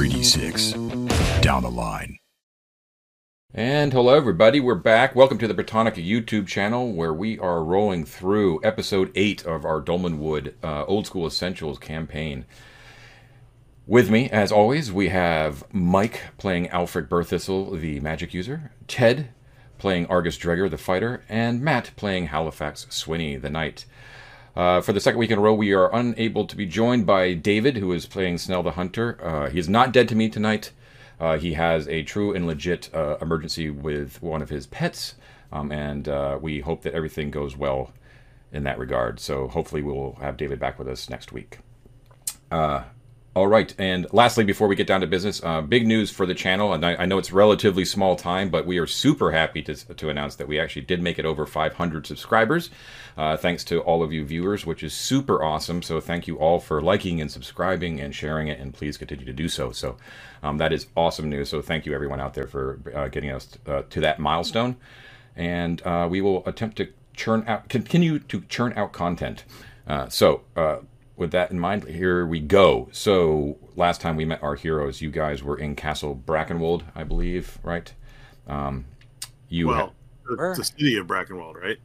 3d6 0.00 1.42
down 1.42 1.62
the 1.62 1.70
line. 1.70 2.16
And 3.52 3.92
hello, 3.92 4.16
everybody. 4.16 4.58
We're 4.58 4.74
back. 4.74 5.14
Welcome 5.14 5.36
to 5.36 5.46
the 5.46 5.52
Britannica 5.52 6.00
YouTube 6.00 6.46
channel, 6.46 6.90
where 6.90 7.12
we 7.12 7.38
are 7.38 7.62
rolling 7.62 8.06
through 8.06 8.60
episode 8.64 9.12
8 9.14 9.44
of 9.44 9.66
our 9.66 9.78
Dolmenwood 9.82 10.54
uh, 10.64 10.86
Old 10.86 11.04
School 11.04 11.26
Essentials 11.26 11.78
campaign. 11.78 12.46
With 13.86 14.08
me, 14.08 14.30
as 14.30 14.50
always, 14.50 14.90
we 14.90 15.10
have 15.10 15.64
Mike 15.70 16.22
playing 16.38 16.70
Alfred 16.70 17.10
Berthistle, 17.10 17.78
the 17.78 18.00
magic 18.00 18.32
user, 18.32 18.72
Ted 18.88 19.28
playing 19.76 20.06
Argus 20.06 20.38
Dreger, 20.38 20.70
the 20.70 20.78
fighter, 20.78 21.24
and 21.28 21.60
Matt 21.60 21.90
playing 21.96 22.28
Halifax 22.28 22.86
Swinney, 22.86 23.38
the 23.38 23.50
knight. 23.50 23.84
Uh, 24.56 24.80
for 24.80 24.92
the 24.92 25.00
second 25.00 25.18
week 25.18 25.30
in 25.30 25.38
a 25.38 25.40
row, 25.40 25.54
we 25.54 25.72
are 25.72 25.94
unable 25.94 26.46
to 26.46 26.56
be 26.56 26.66
joined 26.66 27.06
by 27.06 27.34
David, 27.34 27.76
who 27.76 27.92
is 27.92 28.06
playing 28.06 28.38
Snell 28.38 28.62
the 28.62 28.72
Hunter. 28.72 29.18
Uh, 29.22 29.48
he 29.48 29.58
is 29.58 29.68
not 29.68 29.92
dead 29.92 30.08
to 30.08 30.14
me 30.14 30.28
tonight. 30.28 30.72
Uh, 31.20 31.38
he 31.38 31.52
has 31.54 31.86
a 31.88 32.02
true 32.02 32.34
and 32.34 32.46
legit 32.46 32.92
uh, 32.94 33.16
emergency 33.20 33.70
with 33.70 34.20
one 34.22 34.42
of 34.42 34.48
his 34.48 34.66
pets, 34.66 35.14
um, 35.52 35.70
and 35.70 36.08
uh, 36.08 36.38
we 36.40 36.60
hope 36.60 36.82
that 36.82 36.94
everything 36.94 37.30
goes 37.30 37.56
well 37.56 37.92
in 38.52 38.64
that 38.64 38.78
regard. 38.78 39.20
So 39.20 39.46
hopefully, 39.46 39.82
we'll 39.82 40.16
have 40.20 40.36
David 40.36 40.58
back 40.58 40.78
with 40.78 40.88
us 40.88 41.08
next 41.08 41.30
week. 41.30 41.58
Uh, 43.34 43.40
all 43.40 43.46
right, 43.46 43.74
and 43.78 44.06
lastly, 44.12 44.44
before 44.44 44.68
we 44.68 44.74
get 44.76 44.86
down 44.86 45.00
to 45.00 45.06
business, 45.06 45.42
uh, 45.44 45.60
big 45.60 45.86
news 45.86 46.10
for 46.10 46.26
the 46.26 46.34
channel, 46.34 46.72
and 46.72 46.84
I, 46.84 46.96
I, 46.96 47.06
know 47.06 47.16
it's 47.16 47.32
relatively 47.32 47.84
small 47.84 48.16
time, 48.16 48.50
but 48.50 48.66
we 48.66 48.78
are 48.78 48.86
super 48.86 49.30
happy 49.30 49.62
to, 49.62 49.74
to 49.74 50.08
announce 50.08 50.36
that 50.36 50.48
we 50.48 50.58
actually 50.58 50.82
did 50.82 51.00
make 51.00 51.18
it 51.18 51.24
over 51.24 51.46
500 51.46 52.06
subscribers, 52.06 52.70
uh, 53.16 53.36
thanks 53.36 53.62
to 53.64 53.80
all 53.80 54.02
of 54.02 54.12
you 54.12 54.24
viewers, 54.24 54.66
which 54.66 54.82
is 54.82 54.92
super 54.92 55.42
awesome. 55.42 55.80
So 55.80 56.00
thank 56.00 56.26
you 56.26 56.38
all 56.38 56.58
for 56.58 56.82
liking 56.82 57.20
and 57.20 57.30
subscribing 57.30 58.00
and 58.00 58.14
sharing 58.14 58.48
it, 58.48 58.58
and 58.58 58.74
please 58.74 58.96
continue 58.96 59.24
to 59.24 59.32
do 59.32 59.48
so. 59.48 59.72
So 59.72 59.96
um, 60.42 60.58
that 60.58 60.72
is 60.72 60.88
awesome 60.96 61.30
news. 61.30 61.50
So 61.50 61.62
thank 61.62 61.86
you 61.86 61.94
everyone 61.94 62.20
out 62.20 62.34
there 62.34 62.46
for 62.46 62.80
uh, 62.94 63.08
getting 63.08 63.30
us 63.30 63.56
uh, 63.66 63.82
to 63.90 64.00
that 64.00 64.18
milestone, 64.18 64.76
and 65.36 65.80
uh, 65.86 66.08
we 66.10 66.20
will 66.20 66.42
attempt 66.46 66.76
to 66.78 66.88
churn 67.14 67.44
out, 67.46 67.68
continue 67.68 68.18
to 68.18 68.42
churn 68.48 68.72
out 68.76 68.92
content. 68.92 69.44
Uh, 69.86 70.08
so 70.08 70.42
with 71.20 71.30
that 71.32 71.50
in 71.50 71.60
mind, 71.60 71.84
here 71.84 72.24
we 72.24 72.40
go. 72.40 72.88
So 72.92 73.58
last 73.76 74.00
time 74.00 74.16
we 74.16 74.24
met 74.24 74.42
our 74.42 74.54
heroes, 74.54 75.02
you 75.02 75.10
guys 75.10 75.42
were 75.42 75.58
in 75.58 75.76
Castle 75.76 76.20
Brackenwold, 76.26 76.82
I 76.94 77.04
believe, 77.04 77.58
right? 77.62 77.92
Um, 78.46 78.86
you 79.50 79.68
well, 79.68 79.92
ha- 80.24 80.54
the 80.54 80.64
city 80.64 80.96
of 80.96 81.06
Brackenwold, 81.06 81.60
right? 81.60 81.76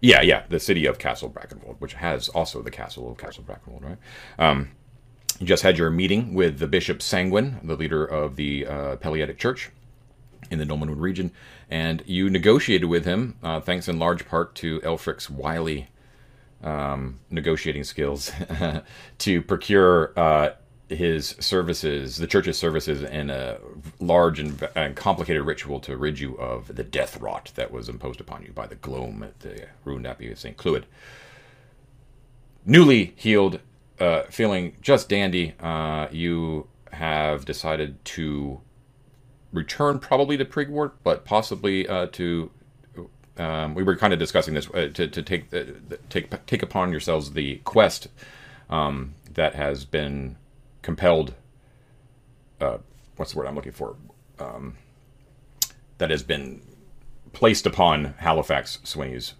Yeah, 0.00 0.22
yeah, 0.22 0.44
the 0.48 0.60
city 0.60 0.86
of 0.86 0.98
Castle 0.98 1.28
Brackenwold, 1.28 1.76
which 1.80 1.94
has 1.94 2.28
also 2.28 2.62
the 2.62 2.70
castle 2.70 3.10
of 3.10 3.18
Castle 3.18 3.44
Brackenwold, 3.44 3.82
right? 3.82 3.98
Um, 4.38 4.70
you 5.40 5.46
just 5.46 5.64
had 5.64 5.76
your 5.76 5.90
meeting 5.90 6.32
with 6.32 6.60
the 6.60 6.68
Bishop 6.68 7.02
Sanguine, 7.02 7.58
the 7.64 7.74
leader 7.74 8.04
of 8.04 8.36
the 8.36 8.66
uh, 8.66 8.96
Pelietic 8.96 9.36
Church 9.36 9.70
in 10.48 10.60
the 10.60 10.64
Dolmenwood 10.64 11.00
region, 11.00 11.32
and 11.68 12.04
you 12.06 12.30
negotiated 12.30 12.88
with 12.88 13.04
him, 13.04 13.36
uh, 13.42 13.60
thanks 13.60 13.88
in 13.88 13.98
large 13.98 14.26
part 14.28 14.54
to 14.56 14.80
Aelfric's 14.80 15.28
wily 15.28 15.88
um, 16.62 17.20
negotiating 17.30 17.84
skills 17.84 18.32
to 19.18 19.42
procure 19.42 20.12
uh, 20.18 20.50
his 20.88 21.36
services, 21.38 22.16
the 22.16 22.26
church's 22.26 22.58
services, 22.58 23.02
in 23.02 23.30
a 23.30 23.58
large 24.00 24.40
and, 24.40 24.68
and, 24.74 24.96
complicated 24.96 25.42
ritual 25.42 25.80
to 25.80 25.96
rid 25.96 26.18
you 26.18 26.34
of 26.34 26.74
the 26.74 26.82
death 26.82 27.20
rot 27.20 27.52
that 27.54 27.70
was 27.70 27.88
imposed 27.88 28.20
upon 28.20 28.42
you 28.42 28.52
by 28.52 28.66
the 28.66 28.74
gloam 28.74 29.22
at 29.22 29.38
the 29.40 29.68
ruined 29.84 30.06
abbey 30.06 30.30
of 30.30 30.38
St. 30.38 30.56
Cloud. 30.56 30.86
Newly 32.66 33.14
healed, 33.16 33.60
uh, 33.98 34.22
feeling 34.24 34.76
just 34.82 35.08
dandy, 35.08 35.54
uh, 35.60 36.08
you 36.10 36.66
have 36.92 37.44
decided 37.44 38.04
to 38.04 38.60
return 39.52 39.98
probably 39.98 40.36
to 40.36 40.44
Prigwort, 40.44 40.92
but 41.02 41.24
possibly 41.24 41.88
uh, 41.88 42.06
to 42.06 42.50
um, 43.40 43.74
we 43.74 43.82
were 43.82 43.96
kind 43.96 44.12
of 44.12 44.18
discussing 44.18 44.52
this 44.52 44.68
uh, 44.68 44.90
to, 44.92 45.08
to 45.08 45.22
take 45.22 45.52
uh, 45.54 45.64
take 46.10 46.46
take 46.46 46.62
upon 46.62 46.92
yourselves 46.92 47.32
the 47.32 47.56
quest 47.64 48.08
um, 48.68 49.14
that 49.32 49.54
has 49.54 49.86
been 49.86 50.36
compelled. 50.82 51.34
Uh, 52.60 52.78
what's 53.16 53.32
the 53.32 53.38
word 53.38 53.46
I'm 53.46 53.54
looking 53.54 53.72
for? 53.72 53.96
Um, 54.38 54.76
that 55.96 56.10
has 56.10 56.22
been 56.22 56.60
placed 57.32 57.64
upon 57.64 58.14
Halifax 58.18 58.78
Swinney's 58.84 59.34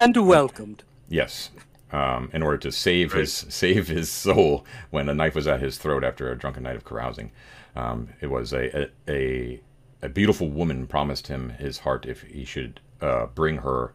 and 0.00 0.14
welcomed. 0.26 0.84
Yes, 1.08 1.50
um, 1.92 2.28
in 2.34 2.42
order 2.42 2.58
to 2.58 2.70
save 2.70 3.14
right. 3.14 3.20
his 3.20 3.32
save 3.32 3.88
his 3.88 4.10
soul 4.10 4.66
when 4.90 5.08
a 5.08 5.14
knife 5.14 5.34
was 5.34 5.46
at 5.46 5.60
his 5.60 5.78
throat 5.78 6.04
after 6.04 6.30
a 6.30 6.36
drunken 6.36 6.64
night 6.64 6.76
of 6.76 6.84
carousing. 6.84 7.32
Um, 7.74 8.10
it 8.20 8.26
was 8.26 8.52
a, 8.52 8.82
a, 8.82 8.90
a 9.08 9.60
a 10.02 10.08
beautiful 10.10 10.50
woman 10.50 10.86
promised 10.86 11.28
him 11.28 11.50
his 11.50 11.78
heart 11.78 12.04
if 12.04 12.22
he 12.22 12.44
should 12.44 12.80
uh, 13.00 13.26
bring 13.26 13.58
her 13.58 13.92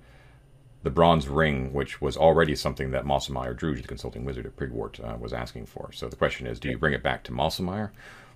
the 0.84 0.90
bronze 0.90 1.28
ring, 1.28 1.74
which 1.74 2.02
was 2.02 2.18
already 2.18 2.56
something 2.56 2.92
that 2.92 3.06
Mostlemyre 3.06 3.56
Drouge, 3.56 3.82
the 3.82 3.88
consulting 3.88 4.26
wizard 4.26 4.46
at 4.46 4.56
Prigwort, 4.56 5.00
uh, 5.04 5.18
was 5.18 5.32
asking 5.32 5.68
for. 5.68 5.92
So 5.92 6.08
the 6.08 6.16
question 6.16 6.48
is, 6.48 6.60
do 6.60 6.70
you 6.70 6.78
bring 6.78 6.94
it 6.94 7.04
back 7.04 7.24
to 7.26 7.32
Mostlemyre, 7.32 7.92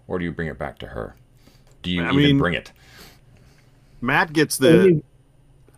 or 0.08 0.20
do 0.20 0.26
you 0.26 0.32
bring 0.32 0.48
it 0.48 0.60
back 0.60 0.78
to 0.80 0.88
her? 0.88 1.16
Do 1.82 1.92
you 1.92 2.04
I 2.04 2.10
even 2.10 2.18
mean, 2.18 2.38
bring 2.38 2.54
it? 2.54 2.72
Matt 4.02 4.34
gets 4.34 4.58
the 4.58 5.02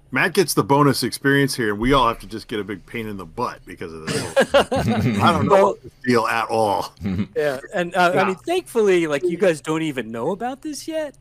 Matt 0.10 0.34
gets 0.34 0.54
the 0.54 0.64
bonus 0.64 1.04
experience 1.04 1.56
here, 1.56 1.72
and 1.72 1.80
we 1.80 1.94
all 1.94 2.08
have 2.08 2.20
to 2.20 2.28
just 2.28 2.48
get 2.48 2.60
a 2.60 2.64
big 2.64 2.86
pain 2.86 3.08
in 3.08 3.18
the 3.18 3.26
butt 3.26 3.60
because 3.66 3.92
of 3.92 4.08
this. 4.08 4.54
I 4.56 5.32
don't 5.32 5.48
know 5.48 5.52
well, 5.52 5.78
this 5.84 5.92
deal 6.04 6.28
at 6.28 6.50
all. 6.50 6.94
Yeah, 7.36 7.60
and 7.74 7.96
uh, 7.96 8.12
yeah. 8.14 8.22
I 8.22 8.26
mean, 8.26 8.36
thankfully, 8.36 9.08
like 9.08 9.24
you 9.24 9.38
guys 9.38 9.62
don't 9.62 9.82
even 9.82 10.12
know 10.12 10.32
about 10.32 10.62
this 10.62 10.88
yet. 10.88 11.16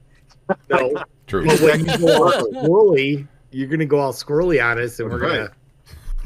No, 0.70 0.94
true. 1.26 1.46
But 1.46 1.60
when 1.60 1.86
you 1.86 1.98
go 1.98 2.24
all 2.24 2.32
squirrely, 2.32 3.26
you're 3.56 3.68
gonna 3.68 3.86
go 3.86 3.98
all 3.98 4.12
squirrely 4.12 4.62
on 4.62 4.78
us, 4.78 5.00
and 5.00 5.10
we're 5.10 5.18
right. 5.18 5.50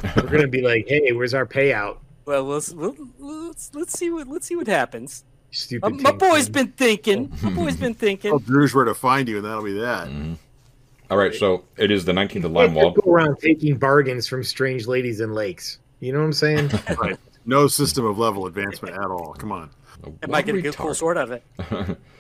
gonna 0.02 0.14
we're 0.16 0.30
gonna 0.30 0.48
be 0.48 0.62
like, 0.62 0.86
"Hey, 0.88 1.12
where's 1.12 1.32
our 1.32 1.46
payout?" 1.46 1.98
Well, 2.24 2.44
let's 2.44 2.72
let's 2.72 3.70
let's 3.72 3.98
see 3.98 4.10
what 4.10 4.26
let's 4.26 4.46
see 4.46 4.56
what 4.56 4.66
happens. 4.66 5.24
Stupid. 5.52 5.86
Uh, 5.86 5.90
my 6.00 6.12
boy's 6.12 6.48
been 6.48 6.72
thinking. 6.72 7.32
My 7.42 7.50
boy's 7.50 7.76
been 7.76 7.94
thinking. 7.94 8.32
Well, 8.32 8.40
Drew's 8.40 8.74
where 8.74 8.84
to 8.84 8.94
find 8.94 9.28
you, 9.28 9.36
and 9.36 9.44
that'll 9.44 9.62
be 9.62 9.78
that. 9.78 10.08
Mm-hmm. 10.08 10.34
All 11.10 11.18
right, 11.18 11.34
so 11.34 11.64
it 11.76 11.90
is 11.90 12.04
the 12.04 12.12
19th 12.12 12.44
of 12.44 12.52
Lymewald. 12.52 12.94
Go 12.94 13.12
around 13.12 13.36
taking 13.40 13.76
bargains 13.76 14.28
from 14.28 14.44
strange 14.44 14.86
ladies 14.86 15.20
in 15.20 15.32
lakes. 15.32 15.78
You 15.98 16.12
know 16.12 16.20
what 16.20 16.26
I'm 16.26 16.32
saying? 16.32 16.70
right. 17.00 17.18
No 17.46 17.66
system 17.66 18.04
of 18.04 18.16
level 18.16 18.46
advancement 18.46 18.94
at 18.94 19.06
all. 19.06 19.34
Come 19.34 19.50
on. 19.50 19.70
Am 20.22 20.32
I 20.32 20.42
going 20.42 20.54
to 20.54 20.62
get 20.62 20.74
a 20.74 20.78
cool 20.78 20.94
sword 20.94 21.18
out 21.18 21.30
of 21.30 21.32
it? 21.32 21.98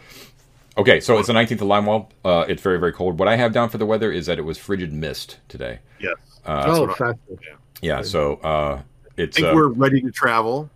Okay, 0.80 0.98
so 0.98 1.18
it's 1.18 1.26
the 1.26 1.34
19th 1.34 1.60
of 1.60 1.68
Lymewald. 1.68 2.06
Uh, 2.24 2.46
it's 2.48 2.62
very, 2.62 2.78
very 2.78 2.94
cold. 2.94 3.18
What 3.18 3.28
I 3.28 3.36
have 3.36 3.52
down 3.52 3.68
for 3.68 3.76
the 3.76 3.84
weather 3.84 4.10
is 4.10 4.24
that 4.24 4.38
it 4.38 4.42
was 4.42 4.56
frigid 4.56 4.94
mist 4.94 5.38
today. 5.46 5.78
Yes. 6.00 6.14
Uh, 6.46 6.64
oh, 6.68 6.94
so, 6.94 7.14
yeah. 7.28 7.36
yeah. 7.82 8.02
So 8.02 8.36
uh, 8.36 8.80
it's. 9.18 9.36
I 9.36 9.40
think 9.42 9.52
uh, 9.52 9.56
we're 9.56 9.68
ready 9.68 10.00
to 10.00 10.10
travel. 10.10 10.70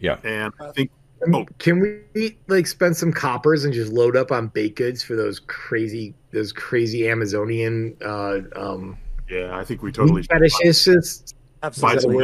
Yeah. 0.00 0.18
And 0.22 0.52
I 0.60 0.70
think. 0.72 0.90
Oh. 1.32 1.46
Can 1.58 1.80
we 1.80 2.36
like 2.48 2.66
spend 2.66 2.94
some 2.94 3.10
coppers 3.10 3.64
and 3.64 3.72
just 3.72 3.90
load 3.90 4.14
up 4.18 4.30
on 4.30 4.48
baked 4.48 4.76
goods 4.76 5.02
for 5.02 5.16
those 5.16 5.40
crazy, 5.40 6.12
those 6.32 6.52
crazy 6.52 7.08
Amazonian? 7.08 7.96
Uh, 8.04 8.40
um, 8.54 8.98
yeah, 9.30 9.56
I 9.56 9.64
think 9.64 9.82
we 9.82 9.92
totally. 9.92 10.24
Fetishists. 10.24 11.32
Absolutely. 11.62 12.18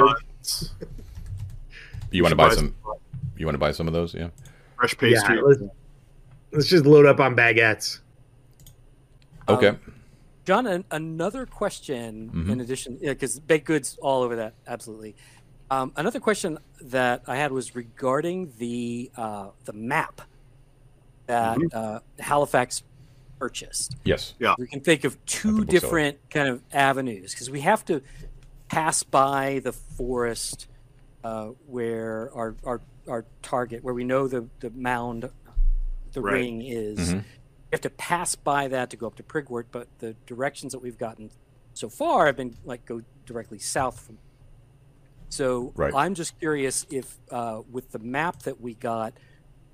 You 2.10 2.22
want 2.22 2.32
to 2.32 2.36
buy 2.36 2.54
some? 2.54 2.74
You 3.38 3.46
want 3.46 3.54
to 3.54 3.58
buy 3.58 3.72
some 3.72 3.86
of 3.86 3.94
those? 3.94 4.12
Yeah. 4.12 4.28
Fresh 4.76 4.98
pastry. 4.98 5.36
Yeah, 5.36 5.68
Let's 6.52 6.66
just 6.66 6.84
load 6.84 7.06
up 7.06 7.20
on 7.20 7.36
baguettes. 7.36 8.00
Okay. 9.48 9.68
Um, 9.68 9.80
John, 10.44 10.66
an, 10.66 10.84
another 10.90 11.46
question 11.46 12.30
mm-hmm. 12.34 12.50
in 12.50 12.60
addition, 12.60 12.98
because 13.00 13.36
yeah, 13.36 13.42
baked 13.46 13.66
goods 13.66 13.98
all 14.00 14.22
over 14.22 14.36
that, 14.36 14.54
absolutely. 14.66 15.14
Um, 15.70 15.92
another 15.96 16.18
question 16.18 16.58
that 16.80 17.22
I 17.28 17.36
had 17.36 17.52
was 17.52 17.76
regarding 17.76 18.52
the 18.58 19.10
uh, 19.16 19.50
the 19.64 19.72
map 19.72 20.22
that 21.26 21.58
mm-hmm. 21.58 21.66
uh, 21.72 22.00
Halifax 22.18 22.82
purchased. 23.38 23.96
Yes. 24.04 24.34
Yeah. 24.40 24.54
We 24.58 24.66
can 24.66 24.80
think 24.80 25.04
of 25.04 25.24
two 25.26 25.64
different 25.64 26.18
kind 26.30 26.48
of 26.48 26.62
avenues 26.72 27.32
because 27.32 27.50
we 27.50 27.60
have 27.60 27.84
to 27.84 28.02
pass 28.68 29.02
by 29.04 29.60
the 29.62 29.72
forest 29.72 30.66
uh, 31.22 31.50
where 31.66 32.30
our, 32.34 32.56
our 32.64 32.80
our 33.08 33.24
target, 33.42 33.84
where 33.84 33.94
we 33.94 34.04
know 34.04 34.26
the 34.26 34.46
the 34.60 34.70
mound 34.70 35.30
the 36.12 36.20
right. 36.20 36.34
ring 36.34 36.62
is. 36.62 36.98
Mm-hmm. 36.98 37.18
You 37.18 37.74
have 37.74 37.80
to 37.82 37.90
pass 37.90 38.34
by 38.34 38.68
that 38.68 38.90
to 38.90 38.96
go 38.96 39.06
up 39.06 39.14
to 39.16 39.22
Prigwort, 39.22 39.66
but 39.70 39.86
the 40.00 40.14
directions 40.26 40.72
that 40.72 40.80
we've 40.80 40.98
gotten 40.98 41.30
so 41.72 41.88
far 41.88 42.26
have 42.26 42.36
been 42.36 42.56
like 42.64 42.84
go 42.84 43.02
directly 43.26 43.58
south 43.58 44.00
from. 44.00 44.18
So 45.28 45.72
right. 45.76 45.94
I'm 45.94 46.14
just 46.14 46.38
curious 46.40 46.84
if, 46.90 47.16
uh, 47.30 47.62
with 47.70 47.92
the 47.92 48.00
map 48.00 48.42
that 48.42 48.60
we 48.60 48.74
got, 48.74 49.14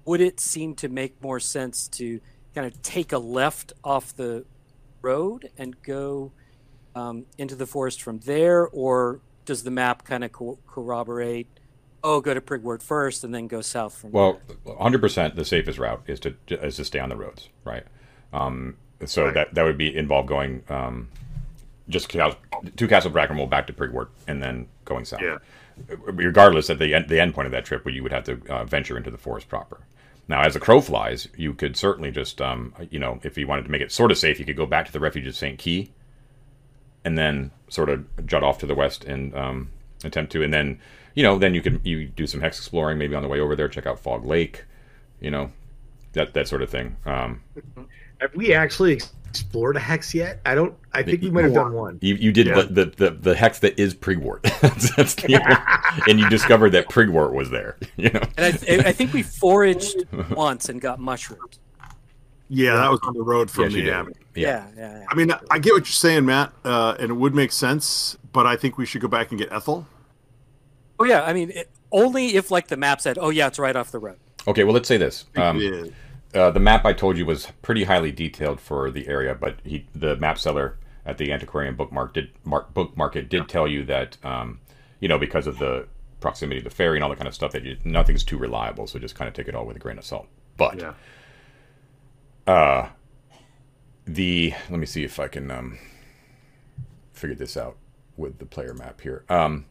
would 0.05 0.21
it 0.21 0.39
seem 0.39 0.75
to 0.77 0.89
make 0.91 1.23
more 1.23 1.41
sense 1.41 1.89
to 1.89 2.21
kind 2.55 2.67
of 2.67 2.81
take 2.83 3.13
a 3.13 3.19
left 3.19 3.73
off 3.83 4.15
the 4.15 4.45
road 5.01 5.51
and 5.57 5.81
go 5.83 6.33
um, 6.95 7.27
into 7.39 7.55
the 7.55 7.67
forest 7.67 8.03
from 8.03 8.19
there, 8.21 8.67
or 8.69 9.21
does 9.45 9.63
the 9.63 9.71
map 9.71 10.05
kind 10.05 10.25
of 10.25 10.33
co- 10.33 10.59
corroborate 10.67 11.49
oh, 12.03 12.21
go 12.21 12.35
to 12.35 12.41
Prigwort 12.41 12.83
first 12.83 13.25
and 13.25 13.35
then 13.35 13.47
go 13.47 13.61
south 13.61 13.97
from. 13.97 14.13
Well, 14.13 14.41
100 14.65 15.01
percent 15.01 15.37
the 15.37 15.45
safest 15.45 15.79
route 15.79 16.03
is 16.07 16.21
to 16.21 16.35
is 16.49 16.77
to 16.77 16.85
stay 16.85 16.99
on 16.99 17.09
the 17.09 17.17
roads, 17.17 17.49
right? 17.65 17.85
Um, 18.33 18.77
so 19.05 19.25
right. 19.25 19.35
that 19.35 19.55
that 19.55 19.65
would 19.65 19.79
be 19.79 19.95
involve 19.95 20.27
going 20.27 20.63
um, 20.69 21.09
just 21.89 22.11
to 22.11 22.89
Castle 22.89 23.11
Brackenwold 23.11 23.51
back 23.51 23.67
to 23.69 23.73
Prigwort 23.73 24.09
and 24.27 24.43
then 24.43 24.69
going 24.85 25.05
south. 25.05 25.23
Yeah. 25.23 25.39
Regardless, 25.99 26.71
at 26.71 26.79
the 26.79 26.95
end, 26.95 27.09
the 27.09 27.21
end 27.21 27.35
point 27.35 27.47
of 27.47 27.53
that 27.53 27.67
trip, 27.67 27.85
where 27.85 27.95
you 27.95 28.03
would 28.03 28.13
have 28.13 28.25
to 28.25 28.41
uh, 28.49 28.65
venture 28.65 28.97
into 28.97 29.11
the 29.11 29.19
forest 29.19 29.49
proper. 29.49 29.81
Now, 30.29 30.43
as 30.43 30.55
the 30.55 30.61
crow 30.61 30.81
flies, 30.81 31.29
you 31.37 31.55
could 31.55 31.77
certainly 31.77 32.11
just, 32.11 32.41
um, 32.41 32.75
you 32.91 32.99
know, 32.99 33.21
if 33.23 33.39
you 33.39 33.47
wanted 33.47 33.65
to 33.65 33.71
make 33.71 33.83
it 33.83 33.93
sort 33.93 34.11
of 34.11 34.19
safe, 34.19 34.39
you 34.39 34.45
could 34.45 34.57
go 34.57 34.67
back 34.67 34.87
to 34.87 34.93
the 34.93 34.99
refuge 34.99 35.27
of 35.27 35.37
St. 35.37 35.59
Key, 35.59 35.93
and 37.05 37.17
then 37.17 37.53
sort 37.69 37.89
of 37.89 38.27
jut 38.27 38.43
off 38.43 38.59
to 38.59 38.67
the 38.67 38.75
west 38.75 39.05
and 39.05 39.35
um, 39.37 39.71
attempt 40.03 40.33
to, 40.33 40.43
and 40.43 40.53
then, 40.53 40.81
you 41.17 41.23
know, 41.23 41.39
then 41.39 41.55
you 41.55 41.63
can 41.63 41.81
you 41.83 42.07
do 42.07 42.27
some 42.27 42.41
hex 42.41 42.59
exploring, 42.59 42.99
maybe 42.99 43.17
on 43.17 43.23
the 43.23 43.29
way 43.29 43.41
over 43.41 43.57
there, 43.57 43.69
check 43.69 43.87
out 43.87 43.99
Fog 43.99 44.25
Lake, 44.25 44.65
you 45.21 45.31
know, 45.31 45.51
that 46.13 46.35
that 46.35 46.47
sort 46.47 46.63
of 46.63 46.71
thing. 46.71 46.97
Um, 47.07 47.43
have 48.21 48.35
we 48.35 48.55
actually 48.55 49.01
explored 49.31 49.77
a 49.77 49.81
hex 49.81 50.15
yet? 50.15 50.41
I 50.45 50.55
don't. 50.55 50.75
I 50.93 51.03
think 51.03 51.23
we 51.23 51.31
might 51.31 51.45
have 51.45 51.55
done 51.55 51.73
one. 51.73 51.99
You, 52.03 52.15
you 52.17 52.33
did 52.33 52.49
yeah. 52.49 52.63
the, 52.63 52.85
the, 52.85 53.11
the 53.11 53.35
hex 53.35 53.59
that 53.61 53.79
is 53.79 53.95
Prigwort, 53.95 54.43
that's, 54.97 55.15
the, 55.15 56.03
and 56.09 56.21
you 56.21 56.29
discovered 56.29 56.71
that 56.71 56.89
Prigwort 56.89 57.33
was 57.33 57.51
there. 57.51 57.77
You 57.97 58.11
know, 58.11 58.21
and 58.37 58.45
I, 58.45 58.89
I 58.89 58.93
think 58.93 59.15
we 59.15 59.23
foraged 59.23 60.05
once 60.31 60.69
and 60.69 60.83
got 60.83 61.01
mushrooms. 61.01 61.59
Yeah, 62.49 62.77
that 62.77 62.91
was 62.91 63.01
on 63.05 63.15
the 63.15 63.23
road 63.23 63.51
from 63.51 63.73
the 63.73 63.81
yeah. 63.81 64.05
Yeah, 64.35 64.67
yeah, 64.77 64.99
yeah. 64.99 65.07
I 65.09 65.15
mean, 65.15 65.33
I 65.51 65.59
get 65.59 65.73
what 65.73 65.81
you're 65.81 65.87
saying, 65.87 66.27
Matt, 66.27 66.53
uh, 66.63 66.95
and 67.01 67.11
it 67.11 67.15
would 67.15 67.35
make 67.35 67.53
sense, 67.53 68.19
but 68.33 68.47
I 68.47 68.55
think 68.57 68.77
we 68.77 68.85
should 68.85 69.01
go 69.01 69.09
back 69.09 69.31
and 69.31 69.39
get 69.39 69.51
Ethel. 69.51 69.87
Oh 70.99 71.05
yeah, 71.05 71.23
I 71.25 71.33
mean, 71.33 71.51
it, 71.51 71.71
only 71.93 72.37
if 72.37 72.51
like 72.51 72.69
the 72.69 72.77
map 72.77 73.01
said, 73.01 73.19
"Oh 73.19 73.31
yeah, 73.31 73.47
it's 73.47 73.59
right 73.59 73.77
off 73.77 73.91
the 73.91 73.99
road." 73.99 74.19
Okay, 74.47 74.65
well, 74.65 74.75
let's 74.75 74.89
say 74.89 74.97
this. 74.97 75.25
Um, 75.37 75.93
uh, 76.35 76.51
the 76.51 76.61
map 76.61 76.85
I 76.85 76.93
told 76.93 77.17
you 77.17 77.27
was 77.27 77.49
pretty 77.63 77.85
highly 77.85 78.13
detailed 78.13 78.61
for 78.61 78.91
the 78.91 79.09
area, 79.09 79.35
but 79.35 79.57
he, 79.65 79.87
the 79.95 80.17
map 80.17 80.39
seller 80.39 80.79
at 81.05 81.19
the 81.19 81.33
antiquarian 81.33 81.77
bookmark 81.77 82.15
did 82.15 82.31
mark, 82.45 82.75
book 82.75 82.97
market 82.97 83.29
did 83.29 83.49
tell 83.49 83.67
you 83.67 83.85
that 83.85 84.17
um, 84.25 84.61
you 85.01 85.09
know 85.09 85.19
because 85.19 85.47
of 85.47 85.59
the 85.59 85.87
proximity 86.21 86.61
to 86.61 86.65
the 86.65 86.75
ferry 86.75 86.97
and 86.97 87.05
all 87.05 87.11
that 87.11 87.17
kind 87.17 87.29
of 87.29 87.35
stuff 87.35 87.53
that 87.53 87.63
you, 87.65 87.77
nothing's 87.85 88.25
too 88.25 88.39
reliable. 88.39 88.87
So 88.87 88.99
just 88.99 89.15
kind 89.15 89.29
of 89.29 89.35
take 89.35 89.49
it 89.49 89.55
all 89.55 89.67
with 89.67 89.77
a 89.77 89.81
grain 89.81 89.99
of 89.99 90.05
salt. 90.05 90.27
But 90.57 90.79
yeah. 90.79 90.95
uh, 92.47 92.89
the 94.07 94.55
let 94.71 94.79
me 94.79 94.87
see 94.87 95.05
if 95.05 95.19
I 95.21 95.29
can 95.29 95.51
um, 95.51 95.79
figure 97.13 97.37
this 97.37 97.57
out 97.57 97.77
with 98.17 98.39
the 98.39 98.47
player 98.47 98.75
map 98.75 99.01
here. 99.01 99.25
Um, 99.29 99.67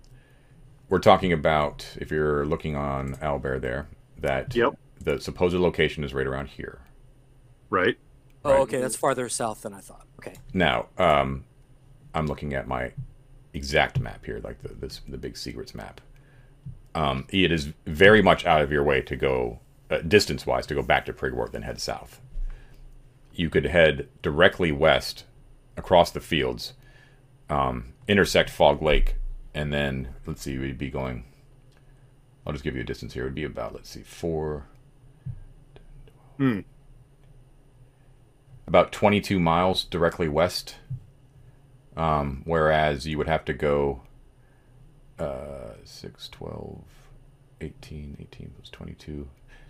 we're 0.90 1.00
talking 1.00 1.34
about 1.34 1.88
if 1.98 2.12
you're 2.12 2.46
looking 2.46 2.76
on 2.76 3.16
Owlbear 3.16 3.60
there 3.62 3.88
that 4.20 4.56
yep 4.56 4.76
the 5.06 5.20
supposed 5.20 5.56
location 5.56 6.04
is 6.04 6.14
right 6.14 6.28
around 6.28 6.48
here. 6.48 6.82
Right. 7.70 7.98
Oh, 8.44 8.52
right. 8.52 8.60
okay. 8.62 8.82
That's 8.82 8.96
farther 8.96 9.30
south 9.30 9.62
than 9.62 9.74
I 9.74 9.80
thought. 9.80 10.06
Okay. 10.20 10.36
Now, 10.54 10.88
um, 10.98 11.46
I'm 12.14 12.28
looking 12.28 12.54
at 12.54 12.68
my 12.68 12.92
exact 13.54 14.00
map 14.00 14.26
here, 14.26 14.42
like 14.44 14.62
the 14.62 14.74
this, 14.74 15.02
the 15.08 15.18
big 15.18 15.38
secrets 15.38 15.74
map. 15.74 16.02
Um, 16.94 17.28
it 17.30 17.52
is 17.52 17.74
very 17.86 18.22
much 18.22 18.46
out 18.46 18.62
of 18.62 18.72
your 18.72 18.84
way 18.84 19.02
to 19.02 19.16
go 19.16 19.60
uh, 19.90 20.00
distance 20.00 20.46
wise 20.46 20.66
to 20.68 20.76
go 20.76 20.82
back 20.82 21.06
to 21.06 21.14
Prigwort 21.14 21.54
and 21.54 21.64
head 21.64 21.80
south. 21.80 22.22
You 23.34 23.50
could 23.50 23.66
head 23.66 24.08
directly 24.22 24.72
west 24.72 25.26
across 25.76 26.10
the 26.12 26.22
fields, 26.22 26.74
um, 27.50 27.94
intersect 28.08 28.50
Fog 28.50 28.82
Lake, 28.82 29.16
and 29.56 29.74
then 29.74 30.10
let's 30.28 30.44
see, 30.44 30.60
we'd 30.60 30.78
be 30.78 30.92
going. 30.92 31.24
I'll 32.46 32.54
just 32.54 32.64
give 32.64 32.76
you 32.76 32.82
a 32.82 32.86
distance 32.86 33.14
here. 33.14 33.24
It 33.24 33.28
would 33.28 33.36
be 33.36 33.44
about 33.44 33.74
let's 33.74 33.90
see, 33.90 34.04
four, 34.04 34.68
Hmm. 36.38 36.62
About 38.68 38.92
22 38.92 39.40
miles 39.40 39.84
directly 39.84 40.28
west. 40.28 40.76
Um, 41.96 42.42
whereas 42.46 43.08
you 43.08 43.18
would 43.18 43.28
have 43.28 43.46
to 43.46 43.54
go 43.54 44.02
uh, 45.18 45.76
6, 45.84 46.28
12, 46.28 46.82
18, 47.62 48.18
18 48.20 48.52
plus 48.58 48.70
22. 48.70 49.30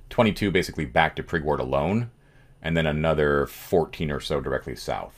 22 0.09 0.51
basically 0.51 0.85
back 0.85 1.15
to 1.15 1.23
Prigwort 1.23 1.59
alone, 1.59 2.09
and 2.61 2.75
then 2.75 2.87
another 2.87 3.45
14 3.45 4.09
or 4.09 4.19
so 4.19 4.41
directly 4.41 4.75
south. 4.75 5.13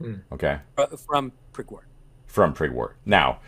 Hmm. 0.00 0.14
Okay? 0.32 0.58
Uh, 0.76 0.86
from 0.96 1.32
Prigwort. 1.52 1.86
From 2.32 2.54
Prigwort. 2.54 2.92
Now, 3.04 3.40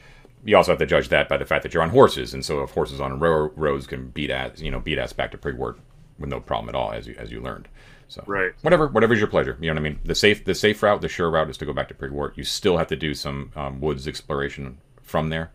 you 0.44 0.58
also 0.58 0.72
have 0.72 0.78
to 0.78 0.84
judge 0.84 1.08
that 1.08 1.26
by 1.26 1.38
the 1.38 1.46
fact 1.46 1.62
that 1.62 1.72
you're 1.72 1.82
on 1.82 1.88
horses, 1.88 2.34
and 2.34 2.44
so 2.44 2.62
if 2.62 2.72
horses 2.72 3.00
on 3.00 3.18
ro- 3.18 3.50
roads 3.56 3.86
can 3.86 4.08
beat 4.08 4.30
ass, 4.30 4.60
you 4.60 4.70
know, 4.70 4.78
beat 4.78 4.98
ass 4.98 5.14
back 5.14 5.30
to 5.30 5.38
Prigwort 5.38 5.78
with 6.18 6.28
no 6.28 6.38
problem 6.38 6.68
at 6.68 6.74
all, 6.74 6.92
as 6.92 7.06
you 7.06 7.14
as 7.18 7.32
you 7.32 7.40
learned. 7.40 7.66
So 8.08 8.22
right, 8.26 8.52
whatever, 8.60 8.88
whatever's 8.88 9.18
your 9.18 9.28
pleasure. 9.28 9.56
You 9.58 9.68
know 9.68 9.80
what 9.80 9.86
I 9.86 9.88
mean. 9.88 10.00
The 10.04 10.14
safe, 10.14 10.44
the 10.44 10.54
safe 10.54 10.82
route, 10.82 11.00
the 11.00 11.08
sure 11.08 11.30
route 11.30 11.48
is 11.48 11.56
to 11.56 11.64
go 11.64 11.72
back 11.72 11.88
to 11.88 11.94
Prigwort. 11.94 12.36
You 12.36 12.44
still 12.44 12.76
have 12.76 12.88
to 12.88 12.96
do 12.96 13.14
some 13.14 13.52
um, 13.56 13.80
woods 13.80 14.06
exploration 14.06 14.76
from 15.00 15.30
there. 15.30 15.50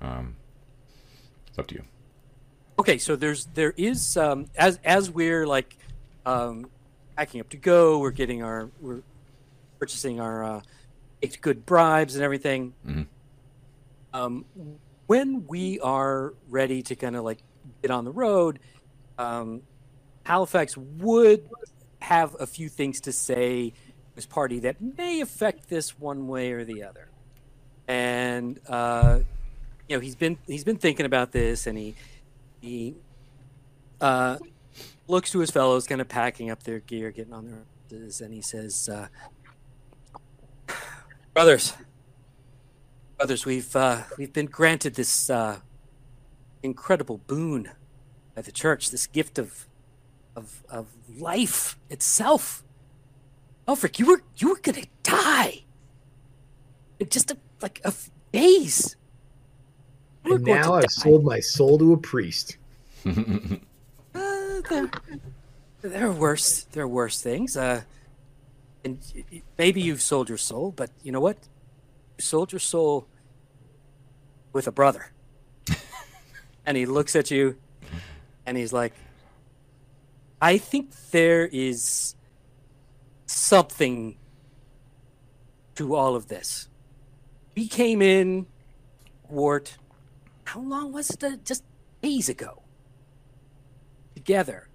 Um, 0.00 0.34
it's 1.46 1.60
up 1.60 1.68
to 1.68 1.76
you. 1.76 1.84
Okay, 2.80 2.98
so 2.98 3.14
there's 3.14 3.46
there 3.54 3.74
is 3.76 4.16
um, 4.16 4.46
as 4.56 4.80
as 4.82 5.08
we're 5.08 5.46
like 5.46 5.78
um, 6.24 6.68
packing 7.16 7.40
up 7.40 7.48
to 7.50 7.56
go, 7.56 8.00
we're 8.00 8.10
getting 8.10 8.42
our 8.42 8.70
we're 8.80 9.02
purchasing 9.78 10.20
our 10.20 10.42
uh, 10.42 10.60
good 11.40 11.66
bribes 11.66 12.14
and 12.14 12.24
everything. 12.24 12.74
Mm-hmm. 12.86 13.02
Um, 14.12 14.44
when 15.06 15.46
we 15.46 15.78
are 15.80 16.34
ready 16.48 16.82
to 16.82 16.96
kind 16.96 17.16
of 17.16 17.24
like 17.24 17.38
get 17.82 17.90
on 17.90 18.04
the 18.04 18.12
road, 18.12 18.58
um, 19.18 19.62
Halifax 20.24 20.76
would 20.76 21.48
have 22.00 22.36
a 22.38 22.46
few 22.46 22.68
things 22.68 23.00
to 23.02 23.12
say 23.12 23.72
as 24.16 24.26
party 24.26 24.60
that 24.60 24.80
may 24.80 25.20
affect 25.20 25.68
this 25.68 25.98
one 25.98 26.28
way 26.28 26.52
or 26.52 26.64
the 26.64 26.82
other. 26.82 27.08
And 27.88 28.58
uh, 28.66 29.20
you 29.88 29.96
know, 29.96 30.00
he's 30.00 30.16
been 30.16 30.38
he's 30.46 30.64
been 30.64 30.78
thinking 30.78 31.06
about 31.06 31.32
this, 31.32 31.66
and 31.66 31.78
he 31.78 31.94
he 32.60 32.94
uh, 34.00 34.38
looks 35.06 35.30
to 35.32 35.38
his 35.38 35.50
fellows, 35.50 35.86
kind 35.86 36.00
of 36.00 36.08
packing 36.08 36.50
up 36.50 36.64
their 36.64 36.80
gear, 36.80 37.10
getting 37.10 37.32
on 37.32 37.46
their 37.46 37.62
horses, 37.90 38.20
and 38.20 38.34
he 38.34 38.42
says, 38.42 38.88
uh, 38.92 39.06
"Brothers, 41.36 41.74
brothers, 43.18 43.44
we've 43.44 43.76
uh, 43.76 44.04
we've 44.16 44.32
been 44.32 44.46
granted 44.46 44.94
this 44.94 45.28
uh, 45.28 45.60
incredible 46.62 47.18
boon 47.26 47.72
by 48.34 48.40
the 48.40 48.50
church, 48.50 48.90
this 48.90 49.06
gift 49.06 49.38
of 49.38 49.66
of 50.34 50.64
of 50.70 50.86
life 51.18 51.78
itself. 51.90 52.64
Aelfric, 53.68 53.98
you 53.98 54.06
were 54.06 54.22
you 54.38 54.48
were 54.48 54.58
gonna 54.62 54.84
die 55.02 55.64
in 56.98 57.10
just 57.10 57.30
a, 57.30 57.36
like 57.60 57.82
a 57.84 57.88
f- 57.88 58.10
days. 58.32 58.96
And 60.24 60.42
now 60.42 60.72
I've 60.72 60.84
die. 60.84 60.88
sold 60.88 61.22
my 61.22 61.40
soul 61.40 61.76
to 61.80 61.92
a 61.92 61.98
priest. 61.98 62.56
uh, 63.04 63.12
there, 64.14 64.90
there, 65.82 66.06
are 66.06 66.12
worse. 66.12 66.62
There 66.72 66.84
are 66.84 66.88
worse 66.88 67.20
things. 67.20 67.58
Uh, 67.58 67.82
and 68.86 69.00
maybe 69.58 69.80
you've 69.82 70.00
sold 70.00 70.28
your 70.28 70.38
soul, 70.38 70.70
but 70.70 70.90
you 71.02 71.10
know 71.10 71.20
what? 71.20 71.38
You 72.18 72.22
sold 72.22 72.52
your 72.52 72.60
soul 72.60 73.08
with 74.52 74.68
a 74.68 74.70
brother. 74.70 75.10
and 76.66 76.76
he 76.76 76.86
looks 76.86 77.16
at 77.16 77.28
you, 77.28 77.56
and 78.46 78.56
he's 78.56 78.72
like, 78.72 78.92
I 80.40 80.56
think 80.56 80.92
there 81.10 81.46
is 81.46 82.14
something 83.26 84.16
to 85.74 85.96
all 85.96 86.14
of 86.14 86.28
this. 86.28 86.68
We 87.56 87.66
came 87.66 88.00
in, 88.00 88.46
Wart, 89.28 89.78
how 90.44 90.60
long 90.60 90.92
was 90.92 91.10
it? 91.10 91.44
Just 91.44 91.64
days 92.02 92.28
ago. 92.28 92.62
Together. 94.14 94.68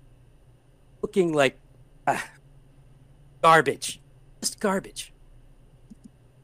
Looking 1.01 1.31
like 1.31 1.57
uh, 2.05 2.19
garbage. 3.41 3.99
Just 4.39 4.59
garbage. 4.59 5.13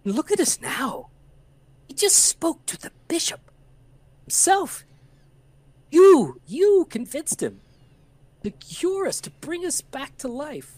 Look 0.03 0.31
at 0.31 0.39
us 0.39 0.61
now. 0.61 1.09
He 1.87 1.93
just 1.93 2.17
spoke 2.17 2.65
to 2.67 2.77
the 2.77 2.91
bishop 3.07 3.51
himself. 4.25 4.83
You, 5.89 6.41
you 6.45 6.87
convinced 6.89 7.41
him 7.41 7.61
to 8.43 8.51
cure 8.51 9.07
us, 9.07 9.21
to 9.21 9.29
bring 9.29 9.65
us 9.65 9.81
back 9.81 10.17
to 10.17 10.27
life. 10.27 10.75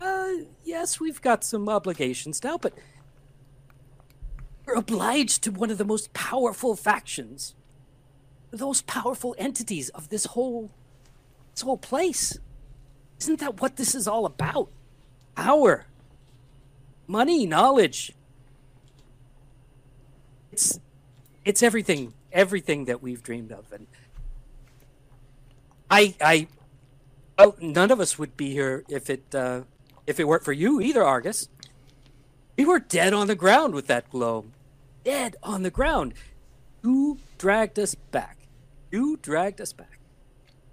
Uh, 0.00 0.28
yes, 0.64 1.00
we've 1.00 1.20
got 1.20 1.44
some 1.44 1.68
obligations 1.68 2.42
now, 2.42 2.58
but 2.58 2.74
we're 4.66 4.74
obliged 4.74 5.42
to 5.42 5.50
one 5.50 5.70
of 5.70 5.78
the 5.78 5.84
most 5.84 6.12
powerful 6.12 6.76
factions, 6.76 7.54
those 8.50 8.82
powerful 8.82 9.34
entities 9.38 9.88
of 9.90 10.08
this 10.08 10.26
whole, 10.26 10.70
this 11.54 11.62
whole 11.62 11.78
place. 11.78 12.38
Isn't 13.20 13.40
that 13.40 13.60
what 13.60 13.76
this 13.76 13.94
is 13.94 14.08
all 14.08 14.26
about? 14.26 14.70
Power, 15.34 15.86
money, 17.06 17.46
knowledge. 17.46 18.12
It's, 20.52 20.78
it's 21.44 21.62
everything 21.62 22.14
everything 22.34 22.84
that 22.86 23.00
we've 23.00 23.22
dreamed 23.22 23.52
of. 23.52 23.72
And 23.72 23.86
I, 25.90 26.14
I, 26.20 26.48
oh, 27.38 27.54
none 27.60 27.90
of 27.90 28.00
us 28.00 28.18
would 28.18 28.36
be 28.36 28.50
here 28.50 28.84
if 28.88 29.08
it, 29.08 29.34
uh, 29.34 29.62
if 30.06 30.20
it 30.20 30.28
weren't 30.28 30.44
for 30.44 30.52
you 30.52 30.80
either, 30.80 31.02
Argus. 31.02 31.48
We 32.58 32.66
were 32.66 32.80
dead 32.80 33.14
on 33.14 33.28
the 33.28 33.34
ground 33.34 33.74
with 33.74 33.86
that 33.86 34.10
globe, 34.10 34.52
dead 35.04 35.36
on 35.42 35.62
the 35.62 35.70
ground. 35.70 36.14
You 36.82 37.18
dragged 37.38 37.78
us 37.78 37.94
back. 37.94 38.36
You 38.90 39.16
dragged 39.16 39.60
us 39.60 39.72
back. 39.72 39.98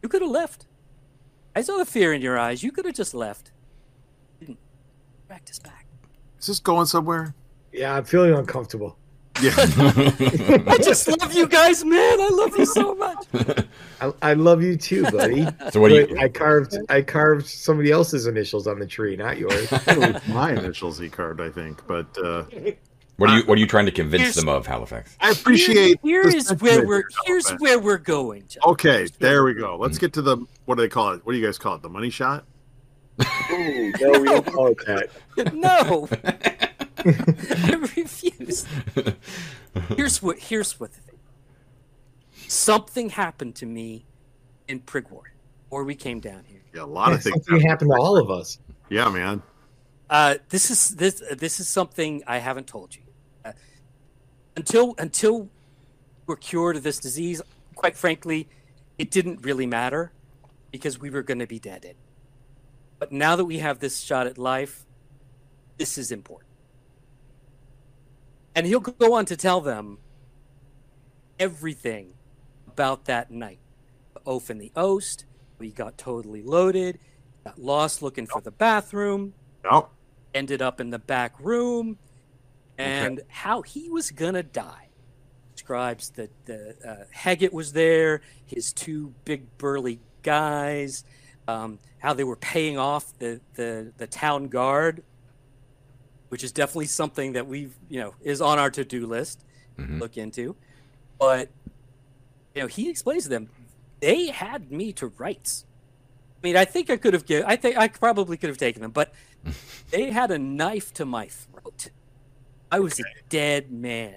You 0.03 0.09
could 0.09 0.21
have 0.21 0.31
left. 0.31 0.65
I 1.55 1.61
saw 1.61 1.77
the 1.77 1.85
fear 1.85 2.13
in 2.13 2.21
your 2.21 2.37
eyes. 2.37 2.63
You 2.63 2.71
could 2.71 2.85
have 2.85 2.95
just 2.95 3.13
left. 3.13 3.51
You 5.31 5.37
didn't 5.37 5.45
dragged 5.45 5.49
us 5.49 5.59
back. 5.59 5.85
Is 6.39 6.47
this 6.47 6.59
going 6.59 6.85
somewhere? 6.85 7.33
Yeah, 7.71 7.95
I'm 7.95 8.03
feeling 8.03 8.33
uncomfortable. 8.33 8.97
Yeah. 9.41 9.53
I 10.67 10.77
just 10.83 11.07
love 11.07 11.33
you 11.33 11.47
guys, 11.47 11.85
man. 11.85 12.19
I 12.19 12.29
love 12.31 12.57
you 12.57 12.65
so 12.65 12.93
much. 12.95 13.25
I, 14.01 14.13
I 14.21 14.33
love 14.33 14.61
you 14.61 14.75
too, 14.75 15.03
buddy. 15.09 15.47
So 15.71 15.79
what 15.79 15.89
do 15.89 15.95
you? 15.95 16.17
I 16.19 16.27
carved 16.27 16.77
I 16.89 17.01
carved 17.01 17.47
somebody 17.47 17.91
else's 17.91 18.27
initials 18.27 18.67
on 18.67 18.77
the 18.79 18.85
tree, 18.85 19.15
not 19.15 19.37
yours. 19.37 19.71
My 20.27 20.51
initials 20.51 20.99
he 20.99 21.09
carved, 21.09 21.39
I 21.39 21.49
think. 21.49 21.81
But 21.87 22.07
uh, 22.21 22.43
What 23.15 23.29
are 23.29 23.37
you? 23.37 23.43
What 23.45 23.57
are 23.57 23.61
you 23.61 23.67
trying 23.67 23.85
to 23.85 23.91
convince 23.91 24.21
Here's- 24.23 24.35
them 24.35 24.49
of, 24.49 24.67
Halifax? 24.67 25.15
I 25.21 25.31
appreciate. 25.31 25.99
Here 26.03 26.23
the 26.23 26.35
is 26.35 26.49
where 26.61 26.85
we're 26.85 27.03
here's 27.25 27.47
Halifax. 27.47 27.61
where 27.61 27.79
we're 27.79 27.97
going. 27.99 28.43
John. 28.49 28.63
Okay, 28.73 29.07
there 29.19 29.43
we 29.45 29.53
go. 29.53 29.77
Let's 29.77 29.97
get 29.97 30.11
to 30.13 30.21
the 30.21 30.37
what 30.65 30.75
do 30.75 30.81
they 30.81 30.89
call 30.89 31.13
it? 31.13 31.25
What 31.25 31.31
do 31.31 31.39
you 31.39 31.45
guys 31.45 31.57
call 31.57 31.75
it? 31.75 31.81
The 31.81 31.89
money 31.89 32.09
shot? 32.09 32.43
Ooh, 33.19 33.91
no, 33.99 34.19
we 34.19 34.25
don't 34.27 34.45
call 34.45 34.67
it 34.67 34.77
that. 34.85 35.09
No, 35.53 36.07
I 36.97 37.73
refuse. 37.95 38.65
Here's 39.95 40.21
what. 40.21 40.39
Here's 40.39 40.79
what. 40.79 40.91
The 40.93 41.01
thing. 41.01 41.19
Something 42.47 43.09
happened 43.09 43.55
to 43.55 43.65
me 43.65 44.05
in 44.67 44.79
Prigwort, 44.81 45.31
or 45.69 45.83
we 45.83 45.95
came 45.95 46.19
down 46.19 46.43
here. 46.47 46.61
Yeah, 46.73 46.83
a 46.83 46.85
lot 46.85 47.09
Yeah, 47.09 47.15
of 47.15 47.23
things. 47.23 47.45
something 47.45 47.67
happened 47.67 47.91
to 47.91 47.97
all 48.01 48.17
of 48.17 48.29
us. 48.29 48.59
Yeah, 48.89 49.09
man. 49.09 49.41
Uh, 50.09 50.35
this 50.49 50.69
is 50.69 50.89
this 50.95 51.21
this 51.37 51.59
is 51.59 51.67
something 51.67 52.23
I 52.27 52.37
haven't 52.39 52.67
told 52.67 52.95
you. 52.95 53.01
Uh, 53.45 53.53
until 54.57 54.93
until 54.97 55.49
we're 56.27 56.35
cured 56.35 56.75
of 56.75 56.83
this 56.83 56.99
disease, 56.99 57.41
quite 57.75 57.95
frankly, 57.95 58.47
it 58.97 59.09
didn't 59.11 59.43
really 59.45 59.65
matter 59.65 60.11
because 60.71 60.99
we 60.99 61.09
were 61.09 61.23
going 61.23 61.39
to 61.39 61.47
be 61.47 61.59
dead. 61.59 61.85
In. 61.85 61.95
But 63.01 63.11
now 63.11 63.35
that 63.35 63.45
we 63.45 63.57
have 63.57 63.79
this 63.79 63.99
shot 63.99 64.27
at 64.27 64.37
life, 64.37 64.85
this 65.79 65.97
is 65.97 66.11
important. 66.11 66.51
And 68.53 68.67
he'll 68.67 68.79
go 68.79 69.15
on 69.15 69.25
to 69.25 69.35
tell 69.35 69.59
them 69.59 69.97
everything 71.39 72.13
about 72.67 73.05
that 73.05 73.31
night. 73.31 73.57
The 74.13 74.21
oaf 74.27 74.51
and 74.51 74.61
the 74.61 74.71
oast. 74.75 75.25
We 75.57 75.71
got 75.71 75.97
totally 75.97 76.43
loaded. 76.43 76.99
Got 77.43 77.57
lost 77.57 78.03
looking 78.03 78.27
for 78.27 78.39
the 78.39 78.51
bathroom 78.51 79.33
Oh, 79.67 79.89
ended 80.35 80.61
up 80.61 80.79
in 80.79 80.91
the 80.91 80.99
back 80.99 81.33
room 81.39 81.97
and 82.77 83.21
how 83.29 83.63
he 83.63 83.89
was 83.89 84.11
gonna 84.11 84.43
die 84.43 84.89
describes 85.55 86.11
that 86.11 86.29
the 86.45 86.75
uh, 86.87 87.05
Haggett 87.11 87.51
was 87.51 87.73
there 87.73 88.21
his 88.45 88.71
two 88.71 89.15
big 89.25 89.57
burly 89.57 89.99
guys 90.21 91.03
um, 91.47 91.79
how 91.99 92.13
they 92.13 92.23
were 92.23 92.35
paying 92.35 92.77
off 92.77 93.17
the, 93.19 93.41
the 93.55 93.91
the 93.97 94.07
town 94.07 94.47
guard 94.47 95.03
which 96.29 96.43
is 96.43 96.51
definitely 96.51 96.85
something 96.85 97.33
that 97.33 97.45
we've 97.47 97.75
you 97.89 97.99
know 97.99 98.13
is 98.21 98.41
on 98.41 98.57
our 98.59 98.69
to-do 98.71 99.05
list 99.05 99.43
to 99.77 99.83
Mhm. 99.83 99.99
look 99.99 100.17
into 100.17 100.55
but 101.19 101.49
you 102.55 102.61
know 102.61 102.67
he 102.67 102.89
explains 102.89 103.23
to 103.23 103.29
them 103.29 103.49
they 103.99 104.27
had 104.27 104.71
me 104.71 104.93
to 104.93 105.07
rights 105.07 105.65
I 106.43 106.47
mean, 106.47 106.57
I 106.57 106.65
think 106.65 106.89
I 106.89 106.97
could 106.97 107.13
have 107.13 107.27
given. 107.27 107.45
I 107.47 107.55
think 107.55 107.77
I 107.77 107.87
probably 107.87 108.35
could 108.35 108.49
have 108.49 108.57
taken 108.57 108.81
them, 108.81 108.89
but 108.89 109.13
they 109.91 110.09
had 110.09 110.31
a 110.31 110.39
knife 110.39 110.91
to 110.95 111.05
my 111.05 111.27
throat. 111.27 111.89
I 112.71 112.79
was 112.79 112.99
a 112.99 113.03
dead 113.29 113.71
man. 113.71 114.15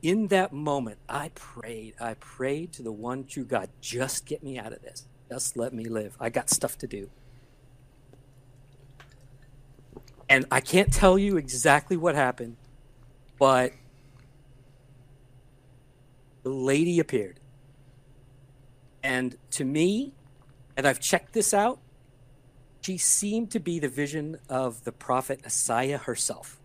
In 0.00 0.28
that 0.28 0.52
moment, 0.52 0.98
I 1.08 1.30
prayed. 1.34 1.94
I 2.00 2.14
prayed 2.14 2.72
to 2.74 2.84
the 2.84 2.92
one 2.92 3.24
true 3.24 3.44
God, 3.44 3.70
just 3.80 4.26
get 4.26 4.44
me 4.44 4.60
out 4.60 4.72
of 4.72 4.80
this. 4.82 5.08
Just 5.28 5.56
let 5.56 5.72
me 5.72 5.84
live. 5.84 6.16
I 6.20 6.30
got 6.30 6.50
stuff 6.50 6.78
to 6.78 6.86
do. 6.86 7.10
And 10.28 10.44
I 10.50 10.60
can't 10.60 10.92
tell 10.92 11.18
you 11.18 11.36
exactly 11.36 11.96
what 11.96 12.14
happened, 12.14 12.56
but 13.38 13.72
the 16.42 16.50
lady 16.50 16.98
appeared. 16.98 17.40
And 19.02 19.36
to 19.52 19.64
me, 19.64 20.12
and 20.76 20.86
I've 20.86 21.00
checked 21.00 21.32
this 21.32 21.54
out, 21.54 21.78
she 22.80 22.98
seemed 22.98 23.50
to 23.52 23.60
be 23.60 23.78
the 23.78 23.88
vision 23.88 24.38
of 24.48 24.84
the 24.84 24.92
prophet 24.92 25.40
Isaiah 25.44 25.98
herself. 25.98 26.60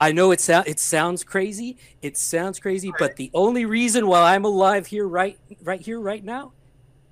I 0.00 0.12
know 0.12 0.30
it, 0.30 0.40
sou- 0.40 0.62
it 0.66 0.78
sounds 0.78 1.24
crazy. 1.24 1.76
It 2.02 2.16
sounds 2.16 2.60
crazy, 2.60 2.92
but 2.98 3.16
the 3.16 3.30
only 3.34 3.64
reason 3.64 4.06
why 4.06 4.34
I'm 4.34 4.44
alive 4.44 4.86
here, 4.86 5.06
right, 5.08 5.38
right 5.62 5.80
here, 5.80 5.98
right 6.00 6.24
now, 6.24 6.52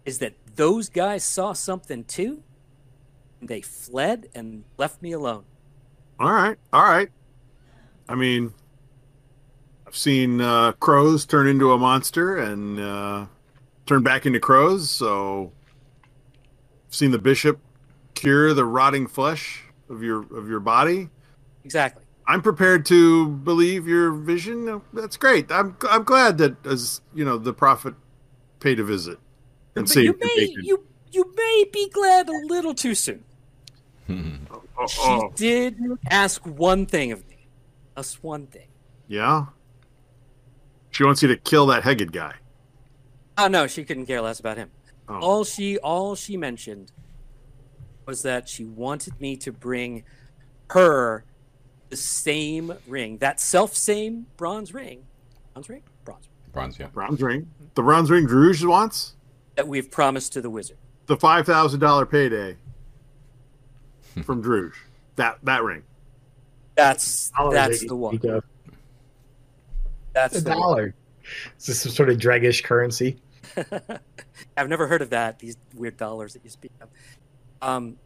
is 0.04 0.18
that 0.20 0.34
those 0.54 0.88
guys 0.88 1.24
saw 1.24 1.52
something 1.52 2.04
too. 2.04 2.42
And 3.40 3.48
they 3.48 3.60
fled 3.60 4.28
and 4.34 4.64
left 4.78 5.02
me 5.02 5.12
alone. 5.12 5.44
all 6.20 6.32
right, 6.32 6.56
all 6.72 6.84
right. 6.84 7.10
I 8.08 8.14
mean, 8.14 8.54
I've 9.86 9.96
seen 9.96 10.40
uh, 10.40 10.72
crows 10.72 11.26
turn 11.26 11.48
into 11.48 11.72
a 11.72 11.78
monster 11.78 12.36
and 12.38 12.78
uh, 12.78 13.26
turn 13.84 14.02
back 14.04 14.26
into 14.26 14.38
crows. 14.38 14.88
So, 14.90 15.52
I've 16.88 16.94
seen 16.94 17.10
the 17.10 17.18
bishop 17.18 17.60
cure 18.14 18.54
the 18.54 18.64
rotting 18.64 19.06
flesh 19.08 19.64
of 19.90 20.02
your 20.02 20.22
of 20.36 20.48
your 20.48 20.60
body. 20.60 21.10
Exactly. 21.64 22.04
I'm 22.28 22.42
prepared 22.42 22.84
to 22.86 23.28
believe 23.28 23.86
your 23.86 24.12
vision. 24.12 24.82
That's 24.92 25.16
great. 25.16 25.50
I'm 25.52 25.76
I'm 25.88 26.02
glad 26.04 26.38
that 26.38 26.64
as 26.66 27.00
you 27.14 27.24
know 27.24 27.38
the 27.38 27.52
prophet 27.52 27.94
paid 28.60 28.80
a 28.80 28.84
visit 28.84 29.18
and 29.76 29.84
But 29.84 29.88
saved 29.88 30.06
you 30.06 30.12
the 30.14 30.24
may 30.26 30.46
bacon. 30.46 30.64
you 30.64 30.84
you 31.12 31.32
may 31.36 31.64
be 31.72 31.88
glad 31.90 32.28
a 32.28 32.32
little 32.46 32.74
too 32.74 32.94
soon. 32.94 33.22
Oh, 34.78 34.86
She 34.86 35.00
oh, 35.02 35.32
did 35.34 35.78
ask 36.10 36.44
one 36.46 36.84
thing 36.86 37.10
of 37.12 37.26
me. 37.28 37.46
Just 37.96 38.22
one 38.22 38.46
thing. 38.46 38.68
yeah. 39.08 39.46
She 40.90 41.04
wants 41.04 41.20
you 41.22 41.28
to 41.28 41.36
kill 41.36 41.66
that 41.66 41.82
Hegged 41.82 42.10
guy. 42.12 42.34
Oh 43.38 43.48
no, 43.48 43.66
she 43.66 43.84
couldn't 43.84 44.06
care 44.06 44.20
less 44.22 44.40
about 44.40 44.56
him. 44.56 44.70
Oh. 45.08 45.20
All 45.20 45.44
she 45.44 45.78
all 45.78 46.14
she 46.14 46.36
mentioned 46.36 46.90
was 48.06 48.22
that 48.22 48.48
she 48.48 48.64
wanted 48.64 49.20
me 49.20 49.36
to 49.36 49.52
bring 49.52 50.04
her 50.70 51.24
the 51.90 51.96
same 51.96 52.72
ring, 52.86 53.18
that 53.18 53.40
self 53.40 53.74
same 53.74 54.26
bronze 54.36 54.72
ring, 54.74 55.04
bronze 55.52 55.68
ring, 55.68 55.82
bronze 56.04 56.28
Bronze, 56.52 56.78
yeah. 56.78 56.86
Bronze 56.86 57.20
ring. 57.20 57.50
The 57.74 57.82
bronze 57.82 58.10
ring 58.10 58.26
Drouge 58.26 58.64
wants 58.64 59.14
that 59.56 59.68
we've 59.68 59.90
promised 59.90 60.32
to 60.34 60.40
the 60.40 60.48
wizard. 60.50 60.78
the 61.06 61.16
five 61.16 61.44
thousand 61.46 61.80
dollar 61.80 62.06
payday 62.06 62.56
from 64.24 64.40
Drouge. 64.40 64.76
That 65.16 65.38
that 65.42 65.62
ring. 65.62 65.82
That's 66.74 67.30
that's 67.52 67.80
the 67.80 67.86
you 67.88 67.96
one. 67.96 68.20
That's 70.14 70.38
A 70.38 70.40
the 70.40 70.50
one. 70.50 70.58
dollar. 70.58 70.94
Is 71.58 71.66
this 71.66 71.80
some 71.82 71.92
sort 71.92 72.08
of 72.08 72.16
dragish 72.18 72.62
currency? 72.64 73.18
I've 74.56 74.68
never 74.68 74.86
heard 74.86 75.02
of 75.02 75.10
that. 75.10 75.38
These 75.38 75.56
weird 75.74 75.96
dollars 75.98 76.32
that 76.34 76.42
you 76.44 76.50
speak 76.50 76.72
of. 76.80 76.88
Um. 77.60 77.96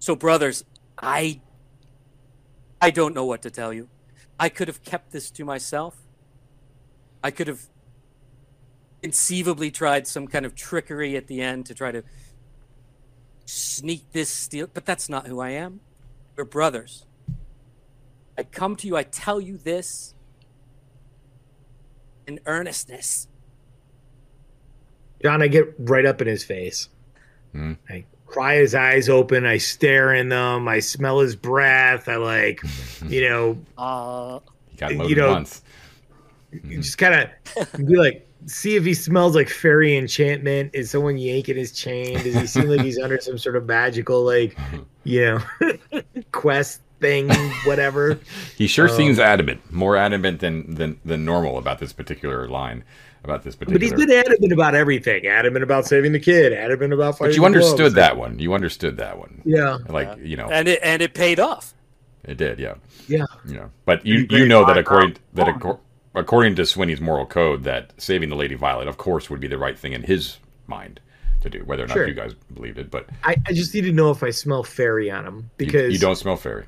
So, 0.00 0.16
brothers, 0.16 0.64
I 1.00 1.40
I 2.80 2.90
don't 2.90 3.14
know 3.14 3.24
what 3.24 3.42
to 3.42 3.50
tell 3.50 3.72
you. 3.72 3.88
I 4.38 4.48
could 4.48 4.68
have 4.68 4.82
kept 4.82 5.12
this 5.12 5.30
to 5.32 5.44
myself. 5.44 5.96
I 7.22 7.30
could 7.30 7.46
have 7.46 7.66
conceivably 9.02 9.70
tried 9.70 10.06
some 10.06 10.26
kind 10.26 10.46
of 10.46 10.54
trickery 10.54 11.16
at 11.16 11.26
the 11.26 11.40
end 11.40 11.66
to 11.66 11.74
try 11.74 11.92
to 11.92 12.02
sneak 13.44 14.12
this 14.12 14.28
steal, 14.28 14.68
but 14.72 14.86
that's 14.86 15.08
not 15.08 15.26
who 15.26 15.40
I 15.40 15.50
am. 15.50 15.80
We're 16.36 16.44
brothers. 16.44 17.04
I 18.38 18.44
come 18.44 18.76
to 18.76 18.86
you, 18.86 18.96
I 18.96 19.02
tell 19.02 19.40
you 19.40 19.58
this 19.58 20.14
in 22.26 22.40
earnestness. 22.46 23.28
John, 25.22 25.42
I 25.42 25.48
get 25.48 25.74
right 25.78 26.06
up 26.06 26.22
in 26.22 26.28
his 26.28 26.44
face. 26.44 26.88
Hmm. 27.52 27.74
I 27.88 28.04
cry 28.30 28.56
his 28.56 28.74
eyes 28.74 29.08
open. 29.08 29.44
I 29.46 29.58
stare 29.58 30.14
in 30.14 30.28
them. 30.28 30.68
I 30.68 30.78
smell 30.80 31.18
his 31.20 31.34
breath. 31.36 32.08
I 32.08 32.16
like, 32.16 32.60
you 33.08 33.28
know, 33.28 33.58
Uh, 33.76 34.38
You 34.72 34.76
got 34.78 35.08
You 35.08 35.16
know- 35.16 35.32
once. 35.32 35.62
just 36.68 36.98
kind 36.98 37.28
of 37.58 37.86
be 37.86 37.96
like, 37.96 38.26
see 38.46 38.74
if 38.76 38.84
he 38.84 38.94
smells 38.94 39.34
like 39.36 39.48
fairy 39.48 39.96
enchantment. 39.96 40.70
Is 40.74 40.90
someone 40.90 41.16
yanking 41.18 41.56
his 41.56 41.72
chain? 41.72 42.14
Does 42.22 42.34
he 42.34 42.46
seem 42.46 42.66
like 42.68 42.80
he's 42.80 42.98
under 42.98 43.20
some 43.20 43.38
sort 43.38 43.56
of 43.56 43.66
magical, 43.66 44.24
like, 44.24 44.56
you 45.04 45.20
know, 45.60 46.00
quest 46.32 46.80
thing, 47.00 47.30
whatever. 47.64 48.18
He 48.56 48.66
sure 48.66 48.88
Um, 48.88 48.96
seems 48.96 49.18
adamant, 49.18 49.60
more 49.72 49.96
adamant 49.96 50.40
than, 50.40 50.74
than 50.74 50.98
than 51.04 51.24
normal 51.24 51.56
about 51.58 51.78
this 51.78 51.92
particular 51.92 52.46
line, 52.48 52.84
about 53.24 53.42
this 53.42 53.54
particular. 53.56 53.78
But 53.78 53.82
he's 53.82 53.92
been 54.06 54.10
adamant 54.16 54.52
about 54.52 54.74
everything. 54.74 55.26
Adamant 55.26 55.62
about 55.62 55.86
saving 55.86 56.12
the 56.12 56.20
kid. 56.20 56.52
Adamant 56.52 56.92
about. 56.92 57.18
But 57.18 57.34
you 57.36 57.44
understood 57.44 57.78
gloves. 57.78 57.94
that 57.94 58.16
one. 58.16 58.38
You 58.38 58.54
understood 58.54 58.96
that 58.98 59.18
one. 59.18 59.42
Yeah. 59.44 59.78
Like 59.88 60.18
you 60.22 60.36
know, 60.36 60.48
and 60.50 60.68
it 60.68 60.80
and 60.82 61.02
it 61.02 61.14
paid 61.14 61.38
off. 61.40 61.74
it 62.24 62.36
did. 62.36 62.58
Yeah. 62.58 62.74
Yeah. 63.08 63.24
You 63.46 63.54
know, 63.54 63.70
but 63.84 64.06
you 64.06 64.26
you 64.30 64.46
know 64.46 64.64
that 64.66 64.78
according 64.78 65.14
pounds. 65.14 65.20
that 65.34 65.46
acor- 65.46 65.78
according 66.14 66.56
to 66.56 66.62
Swinney's 66.62 67.00
moral 67.00 67.26
code, 67.26 67.64
that 67.64 67.92
saving 67.98 68.28
the 68.28 68.36
Lady 68.36 68.54
Violet, 68.54 68.88
of 68.88 68.96
course, 68.96 69.28
would 69.30 69.40
be 69.40 69.48
the 69.48 69.58
right 69.58 69.78
thing 69.78 69.92
in 69.92 70.02
his 70.02 70.38
mind 70.66 71.00
to 71.42 71.50
do. 71.50 71.60
Whether 71.64 71.84
or 71.84 71.86
not 71.88 71.94
Sure. 71.94 72.08
you 72.08 72.14
guys 72.14 72.34
believed 72.54 72.78
it, 72.78 72.90
but 72.90 73.06
I, 73.24 73.36
I 73.46 73.52
just 73.52 73.74
need 73.74 73.82
to 73.82 73.92
know 73.92 74.10
if 74.10 74.22
I 74.22 74.30
smell 74.30 74.62
fairy 74.62 75.10
on 75.10 75.26
him 75.26 75.36
you- 75.36 75.66
because 75.66 75.92
you, 75.92 75.98
don't 75.98 76.16
smell 76.16 76.36
fairy. 76.36 76.66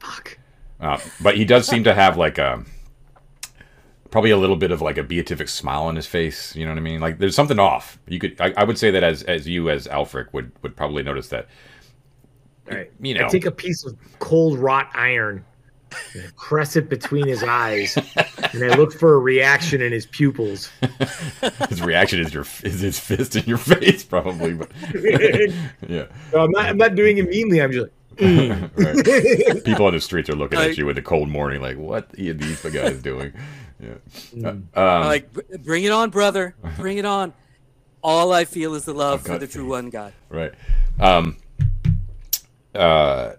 Fuck. 0.00 0.38
Uh, 0.80 0.98
but 1.22 1.36
he 1.36 1.44
does 1.44 1.66
seem 1.66 1.84
to 1.84 1.94
have 1.94 2.16
like 2.16 2.38
a 2.38 2.62
probably 4.16 4.30
a 4.30 4.36
little 4.38 4.56
bit 4.56 4.70
of 4.70 4.80
like 4.80 4.96
a 4.96 5.02
beatific 5.02 5.46
smile 5.46 5.82
on 5.82 5.94
his 5.94 6.06
face. 6.06 6.56
You 6.56 6.64
know 6.64 6.70
what 6.70 6.78
I 6.78 6.80
mean? 6.80 7.00
Like 7.00 7.18
there's 7.18 7.34
something 7.34 7.58
off. 7.58 7.98
You 8.08 8.18
could 8.18 8.40
I, 8.40 8.54
I 8.56 8.64
would 8.64 8.78
say 8.78 8.90
that 8.90 9.02
as 9.02 9.22
as 9.24 9.46
you 9.46 9.68
as 9.68 9.86
Aelfric 9.88 10.32
would 10.32 10.50
would 10.62 10.74
probably 10.74 11.02
notice 11.02 11.28
that. 11.28 11.48
Right. 12.64 12.90
You 12.98 13.12
know, 13.12 13.26
I 13.26 13.28
take 13.28 13.44
a 13.44 13.50
piece 13.50 13.84
of 13.84 13.94
cold 14.18 14.58
wrought 14.58 14.88
iron, 14.94 15.44
and 16.14 16.34
press 16.38 16.76
it 16.76 16.88
between 16.88 17.26
his 17.26 17.42
eyes, 17.42 17.94
and 18.54 18.64
I 18.64 18.74
look 18.76 18.94
for 18.94 19.16
a 19.16 19.18
reaction 19.18 19.82
in 19.82 19.92
his 19.92 20.06
pupils. 20.06 20.70
his 21.68 21.82
reaction 21.82 22.18
is 22.18 22.32
your 22.32 22.46
is 22.62 22.80
his 22.80 22.98
fist 22.98 23.36
in 23.36 23.44
your 23.44 23.58
face, 23.74 24.02
probably. 24.02 24.54
But 24.54 24.70
yeah, 25.90 26.06
No, 26.32 26.44
I'm 26.44 26.50
not. 26.52 26.64
I'm 26.64 26.78
not 26.78 26.94
doing 26.94 27.18
it 27.18 27.28
meanly. 27.28 27.60
I'm 27.60 27.70
just 27.70 27.82
like. 27.82 27.92
Mm. 28.16 28.70
Right. 29.52 29.62
people 29.62 29.84
on 29.84 29.92
the 29.92 30.00
streets 30.00 30.30
are 30.30 30.34
looking 30.34 30.58
Like- 30.58 30.70
at 30.70 30.78
you 30.78 30.88
in 30.88 30.94
the 30.94 31.02
cold 31.02 31.28
morning, 31.28 31.60
like, 31.60 31.76
"What 31.76 32.04
are 32.18 32.32
these 32.32 32.62
guys 32.62 33.02
doing?" 33.02 33.34
Yeah. 33.80 33.94
Mm. 34.34 34.76
Um, 34.76 35.04
like, 35.04 35.32
bring 35.62 35.84
it 35.84 35.92
on, 35.92 36.10
brother. 36.10 36.54
Bring 36.76 36.98
it 36.98 37.04
on. 37.04 37.32
All 38.02 38.32
I 38.32 38.44
feel 38.44 38.74
is 38.74 38.84
the 38.84 38.94
love 38.94 39.22
for 39.22 39.36
the 39.38 39.46
true 39.46 39.66
one 39.68 39.90
God. 39.90 40.12
right. 40.28 40.52
Um, 41.00 41.36
uh, 42.74 43.32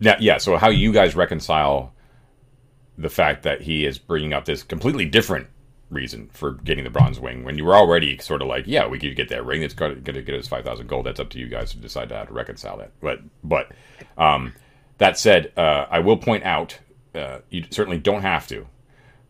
now, 0.00 0.16
yeah. 0.18 0.38
So, 0.38 0.56
how 0.56 0.70
you 0.70 0.92
guys 0.92 1.14
reconcile 1.14 1.92
the 2.96 3.10
fact 3.10 3.42
that 3.42 3.60
he 3.60 3.84
is 3.84 3.98
bringing 3.98 4.32
up 4.32 4.46
this 4.46 4.62
completely 4.62 5.04
different 5.04 5.48
reason 5.90 6.28
for 6.32 6.52
getting 6.52 6.84
the 6.84 6.90
bronze 6.90 7.20
wing 7.20 7.44
when 7.44 7.58
you 7.58 7.64
were 7.64 7.76
already 7.76 8.18
sort 8.18 8.42
of 8.42 8.48
like, 8.48 8.64
yeah, 8.66 8.86
we 8.86 8.98
could 8.98 9.14
get 9.14 9.28
that 9.28 9.44
ring. 9.44 9.62
It's 9.62 9.74
going 9.74 10.02
to 10.02 10.22
get 10.22 10.34
us 10.34 10.48
five 10.48 10.64
thousand 10.64 10.86
gold. 10.88 11.06
That's 11.06 11.20
up 11.20 11.30
to 11.30 11.38
you 11.38 11.48
guys 11.48 11.70
to 11.72 11.78
decide 11.78 12.10
how 12.10 12.24
to 12.24 12.32
reconcile 12.32 12.78
that. 12.78 12.92
But, 13.00 13.20
but, 13.44 13.72
um, 14.16 14.54
that 14.98 15.18
said, 15.18 15.52
uh, 15.56 15.86
I 15.90 15.98
will 15.98 16.16
point 16.16 16.44
out, 16.44 16.78
uh, 17.14 17.40
you 17.50 17.64
certainly 17.70 17.98
don't 17.98 18.22
have 18.22 18.46
to. 18.48 18.66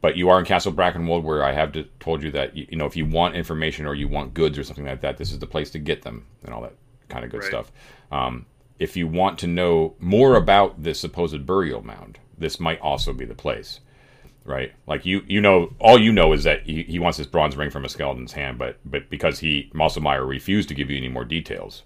But 0.00 0.16
you 0.16 0.28
are 0.28 0.38
in 0.38 0.44
Castle 0.44 0.72
Brackenwold, 0.72 1.22
where 1.22 1.42
I 1.42 1.52
have 1.52 1.72
to, 1.72 1.84
told 2.00 2.22
you 2.22 2.30
that 2.32 2.56
you, 2.56 2.66
you 2.70 2.76
know 2.76 2.86
if 2.86 2.96
you 2.96 3.06
want 3.06 3.34
information 3.34 3.86
or 3.86 3.94
you 3.94 4.08
want 4.08 4.34
goods 4.34 4.58
or 4.58 4.62
something 4.64 4.84
like 4.84 5.00
that, 5.00 5.16
this 5.16 5.32
is 5.32 5.38
the 5.38 5.46
place 5.46 5.70
to 5.70 5.78
get 5.78 6.02
them 6.02 6.26
and 6.44 6.54
all 6.54 6.62
that 6.62 6.74
kind 7.08 7.24
of 7.24 7.30
good 7.30 7.40
Right. 7.40 7.46
stuff. 7.46 7.72
Um, 8.10 8.46
if 8.78 8.96
you 8.96 9.06
want 9.06 9.38
to 9.40 9.46
know 9.46 9.94
more 9.98 10.36
about 10.36 10.82
this 10.82 11.00
supposed 11.00 11.46
burial 11.46 11.82
mound, 11.82 12.18
this 12.36 12.60
might 12.60 12.80
also 12.80 13.12
be 13.14 13.24
the 13.24 13.34
place, 13.34 13.80
right? 14.44 14.72
Like 14.86 15.06
you, 15.06 15.22
you 15.26 15.40
know, 15.40 15.72
all 15.78 15.98
you 15.98 16.12
know 16.12 16.32
is 16.34 16.44
that 16.44 16.64
he, 16.64 16.82
he 16.82 16.98
wants 16.98 17.16
this 17.16 17.26
bronze 17.26 17.56
ring 17.56 17.70
from 17.70 17.84
a 17.84 17.88
skeleton's 17.88 18.34
hand, 18.34 18.58
but 18.58 18.78
but 18.84 19.08
because 19.08 19.38
he 19.38 19.70
Mostlemyre 19.74 20.28
refused 20.28 20.68
to 20.68 20.74
give 20.74 20.90
you 20.90 20.96
any 20.98 21.08
more 21.08 21.24
details, 21.24 21.84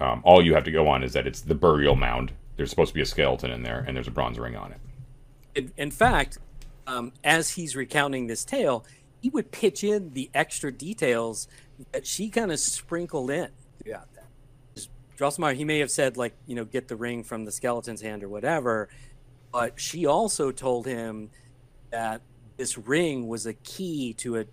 um, 0.00 0.22
all 0.24 0.44
you 0.44 0.54
have 0.54 0.64
to 0.64 0.72
go 0.72 0.88
on 0.88 1.02
is 1.04 1.12
that 1.12 1.26
it's 1.26 1.40
the 1.40 1.54
burial 1.54 1.94
mound. 1.94 2.32
There's 2.56 2.70
supposed 2.70 2.88
to 2.88 2.94
be 2.94 3.02
a 3.02 3.06
skeleton 3.06 3.50
in 3.50 3.62
there, 3.62 3.84
and 3.86 3.96
there's 3.96 4.08
a 4.08 4.12
bronze 4.12 4.38
ring 4.38 4.56
on 4.56 4.72
it. 4.72 4.80
In, 5.54 5.72
in 5.76 5.90
fact, 5.90 6.38
um, 6.86 7.12
as 7.24 7.50
he's 7.50 7.76
recounting 7.76 8.26
this 8.26 8.44
tale, 8.44 8.84
he 9.20 9.30
would 9.30 9.50
pitch 9.50 9.82
in 9.82 10.12
the 10.12 10.30
extra 10.34 10.72
details 10.72 11.48
that 11.92 12.06
she 12.06 12.30
kind 12.30 12.52
of 12.52 12.58
sprinkled 12.58 13.30
in 13.30 13.48
throughout 13.82 14.12
that. 14.14 14.24
Mostlemyre, 15.18 15.54
he 15.54 15.64
may 15.64 15.78
have 15.78 15.90
said, 15.90 16.16
like, 16.16 16.34
you 16.46 16.54
know, 16.54 16.64
get 16.64 16.88
the 16.88 16.96
ring 16.96 17.24
from 17.24 17.44
the 17.44 17.52
skeleton's 17.52 18.02
hand 18.02 18.22
or 18.22 18.28
whatever, 18.28 18.88
but 19.52 19.80
she 19.80 20.06
also 20.06 20.52
told 20.52 20.86
him 20.86 21.30
that 21.90 22.20
this 22.56 22.76
ring 22.76 23.26
was 23.26 23.46
a 23.46 23.54
key 23.54 24.12
to 24.14 24.36
a 24.36 24.44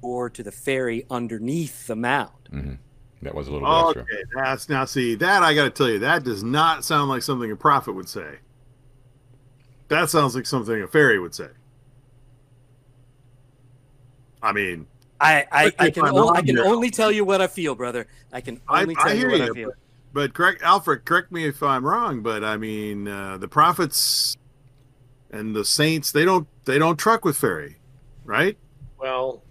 door 0.00 0.30
to 0.30 0.42
the 0.42 0.52
ferry 0.52 1.04
underneath 1.10 1.86
the 1.86 1.96
mound. 1.96 2.78
That 3.22 3.34
was 3.34 3.48
a 3.48 3.52
little 3.52 3.68
bit 3.68 4.00
extra. 4.00 4.02
Okay, 4.02 4.22
that's 4.34 4.68
now 4.68 4.84
see 4.84 5.14
that 5.16 5.42
I 5.42 5.54
got 5.54 5.64
to 5.64 5.70
tell 5.70 5.88
you 5.88 6.00
that 6.00 6.24
does 6.24 6.42
not 6.42 6.84
sound 6.84 7.08
like 7.08 7.22
something 7.22 7.50
a 7.50 7.56
prophet 7.56 7.92
would 7.92 8.08
say. 8.08 8.38
That 9.88 10.10
sounds 10.10 10.34
like 10.34 10.46
something 10.46 10.82
a 10.82 10.86
fairy 10.88 11.18
would 11.20 11.34
say. 11.34 11.48
I 14.42 14.52
mean, 14.52 14.86
I, 15.20 15.46
I, 15.52 15.72
I 15.78 15.90
can, 15.90 16.04
I'm 16.04 16.14
o- 16.14 16.26
wrong 16.26 16.36
I 16.36 16.42
can 16.42 16.58
only 16.58 16.90
tell 16.90 17.12
you 17.12 17.24
what 17.24 17.40
I 17.40 17.46
feel, 17.46 17.74
brother. 17.74 18.06
I 18.32 18.40
can 18.40 18.60
I- 18.68 18.82
only 18.82 18.96
I 18.98 19.02
tell 19.04 19.12
you 19.14 19.18
hear 19.20 19.30
what 19.30 19.38
you, 19.40 19.50
I 19.50 19.54
feel. 19.54 19.70
but 20.12 20.34
correct, 20.34 20.62
Alfred, 20.62 21.04
correct 21.04 21.30
me 21.32 21.44
if 21.46 21.62
I'm 21.62 21.84
wrong, 21.86 22.22
but 22.22 22.42
I 22.42 22.56
mean, 22.56 23.06
uh, 23.08 23.38
the 23.38 23.48
prophets 23.48 24.36
and 25.30 25.54
the 25.56 25.64
saints 25.64 26.12
they 26.12 26.24
don't 26.24 26.46
they 26.64 26.78
don't 26.78 26.96
truck 26.98 27.24
with 27.24 27.36
fairy, 27.36 27.76
right? 28.24 28.56
Well, 28.98 29.42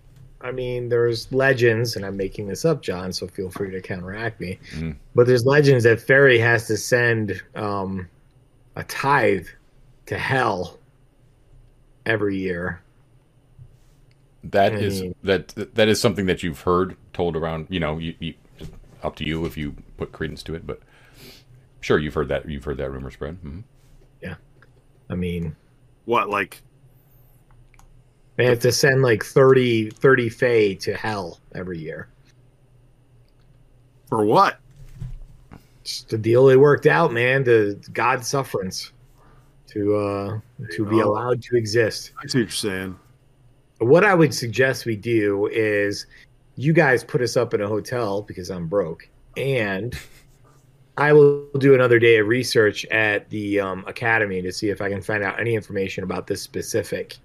I 0.41 0.51
mean, 0.51 0.89
there's 0.89 1.31
legends, 1.31 1.95
and 1.95 2.05
I'm 2.05 2.17
making 2.17 2.47
this 2.47 2.65
up, 2.65 2.81
John, 2.81 3.13
so 3.13 3.27
feel 3.27 3.49
free 3.51 3.69
to 3.71 3.79
counteract 3.81 4.39
me. 4.41 4.57
Mhm. 4.71 4.95
But 5.15 5.27
there's 5.27 5.45
legends 5.45 5.83
that 5.83 6.01
Fairy 6.01 6.39
has 6.39 6.65
to 6.67 6.77
send 6.77 7.41
um, 7.55 8.07
a 8.75 8.83
tithe 8.85 9.45
to 10.07 10.17
hell 10.17 10.79
every 12.05 12.37
year. 12.37 12.81
That 14.43 14.73
I 14.73 14.77
is 14.77 15.03
that 15.23 15.49
that 15.75 15.87
is 15.87 16.01
something 16.01 16.25
that 16.25 16.41
you've 16.43 16.61
heard 16.61 16.97
told 17.13 17.35
around. 17.35 17.67
You 17.69 17.79
know, 17.79 17.97
you, 17.97 18.15
you 18.19 18.33
up 19.03 19.15
to 19.17 19.25
you 19.25 19.45
if 19.45 19.57
you 19.57 19.75
put 19.97 20.11
credence 20.11 20.41
to 20.43 20.55
it, 20.55 20.65
but 20.65 20.79
sure, 21.79 21.99
you've 21.99 22.13
heard 22.13 22.27
that 22.29 22.49
you've 22.49 22.63
heard 22.63 22.77
that 22.77 22.91
rumor 22.91 23.11
spread. 23.11 23.35
hmm 23.35 23.59
I 25.09 25.15
mean, 25.15 25.57
What 26.05 26.29
like 26.29 26.61
they 28.37 28.45
have 28.45 28.59
to 28.59 28.71
send 28.71 29.01
like 29.01 29.25
30, 29.25 29.89
30 29.89 30.29
Fae 30.29 30.73
to 30.75 30.95
hell 30.95 31.39
every 31.53 31.79
year. 31.79 32.07
for 34.07 34.23
what? 34.23 34.59
It's 35.81 36.03
the 36.03 36.17
deal 36.17 36.45
they 36.45 36.55
worked 36.55 36.87
out, 36.87 37.11
man. 37.11 37.43
The 37.43 37.77
God's 37.91 38.27
sufferance 38.27 38.93
to 39.67 39.95
uh, 39.95 40.39
to 40.71 40.85
be 40.85 40.99
allowed 40.99 41.41
to 41.43 41.57
exist. 41.57 42.11
I 42.17 42.27
see 42.27 42.39
what 42.39 42.43
you're 42.43 42.49
saying. 42.51 42.99
What 43.81 44.03
I 44.03 44.13
would 44.13 44.31
suggest 44.31 44.85
we 44.85 44.95
do 44.95 45.47
is 45.47 46.05
you 46.55 46.71
guys 46.71 47.03
put 47.03 47.19
us 47.19 47.35
up 47.35 47.55
in 47.55 47.61
a 47.61 47.67
hotel 47.67 48.21
because 48.21 48.51
I'm 48.51 48.67
broke, 48.67 49.09
and 49.35 49.97
I 50.97 51.13
will 51.13 51.47
do 51.57 51.73
another 51.73 51.97
day 51.97 52.19
of 52.19 52.27
research 52.27 52.85
at 52.85 53.27
the 53.31 53.59
um, 53.59 53.83
academy 53.87 54.39
to 54.43 54.51
see 54.51 54.69
if 54.69 54.81
I 54.81 54.89
can 54.89 55.01
find 55.01 55.23
out 55.23 55.39
any 55.39 55.55
information 55.55 56.03
about 56.03 56.27
this 56.27 56.43
specific 56.43 57.17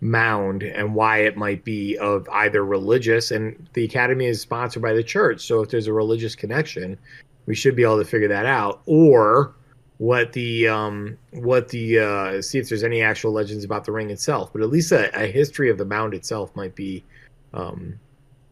mound 0.00 0.62
and 0.62 0.94
why 0.94 1.18
it 1.18 1.36
might 1.36 1.64
be 1.64 1.98
of 1.98 2.26
either 2.30 2.64
religious 2.64 3.30
and 3.30 3.68
the 3.74 3.84
academy 3.84 4.24
is 4.24 4.40
sponsored 4.40 4.82
by 4.82 4.94
the 4.94 5.02
church 5.02 5.42
so 5.42 5.60
if 5.60 5.68
there's 5.68 5.86
a 5.86 5.92
religious 5.92 6.34
connection 6.34 6.96
we 7.44 7.54
should 7.54 7.76
be 7.76 7.82
able 7.82 7.98
to 7.98 8.04
figure 8.06 8.26
that 8.26 8.46
out 8.46 8.80
or 8.86 9.54
what 10.00 10.32
the 10.32 10.66
um 10.66 11.18
what 11.32 11.68
the 11.68 11.98
uh 11.98 12.40
see 12.40 12.58
if 12.58 12.70
there's 12.70 12.82
any 12.82 13.02
actual 13.02 13.32
legends 13.32 13.64
about 13.64 13.84
the 13.84 13.92
ring 13.92 14.08
itself 14.08 14.50
but 14.50 14.62
at 14.62 14.70
least 14.70 14.92
a, 14.92 15.14
a 15.14 15.26
history 15.26 15.68
of 15.68 15.76
the 15.76 15.84
mound 15.84 16.14
itself 16.14 16.56
might 16.56 16.74
be 16.74 17.04
um 17.52 17.94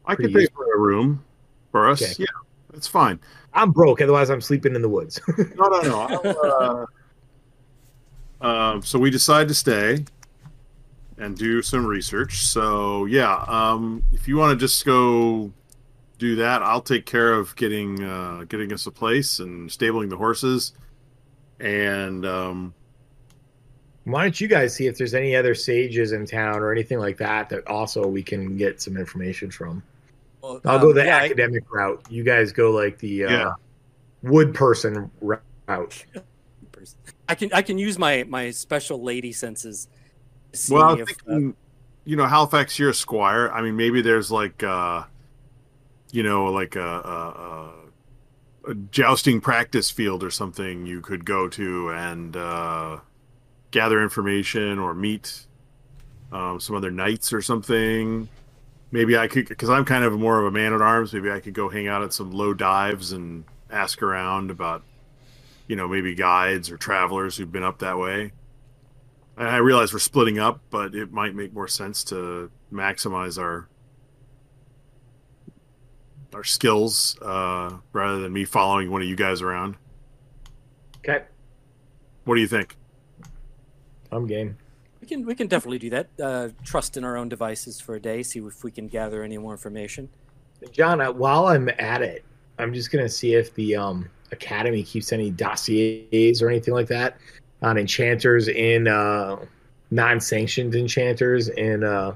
I 0.05 0.15
could 0.15 0.31
pay 0.31 0.47
for 0.47 0.75
a 0.75 0.79
room 0.79 1.25
for 1.73 1.89
us. 1.89 2.03
Okay. 2.03 2.13
Yeah, 2.19 2.27
that's 2.71 2.87
fine. 2.87 3.19
i'm 3.55 3.71
broke 3.71 4.03
otherwise 4.03 4.29
i'm 4.29 4.43
sleeping 4.43 4.75
in 4.75 4.83
the 4.83 4.91
woods 4.91 5.19
No, 5.57 5.69
no, 5.69 5.81
no. 5.81 6.87
Uh, 8.43 8.47
um, 8.47 8.83
so 8.85 8.99
we 8.99 9.11
decide 9.11 9.49
to 9.49 9.55
stay 9.55 10.05
and 11.17 11.35
do 11.37 11.63
some 11.63 11.85
research. 11.87 12.43
So 12.43 13.07
yeah, 13.07 13.45
um, 13.49 14.05
if 14.13 14.29
you 14.29 14.37
want 14.37 14.59
to 14.59 14.65
just 14.65 14.85
go 14.85 15.51
do 16.19 16.37
that, 16.37 16.63
I'll 16.63 16.83
take 16.83 17.07
care 17.07 17.33
of 17.33 17.57
getting 17.57 18.05
uh, 18.05 18.45
getting 18.49 18.73
us 18.73 18.87
a 18.87 18.91
place 18.91 19.39
and 19.39 19.71
stabling 19.71 20.11
the 20.11 20.17
horses. 20.17 20.75
And 21.61 22.25
um, 22.25 22.75
why 24.05 24.23
don't 24.23 24.41
you 24.41 24.49
guys 24.49 24.75
see 24.75 24.87
if 24.87 24.97
there's 24.97 25.15
any 25.15 25.35
other 25.37 25.55
sages 25.55 26.13
in 26.13 26.25
town 26.27 26.57
or 26.61 26.73
anything 26.73 26.99
like 26.99 27.17
that 27.19 27.49
that 27.51 27.67
also 27.67 28.07
we 28.07 28.23
can 28.23 28.57
get 28.57 28.81
some 28.81 28.97
information 28.97 29.51
from 29.51 29.83
Well, 30.41 30.61
i'll 30.65 30.77
um, 30.77 30.81
go 30.81 30.93
the 30.93 31.05
yeah, 31.05 31.17
I- 31.19 31.25
academic 31.25 31.65
route 31.71 32.03
you 32.09 32.23
guys 32.25 32.53
go 32.53 32.71
like 32.71 32.99
the 32.99 33.25
uh 33.25 33.31
Yeah. 33.31 33.53
wood 34.23 34.55
person 34.55 35.11
route 35.21 36.05
I 37.29 37.35
can 37.35 37.51
I 37.53 37.61
can 37.61 37.77
use 37.77 37.99
my 37.99 38.25
my 38.29 38.51
special 38.51 39.03
lady 39.03 39.33
senses. 39.33 39.89
well, 40.71 40.83
I 40.85 40.93
was 40.95 41.11
if, 41.11 41.17
uh, 41.29 41.53
you 42.05 42.17
know, 42.17 42.25
Halifax, 42.27 42.79
you're 42.79 42.91
a 42.91 42.95
squire. 42.95 43.51
I 43.51 43.61
mean, 43.61 43.77
maybe 43.77 44.01
there's 44.01 44.31
like, 44.31 44.63
uh, 44.63 45.03
you 46.11 46.23
know, 46.23 46.47
like 46.47 46.77
a, 46.77 46.81
a, 46.81 46.87
a, 46.89 47.73
a 48.69 48.75
jousting 48.75 49.41
practice 49.41 49.91
field 49.91 50.23
or 50.23 50.31
something 50.31 50.85
you 50.85 51.01
could 51.01 51.25
go 51.25 51.49
to 51.49 51.91
and 51.91 52.37
uh, 52.37 52.99
gather 53.71 54.03
information 54.03 54.79
or 54.79 54.93
meet 54.93 55.47
um, 56.31 56.61
some 56.61 56.77
other 56.77 56.91
knights 56.91 57.33
or 57.33 57.41
something. 57.41 58.29
Maybe 58.91 59.17
I 59.17 59.27
could, 59.27 59.49
because 59.49 59.71
I'm 59.71 59.87
kind 59.87 60.05
of 60.05 60.13
more 60.19 60.39
of 60.39 60.47
a 60.47 60.51
man 60.51 60.75
at 60.75 60.83
arms. 60.83 61.13
Maybe 61.15 61.31
I 61.31 61.41
could 61.41 61.55
go 61.55 61.69
hang 61.69 61.89
out 61.89 62.03
at 62.03 62.13
some 62.13 62.31
low 62.31 62.53
dives 62.53 63.13
and 63.13 63.45
ask 63.71 64.03
around 64.03 64.51
about, 64.51 64.83
you 65.67 65.77
know, 65.77 65.89
maybe 65.89 66.15
guides 66.15 66.71
or 66.71 66.77
travelers 66.77 67.37
who've 67.37 67.51
been 67.51 67.63
up 67.63 67.79
that 67.79 67.99
way. 67.99 68.33
I 69.37 69.59
realize 69.59 69.93
we're 69.93 70.01
splitting 70.01 70.39
up, 70.39 70.61
but 70.69 70.95
it 70.95 71.13
might 71.13 71.35
make 71.35 71.55
more 71.55 71.69
sense 71.69 72.03
to 72.05 72.51
maximize 72.73 73.39
our 73.41 73.69
our 76.39 76.45
skills 76.45 77.19
uh, 77.21 77.77
rather 77.93 78.21
than 78.21 78.33
me 78.33 78.45
following 78.45 78.93
one 78.93 79.03
of 79.03 79.09
you 79.09 79.17
guys 79.17 79.43
around. 79.43 79.75
Okay, 80.99 81.25
What 82.25 82.37
do 82.37 82.41
you 82.41 82.47
think? 82.47 82.77
I'm 84.13 84.27
game. 84.27 84.57
We 85.01 85.09
can 85.09 85.27
we 85.27 85.35
can 85.35 85.49
definitely 85.49 85.81
do 85.81 85.91
that. 85.91 86.09
Uh, 86.23 86.49
trust 86.65 86.97
in 86.97 87.03
our 87.03 87.17
own 87.17 87.29
devices 87.29 87.81
for 87.81 87.97
a 87.97 88.01
day. 88.01 88.23
See 88.23 88.39
if 88.39 88.63
we 88.63 88.71
can 88.71 88.87
gather 88.87 89.25
any 89.25 89.37
more 89.37 89.53
information. 89.53 90.09
John, 90.71 91.01
uh, 91.01 91.11
while 91.11 91.49
I'm 91.49 91.69
at 91.79 92.03
it, 92.03 92.25
I'm 92.59 92.73
just 92.73 92.93
gonna 92.93 93.09
see 93.09 93.35
if 93.35 93.53
the 93.55 93.75
um, 93.75 94.09
academy 94.31 94.85
keeps 94.85 95.13
any 95.13 95.31
dossiers 95.31 96.41
or 96.41 96.49
anything 96.51 96.73
like 96.73 96.87
that 96.87 97.19
on 97.63 97.79
enchanters 97.79 98.47
in 98.47 98.87
uh, 98.87 99.37
non-sanctioned 99.91 100.77
enchanters 100.77 101.49
in 101.49 101.83
uh, 101.83 102.15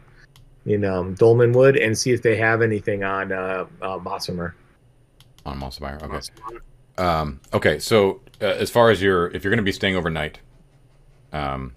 in 0.67 0.85
um, 0.85 1.15
Dolmenwood, 1.17 1.83
and 1.83 1.97
see 1.97 2.13
if 2.13 2.23
they 2.23 2.37
have 2.37 2.63
anything 2.63 3.03
on 3.05 3.33
uh, 3.33 3.67
uh, 3.81 3.99
Mossamer. 3.99 4.55
On 5.45 5.59
Mostlemyre. 5.59 6.01
Okay. 6.03 6.59
Um, 7.03 7.41
okay. 7.53 7.79
So 7.79 8.21
uh, 8.41 8.47
as 8.47 8.71
far 8.71 8.91
as 8.91 9.03
your, 9.03 9.29
if 9.29 9.43
you're 9.43 9.51
going 9.51 9.57
to 9.59 9.65
be 9.65 9.73
staying 9.73 9.97
overnight, 9.97 10.39
um, 11.33 11.75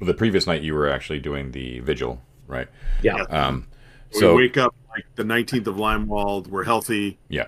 the 0.00 0.14
previous 0.14 0.46
night 0.46 0.62
you 0.62 0.74
were 0.74 0.88
actually 0.90 1.20
doing 1.20 1.52
the 1.52 1.80
vigil, 1.80 2.20
right? 2.46 2.68
Yeah. 3.02 3.22
Um, 3.30 3.66
We 4.12 4.20
so 4.20 4.36
wake 4.36 4.58
up 4.58 4.74
like 4.90 5.06
the 5.14 5.22
19th 5.22 5.66
of 5.66 5.76
Lymewald. 5.76 6.48
We're 6.48 6.64
healthy. 6.64 7.18
Yeah. 7.28 7.46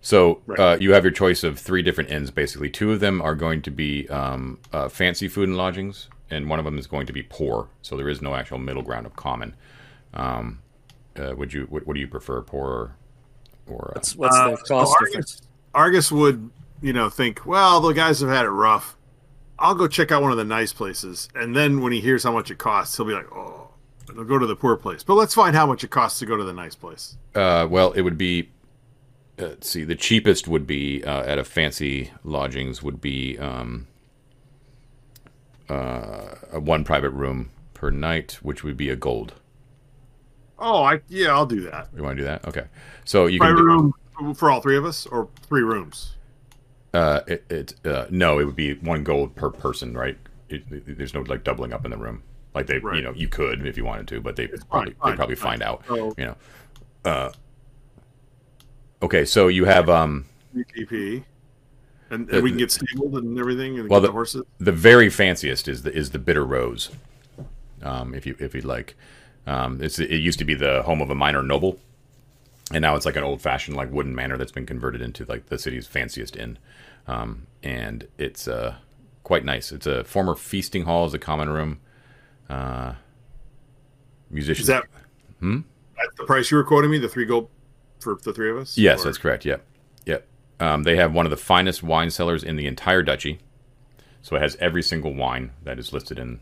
So 0.00 0.40
Right. 0.46 0.58
uh, 0.58 0.76
you 0.80 0.94
have 0.94 1.04
your 1.04 1.12
choice 1.12 1.44
of 1.44 1.58
three 1.58 1.82
different 1.82 2.10
inns, 2.10 2.30
basically. 2.30 2.70
Two 2.70 2.92
of 2.92 3.00
them 3.00 3.20
are 3.20 3.34
going 3.34 3.60
to 3.62 3.70
be 3.70 4.08
um, 4.08 4.58
uh, 4.72 4.88
fancy 4.88 5.28
food 5.28 5.48
and 5.48 5.58
lodgings, 5.58 6.08
and 6.30 6.48
one 6.48 6.58
of 6.58 6.64
them 6.64 6.78
is 6.78 6.86
going 6.86 7.06
to 7.06 7.12
be 7.12 7.22
poor. 7.22 7.68
So 7.82 7.96
there 7.96 8.08
is 8.08 8.22
no 8.22 8.34
actual 8.34 8.58
middle 8.58 8.82
ground 8.82 9.06
of 9.06 9.16
common. 9.16 9.54
Um, 10.14 10.60
uh, 11.18 11.34
would 11.36 11.52
you? 11.52 11.66
What, 11.68 11.86
what 11.86 11.94
do 11.94 12.00
you 12.00 12.08
prefer, 12.08 12.42
poor 12.42 12.68
or? 12.68 12.96
or 13.68 13.88
uh, 13.90 13.92
What's, 13.94 14.16
what's 14.16 14.36
Uh, 14.36 14.50
the 14.50 14.56
so 14.64 14.74
cost 14.74 14.96
Argus- 14.98 15.08
difference? 15.10 15.42
Argus 15.74 16.12
would, 16.12 16.50
you 16.82 16.92
know, 16.92 17.08
think, 17.10 17.46
well, 17.46 17.80
the 17.80 17.92
guys 17.92 18.20
have 18.20 18.30
had 18.30 18.44
it 18.44 18.50
rough. 18.50 18.96
I'll 19.58 19.74
go 19.74 19.86
check 19.86 20.10
out 20.10 20.22
one 20.22 20.30
of 20.32 20.38
the 20.38 20.44
nice 20.44 20.72
places. 20.72 21.28
And 21.34 21.54
then 21.54 21.80
when 21.80 21.92
he 21.92 22.00
hears 22.00 22.24
how 22.24 22.32
much 22.32 22.50
it 22.50 22.58
costs, 22.58 22.96
he'll 22.96 23.06
be 23.06 23.12
like, 23.12 23.30
oh, 23.30 23.68
and 24.08 24.16
he'll 24.16 24.24
go 24.24 24.38
to 24.38 24.46
the 24.46 24.56
poor 24.56 24.76
place. 24.76 25.02
But 25.02 25.14
let's 25.14 25.34
find 25.34 25.54
how 25.54 25.66
much 25.66 25.84
it 25.84 25.90
costs 25.90 26.18
to 26.20 26.26
go 26.26 26.36
to 26.36 26.42
the 26.44 26.52
nice 26.54 26.74
place. 26.74 27.16
Uh, 27.34 27.66
well, 27.70 27.92
it 27.92 28.00
would 28.02 28.18
be. 28.18 28.50
Uh, 29.38 29.48
let's 29.48 29.68
see, 29.70 29.84
the 29.84 29.94
cheapest 29.94 30.48
would 30.48 30.66
be 30.66 31.04
uh, 31.04 31.22
at 31.22 31.38
a 31.38 31.44
fancy 31.44 32.10
lodgings 32.24 32.82
would 32.82 33.00
be 33.00 33.38
um, 33.38 33.86
uh, 35.70 36.58
one 36.58 36.84
private 36.84 37.10
room 37.10 37.50
per 37.74 37.90
night, 37.90 38.38
which 38.42 38.62
would 38.64 38.76
be 38.76 38.88
a 38.90 38.96
gold. 38.96 39.34
Oh, 40.58 40.82
I 40.82 41.00
yeah, 41.08 41.28
I'll 41.28 41.46
do 41.46 41.60
that. 41.62 41.88
You 41.96 42.02
want 42.02 42.16
to 42.18 42.22
do 42.22 42.26
that? 42.26 42.46
Okay. 42.46 42.64
So 43.04 43.26
you 43.26 43.38
can 43.40 43.48
Private 43.48 43.62
do, 43.62 43.92
room 44.18 44.34
for 44.34 44.50
all 44.50 44.60
three 44.60 44.76
of 44.76 44.84
us, 44.84 45.06
or 45.06 45.28
three 45.48 45.62
rooms. 45.62 46.16
Uh, 46.92 47.20
it, 47.26 47.44
it 47.50 47.74
uh, 47.86 48.06
no, 48.10 48.38
it 48.38 48.44
would 48.44 48.56
be 48.56 48.74
one 48.74 49.04
gold 49.04 49.34
per 49.36 49.48
person, 49.50 49.94
right? 49.96 50.18
It, 50.48 50.64
it- 50.70 50.98
there's 50.98 51.14
no 51.14 51.20
like 51.22 51.44
doubling 51.44 51.72
up 51.72 51.84
in 51.84 51.90
the 51.92 51.96
room. 51.96 52.22
Like 52.54 52.66
they, 52.66 52.80
you 52.90 53.00
know, 53.00 53.12
you 53.14 53.28
could 53.28 53.64
if 53.66 53.76
you 53.76 53.84
wanted 53.84 54.08
to, 54.08 54.20
but 54.20 54.36
they 54.36 54.44
It's 54.44 54.64
probably 54.64 54.94
fine, 54.94 55.12
they 55.12 55.16
probably 55.16 55.36
fine, 55.36 55.60
find 55.60 55.62
out. 55.62 55.84
So 55.86 56.14
You 56.18 56.24
know. 56.26 56.36
Uh, 57.04 57.32
okay, 59.02 59.24
so 59.24 59.48
you 59.48 59.64
have 59.64 59.88
um 59.88 60.26
GP, 60.54 61.24
and, 62.10 62.26
The- 62.28 62.34
and 62.36 62.42
we 62.44 62.50
can 62.50 62.58
get 62.58 62.70
stabled 62.70 63.14
and 63.16 63.38
everything, 63.38 63.78
and 63.78 63.88
Well, 63.88 64.00
get 64.00 64.02
the, 64.02 64.08
the- 64.08 64.12
horses. 64.12 64.42
the 64.58 64.72
very 64.72 65.08
fanciest 65.10 65.68
is 65.68 65.82
the 65.82 65.92
is 65.96 66.10
the 66.10 66.18
bitter 66.18 66.44
rose. 66.44 66.90
Um, 67.82 68.14
if 68.14 68.26
you 68.26 68.36
if 68.38 68.54
you'd 68.54 68.64
like, 68.64 68.94
um, 69.46 69.82
it's 69.82 69.98
it 69.98 70.10
used 70.16 70.38
to 70.40 70.44
be 70.44 70.54
the 70.54 70.82
home 70.82 71.00
of 71.00 71.08
a 71.10 71.14
minor 71.14 71.42
noble, 71.42 71.78
and 72.72 72.82
now 72.82 72.94
it's 72.96 73.06
like 73.06 73.16
an 73.16 73.24
old 73.24 73.40
fashioned 73.40 73.76
like 73.76 73.90
wooden 73.90 74.14
manor 74.14 74.36
that's 74.36 74.52
been 74.52 74.66
converted 74.66 75.00
into 75.00 75.24
like 75.24 75.46
the 75.46 75.58
city's 75.58 75.86
fanciest 75.86 76.36
inn, 76.36 76.58
um, 77.06 77.46
and 77.62 78.06
it's 78.18 78.46
uh 78.48 78.74
quite 79.24 79.44
nice. 79.44 79.72
It's 79.72 79.86
a 79.86 80.04
former 80.04 80.34
feasting 80.34 80.84
hall, 80.84 81.06
is 81.06 81.14
a 81.14 81.18
common 81.18 81.48
room. 81.48 81.78
Uh, 82.48 82.94
musicians. 84.30 84.62
Is 84.64 84.66
that 84.68 84.84
Hmm? 85.38 85.60
that's 85.96 86.16
the 86.18 86.24
price 86.24 86.50
you 86.50 86.56
were 86.56 86.64
quoting 86.64 86.90
me? 86.90 86.98
The 86.98 87.08
three 87.08 87.24
gold 87.24 87.48
for 88.00 88.16
the 88.22 88.32
three 88.32 88.50
of 88.50 88.56
us? 88.58 88.76
Yes, 88.76 89.00
Or- 89.00 89.04
that's 89.04 89.18
correct. 89.18 89.44
Yep. 89.44 89.64
Um, 90.60 90.82
they 90.82 90.96
have 90.96 91.12
one 91.12 91.26
of 91.26 91.30
the 91.30 91.36
finest 91.36 91.82
wine 91.82 92.10
cellars 92.10 92.44
in 92.44 92.56
the 92.56 92.66
entire 92.66 93.02
duchy, 93.02 93.40
so 94.22 94.36
it 94.36 94.42
has 94.42 94.56
every 94.60 94.82
single 94.82 95.14
wine 95.14 95.52
that 95.64 95.78
is 95.78 95.92
listed 95.92 96.18
in 96.18 96.40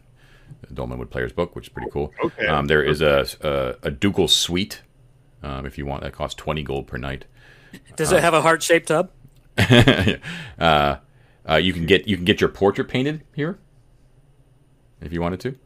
the 0.67 0.75
Dolmenwood 0.75 1.11
Player's 1.11 1.33
Book, 1.33 1.55
which 1.55 1.69
is 1.69 1.73
pretty 1.73 1.91
cool. 1.91 2.13
Okay. 2.23 2.47
Um, 2.47 2.67
there 2.67 2.83
is 2.83 3.01
a, 3.01 3.27
a 3.41 3.89
a 3.89 3.91
ducal 3.91 4.29
suite, 4.29 4.83
um, 5.43 5.65
if 5.65 5.79
you 5.79 5.87
want, 5.87 6.03
that 6.03 6.13
costs 6.13 6.35
twenty 6.35 6.63
gold 6.63 6.87
per 6.87 6.99
night. 6.99 7.25
Does 7.97 8.13
it 8.13 8.21
have 8.21 8.35
a 8.35 8.43
heart 8.43 8.63
shaped 8.63 8.89
tub? 8.89 9.11
uh, 9.59 10.97
uh, 11.49 11.57
you 11.57 11.73
can 11.73 11.87
get 11.87 12.09
you 12.09 12.17
can 12.17 12.25
get 12.25 12.41
your 12.41 12.51
portrait 12.51 12.89
painted 12.89 13.23
here, 13.35 13.59
if 15.01 15.13
you 15.13 15.21
wanted 15.21 15.41
to. 15.41 15.57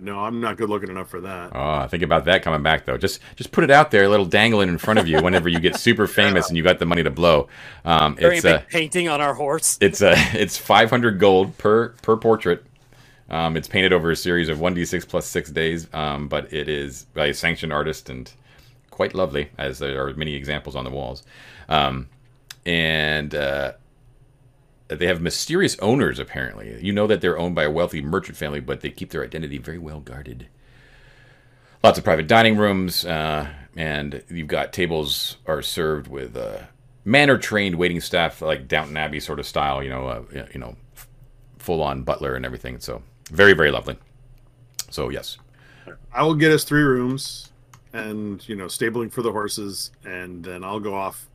No, 0.00 0.20
I'm 0.20 0.40
not 0.40 0.56
good 0.56 0.68
looking 0.68 0.88
enough 0.90 1.08
for 1.08 1.20
that. 1.20 1.50
Oh, 1.54 1.86
think 1.88 2.02
about 2.02 2.24
that 2.24 2.42
coming 2.42 2.62
back 2.62 2.84
though. 2.84 2.96
Just 2.96 3.20
just 3.36 3.52
put 3.52 3.64
it 3.64 3.70
out 3.70 3.90
there, 3.90 4.04
a 4.04 4.08
little 4.08 4.26
dangling 4.26 4.68
in 4.68 4.78
front 4.78 4.98
of 4.98 5.06
you 5.08 5.22
whenever 5.22 5.48
you 5.48 5.60
get 5.60 5.76
super 5.76 6.06
famous 6.20 6.48
and 6.48 6.56
you 6.56 6.62
got 6.62 6.78
the 6.78 6.86
money 6.86 7.02
to 7.02 7.10
blow. 7.10 7.48
Um, 7.84 8.16
Very 8.16 8.36
it's 8.36 8.44
big 8.44 8.54
uh, 8.54 8.62
painting 8.68 9.08
on 9.08 9.20
our 9.20 9.34
horse. 9.34 9.78
it's 9.80 10.02
uh, 10.02 10.14
it's 10.32 10.56
500 10.56 11.18
gold 11.18 11.56
per 11.58 11.90
per 12.02 12.16
portrait. 12.16 12.64
Um, 13.28 13.56
it's 13.56 13.68
painted 13.68 13.92
over 13.92 14.10
a 14.10 14.16
series 14.16 14.48
of 14.48 14.58
1d6 14.58 15.06
plus 15.08 15.24
six 15.24 15.50
days, 15.50 15.86
um, 15.94 16.26
but 16.26 16.52
it 16.52 16.68
is 16.68 17.04
by 17.14 17.26
a 17.26 17.34
sanctioned 17.34 17.72
artist 17.72 18.10
and 18.10 18.30
quite 18.90 19.14
lovely, 19.14 19.50
as 19.56 19.78
there 19.78 20.04
are 20.04 20.12
many 20.14 20.34
examples 20.34 20.74
on 20.74 20.84
the 20.84 20.90
walls. 20.90 21.22
Um, 21.68 22.08
and 22.66 23.34
uh, 23.34 23.74
they 24.98 25.06
have 25.06 25.20
mysterious 25.20 25.78
owners, 25.78 26.18
apparently. 26.18 26.82
You 26.82 26.92
know 26.92 27.06
that 27.06 27.20
they're 27.20 27.38
owned 27.38 27.54
by 27.54 27.64
a 27.64 27.70
wealthy 27.70 28.02
merchant 28.02 28.36
family, 28.36 28.60
but 28.60 28.80
they 28.80 28.90
keep 28.90 29.10
their 29.10 29.24
identity 29.24 29.58
very 29.58 29.78
well 29.78 30.00
guarded. 30.00 30.48
Lots 31.82 31.98
of 31.98 32.04
private 32.04 32.26
dining 32.26 32.56
rooms, 32.56 33.04
uh, 33.04 33.48
and 33.76 34.22
you've 34.28 34.48
got 34.48 34.72
tables 34.72 35.36
are 35.46 35.62
served 35.62 36.08
with 36.08 36.36
uh, 36.36 36.58
manor 37.04 37.38
trained 37.38 37.76
waiting 37.76 38.00
staff, 38.00 38.42
like 38.42 38.68
Downton 38.68 38.96
Abbey 38.96 39.20
sort 39.20 39.38
of 39.38 39.46
style. 39.46 39.82
You 39.82 39.90
know, 39.90 40.08
uh, 40.08 40.46
you 40.52 40.60
know, 40.60 40.76
full 41.58 41.82
on 41.82 42.02
butler 42.02 42.34
and 42.34 42.44
everything. 42.44 42.80
So 42.80 43.02
very, 43.30 43.52
very 43.54 43.70
lovely. 43.70 43.96
So 44.90 45.08
yes, 45.08 45.38
I 46.12 46.24
will 46.24 46.34
get 46.34 46.52
us 46.52 46.64
three 46.64 46.82
rooms 46.82 47.50
and, 47.92 48.46
you 48.48 48.56
know, 48.56 48.68
stabling 48.68 49.10
for 49.10 49.22
the 49.22 49.32
horses, 49.32 49.90
and 50.04 50.44
then 50.44 50.64
I'll 50.64 50.80
go 50.80 50.94
off 50.94 51.28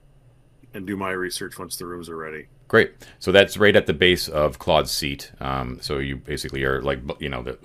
and 0.74 0.86
do 0.86 0.98
my 0.98 1.12
research 1.12 1.58
once 1.58 1.78
the 1.78 1.86
rooms 1.86 2.10
are 2.10 2.18
ready. 2.18 2.48
Great. 2.68 2.94
So 3.20 3.32
that's 3.32 3.58
right 3.58 3.76
at 3.76 3.86
the 3.86 3.94
base 3.94 4.28
of 4.28 4.60
Claude's 4.60 4.92
seat. 4.92 5.32
Um, 5.40 5.80
so 5.82 6.00
you 6.00 6.18
basically 6.18 6.64
are 6.64 6.82
like, 6.82 7.00
you 7.20 7.30
know, 7.30 7.44
the, 7.44 7.58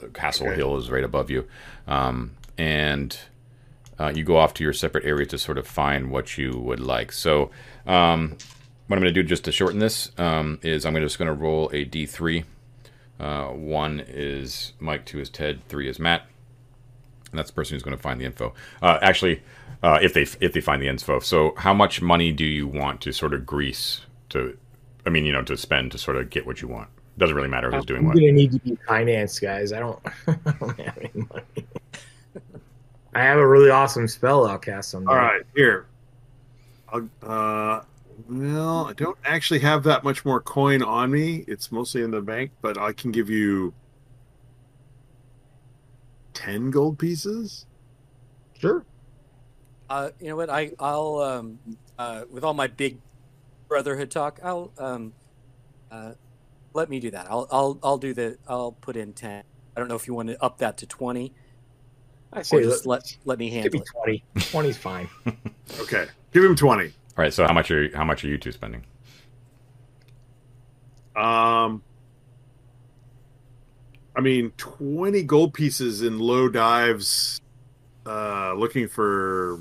the, 0.00 0.08
Castle 0.08 0.46
Okay. 0.46 0.56
Hill 0.56 0.76
is 0.76 0.90
right 0.90 1.04
above 1.04 1.30
you, 1.30 1.46
um, 1.86 2.32
and 2.56 3.16
uh, 3.98 4.12
you 4.14 4.24
go 4.24 4.36
off 4.36 4.54
to 4.54 4.64
your 4.64 4.72
separate 4.72 5.04
areas 5.04 5.28
to 5.28 5.38
sort 5.38 5.58
of 5.58 5.66
find 5.66 6.10
what 6.10 6.36
you 6.38 6.58
would 6.58 6.80
like. 6.80 7.12
So 7.12 7.50
um, 7.86 8.36
what 8.86 8.96
I'm 8.96 9.02
going 9.02 9.14
to 9.14 9.22
do 9.22 9.22
just 9.22 9.44
to 9.44 9.52
shorten 9.52 9.78
this 9.78 10.10
um, 10.18 10.58
is 10.62 10.84
I'm 10.84 10.94
just 10.96 11.18
going 11.18 11.28
to 11.28 11.34
roll 11.34 11.68
a 11.70 11.84
d3. 11.84 12.44
Uh, 13.18 13.46
one 13.46 14.04
is 14.06 14.72
Mike, 14.80 15.04
two 15.06 15.20
is 15.20 15.30
Ted, 15.30 15.60
three 15.68 15.88
is 15.88 15.98
Matt, 15.98 16.26
and 17.30 17.38
that's 17.38 17.50
the 17.50 17.54
person 17.54 17.74
who's 17.74 17.82
going 17.82 17.96
to 17.96 18.02
find 18.02 18.20
the 18.20 18.24
info. 18.24 18.52
Uh, 18.82 18.98
actually, 19.00 19.42
uh, 19.82 19.98
if 20.02 20.14
they 20.14 20.22
if 20.40 20.52
they 20.52 20.60
find 20.60 20.82
the 20.82 20.88
info. 20.88 21.20
So, 21.20 21.54
how 21.56 21.72
much 21.72 22.02
money 22.02 22.32
do 22.32 22.44
you 22.44 22.66
want 22.66 23.00
to 23.02 23.12
sort 23.12 23.34
of 23.34 23.46
grease 23.46 24.00
to? 24.30 24.56
I 25.06 25.10
mean, 25.10 25.24
you 25.24 25.32
know, 25.32 25.42
to 25.42 25.56
spend 25.56 25.92
to 25.92 25.98
sort 25.98 26.16
of 26.16 26.30
get 26.30 26.46
what 26.46 26.62
you 26.62 26.68
want. 26.68 26.88
Doesn't 27.16 27.36
really 27.36 27.48
matter 27.48 27.70
who's 27.70 27.84
doing 27.84 28.00
I'm 28.00 28.06
what. 28.06 28.14
gonna 28.16 28.32
need 28.32 28.52
to 28.52 28.58
be 28.58 28.76
financed, 28.88 29.40
guys. 29.40 29.72
I 29.72 29.78
don't, 29.78 30.00
I 30.26 30.52
don't 30.58 30.80
have 30.80 30.98
any 30.98 31.10
money. 31.14 31.66
I 33.14 33.22
have 33.22 33.38
a 33.38 33.46
really 33.46 33.70
awesome 33.70 34.08
spell 34.08 34.46
I'll 34.46 34.58
cast 34.58 34.90
someday. 34.90 35.12
All 35.12 35.16
right, 35.16 35.42
here. 35.54 35.86
I'll, 36.88 37.08
uh, 37.22 37.82
well, 38.28 38.86
I 38.86 38.92
don't 38.94 39.18
actually 39.24 39.60
have 39.60 39.84
that 39.84 40.02
much 40.02 40.24
more 40.24 40.40
coin 40.40 40.82
on 40.82 41.10
me. 41.10 41.44
It's 41.46 41.70
mostly 41.70 42.02
in 42.02 42.10
the 42.10 42.20
bank, 42.20 42.50
but 42.60 42.76
I 42.76 42.92
can 42.92 43.12
give 43.12 43.30
you 43.30 43.72
10 46.34 46.70
gold 46.70 46.98
pieces. 46.98 47.66
Sure. 48.58 48.84
Uh, 49.88 50.10
you 50.20 50.28
know 50.28 50.36
what? 50.36 50.50
I 50.50 50.72
I'll 50.80 51.18
um, 51.18 51.58
uh, 51.98 52.24
with 52.30 52.42
all 52.42 52.54
my 52.54 52.66
big 52.66 52.98
Brotherhood 53.74 54.12
talk. 54.12 54.38
I'll 54.40 54.70
um, 54.78 55.12
uh, 55.90 56.12
let 56.74 56.88
me 56.88 57.00
do 57.00 57.10
that. 57.10 57.26
I'll 57.28 57.48
I'll 57.50 57.76
I'll 57.82 57.98
do 57.98 58.14
the. 58.14 58.38
I'll 58.46 58.70
put 58.70 58.96
in 58.96 59.12
ten. 59.14 59.42
I 59.76 59.80
don't 59.80 59.88
know 59.88 59.96
if 59.96 60.06
you 60.06 60.14
want 60.14 60.28
to 60.28 60.40
up 60.40 60.58
that 60.58 60.76
to 60.78 60.86
twenty. 60.86 61.32
I 62.32 62.38
Or 62.38 62.44
say 62.44 62.62
just 62.62 62.86
let, 62.86 63.00
let 63.00 63.16
let 63.24 63.38
me 63.40 63.50
give 63.50 63.72
handle 63.72 63.80
me 63.80 63.84
it. 64.06 64.22
20. 64.36 64.46
20 64.52 64.68
is 64.68 64.76
fine. 64.76 65.08
Okay, 65.80 66.06
give 66.30 66.44
him 66.44 66.54
twenty. 66.54 66.84
All 66.84 66.92
right. 67.16 67.34
So 67.34 67.44
how 67.48 67.52
much 67.52 67.72
are 67.72 67.90
how 67.96 68.04
much 68.04 68.24
are 68.24 68.28
you 68.28 68.38
two 68.38 68.52
spending? 68.52 68.84
Um, 71.16 71.82
I 74.14 74.20
mean, 74.20 74.52
twenty 74.56 75.24
gold 75.24 75.52
pieces 75.52 76.00
in 76.00 76.20
low 76.20 76.48
dives. 76.48 77.40
Uh, 78.06 78.54
looking 78.54 78.86
for 78.86 79.58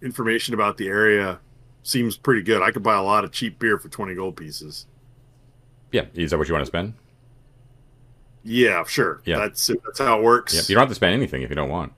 information 0.00 0.54
about 0.54 0.78
the 0.78 0.88
area 0.88 1.40
seems 1.88 2.16
pretty 2.18 2.42
good. 2.42 2.60
I 2.62 2.70
could 2.70 2.82
buy 2.82 2.96
a 2.96 3.02
lot 3.02 3.24
of 3.24 3.32
cheap 3.32 3.58
beer 3.58 3.78
for 3.78 3.88
twenty 3.88 4.14
gold 4.14 4.36
pieces. 4.36 4.86
Yeah. 5.90 6.04
Is 6.14 6.30
that 6.30 6.38
what 6.38 6.46
you 6.48 6.54
want 6.54 6.62
to 6.62 6.66
spend? 6.66 6.94
Yeah, 8.44 8.84
sure. 8.84 9.22
Yeah. 9.24 9.38
that's 9.38 9.66
that's 9.84 9.98
how 9.98 10.18
it 10.18 10.22
works. 10.22 10.54
Yeah. 10.54 10.60
You 10.68 10.74
don't 10.74 10.82
have 10.82 10.88
to 10.90 10.94
spend 10.94 11.14
anything 11.14 11.42
if 11.42 11.48
you 11.50 11.56
don't 11.56 11.70
want. 11.70 11.92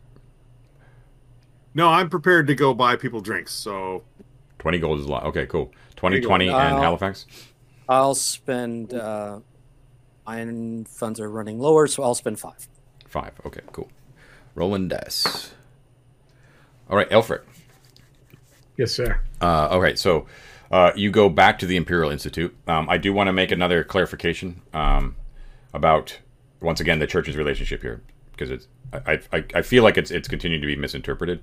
No, 1.74 1.88
I'm 1.88 2.08
prepared 2.08 2.46
to 2.48 2.54
go 2.54 2.72
buy 2.74 2.96
people 2.96 3.20
drinks. 3.20 3.52
So 3.52 4.04
Twenty 4.58 4.78
gold 4.78 5.00
is 5.00 5.06
a 5.06 5.08
lot. 5.08 5.24
Okay. 5.24 5.46
Cool. 5.46 5.72
20, 5.96 6.14
There 6.14 6.18
you 6.18 6.22
go. 6.22 6.28
20 6.28 6.48
and 6.48 6.56
Uh, 6.76 6.80
Halifax. 6.80 7.26
I'll 7.88 8.14
spend. 8.14 8.94
Uh, 8.94 9.40
mine 10.26 10.84
funds 10.84 11.18
are 11.20 11.28
running 11.30 11.58
lower, 11.58 11.86
so 11.86 12.02
I'll 12.02 12.14
spend 12.14 12.38
five. 12.38 12.68
Five. 13.06 13.32
Okay. 13.44 13.60
Cool. 13.72 13.88
Rolling 14.54 14.88
dice. 14.88 15.52
All 16.88 16.96
right, 16.96 17.10
Alfred. 17.12 17.42
Yes, 18.80 18.92
sir. 18.92 19.20
Uh, 19.42 19.68
all 19.68 19.78
right, 19.78 19.98
so 19.98 20.26
uh, 20.70 20.92
you 20.96 21.10
go 21.10 21.28
back 21.28 21.58
to 21.58 21.66
the 21.66 21.76
Imperial 21.76 22.10
Institute. 22.10 22.56
Um, 22.66 22.88
I 22.88 22.96
do 22.96 23.12
want 23.12 23.28
to 23.28 23.32
make 23.34 23.50
another 23.50 23.84
clarification 23.84 24.62
um, 24.72 25.16
about 25.74 26.18
once 26.62 26.80
again 26.80 26.98
the 26.98 27.06
church's 27.06 27.36
relationship 27.36 27.82
here 27.82 28.00
because 28.32 28.50
it's 28.50 28.68
I, 28.94 29.20
I, 29.34 29.44
I 29.56 29.60
feel 29.60 29.82
like 29.82 29.98
it's 29.98 30.10
it's 30.10 30.28
continuing 30.28 30.62
to 30.62 30.66
be 30.66 30.76
misinterpreted. 30.76 31.42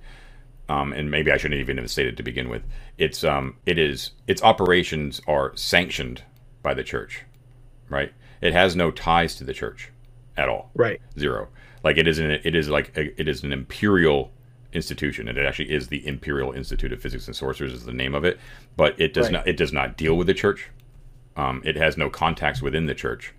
Um, 0.68 0.94
and 0.94 1.12
maybe 1.12 1.32
I 1.32 1.38
shouldn't 1.38 1.62
even 1.62 1.78
have 1.78 1.92
stated 1.92 2.18
to 2.18 2.24
begin 2.24 2.50
with. 2.50 2.64
It's 2.98 3.24
um, 3.24 3.58
it 3.68 3.78
is 3.78 4.14
its 4.26 4.42
operations 4.42 5.22
are 5.28 5.56
sanctioned 5.56 6.24
by 6.64 6.74
the 6.74 6.84
church, 6.84 7.22
right? 7.88 8.12
It 8.42 8.54
has 8.54 8.76
no 8.76 8.90
ties 8.90 9.36
to 9.36 9.44
the 9.44 9.54
church 9.54 9.92
at 10.36 10.50
all 10.50 10.72
Right. 10.74 11.00
zero. 11.20 11.50
Like 11.84 11.98
it 11.98 12.08
is 12.08 12.18
an 12.18 12.32
it 12.32 12.56
is 12.56 12.68
like 12.68 12.98
a, 12.98 13.22
it 13.22 13.28
is 13.28 13.44
an 13.44 13.54
imperial 13.54 14.32
institution, 14.74 15.28
and 15.28 15.38
it 15.38 15.46
actually 15.46 15.72
is 15.72 15.88
the 15.88 16.06
Imperial 16.08 16.52
Institute 16.52 16.92
of 16.94 17.02
Physics 17.02 17.28
and 17.28 17.36
Sorcerers 17.36 17.74
is 17.74 17.86
the 17.86 17.94
name 17.94 18.14
of 18.14 18.26
it. 18.26 18.40
But 18.76 19.00
it 19.00 19.14
does 19.14 19.26
Right. 19.28 19.34
not 19.34 19.48
it 19.48 19.58
does 19.58 19.74
not 19.74 19.98
deal 19.98 20.16
with 20.16 20.28
the 20.28 20.34
church. 20.34 20.70
Um, 21.36 21.62
it 21.66 21.76
has 21.76 21.98
no 21.98 22.10
contacts 22.10 22.62
within 22.62 22.86
the 22.86 22.96
church. 22.96 23.34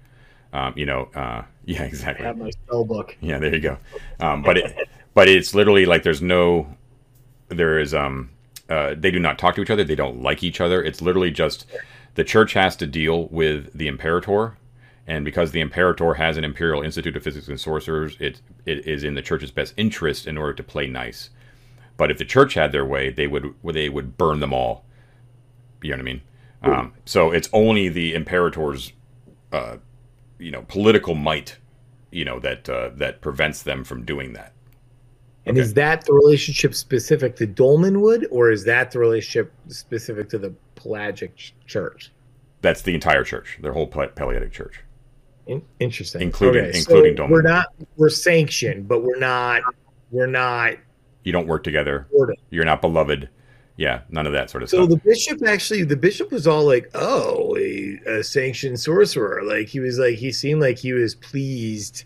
Um, 0.53 0.73
you 0.77 0.87
know, 0.87 1.09
uh, 1.14 1.43
yeah, 1.64 1.83
I 1.83 1.87
exactly. 1.87 2.25
have 2.25 2.38
my 2.38 2.51
spell 2.51 2.85
book. 2.85 3.17
Yeah, 3.21 3.38
there 3.38 3.55
you 3.55 3.61
go. 3.61 3.79
Um, 4.21 4.43
but 4.43 4.57
it, 4.59 4.88
but 5.14 5.29
it's 5.29 5.55
literally 5.55 5.85
like 5.85 6.03
there's 6.05 6.23
no, 6.23 6.67
there 7.49 7.79
is 7.79 7.93
um, 7.95 8.31
uh, 8.69 8.95
they 8.97 9.11
do 9.11 9.19
not 9.19 9.38
talk 9.38 9.55
to 9.57 9.62
each 9.62 9.71
other. 9.71 9.85
They 9.85 9.95
don't 9.95 10.23
like 10.23 10.43
each 10.43 10.61
other. 10.61 10.83
It's 10.83 11.03
literally 11.03 11.31
just 11.31 11.67
the 12.14 12.25
church 12.25 12.53
has 12.55 12.77
to 12.77 12.87
deal 12.87 13.27
with 13.29 13.73
the 13.77 13.88
imperator, 13.88 14.57
and 15.09 15.25
because 15.25 15.53
the 15.53 15.61
imperator 15.61 16.14
has 16.14 16.37
an 16.37 16.44
imperial 16.44 16.83
institute 16.83 17.16
of 17.16 17.23
physics 17.25 17.49
and 17.49 17.59
sorcerers, 17.59 18.16
it 18.21 18.42
it 18.66 18.87
is 18.87 19.03
in 19.03 19.14
the 19.14 19.23
church's 19.23 19.51
best 19.51 19.73
interest 19.77 20.27
in 20.27 20.37
order 20.37 20.53
to 20.53 20.62
play 20.62 20.87
nice. 20.87 21.31
But 21.97 22.11
if 22.11 22.18
the 22.18 22.27
church 22.27 22.55
had 22.55 22.71
their 22.73 22.85
way, 22.85 23.11
they 23.11 23.27
would 23.27 23.55
they 23.64 23.88
would 23.88 24.18
burn 24.18 24.40
them 24.40 24.53
all. 24.53 24.85
You 25.83 25.90
know 25.90 25.97
what 25.97 26.01
I 26.01 26.05
mean? 26.05 26.23
Um, 26.62 26.92
so 27.07 27.31
it's 27.31 27.49
only 27.53 27.88
the 27.88 28.14
imperator's, 28.14 28.92
uh, 29.53 29.79
you 30.38 30.51
know, 30.51 30.62
political 30.68 31.14
might, 31.14 31.57
you 32.11 32.25
know, 32.25 32.38
that 32.40 32.68
uh, 32.68 32.90
that 32.97 33.23
prevents 33.23 33.62
them 33.62 33.85
from 33.85 34.05
doing 34.05 34.35
that. 34.35 34.53
And 35.47 35.57
Okay. 35.57 35.62
is 35.62 35.73
that 35.75 36.05
the 36.05 36.12
relationship 36.12 36.75
specific 36.75 37.35
to 37.37 37.47
Dolmenwood, 37.47 38.27
or 38.31 38.51
is 38.51 38.64
that 38.64 38.90
the 38.90 38.99
relationship 38.99 39.53
specific 39.68 40.29
to 40.31 40.38
the 40.38 40.53
Pelagic 40.75 41.53
Church? 41.66 42.12
That's 42.61 42.83
the 42.83 42.94
entire 42.94 43.25
church, 43.25 43.59
their 43.62 43.73
whole 43.73 43.87
Paleolithic 43.87 44.53
church. 44.53 44.83
In- 45.49 45.63
interesting, 45.81 46.21
Including- 46.23 46.73
so 46.73 46.79
including 46.79 47.17
Dolmenwood. 47.17 47.31
We're 47.31 47.43
not 47.43 47.67
we're 47.97 48.09
sanctioned, 48.11 48.87
but 48.87 49.03
we're 49.03 49.19
not 49.19 49.63
we're 50.11 50.27
not 50.27 50.75
You 51.25 51.33
don't 51.33 51.47
work 51.49 51.65
together. 51.65 52.07
ordered. 52.13 52.37
You're 52.51 52.65
not 52.65 52.81
beloved. 52.81 53.29
Yeah, 53.77 54.01
none 54.11 54.27
of 54.27 54.33
that 54.33 54.51
sort 54.51 54.63
of 54.65 54.71
So 54.71 54.79
stuff. 54.87 54.91
the 54.91 54.97
bishop 55.09 55.47
actually, 55.47 55.85
the 55.85 55.97
bishop 55.97 56.33
was 56.33 56.47
all 56.49 56.65
like, 56.65 56.91
"Oh, 56.95 57.57
a, 57.57 57.99
a 58.07 58.25
sanctioned 58.25 58.81
sorcerer." 58.81 59.43
Like 59.45 59.69
he 59.69 59.79
was 59.81 59.99
like, 59.99 60.17
he 60.17 60.33
seemed 60.33 60.61
like 60.61 60.79
he 60.79 60.93
was 60.93 61.15
pleased 61.15 62.05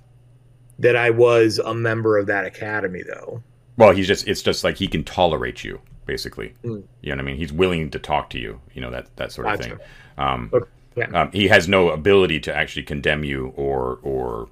that 0.79 0.97
I 0.97 1.11
was 1.11 1.59
a 1.59 1.75
member 1.75 2.19
of 2.19 2.27
that 2.27 2.45
academy, 2.45 3.03
though. 3.03 3.43
well, 3.79 3.93
he's 3.93 4.07
just 4.07 4.29
it's 4.29 4.43
just 4.43 4.65
like 4.65 4.77
he 4.77 4.87
can 4.87 5.03
tolerate 5.03 5.65
you, 5.65 5.81
basically. 6.05 6.55
Mm. 6.63 6.83
You 7.01 7.11
know 7.11 7.17
what 7.17 7.19
I 7.21 7.23
mean? 7.23 7.37
He's 7.37 7.53
willing 7.53 7.91
to 7.91 7.99
talk 7.99 8.29
to 8.31 8.39
you. 8.39 8.61
You 8.75 8.83
know 8.83 8.91
that 8.91 9.17
that 9.17 9.33
sort 9.33 9.47
of 9.49 9.59
Gotcha. 9.59 9.71
thing. 9.71 9.79
Um, 10.19 10.51
Okay. 10.53 10.69
Yeah. 10.97 11.07
um, 11.23 11.33
he 11.33 11.49
has 11.49 11.69
no 11.69 11.91
ability 11.91 12.41
to 12.41 12.55
actually 12.55 12.83
condemn 12.85 13.25
you 13.25 13.49
or 13.57 13.99
or 14.03 14.49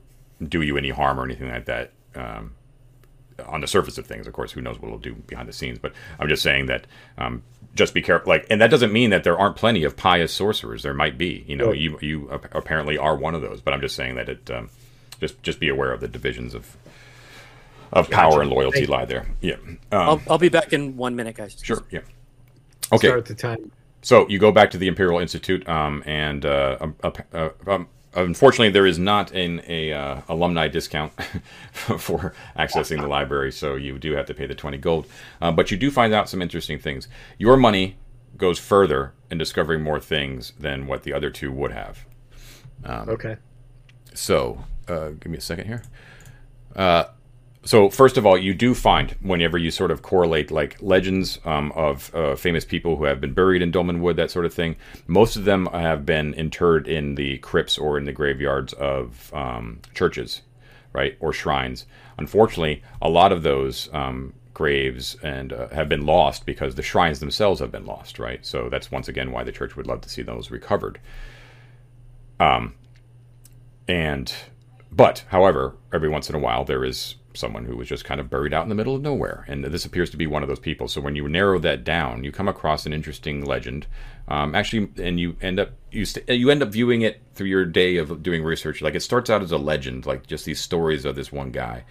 do 0.47 0.63
you 0.63 0.77
any 0.79 0.91
harm 0.91 1.21
or 1.21 1.25
anything 1.25 1.49
like 1.51 1.67
that. 1.67 1.93
Um, 2.15 2.55
on 3.47 3.63
the 3.63 3.67
surface 3.67 3.97
of 3.97 4.07
things, 4.07 4.27
of 4.27 4.35
course, 4.35 4.53
who 4.53 4.61
knows 4.61 4.79
what 4.79 4.89
he'll 4.91 4.99
do 4.99 5.15
behind 5.15 5.49
the 5.49 5.53
scenes. 5.53 5.79
But 5.79 5.93
I'm 6.19 6.29
just 6.29 6.43
saying 6.43 6.67
that 6.67 6.87
um, 7.17 7.43
just 7.75 7.95
be 7.95 8.03
careful. 8.03 8.29
Like, 8.29 8.47
and 8.51 8.61
that 8.61 8.71
doesn't 8.71 8.93
mean 8.93 9.11
that 9.11 9.25
there 9.25 9.39
aren't 9.39 9.57
plenty 9.57 9.83
of 9.85 9.97
pious 9.97 10.31
sorcerers. 10.33 10.83
There 10.83 10.93
might 10.93 11.17
be. 11.17 11.45
You 11.47 11.57
know, 11.57 11.69
Right. 11.69 11.79
you 11.79 11.99
you 12.03 12.29
apparently 12.53 12.99
are 12.99 13.17
one 13.17 13.35
of 13.35 13.41
those. 13.41 13.61
But 13.63 13.73
I'm 13.73 13.81
just 13.81 13.97
saying 13.97 14.17
that 14.17 14.29
it 14.29 14.51
um, 14.51 14.69
just 15.21 15.43
just 15.43 15.59
be 15.61 15.69
aware 15.71 15.91
of 15.93 16.01
the 16.01 16.09
divisions 16.09 16.55
of 16.55 16.77
of 17.93 18.11
power 18.11 18.41
and 18.43 18.51
loyalty 18.51 18.87
lie 18.87 19.05
there. 19.07 19.27
Yeah. 19.41 19.57
I'll, 19.91 20.11
Um, 20.13 20.23
I'll 20.29 20.39
be 20.39 20.49
back 20.51 20.73
in 20.73 20.97
one 20.97 21.17
minute, 21.17 21.35
guys. 21.37 21.57
sure. 21.63 21.83
Yeah. 21.91 22.01
Okay. 22.93 23.09
Start 23.09 23.25
the 23.27 23.35
time. 23.35 23.73
So 24.03 24.29
you 24.29 24.39
go 24.39 24.53
back 24.53 24.71
to 24.71 24.79
the 24.79 24.89
Imperial 24.89 25.19
Institute, 25.19 25.69
um, 25.69 26.03
and 26.07 26.45
uh, 26.45 26.79
um, 26.81 26.97
uh, 27.03 27.11
uh, 27.35 27.49
um, 27.67 27.89
unfortunately, 28.15 28.71
there 28.71 28.87
is 28.87 28.99
not 28.99 29.33
an 29.33 29.63
a 29.67 29.93
uh, 29.93 30.21
alumni 30.29 30.69
discount 30.69 31.13
for 31.73 32.35
accessing 32.59 33.01
the 33.01 33.09
library. 33.09 33.53
So 33.53 33.75
you 33.75 33.99
do 33.99 34.13
have 34.13 34.27
to 34.27 34.35
pay 34.35 34.47
the 34.47 34.55
twenty 34.55 34.79
gold, 34.79 35.07
uh, 35.41 35.53
but 35.53 35.71
you 35.71 35.77
do 35.77 35.91
find 35.91 36.15
out 36.15 36.29
some 36.29 36.41
interesting 36.41 36.79
things. 36.79 37.09
Your 37.39 37.57
money 37.57 37.99
goes 38.37 38.59
further 38.59 39.13
in 39.31 39.37
discovering 39.39 39.83
more 39.83 40.01
things 40.01 40.53
than 40.59 40.87
what 40.87 41.03
the 41.03 41.13
other 41.13 41.31
two 41.31 41.53
would 41.53 41.73
have. 41.73 42.07
Okay. 43.09 43.37
So, 44.15 44.65
uh, 44.89 45.11
give 45.11 45.27
me 45.27 45.39
a 45.39 45.43
second 45.43 45.67
here. 45.67 45.83
So, 47.63 47.91
first 47.91 48.17
of 48.17 48.25
all, 48.25 48.39
you 48.39 48.55
do 48.55 48.75
find 48.75 49.11
whenever 49.21 49.59
you 49.59 49.71
sort 49.71 49.91
of 49.91 50.01
correlate 50.01 50.51
like 50.51 50.81
legends 50.81 51.39
um, 51.45 51.73
of 51.73 52.15
uh, 52.15 52.35
famous 52.35 52.65
people 52.65 52.97
who 52.97 53.05
have 53.05 53.21
been 53.21 53.35
buried 53.35 53.61
in 53.61 53.71
Dolmenwood, 53.71 54.17
that 54.17 54.31
sort 54.31 54.47
of 54.47 54.55
thing. 54.55 54.77
Most 55.07 55.37
of 55.37 55.45
them 55.45 55.67
have 55.67 56.07
been 56.07 56.33
interred 56.35 56.89
in 56.89 57.17
the 57.17 57.37
crypts 57.39 57.77
or 57.77 57.99
in 57.99 58.07
the 58.07 58.13
graveyards 58.13 58.73
of 58.73 59.31
um, 59.35 59.81
churches, 59.93 60.41
right, 60.95 61.19
or 61.21 61.35
shrines. 61.35 61.85
Unfortunately, 62.17 62.83
a 63.03 63.11
lot 63.11 63.31
of 63.31 63.43
those 63.43 63.91
um, 63.93 64.33
graves 64.55 65.17
and 65.23 65.53
uh, 65.53 65.69
have 65.69 65.89
been 65.89 66.07
lost 66.07 66.47
because 66.47 66.77
the 66.77 66.83
shrines 66.83 67.21
themselves 67.21 67.61
have 67.61 67.71
been 67.71 67.87
lost, 67.87 68.19
right? 68.19 68.45
So 68.45 68.71
that's 68.71 68.91
once 68.91 69.09
again 69.09 69.33
why 69.33 69.45
the 69.45 69.53
church 69.53 69.77
would 69.77 69.87
love 69.87 70.01
to 70.01 70.09
see 70.09 70.23
those 70.23 70.51
recovered. 70.51 70.99
Um, 72.39 72.75
and 73.87 74.33
but 74.91 75.25
however 75.29 75.77
every 75.93 76.09
once 76.09 76.29
in 76.29 76.35
a 76.35 76.39
while 76.39 76.65
there 76.65 76.85
is 76.85 77.17
someone 77.35 77.65
who 77.65 77.77
was 77.77 77.89
just 77.89 78.05
kind 78.05 78.21
of 78.21 78.29
buried 78.29 78.53
out 78.53 78.63
in 78.63 78.69
the 78.69 78.75
middle 78.75 78.95
of 78.95 79.03
nowhere 79.03 79.45
and 79.49 79.65
this 79.65 79.85
appears 79.85 80.11
to 80.11 80.17
be 80.17 80.27
one 80.27 80.43
of 80.43 80.49
those 80.49 80.59
people 80.59 80.89
so 80.89 81.01
when 81.01 81.15
you 81.15 81.29
narrow 81.29 81.59
that 81.59 81.85
down 81.85 82.25
you 82.25 82.33
come 82.33 82.49
across 82.49 82.87
an 82.87 82.93
interesting 82.93 83.45
legend 83.45 83.87
um, 84.29 84.55
actually 84.55 84.91
and 85.03 85.21
you 85.21 85.37
end 85.41 85.61
up 85.61 85.71
you, 85.91 86.05
st- 86.05 86.29
you 86.29 86.51
end 86.51 86.63
up 86.63 86.71
viewing 86.71 87.03
it 87.03 87.21
through 87.35 87.47
your 87.47 87.65
day 87.65 87.97
of 87.97 88.23
doing 88.23 88.43
research 88.43 88.83
like 88.83 88.95
it 88.95 89.01
starts 89.01 89.31
out 89.31 89.43
as 89.43 89.53
a 89.53 89.59
legend 89.59 90.07
like 90.07 90.27
just 90.27 90.45
these 90.45 90.61
stories 90.61 91.05
of 91.05 91.15
this 91.15 91.31
one 91.31 91.51
guy 91.51 91.85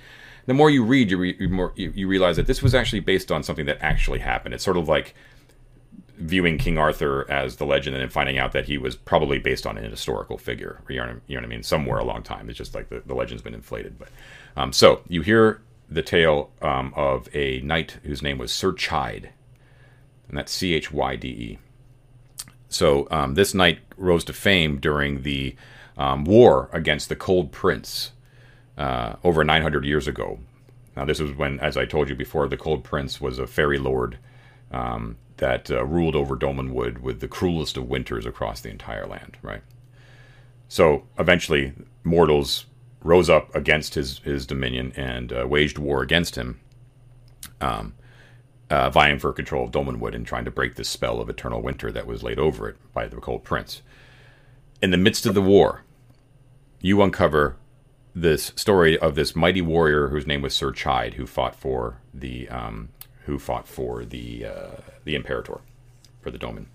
the 0.46 0.54
more 0.54 0.70
you 0.70 0.84
read 0.84 1.12
you, 1.12 1.18
re- 1.18 1.38
you, 1.40 1.50
more, 1.50 1.74
you, 1.76 1.92
you 1.96 2.08
realize 2.08 2.36
that 2.36 2.48
this 2.48 2.62
was 2.62 2.76
actually 2.76 3.00
based 3.00 3.32
on 3.32 3.44
something 3.44 3.66
that 3.66 3.78
actually 3.82 4.20
happened 4.20 4.54
it's 4.54 4.64
sort 4.64 4.78
of 4.78 4.88
like 4.88 5.16
viewing 6.20 6.58
King 6.58 6.78
Arthur 6.78 7.30
as 7.32 7.56
the 7.56 7.66
legend 7.66 7.96
and 7.96 8.02
then 8.02 8.10
finding 8.10 8.38
out 8.38 8.52
that 8.52 8.66
he 8.66 8.78
was 8.78 8.96
probably 8.96 9.40
based 9.40 9.66
on 9.66 9.78
an 9.78 9.90
historical 9.90 10.38
figure. 10.38 10.82
You 10.90 10.98
know, 10.98 11.20
you 11.28 11.36
know 11.36 11.42
what 11.42 11.46
I 11.46 11.50
mean? 11.50 11.64
Somewhere 11.64 11.98
a 11.98 12.04
long 12.04 12.24
time. 12.24 12.50
It's 12.50 12.58
just 12.58 12.76
like 12.76 12.90
the, 12.90 13.02
the 13.06 13.16
legend's 13.16 13.42
been 13.42 13.54
inflated. 13.54 13.98
But 13.98 14.10
um, 14.60 14.74
so 14.74 15.02
you 15.08 15.22
hear 15.22 15.62
the 15.90 16.02
tale 16.02 16.52
um, 16.62 16.94
of 16.94 17.34
a 17.34 17.62
knight 17.62 17.98
whose 18.04 18.22
name 18.22 18.38
was 18.38 18.52
Sir 18.52 18.74
Chyde, 18.74 19.30
and 20.28 20.38
that's 20.38 20.52
C 20.52 20.74
H 20.74 20.92
Y 20.92 21.16
D 21.16 21.28
E. 21.30 21.60
So 22.68 23.08
um, 23.10 23.36
this 23.36 23.54
knight 23.54 23.80
rose 23.96 24.26
to 24.26 24.34
fame 24.34 24.78
during 24.80 25.24
the 25.24 25.56
um, 25.98 26.26
war 26.26 26.70
against 26.74 27.08
the 27.08 27.16
Cold 27.16 27.54
Prince 27.54 28.12
uh, 28.78 29.16
over 29.24 29.46
900 29.46 29.86
years 29.86 30.10
ago. 30.10 30.40
Now, 30.94 31.06
this 31.06 31.22
was 31.22 31.32
when, 31.32 31.62
as 31.62 31.78
I 31.78 31.86
told 31.86 32.10
you 32.10 32.16
before, 32.16 32.50
the 32.50 32.58
Cold 32.58 32.84
Prince 32.84 33.22
was 33.22 33.40
a 33.40 33.48
fairy 33.48 33.78
lord 33.78 34.18
um, 34.72 35.16
that 35.38 35.72
uh, 35.72 35.86
ruled 35.86 36.18
over 36.18 36.36
Dolmenwood 36.36 36.98
with 36.98 37.22
the 37.22 37.30
cruelest 37.30 37.78
of 37.78 37.88
winters 37.88 38.26
across 38.26 38.60
the 38.60 38.70
entire 38.70 39.06
land, 39.06 39.38
right? 39.42 39.62
So 40.68 41.04
eventually, 41.18 41.72
mortals 42.04 42.66
rose 43.02 43.30
up 43.30 43.54
against 43.56 43.96
his, 43.96 44.20
his 44.20 44.46
dominion 44.46 44.94
and 44.96 45.32
uh, 45.32 45.48
waged 45.48 45.78
war 45.78 46.02
against 46.02 46.36
him, 46.36 46.60
um, 47.62 47.96
uh, 48.70 48.90
vying 48.90 49.20
for 49.20 49.34
control 49.34 49.66
of 49.66 49.72
Dolmenwood 49.72 50.14
and 50.14 50.26
trying 50.26 50.46
to 50.46 50.52
break 50.52 50.76
the 50.76 50.84
spell 50.84 51.20
of 51.20 51.30
eternal 51.30 51.62
winter 51.62 51.92
that 51.92 52.08
was 52.08 52.24
laid 52.24 52.40
over 52.40 52.70
it 52.70 52.78
by 52.94 53.08
the 53.08 53.18
Cold 53.18 53.44
Prince. 53.44 53.82
In 54.82 54.92
the 54.92 54.98
midst 54.98 55.26
of 55.26 55.34
the 55.34 55.42
war, 55.42 55.84
you 56.82 57.02
uncover 57.02 57.58
this 58.16 58.52
story 58.56 58.98
of 58.98 59.16
this 59.16 59.36
mighty 59.36 59.62
warrior 59.62 60.10
whose 60.10 60.28
name 60.28 60.42
was 60.42 60.54
Sir 60.54 60.72
Chyde, 60.72 61.16
who 61.16 61.26
fought 61.26 61.56
for 61.56 61.98
the 62.14 62.50
um, 62.50 62.90
who 63.26 63.38
fought 63.38 63.68
for 63.68 64.06
the 64.06 64.46
uh, 64.46 64.82
the 65.04 65.16
Imperator, 65.16 65.62
for 66.22 66.32
the 66.32 66.38
Doman, 66.38 66.68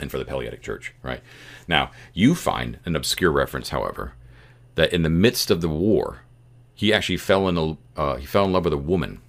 and 0.00 0.10
for 0.10 0.18
the 0.18 0.24
Peleatic 0.24 0.62
Church. 0.62 0.94
Right 1.02 1.20
now, 1.68 1.90
you 2.12 2.34
find 2.34 2.78
an 2.84 2.96
obscure 2.96 3.32
reference, 3.32 3.70
however, 3.70 4.14
that 4.74 4.92
in 4.92 5.02
the 5.02 5.10
midst 5.10 5.50
of 5.50 5.60
the 5.60 5.68
war, 5.68 6.20
he 6.74 6.92
actually 6.92 7.16
fell 7.16 7.48
in 7.48 7.56
a 7.56 7.76
uh, 7.98 8.16
he 8.16 8.26
fell 8.26 8.44
in 8.44 8.52
love 8.52 8.64
with 8.64 8.72
a 8.72 8.78
woman, 8.78 9.20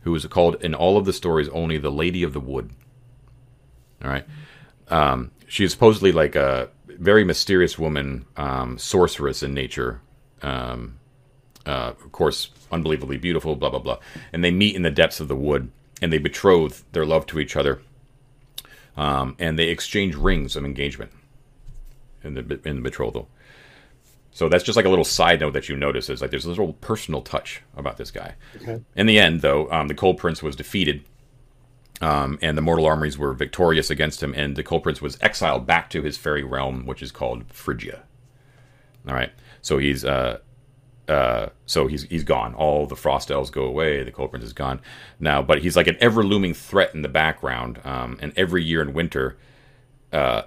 who 0.00 0.12
was 0.12 0.24
called 0.26 0.62
in 0.62 0.74
all 0.74 0.96
of 0.96 1.04
the 1.04 1.12
stories 1.12 1.48
only 1.50 1.78
the 1.78 1.90
Lady 1.90 2.22
of 2.22 2.32
the 2.32 2.40
Wood. 2.40 2.70
All 4.02 4.10
right, 4.10 4.26
um, 4.88 5.30
she 5.46 5.64
is 5.64 5.72
supposedly 5.72 6.12
like 6.12 6.34
a 6.36 6.68
very 6.88 7.24
mysterious 7.24 7.78
woman, 7.78 8.24
um, 8.36 8.78
sorceress 8.78 9.42
in 9.42 9.54
nature. 9.54 10.00
Um, 10.42 10.98
uh, 11.66 11.92
of 12.04 12.12
course, 12.12 12.50
unbelievably 12.70 13.18
beautiful, 13.18 13.56
blah, 13.56 13.70
blah, 13.70 13.78
blah. 13.78 13.98
And 14.32 14.44
they 14.44 14.50
meet 14.50 14.76
in 14.76 14.82
the 14.82 14.90
depths 14.90 15.20
of 15.20 15.28
the 15.28 15.36
wood 15.36 15.70
and 16.02 16.12
they 16.12 16.18
betroth 16.18 16.84
their 16.92 17.06
love 17.06 17.26
to 17.26 17.40
each 17.40 17.56
other. 17.56 17.80
Um, 18.96 19.36
and 19.38 19.58
they 19.58 19.68
exchange 19.68 20.14
rings 20.14 20.56
of 20.56 20.64
engagement 20.64 21.12
in 22.22 22.34
the, 22.34 22.60
in 22.64 22.76
the 22.76 22.82
betrothal. 22.82 23.28
So 24.34 24.48
that's 24.48 24.64
just 24.64 24.76
like 24.76 24.84
a 24.84 24.90
little 24.90 25.04
side 25.04 25.40
note 25.40 25.52
that 25.54 25.68
you 25.68 25.76
notice 25.76 26.10
is 26.10 26.20
like 26.20 26.30
there's 26.30 26.44
a 26.44 26.50
little 26.50 26.74
personal 26.74 27.22
touch 27.22 27.62
about 27.76 27.96
this 27.96 28.10
guy. 28.10 28.34
Okay. 28.56 28.82
In 28.96 29.06
the 29.06 29.18
end, 29.18 29.40
though, 29.40 29.70
um, 29.70 29.88
the 29.88 29.94
Cold 29.94 30.18
Prince 30.18 30.42
was 30.42 30.56
defeated 30.56 31.04
um, 32.00 32.38
and 32.42 32.58
the 32.58 32.62
mortal 32.62 32.86
armies 32.86 33.16
were 33.16 33.32
victorious 33.32 33.90
against 33.90 34.22
him, 34.22 34.34
and 34.34 34.56
the 34.56 34.62
Cold 34.62 34.82
Prince 34.82 35.00
was 35.00 35.16
exiled 35.20 35.66
back 35.66 35.88
to 35.90 36.02
his 36.02 36.16
fairy 36.16 36.42
realm, 36.42 36.84
which 36.84 37.02
is 37.02 37.12
called 37.12 37.44
Phrygia. 37.48 38.02
All 39.08 39.14
right, 39.14 39.32
so 39.62 39.78
he's 39.78 40.04
uh, 40.04 40.38
uh, 41.08 41.46
so 41.66 41.86
he's 41.86 42.02
he's 42.04 42.24
gone. 42.24 42.54
All 42.54 42.86
the 42.86 42.96
frost 42.96 43.30
elves 43.30 43.50
go 43.50 43.62
away. 43.62 44.02
The 44.02 44.10
Cold 44.10 44.30
Prince 44.30 44.44
is 44.44 44.52
gone 44.52 44.80
now, 45.20 45.42
but 45.42 45.62
he's 45.62 45.76
like 45.76 45.86
an 45.86 45.96
ever 46.00 46.24
looming 46.24 46.54
threat 46.54 46.94
in 46.94 47.02
the 47.02 47.08
background. 47.08 47.80
Um, 47.84 48.18
and 48.20 48.32
every 48.36 48.64
year 48.64 48.82
in 48.82 48.92
winter, 48.92 49.36
uh, 50.12 50.42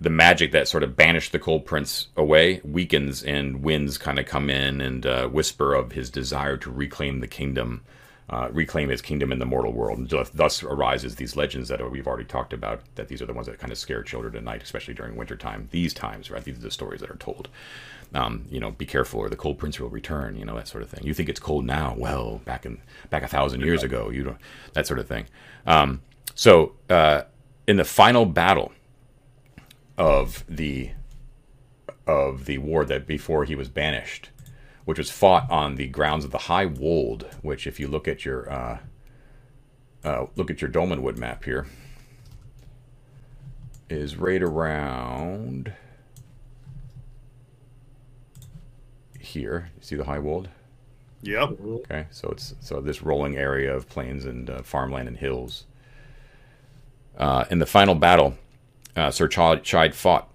the 0.00 0.10
magic 0.10 0.52
that 0.52 0.68
sort 0.68 0.82
of 0.82 0.96
banished 0.96 1.32
the 1.32 1.38
Cold 1.38 1.64
Prince 1.64 2.08
away 2.16 2.60
weakens, 2.64 3.22
and 3.22 3.62
winds 3.62 3.98
kind 3.98 4.18
of 4.18 4.26
come 4.26 4.50
in 4.50 4.80
and 4.80 5.06
uh, 5.06 5.28
whisper 5.28 5.74
of 5.74 5.92
his 5.92 6.10
desire 6.10 6.56
to 6.58 6.70
reclaim 6.70 7.20
the 7.20 7.26
kingdom 7.26 7.82
uh, 8.28 8.48
reclaim 8.50 8.88
his 8.88 9.00
kingdom 9.00 9.30
in 9.30 9.38
the 9.38 9.46
mortal 9.46 9.72
world. 9.72 9.98
And 9.98 10.08
thus 10.08 10.62
arises 10.62 11.14
these 11.14 11.36
legends 11.36 11.68
that 11.68 11.90
we've 11.90 12.06
already 12.06 12.24
talked 12.24 12.52
about, 12.52 12.82
that 12.96 13.08
these 13.08 13.22
are 13.22 13.26
the 13.26 13.32
ones 13.32 13.46
that 13.46 13.58
kind 13.58 13.72
of 13.72 13.78
scare 13.78 14.02
children 14.02 14.34
at 14.34 14.42
night, 14.42 14.62
especially 14.62 14.94
during 14.94 15.16
wintertime. 15.16 15.68
These 15.70 15.94
times, 15.94 16.30
right? 16.30 16.42
These 16.42 16.58
are 16.58 16.62
the 16.62 16.70
stories 16.70 17.00
that 17.00 17.10
are 17.10 17.16
told. 17.16 17.48
Um, 18.14 18.44
you 18.50 18.60
know, 18.60 18.70
be 18.72 18.86
careful, 18.86 19.20
or 19.20 19.28
the 19.28 19.36
cold 19.36 19.58
prince 19.58 19.78
will 19.78 19.88
return. 19.88 20.36
You 20.36 20.44
know 20.44 20.56
that 20.56 20.68
sort 20.68 20.82
of 20.82 20.90
thing. 20.90 21.04
You 21.04 21.14
think 21.14 21.28
it's 21.28 21.40
cold 21.40 21.64
now? 21.64 21.94
Well, 21.96 22.40
back 22.44 22.64
in 22.64 22.80
back 23.10 23.22
a 23.22 23.28
thousand 23.28 23.60
years 23.60 23.82
ago, 23.82 24.10
you 24.10 24.24
don't 24.24 24.38
that 24.74 24.86
sort 24.86 25.00
of 25.00 25.06
thing. 25.06 25.26
Um, 25.66 26.02
so, 26.34 26.72
uh, 26.88 27.22
in 27.66 27.76
the 27.76 27.84
final 27.84 28.24
battle 28.24 28.72
of 29.98 30.44
the 30.48 30.90
of 32.06 32.44
the 32.44 32.58
war 32.58 32.84
that 32.84 33.06
before 33.06 33.44
he 33.44 33.54
was 33.54 33.68
banished, 33.68 34.30
which 34.84 34.98
was 34.98 35.10
fought 35.10 35.50
on 35.50 35.74
the 35.74 35.88
grounds 35.88 36.24
of 36.24 36.30
the 36.30 36.38
High 36.38 36.66
Wold, 36.66 37.26
which, 37.42 37.66
if 37.66 37.80
you 37.80 37.88
look 37.88 38.06
at 38.06 38.24
your 38.24 38.50
uh, 38.50 38.78
uh, 40.04 40.26
look 40.36 40.50
at 40.50 40.60
your 40.60 40.70
Dolmenwood 40.70 41.16
map 41.16 41.44
here, 41.44 41.66
is 43.88 44.16
right 44.16 44.42
around 44.42 45.72
here. 49.18 49.70
You 49.76 49.82
see 49.82 49.96
the 49.96 50.04
High 50.04 50.20
Wold? 50.20 50.48
Yep. 51.22 51.58
Okay, 51.60 52.06
so 52.10 52.28
it's 52.28 52.54
so 52.60 52.80
this 52.80 53.02
rolling 53.02 53.36
area 53.36 53.74
of 53.74 53.88
plains 53.88 54.24
and 54.24 54.48
uh, 54.48 54.62
farmland 54.62 55.08
and 55.08 55.16
hills. 55.16 55.64
Uh, 57.18 57.46
in 57.50 57.58
the 57.58 57.66
final 57.66 57.94
battle, 57.94 58.36
uh, 58.96 59.10
Sir 59.10 59.28
Chyde 59.28 59.94
fought, 59.94 60.28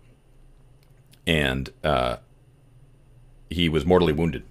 and 1.27 1.69
uh, 1.83 2.17
he 3.49 3.67
was 3.67 3.85
mortally 3.85 4.13
wounded, 4.13 4.43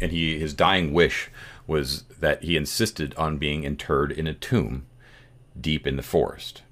and 0.00 0.10
he 0.10 0.38
his 0.38 0.54
dying 0.54 0.92
wish 0.92 1.30
was 1.66 2.02
that 2.20 2.42
he 2.42 2.56
insisted 2.56 3.14
on 3.16 3.38
being 3.38 3.64
interred 3.64 4.10
in 4.10 4.26
a 4.26 4.34
tomb 4.34 4.86
deep 5.60 5.86
in 5.86 5.96
the 5.96 6.02
forest. 6.02 6.62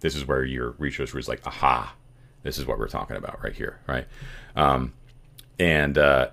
This 0.00 0.16
is 0.16 0.26
where 0.26 0.44
your 0.44 0.74
research 0.78 1.14
was 1.14 1.28
like, 1.28 1.46
aha, 1.46 1.94
this 2.42 2.58
is 2.58 2.66
what 2.66 2.78
we're 2.78 2.88
talking 2.88 3.16
about 3.16 3.42
right 3.42 3.54
here, 3.54 3.78
right? 3.86 4.06
Um, 4.56 4.92
and 5.58 5.96
uh, 5.96 6.30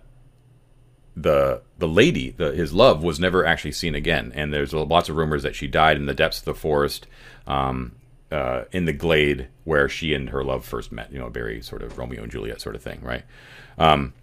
the 1.16 1.62
the 1.78 1.88
lady, 1.88 2.32
the, 2.32 2.52
his 2.52 2.74
love, 2.74 3.04
was 3.04 3.20
never 3.20 3.46
actually 3.46 3.74
seen 3.74 3.96
again. 3.96 4.32
And 4.36 4.54
there's 4.54 4.74
lots 4.74 5.10
of 5.10 5.16
rumors 5.16 5.44
that 5.44 5.56
she 5.56 5.68
died 5.68 5.98
in 5.98 6.06
the 6.06 6.14
depths 6.14 6.40
of 6.40 6.46
the 6.46 6.54
forest, 6.56 7.08
um, 7.48 7.94
uh, 8.32 8.64
in 8.72 8.86
the 8.86 8.94
glade 8.94 9.48
where 9.64 9.90
she 9.90 10.14
and 10.14 10.30
her 10.30 10.44
love 10.44 10.66
first 10.66 10.92
met. 10.92 11.12
You 11.12 11.20
know, 11.20 11.30
very 11.30 11.62
sort 11.62 11.82
of 11.82 11.98
Romeo 11.98 12.24
and 12.24 12.32
Juliet 12.32 12.62
sort 12.62 12.76
of 12.76 12.82
thing, 12.82 13.02
right? 13.02 13.24
Um, 13.78 14.14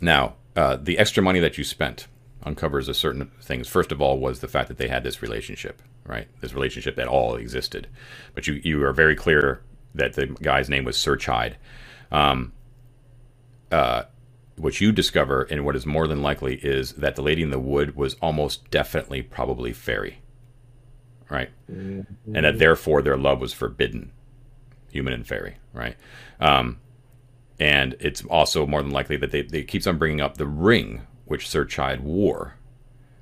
now, 0.00 0.34
uh, 0.56 0.76
the 0.76 0.98
extra 0.98 1.22
money 1.22 1.40
that 1.40 1.58
you 1.58 1.64
spent 1.64 2.06
uncovers 2.44 2.88
a 2.88 2.94
certain 2.94 3.30
things. 3.40 3.68
First 3.68 3.92
of 3.92 4.00
all, 4.00 4.18
was 4.18 4.40
the 4.40 4.48
fact 4.48 4.68
that 4.68 4.78
they 4.78 4.88
had 4.88 5.04
this 5.04 5.22
relationship, 5.22 5.82
right? 6.06 6.28
This 6.40 6.54
relationship 6.54 6.96
that 6.96 7.08
all 7.08 7.36
existed. 7.36 7.88
But 8.34 8.46
you 8.46 8.54
you 8.64 8.84
are 8.84 8.92
very 8.92 9.14
clear 9.14 9.62
that 9.94 10.14
the 10.14 10.26
guy's 10.26 10.68
name 10.68 10.84
was 10.84 10.96
Sir 10.96 11.16
Chyde. 11.16 11.56
Um, 12.10 12.52
uh, 13.70 14.04
what 14.56 14.80
you 14.80 14.92
discover, 14.92 15.42
and 15.42 15.64
what 15.64 15.76
is 15.76 15.86
more 15.86 16.06
than 16.06 16.22
likely, 16.22 16.56
is 16.56 16.92
that 16.94 17.16
the 17.16 17.22
lady 17.22 17.42
in 17.42 17.50
the 17.50 17.58
wood 17.58 17.96
was 17.96 18.14
almost 18.14 18.70
definitely 18.70 19.22
probably 19.22 19.72
fairy, 19.72 20.18
right? 21.32 21.50
Mm-hmm. 21.70 22.36
And 22.36 22.44
that 22.44 22.58
therefore 22.58 23.02
their 23.02 23.16
love 23.16 23.40
was 23.40 23.52
forbidden, 23.52 24.12
human 24.90 25.14
and 25.14 25.26
fairy, 25.26 25.56
right? 25.72 25.96
Um, 26.38 26.78
and 27.58 27.96
it's 27.98 28.24
also 28.26 28.66
more 28.66 28.82
than 28.82 28.92
likely 28.92 29.16
that 29.16 29.30
they, 29.30 29.42
they 29.42 29.62
keeps 29.62 29.86
on 29.86 29.98
bringing 29.98 30.20
up 30.20 30.36
the 30.36 30.46
ring 30.46 31.02
which 31.24 31.48
Sir 31.48 31.64
Chyde 31.64 32.00
wore. 32.00 32.56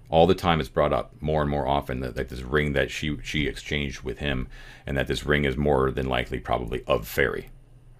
All 0.08 0.26
the 0.26 0.34
time 0.34 0.58
it's 0.58 0.68
brought 0.68 0.92
up 0.92 1.14
more 1.20 1.42
and 1.42 1.50
more 1.50 1.68
often 1.68 2.00
that, 2.00 2.16
that 2.16 2.28
this 2.28 2.42
ring 2.42 2.72
that 2.72 2.90
she 2.90 3.16
she 3.22 3.46
exchanged 3.46 4.02
with 4.02 4.18
him, 4.18 4.48
and 4.84 4.96
that 4.96 5.06
this 5.06 5.24
ring 5.24 5.44
is 5.44 5.56
more 5.56 5.92
than 5.92 6.08
likely 6.08 6.40
probably 6.40 6.82
of 6.88 7.06
fairy, 7.06 7.50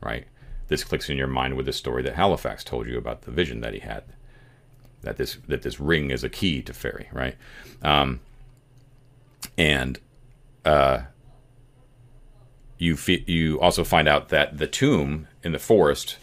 right? 0.02 0.24
This 0.66 0.82
clicks 0.82 1.08
in 1.08 1.16
your 1.16 1.28
mind 1.28 1.54
with 1.54 1.66
the 1.66 1.72
story 1.72 2.02
that 2.02 2.16
Halifax 2.16 2.64
told 2.64 2.88
you 2.88 2.98
about 2.98 3.22
the 3.22 3.30
vision 3.30 3.60
that 3.60 3.74
he 3.74 3.78
had, 3.78 4.02
that 5.02 5.16
this 5.18 5.38
that 5.46 5.62
this 5.62 5.78
ring 5.78 6.10
is 6.10 6.24
a 6.24 6.28
key 6.28 6.62
to 6.62 6.72
fairy, 6.72 7.08
right? 7.12 7.36
Um, 7.82 8.18
and 9.56 9.98
uh, 10.64 11.02
you 12.78 12.96
you 13.26 13.60
also 13.60 13.84
find 13.84 14.08
out 14.08 14.30
that 14.30 14.58
the 14.58 14.66
tomb 14.66 15.28
in 15.42 15.52
the 15.52 15.58
forest 15.58 16.16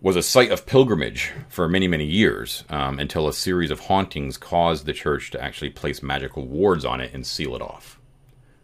was 0.00 0.16
a 0.16 0.22
site 0.22 0.50
of 0.50 0.66
pilgrimage 0.66 1.32
for 1.48 1.68
many 1.68 1.86
many 1.86 2.06
years 2.06 2.64
um, 2.70 2.98
until 2.98 3.28
a 3.28 3.32
series 3.32 3.70
of 3.70 3.80
hauntings 3.80 4.36
caused 4.36 4.86
the 4.86 4.92
church 4.92 5.30
to 5.30 5.42
actually 5.42 5.70
place 5.70 6.02
magical 6.02 6.46
wards 6.46 6.84
on 6.84 7.00
it 7.00 7.12
and 7.12 7.26
seal 7.26 7.54
it 7.54 7.62
off, 7.62 8.00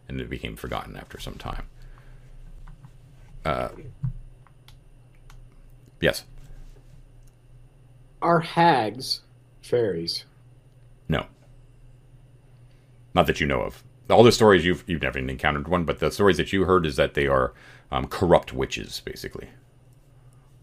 and 0.07 0.19
it 0.19 0.29
became 0.29 0.55
forgotten 0.55 0.95
after 0.95 1.19
some 1.19 1.35
time. 1.35 1.67
Uh, 3.45 3.69
yes. 6.01 6.25
Are 8.21 8.41
hags 8.41 9.21
fairies? 9.61 10.25
No. 11.07 11.25
Not 13.13 13.27
that 13.27 13.39
you 13.39 13.47
know 13.47 13.61
of 13.61 13.83
all 14.09 14.23
the 14.23 14.31
stories 14.31 14.65
you've 14.65 14.83
you've 14.87 15.01
never 15.01 15.19
encountered 15.19 15.67
one, 15.67 15.85
but 15.85 15.99
the 15.99 16.11
stories 16.11 16.37
that 16.37 16.51
you 16.51 16.65
heard 16.65 16.85
is 16.85 16.95
that 16.95 17.13
they 17.13 17.27
are 17.27 17.53
um, 17.91 18.07
corrupt 18.07 18.53
witches, 18.53 19.01
basically, 19.05 19.49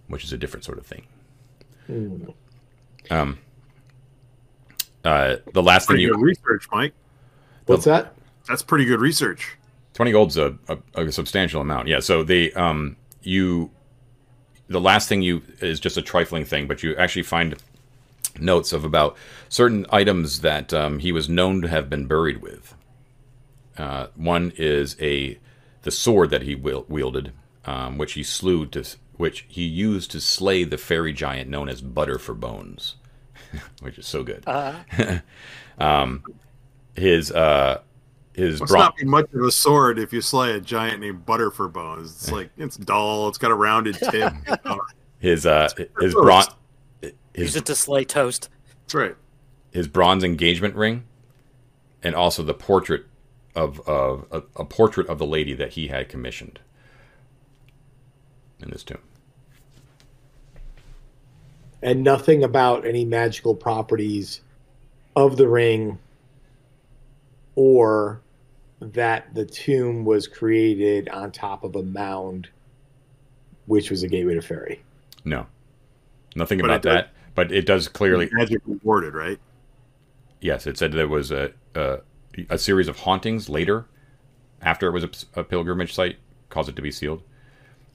which 0.09 0.25
is 0.25 0.33
a 0.33 0.39
different 0.39 0.65
sort 0.65 0.79
of 0.79 0.87
thing. 0.87 1.07
Mm. 1.89 2.35
Um, 3.11 3.39
uh, 5.05 5.37
the 5.53 5.63
last 5.63 5.87
pretty 5.87 6.07
thing 6.07 6.15
you 6.15 6.21
research, 6.23 6.67
Mike. 6.73 6.93
What's 7.67 7.85
the, 7.85 7.91
that? 7.91 8.15
That's 8.49 8.63
pretty 8.63 8.85
good 8.85 9.01
research. 9.01 9.57
Twenty 9.95 10.13
gold's 10.13 10.37
a, 10.37 10.57
a, 10.69 11.07
a 11.07 11.13
substantial 11.13 11.61
amount. 11.61 11.89
Yeah. 11.89 12.01
So 12.01 12.23
they 12.23 12.53
um 12.53 12.97
you 13.23 13.71
the 14.69 14.81
last 14.81 15.09
thing 15.09 15.23
you 15.23 15.43
is 15.61 15.79
just 15.79 15.97
a 15.97 16.03
trifling 16.03 16.45
thing, 16.45 16.67
but 16.67 16.83
you 16.83 16.97
actually 16.97 17.23
find 17.23 17.57
notes 18.41 18.73
of 18.73 18.85
about 18.85 19.17
certain 19.49 19.87
items 19.91 20.41
that 20.41 20.73
um, 20.73 20.99
he 20.99 21.13
was 21.13 21.29
known 21.29 21.63
to 21.63 21.69
have 21.69 21.89
been 21.91 22.07
buried 22.07 22.43
with 22.43 22.75
Uh, 23.79 24.07
one 24.15 24.53
is 24.57 24.97
a 25.01 25.39
the 25.83 25.91
sword 25.91 26.31
that 26.31 26.43
he 26.43 26.55
wielded, 26.55 27.33
um, 27.65 27.97
which 27.99 28.15
he 28.15 28.23
slew 28.23 28.67
to 28.67 28.85
which 29.17 29.47
he 29.49 29.63
used 29.65 30.11
to 30.11 30.21
slay 30.21 30.65
the 30.65 30.77
fairy 30.79 31.13
giant 31.13 31.49
known 31.49 31.69
as 31.69 31.81
Butter 31.81 32.19
for 32.19 32.35
Bones, 32.35 32.97
which 33.81 33.99
is 33.99 34.07
so 34.07 34.23
good. 34.23 34.43
Uh-huh. 34.47 35.21
um, 35.79 36.23
his 36.95 37.31
uh, 37.31 37.81
his 38.35 38.61
must 38.61 38.73
bron- 38.73 38.85
not 38.85 38.97
be 38.97 39.05
much 39.05 39.33
of 39.33 39.43
a 39.43 39.51
sword 39.51 39.99
if 39.99 40.13
you 40.13 40.21
slay 40.21 40.53
a 40.53 40.61
giant 40.61 41.01
named 41.01 41.25
Butter 41.25 41.51
for 41.51 41.69
Bones. 41.69 42.11
It's 42.11 42.33
like 42.33 42.51
it's 42.57 42.77
dull. 42.77 43.29
It's 43.29 43.39
got 43.39 43.51
a 43.51 43.55
rounded 43.55 43.95
tip. 44.11 44.33
his 45.19 45.47
uh, 45.47 45.69
his 46.01 46.15
bronze. 47.37 47.55
Use 47.55 47.57
it 47.57 47.67
to 47.67 47.75
slay 47.75 48.05
toast. 48.05 48.49
That's 48.83 48.95
right. 48.95 49.17
His 49.71 49.89
bronze 49.89 50.25
engagement 50.25 50.75
ring, 50.75 51.05
and 52.03 52.15
also 52.15 52.43
the 52.43 52.55
portrait 52.55 53.07
of 53.55 53.81
of 53.89 54.27
a, 54.31 54.43
a 54.57 54.65
portrait 54.65 55.09
of 55.09 55.19
the 55.19 55.27
lady 55.27 55.55
that 55.55 55.73
he 55.73 55.89
had 55.89 56.09
commissioned 56.09 56.61
in 58.61 58.71
this 58.71 58.83
tomb. 58.83 58.99
And 61.83 62.03
nothing 62.03 62.43
about 62.43 62.87
any 62.87 63.05
magical 63.05 63.55
properties 63.55 64.41
of 65.15 65.37
the 65.37 65.49
ring 65.49 65.99
or 67.55 68.21
that 68.81 69.35
the 69.35 69.45
tomb 69.45 70.05
was 70.05 70.27
created 70.27 71.09
on 71.09 71.33
top 71.33 71.65
of 71.65 71.77
a 71.77 71.83
mound, 71.83 72.49
which 73.67 73.91
was 73.91 74.03
a 74.03 74.09
gateway 74.09 74.35
to 74.35 74.43
fairy. 74.43 74.83
No, 75.25 75.47
nothing 76.35 76.59
but 76.59 76.67
about 76.67 76.83
that. 76.83 77.13
But 77.37 77.53
it 77.53 77.67
does 77.67 77.87
clearly 77.87 78.29
magic 78.33 78.63
rewarded, 78.67 79.15
right? 79.15 79.39
Yes, 80.41 80.67
it 80.67 80.77
said 80.77 80.93
there 80.93 81.07
was 81.07 81.31
a 81.31 81.53
a, 81.77 81.99
a 82.51 82.59
series 82.59 82.89
of 82.89 83.01
hauntings 83.01 83.49
later, 83.49 83.87
after 84.61 84.89
it 84.89 84.93
was 84.93 85.05
a, 85.05 85.41
a 85.41 85.45
pilgrimage 85.45 85.95
site, 85.95 86.17
caused 86.49 86.69
it 86.69 86.77
to 86.77 86.83
be 86.83 86.91
sealed. 86.91 87.23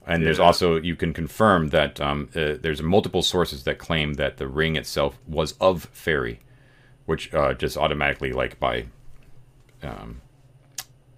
And 0.06 0.22
yeah. 0.22 0.26
there's 0.26 0.40
also 0.40 0.76
you 0.76 0.96
can 0.96 1.12
confirm 1.12 1.68
that 1.68 2.00
um, 2.00 2.28
uh, 2.34 2.54
there's 2.60 2.82
multiple 2.82 3.22
sources 3.22 3.64
that 3.64 3.78
claim 3.78 4.14
that 4.14 4.36
the 4.36 4.48
ring 4.48 4.76
itself 4.76 5.18
was 5.26 5.52
of 5.60 5.84
fairy, 5.92 6.40
which 7.06 7.32
uh, 7.34 7.54
just 7.54 7.76
automatically 7.76 8.32
like 8.32 8.58
by 8.58 8.86
um, 9.82 10.20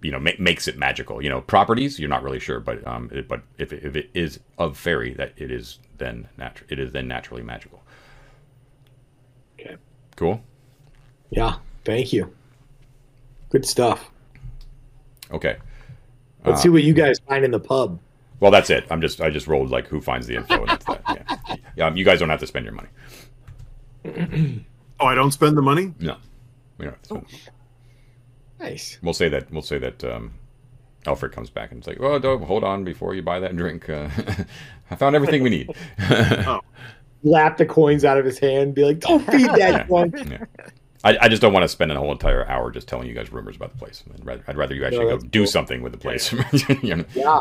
you 0.01 0.11
know 0.11 0.19
ma- 0.19 0.31
makes 0.39 0.67
it 0.67 0.77
magical. 0.77 1.21
You 1.21 1.29
know, 1.29 1.41
properties 1.41 1.99
you're 1.99 2.09
not 2.09 2.23
really 2.23 2.39
sure, 2.39 2.59
but 2.59 2.85
um, 2.87 3.09
it, 3.11 3.27
but 3.27 3.41
if 3.57 3.73
it, 3.73 3.83
if 3.83 3.95
it 3.95 4.09
is 4.13 4.39
of 4.57 4.77
fairy, 4.77 5.13
that 5.13 5.33
it 5.37 5.51
is 5.51 5.79
then 5.97 6.27
natural. 6.37 6.67
It 6.71 6.79
is 6.79 6.91
then 6.91 7.07
naturally 7.07 7.43
magical. 7.43 7.81
Okay. 10.15 10.25
Cool. 10.31 10.43
Yeah. 11.29 11.55
Thank 11.83 12.13
you. 12.13 12.33
Good 13.49 13.65
stuff. 13.65 14.11
Okay. 15.31 15.57
Let's 16.45 16.59
uh, 16.59 16.63
see 16.63 16.69
what 16.69 16.83
you 16.83 16.93
guys 16.93 17.19
find 17.27 17.43
in 17.43 17.51
the 17.51 17.59
pub. 17.59 17.99
Well, 18.39 18.51
that's 18.51 18.69
it. 18.69 18.85
I'm 18.89 19.01
just 19.01 19.21
I 19.21 19.29
just 19.29 19.47
rolled 19.47 19.69
like 19.69 19.87
who 19.87 20.01
finds 20.01 20.27
the 20.27 20.35
info 20.35 20.61
and 20.61 20.69
that's 20.69 20.85
that. 20.85 21.01
Yeah. 21.07 21.55
yeah. 21.75 21.93
You 21.93 22.05
guys 22.05 22.19
don't 22.19 22.29
have 22.29 22.39
to 22.39 22.47
spend 22.47 22.65
your 22.65 22.73
money. 22.73 22.89
oh, 24.99 25.05
I 25.05 25.15
don't 25.15 25.31
spend 25.31 25.57
the 25.57 25.61
money. 25.61 25.93
No. 25.99 26.17
We 26.77 26.85
don't. 26.85 26.97
Oh. 27.11 27.23
Nice. 28.59 28.99
We'll 29.01 29.13
say 29.13 29.29
that. 29.29 29.51
We'll 29.51 29.61
say 29.61 29.77
that. 29.79 30.03
Um, 30.03 30.33
Alfred 31.07 31.31
comes 31.31 31.49
back 31.49 31.71
and 31.71 31.79
it's 31.79 31.87
like, 31.87 31.99
"Oh, 31.99 32.17
don't, 32.19 32.43
hold 32.43 32.63
on 32.63 32.83
before 32.83 33.13
you 33.13 33.21
buy 33.21 33.39
that 33.39 33.55
drink. 33.55 33.89
Uh, 33.89 34.09
I 34.91 34.95
found 34.95 35.15
everything 35.15 35.43
we 35.43 35.49
need." 35.49 35.69
oh. 35.99 36.61
Lap 37.25 37.57
the 37.57 37.65
coins 37.65 38.05
out 38.05 38.17
of 38.17 38.23
his 38.23 38.39
hand, 38.39 38.73
be 38.73 38.85
like, 38.85 38.99
"Don't 38.99 39.19
feed 39.29 39.49
that 39.49 39.57
yeah. 39.57 39.87
one." 39.87 40.13
Yeah. 40.15 40.45
I, 41.03 41.17
I, 41.21 41.27
just 41.29 41.39
don't 41.39 41.53
want 41.53 41.63
to 41.63 41.67
spend 41.67 41.91
a 41.91 41.99
whole 41.99 42.11
entire 42.11 42.47
hour 42.49 42.71
just 42.71 42.87
telling 42.87 43.07
you 43.07 43.13
guys 43.13 43.31
rumors 43.31 43.55
about 43.55 43.71
the 43.71 43.77
place. 43.77 44.03
I'd 44.11 44.25
rather, 44.25 44.43
I'd 44.47 44.57
rather 44.57 44.73
you 44.73 44.85
actually 44.85 45.05
no, 45.05 45.17
go 45.17 45.25
do 45.27 45.45
something 45.45 45.83
with 45.83 45.91
the 45.91 45.99
place. 45.99 46.33
you 46.81 46.95
know? 46.95 47.05
Yeah. 47.13 47.39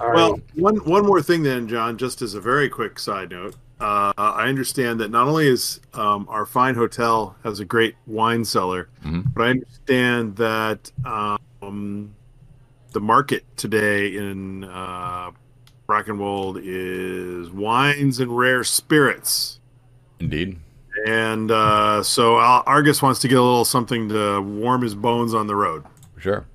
Well, 0.00 0.40
one 0.54 0.76
one 0.78 1.06
more 1.06 1.22
thing 1.22 1.44
then, 1.44 1.68
John, 1.68 1.98
just 1.98 2.20
as 2.20 2.34
a 2.34 2.40
very 2.40 2.68
quick 2.68 2.98
side 2.98 3.30
note. 3.30 3.54
Uh, 3.78 4.12
I 4.16 4.48
understand 4.48 4.98
that 5.00 5.10
not 5.10 5.28
only 5.28 5.46
is 5.46 5.80
um, 5.94 6.26
our 6.28 6.46
fine 6.46 6.74
hotel 6.74 7.36
has 7.44 7.60
a 7.60 7.64
great 7.64 7.94
wine 8.06 8.44
cellar, 8.44 8.88
mm-hmm. 9.04 9.20
but 9.34 9.42
I 9.42 9.50
understand 9.50 10.36
that 10.36 10.90
um, 11.04 12.14
the 12.92 13.00
market 13.00 13.44
today 13.56 14.16
in 14.16 14.64
uh, 14.64 15.30
Brackenwold 15.86 16.60
is 16.62 17.50
wines 17.50 18.20
and 18.20 18.36
rare 18.36 18.64
spirits. 18.64 19.60
Indeed. 20.18 20.58
And 21.06 21.50
uh, 21.50 22.02
so 22.02 22.36
Argus 22.36 23.02
wants 23.02 23.20
to 23.20 23.28
get 23.28 23.38
a 23.38 23.42
little 23.42 23.64
something 23.64 24.08
to 24.08 24.40
warm 24.40 24.82
his 24.82 24.94
bones 24.94 25.34
on 25.34 25.46
the 25.46 25.54
road. 25.54 25.84
Sure. 26.18 26.46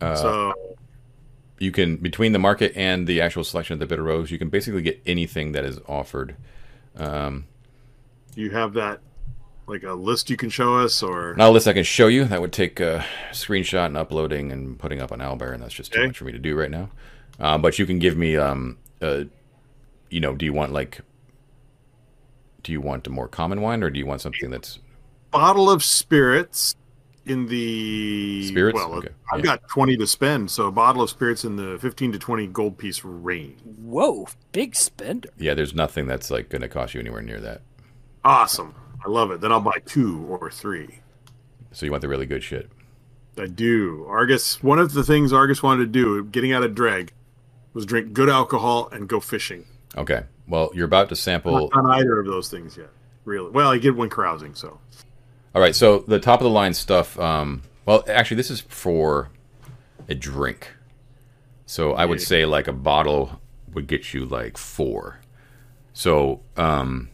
Uh, 0.00 0.16
so 0.16 0.54
you 1.58 1.70
can 1.70 1.96
between 1.96 2.32
the 2.32 2.38
market 2.38 2.72
and 2.74 3.06
the 3.06 3.20
actual 3.20 3.44
selection 3.44 3.74
of 3.74 3.80
the 3.80 3.86
bitter 3.86 4.02
rose, 4.02 4.30
you 4.30 4.38
can 4.38 4.48
basically 4.48 4.82
get 4.82 5.00
anything 5.06 5.52
that 5.52 5.64
is 5.64 5.78
offered. 5.86 6.34
Um, 6.96 7.46
you 8.34 8.50
have 8.50 8.72
that 8.74 9.00
like 9.66 9.82
a 9.84 9.92
list 9.92 10.30
you 10.30 10.36
can 10.36 10.48
show 10.50 10.78
us, 10.78 11.02
or 11.02 11.34
not 11.36 11.50
a 11.50 11.52
list 11.52 11.68
I 11.68 11.74
can 11.74 11.84
show 11.84 12.08
you? 12.08 12.24
That 12.24 12.40
would 12.40 12.52
take 12.52 12.80
a 12.80 13.04
screenshot 13.32 13.86
and 13.86 13.96
uploading 13.96 14.50
and 14.50 14.78
putting 14.78 15.00
up 15.00 15.12
on 15.12 15.20
Owlbear, 15.20 15.52
and 15.52 15.62
that's 15.62 15.74
just 15.74 15.92
too 15.92 16.00
okay. 16.00 16.08
much 16.08 16.18
for 16.18 16.24
me 16.24 16.32
to 16.32 16.38
do 16.38 16.56
right 16.56 16.70
now. 16.70 16.88
Uh, 17.40 17.58
but 17.58 17.78
you 17.78 17.86
can 17.86 17.98
give 17.98 18.16
me, 18.16 18.36
um, 18.36 18.78
uh, 19.00 19.24
you 20.10 20.20
know, 20.20 20.34
do 20.34 20.44
you 20.44 20.52
want 20.52 20.72
like, 20.72 21.00
do 22.62 22.72
you 22.72 22.80
want 22.80 23.06
a 23.06 23.10
more 23.10 23.28
common 23.28 23.62
wine, 23.62 23.82
or 23.82 23.90
do 23.90 23.98
you 23.98 24.06
want 24.06 24.20
something 24.20 24.50
that's 24.50 24.78
bottle 25.30 25.70
of 25.70 25.82
spirits 25.82 26.76
in 27.26 27.46
the 27.46 28.46
spirits. 28.46 28.74
Well, 28.74 28.94
okay. 28.94 29.08
I've 29.32 29.40
yeah. 29.40 29.44
got 29.44 29.68
twenty 29.68 29.96
to 29.96 30.06
spend, 30.06 30.50
so 30.50 30.66
a 30.66 30.72
bottle 30.72 31.02
of 31.02 31.10
spirits 31.10 31.44
in 31.44 31.56
the 31.56 31.78
fifteen 31.78 32.12
to 32.12 32.18
twenty 32.18 32.46
gold 32.46 32.78
piece 32.78 33.04
range. 33.04 33.60
Whoa, 33.62 34.26
big 34.52 34.74
spender! 34.74 35.28
Yeah, 35.38 35.54
there's 35.54 35.74
nothing 35.74 36.06
that's 36.06 36.30
like 36.30 36.48
going 36.48 36.62
to 36.62 36.68
cost 36.68 36.94
you 36.94 37.00
anywhere 37.00 37.22
near 37.22 37.40
that. 37.40 37.62
Awesome, 38.24 38.74
I 39.04 39.08
love 39.08 39.30
it. 39.30 39.40
Then 39.40 39.52
I'll 39.52 39.60
buy 39.60 39.78
two 39.86 40.26
or 40.28 40.50
three. 40.50 41.00
So 41.72 41.86
you 41.86 41.92
want 41.92 42.02
the 42.02 42.08
really 42.08 42.26
good 42.26 42.42
shit? 42.42 42.70
I 43.38 43.46
do. 43.46 44.04
Argus. 44.08 44.62
One 44.62 44.78
of 44.78 44.92
the 44.92 45.04
things 45.04 45.32
Argus 45.32 45.62
wanted 45.62 45.84
to 45.84 45.86
do, 45.86 46.24
getting 46.24 46.52
out 46.52 46.64
of 46.64 46.74
drag, 46.74 47.12
was 47.72 47.86
drink 47.86 48.12
good 48.12 48.28
alcohol 48.28 48.88
and 48.92 49.08
go 49.08 49.20
fishing. 49.20 49.64
Okay. 49.96 50.24
Well, 50.46 50.70
you're 50.74 50.86
about 50.86 51.08
to 51.10 51.16
sample. 51.16 51.70
Not 51.72 51.84
on 51.84 51.90
either 51.90 52.18
of 52.18 52.26
those 52.26 52.48
things 52.48 52.76
yet. 52.76 52.90
Really. 53.24 53.50
Well, 53.50 53.70
I 53.70 53.78
get 53.78 53.94
one 53.94 54.10
carousing, 54.10 54.54
so. 54.54 54.80
All 55.54 55.60
right, 55.62 55.74
so 55.74 56.00
the 56.00 56.20
top 56.20 56.40
of 56.40 56.44
the 56.44 56.50
line 56.50 56.74
stuff. 56.74 57.18
Um, 57.18 57.62
well, 57.86 58.04
actually, 58.08 58.36
this 58.36 58.50
is 58.50 58.60
for 58.60 59.30
a 60.08 60.14
drink. 60.14 60.72
So 61.66 61.92
I 61.92 62.04
would 62.04 62.20
say 62.20 62.44
like 62.46 62.66
a 62.66 62.72
bottle 62.72 63.40
would 63.72 63.86
get 63.86 64.12
you 64.12 64.26
like 64.26 64.58
four. 64.58 65.20
So 65.92 66.40
um, 66.56 67.10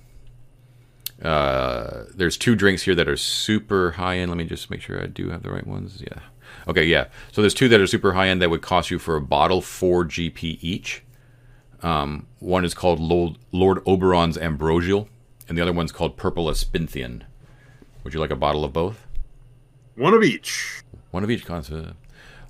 uh, 1.22 2.04
there's 2.14 2.36
two 2.38 2.54
drinks 2.54 2.82
here 2.82 2.94
that 2.94 3.08
are 3.08 3.16
super 3.16 3.92
high 3.92 4.16
end. 4.16 4.30
Let 4.30 4.38
me 4.38 4.44
just 4.44 4.70
make 4.70 4.80
sure 4.80 5.02
I 5.02 5.06
do 5.06 5.28
have 5.30 5.42
the 5.42 5.50
right 5.50 5.66
ones. 5.66 6.02
Yeah. 6.02 6.20
Okay, 6.68 6.84
yeah. 6.84 7.06
So 7.32 7.40
there's 7.40 7.54
two 7.54 7.68
that 7.68 7.80
are 7.80 7.86
super 7.86 8.12
high 8.12 8.28
end 8.28 8.42
that 8.42 8.50
would 8.50 8.62
cost 8.62 8.90
you 8.90 8.98
for 8.98 9.16
a 9.16 9.20
bottle 9.20 9.60
four 9.60 10.04
GP 10.04 10.58
each. 10.60 11.02
Um, 11.82 12.26
one 12.40 12.64
is 12.64 12.74
called 12.74 12.98
Lord, 12.98 13.38
Lord 13.52 13.86
Oberon's 13.86 14.36
Ambrosial, 14.36 15.08
and 15.48 15.56
the 15.56 15.62
other 15.62 15.72
one's 15.72 15.92
called 15.92 16.16
Purple 16.16 16.46
Aspinthian. 16.46 17.22
Would 18.02 18.14
you 18.14 18.20
like 18.20 18.30
a 18.30 18.36
bottle 18.36 18.64
of 18.64 18.72
both? 18.72 19.06
One 19.94 20.14
of 20.14 20.22
each. 20.22 20.82
One 21.10 21.22
of 21.24 21.30
each 21.30 21.44
concept. 21.44 21.94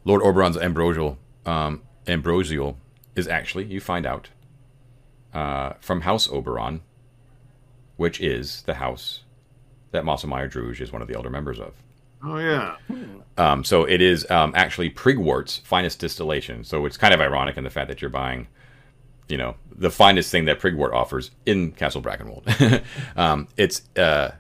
Lord 0.05 0.23
Oberon's 0.23 0.57
ambrosial, 0.57 1.19
um, 1.45 1.83
ambrosial 2.07 2.79
is 3.15 3.27
actually, 3.27 3.65
you 3.65 3.81
find 3.81 4.07
out, 4.07 4.29
uh, 5.35 5.75
from 5.81 6.03
House 6.03 6.29
Oberon, 6.29 6.81
which 7.97 8.21
is 8.21 8.63
the 8.63 8.75
house 8.75 9.23
that 9.91 10.05
Mostlemyre 10.05 10.51
Drouge 10.51 10.81
is 10.81 10.93
one 10.93 11.03
of 11.03 11.09
the 11.09 11.15
elder 11.15 11.31
members 11.31 11.59
of. 11.59 11.75
Oh 12.29 12.39
yeah. 12.39 12.77
Um, 13.39 13.63
so 13.63 13.85
it 13.85 14.03
is 14.03 14.29
um, 14.31 14.53
actually 14.57 14.91
Prigwort's 14.91 15.59
finest 15.59 16.01
distillation. 16.01 16.65
So 16.65 16.85
it's 16.85 16.97
kind 16.97 17.15
of 17.15 17.21
ironic 17.21 17.57
in 17.57 17.63
the 17.63 17.71
fact 17.71 17.89
that 17.89 18.03
you're 18.03 18.11
buying, 18.11 18.49
you 19.29 19.37
know, 19.37 19.55
the 19.71 19.91
finest 19.91 20.31
thing 20.33 20.47
that 20.47 20.59
Prigwort 20.59 20.93
offers 20.93 21.31
in 21.45 21.71
Castle 21.73 22.03
Brackenwold. 22.03 22.83
um, 23.17 23.47
it's 23.57 23.83
uh, 23.97 24.33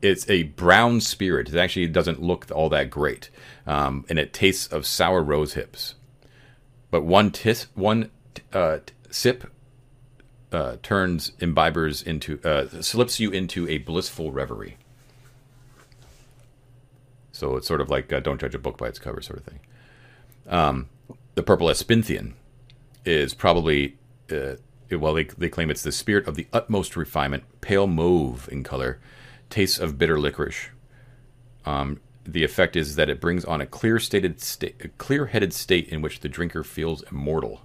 it's 0.00 0.28
a 0.30 0.44
brown 0.44 1.00
spirit. 1.00 1.48
It 1.48 1.56
actually 1.56 1.88
doesn't 1.88 2.22
look 2.22 2.46
all 2.54 2.68
that 2.68 2.90
great, 2.90 3.28
um, 3.66 4.04
and 4.08 4.18
it 4.18 4.32
tastes 4.32 4.68
of 4.68 4.86
sour 4.86 5.22
rose 5.22 5.54
hips. 5.54 5.96
But 6.92 7.02
one 7.02 7.32
tis, 7.32 7.66
one 7.74 8.10
uh, 8.52 8.78
sip 9.10 9.50
uh, 10.52 10.76
turns 10.82 11.32
imbibers 11.40 12.06
into 12.06 12.40
uh, 12.44 12.82
slips 12.82 13.18
you 13.18 13.30
into 13.30 13.68
a 13.68 13.78
blissful 13.78 14.30
reverie. 14.30 14.76
So 17.40 17.56
it's 17.56 17.66
sort 17.66 17.80
of 17.80 17.88
like 17.88 18.12
uh, 18.12 18.20
don't 18.20 18.38
judge 18.38 18.54
a 18.54 18.58
book 18.58 18.76
by 18.76 18.88
its 18.88 18.98
cover, 18.98 19.22
sort 19.22 19.38
of 19.38 19.46
thing. 19.46 19.60
Um, 20.46 20.90
the 21.36 21.42
purple 21.42 21.68
Aspinthian 21.68 22.34
is 23.06 23.32
probably 23.32 23.96
uh, 24.30 24.56
well, 24.90 25.14
they, 25.14 25.24
they 25.24 25.48
claim 25.48 25.70
it's 25.70 25.82
the 25.82 25.90
spirit 25.90 26.28
of 26.28 26.34
the 26.34 26.46
utmost 26.52 26.96
refinement, 26.96 27.44
pale 27.62 27.86
mauve 27.86 28.46
in 28.52 28.62
color 28.62 29.00
tastes 29.48 29.78
of 29.78 29.96
bitter 29.96 30.20
licorice. 30.20 30.68
Um, 31.64 32.00
the 32.24 32.44
effect 32.44 32.76
is 32.76 32.96
that 32.96 33.08
it 33.08 33.22
brings 33.22 33.44
on 33.46 33.62
a 33.62 33.66
clear 33.66 33.98
stated 33.98 34.40
state, 34.42 34.76
a 34.84 34.88
clear-headed 34.88 35.54
state 35.54 35.88
in 35.88 36.02
which 36.02 36.20
the 36.20 36.28
drinker 36.28 36.62
feels 36.62 37.02
immortal. 37.10 37.62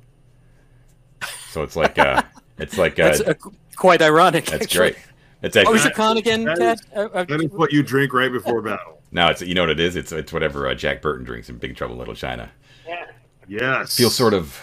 So 1.49 1.63
it's 1.63 1.76
like 1.76 1.99
uh, 1.99 2.21
it's 2.57 2.78
like 2.78 2.97
uh, 2.97 3.09
That's 3.09 3.21
uh, 3.21 3.34
quite 3.76 4.01
ironic. 4.01 4.45
that's 4.45 4.63
actually. 4.63 4.91
great. 4.91 4.97
It's 5.41 5.55
actually 5.57 5.65
What 5.67 5.73
was 5.73 5.84
your 5.84 5.93
con 5.93 6.17
again, 6.17 6.45
That 6.45 6.57
Ted? 6.57 6.80
is- 6.80 6.86
Uh, 6.95 7.09
uh, 7.13 7.23
That 7.26 7.41
is 7.41 7.51
what 7.51 7.73
you 7.73 7.84
drink 7.84 8.13
right 8.13 8.32
before 8.32 8.61
battle. 8.71 9.01
No, 9.16 9.28
it's 9.30 9.41
you 9.41 9.55
know 9.55 9.61
what 9.61 9.70
it 9.70 9.80
is. 9.80 9.95
It's 9.95 10.11
it's 10.11 10.34
whatever 10.34 10.68
uh, 10.68 10.76
Jack 10.76 11.01
Burton 11.01 11.24
drinks 11.26 11.47
in 11.49 11.57
Big 11.57 11.76
Trouble 11.78 11.93
in 11.93 11.99
Little 11.99 12.16
China. 12.16 12.51
Yeah. 12.86 13.05
Yes. 13.47 13.95
Feels 13.95 14.13
sort 14.13 14.34
of 14.34 14.59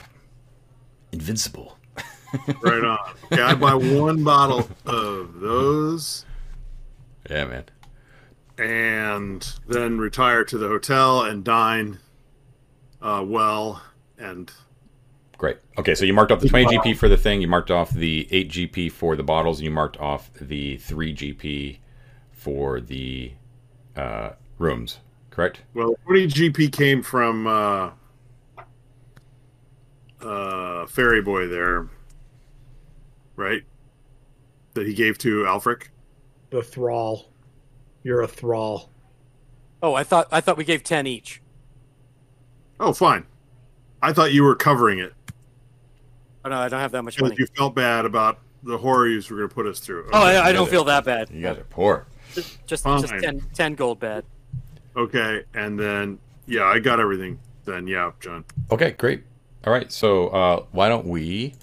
invincible. 1.10 1.78
right 2.62 2.84
on. 2.84 2.98
Okay, 3.32 3.40
I 3.42 3.54
buy 3.54 3.74
one 3.74 4.22
bottle 4.24 4.68
of 4.86 5.40
those 5.40 6.24
Yeah, 7.30 7.44
man. 7.46 7.64
and 8.58 9.54
then 9.68 9.98
retire 9.98 10.44
to 10.44 10.58
the 10.58 10.68
hotel 10.68 11.22
and 11.22 11.44
dine 11.44 11.98
uh, 13.00 13.24
well 13.26 13.82
and 14.18 14.50
Great. 15.38 15.58
Okay, 15.78 15.94
so 15.94 16.04
you 16.04 16.12
marked 16.12 16.30
off 16.30 16.40
the 16.40 16.48
20 16.48 16.78
GP 16.78 16.96
for 16.96 17.08
the 17.08 17.16
thing. 17.16 17.40
You 17.40 17.48
marked 17.48 17.70
off 17.70 17.90
the 17.90 18.28
8 18.30 18.48
GP 18.48 18.92
for 18.92 19.16
the 19.16 19.24
bottles, 19.24 19.58
and 19.58 19.64
you 19.64 19.72
marked 19.72 19.96
off 19.98 20.30
the 20.40 20.76
3 20.76 21.14
GP 21.14 21.78
for 22.30 22.80
the 22.80 23.32
uh, 23.96 24.30
rooms. 24.58 24.98
Correct? 25.30 25.62
well 25.74 25.94
20 26.04 26.26
gp 26.28 26.70
came 26.72 27.02
from 27.02 27.46
uh 27.46 27.90
uh 30.20 30.86
fairy 30.86 31.22
boy 31.22 31.48
there 31.48 31.88
right 33.36 33.62
that 34.74 34.86
he 34.86 34.94
gave 34.94 35.18
to 35.18 35.42
Aelfric 35.44 35.88
The 36.50 36.62
thrall. 36.62 37.30
You're 38.02 38.22
a 38.22 38.28
thrall. 38.28 38.90
oh, 39.82 39.94
I 39.94 40.02
thought 40.04 40.28
I 40.30 40.40
thought 40.40 40.56
we 40.56 40.64
gave 40.64 40.82
ten 40.82 41.06
each. 41.06 41.40
oh 42.78 42.92
fine 42.92 43.24
i 44.02 44.12
thought 44.12 44.32
you 44.32 44.42
were 44.42 44.54
covering 44.56 44.98
it 44.98 45.12
Oh 46.44 46.48
no, 46.48 46.56
I 46.58 46.68
don't 46.68 46.80
have 46.80 46.90
that 46.92 47.02
much 47.04 47.14
because 47.16 47.30
money. 47.30 47.36
you 47.38 47.46
felt 47.56 47.74
bad 47.76 48.04
about 48.04 48.40
the 48.64 48.76
horror 48.76 49.06
you 49.08 49.22
were 49.30 49.36
going 49.36 49.48
to 49.48 49.54
put 49.54 49.64
us 49.66 49.78
through 49.78 50.08
Oh, 50.12 50.22
I, 50.22 50.48
I 50.48 50.52
don't 50.52 50.68
feel 50.68 50.82
that 50.84 51.04
bad. 51.04 51.30
You 51.30 51.40
guys 51.40 51.56
are 51.56 51.64
poor. 51.64 52.06
Just 52.34 52.66
just, 52.66 52.82
Fine. 52.82 53.00
just 53.00 53.14
10, 53.22 53.40
10 53.54 53.74
gold 53.76 54.00
bad. 54.00 54.24
Okay 54.96 55.44
and 55.54 55.78
then 55.78 56.18
yeah 56.46 56.64
i 56.64 56.78
got 56.78 57.00
everything 57.00 57.38
then 57.64 57.86
yeah 57.86 58.10
john 58.20 58.44
Okay, 58.70 58.90
great. 58.92 59.22
All 59.64 59.72
right, 59.72 59.92
so 59.92 60.28
uh, 60.28 60.64
why 60.72 60.88
don't 60.88 61.06
we 61.06 61.54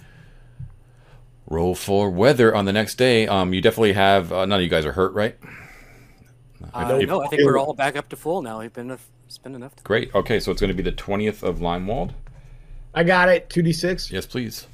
roll 1.47 1.75
for 1.75 2.09
weather 2.09 2.55
on 2.55 2.63
the 2.65 2.71
next 2.71 2.95
day? 2.95 3.27
Um, 3.27 3.53
you 3.53 3.61
definitely 3.61 3.93
have 3.93 4.31
uh, 4.31 4.45
none 4.45 4.59
of 4.59 4.63
you 4.63 4.69
guys 4.69 4.85
are 4.85 4.93
hurt, 4.93 5.13
right? 5.13 5.37
Uh, 6.73 6.99
If- 7.01 7.09
no, 7.09 7.21
I 7.23 7.27
think 7.27 7.43
we're 7.43 7.57
all 7.57 7.73
back 7.73 7.97
up 7.97 8.07
to 8.09 8.15
full 8.15 8.41
now. 8.41 8.59
We've 8.61 8.71
been 8.71 8.85
enough, 8.85 9.05
spent 9.27 9.55
enough. 9.55 9.75
Time. 9.75 9.83
Great. 9.83 10.15
Okay, 10.15 10.39
so 10.39 10.51
it's 10.51 10.61
going 10.61 10.69
to 10.69 10.73
be 10.75 10.83
the 10.83 10.91
twentieth 10.93 11.43
of 11.43 11.57
Lymewald. 11.59 12.11
I 12.93 13.03
got 13.03 13.27
it. 13.29 13.49
2d6. 13.49 14.11
Yes, 14.11 14.25
please. 14.25 14.67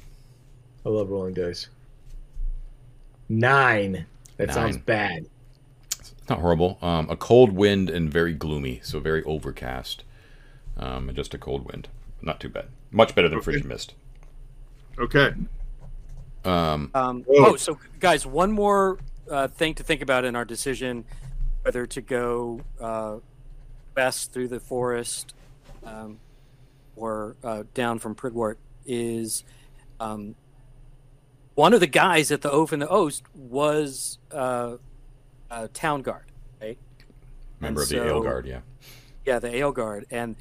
I 0.84 0.88
love 0.88 1.10
rolling 1.10 1.34
dice. 1.34 1.68
Nine. 3.28 4.06
That 4.36 4.52
sounds 4.52 4.76
bad. 4.76 5.26
It's 6.26 6.30
not 6.30 6.40
horrible. 6.40 6.76
Um, 6.82 7.08
a 7.08 7.14
cold 7.16 7.52
wind 7.52 7.88
and 7.88 8.12
very 8.12 8.32
gloomy, 8.32 8.80
so 8.82 8.98
very 8.98 9.22
overcast. 9.22 10.02
Um, 10.76 11.08
and 11.08 11.14
just 11.14 11.32
a 11.34 11.38
cold 11.38 11.64
wind. 11.70 11.86
Not 12.20 12.40
too 12.40 12.48
bad. 12.48 12.66
Much 12.90 13.14
better 13.14 13.28
than 13.28 13.40
frigid 13.40 13.64
mist. 13.64 13.94
okay 14.98 15.32
Um, 16.44 16.90
Um, 16.96 17.24
oh, 17.28 17.54
so 17.54 17.78
guys, 18.00 18.26
one 18.26 18.50
more 18.50 18.98
uh, 19.30 19.46
thing 19.46 19.74
to 19.74 19.84
think 19.84 20.02
about 20.02 20.24
in 20.24 20.34
our 20.34 20.44
decision 20.44 21.04
whether 21.62 21.86
to 21.86 22.00
go 22.00 22.60
uh, 22.80 23.18
west 23.96 24.32
through 24.32 24.48
the 24.48 24.58
forest 24.58 25.32
um, 25.84 26.18
or 26.96 27.36
uh, 27.44 27.62
down 27.72 28.00
from 28.00 28.16
Prigwort 28.16 28.56
is 28.84 29.44
um, 30.00 30.34
one 31.54 31.72
of 31.72 31.78
the 31.78 31.86
guys 31.86 32.32
at 32.32 32.40
the 32.40 32.50
Oath 32.50 32.72
and 32.72 32.82
the 32.82 32.88
Oast 32.88 33.22
was 33.32 34.18
uh, 35.50 35.62
a 35.64 35.68
town 35.68 36.02
guard, 36.02 36.30
right? 36.60 36.78
member 37.60 37.82
of 37.82 37.90
And 37.90 37.98
the 38.00 38.04
so- 38.04 38.16
Ale 38.16 38.22
Guard, 38.22 38.46
yeah. 38.46 38.60
Yeah, 39.24 39.38
the 39.40 39.54
Ale 39.54 39.72
Guard, 39.72 40.06
and 40.10 40.36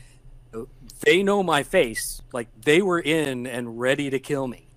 they 1.01 1.23
know 1.23 1.41
my 1.43 1.63
face. 1.63 2.21
Like 2.31 2.47
they 2.61 2.81
were 2.81 2.99
in 2.99 3.47
and 3.47 3.79
ready 3.79 4.09
to 4.11 4.19
kill 4.19 4.47
me. 4.47 4.67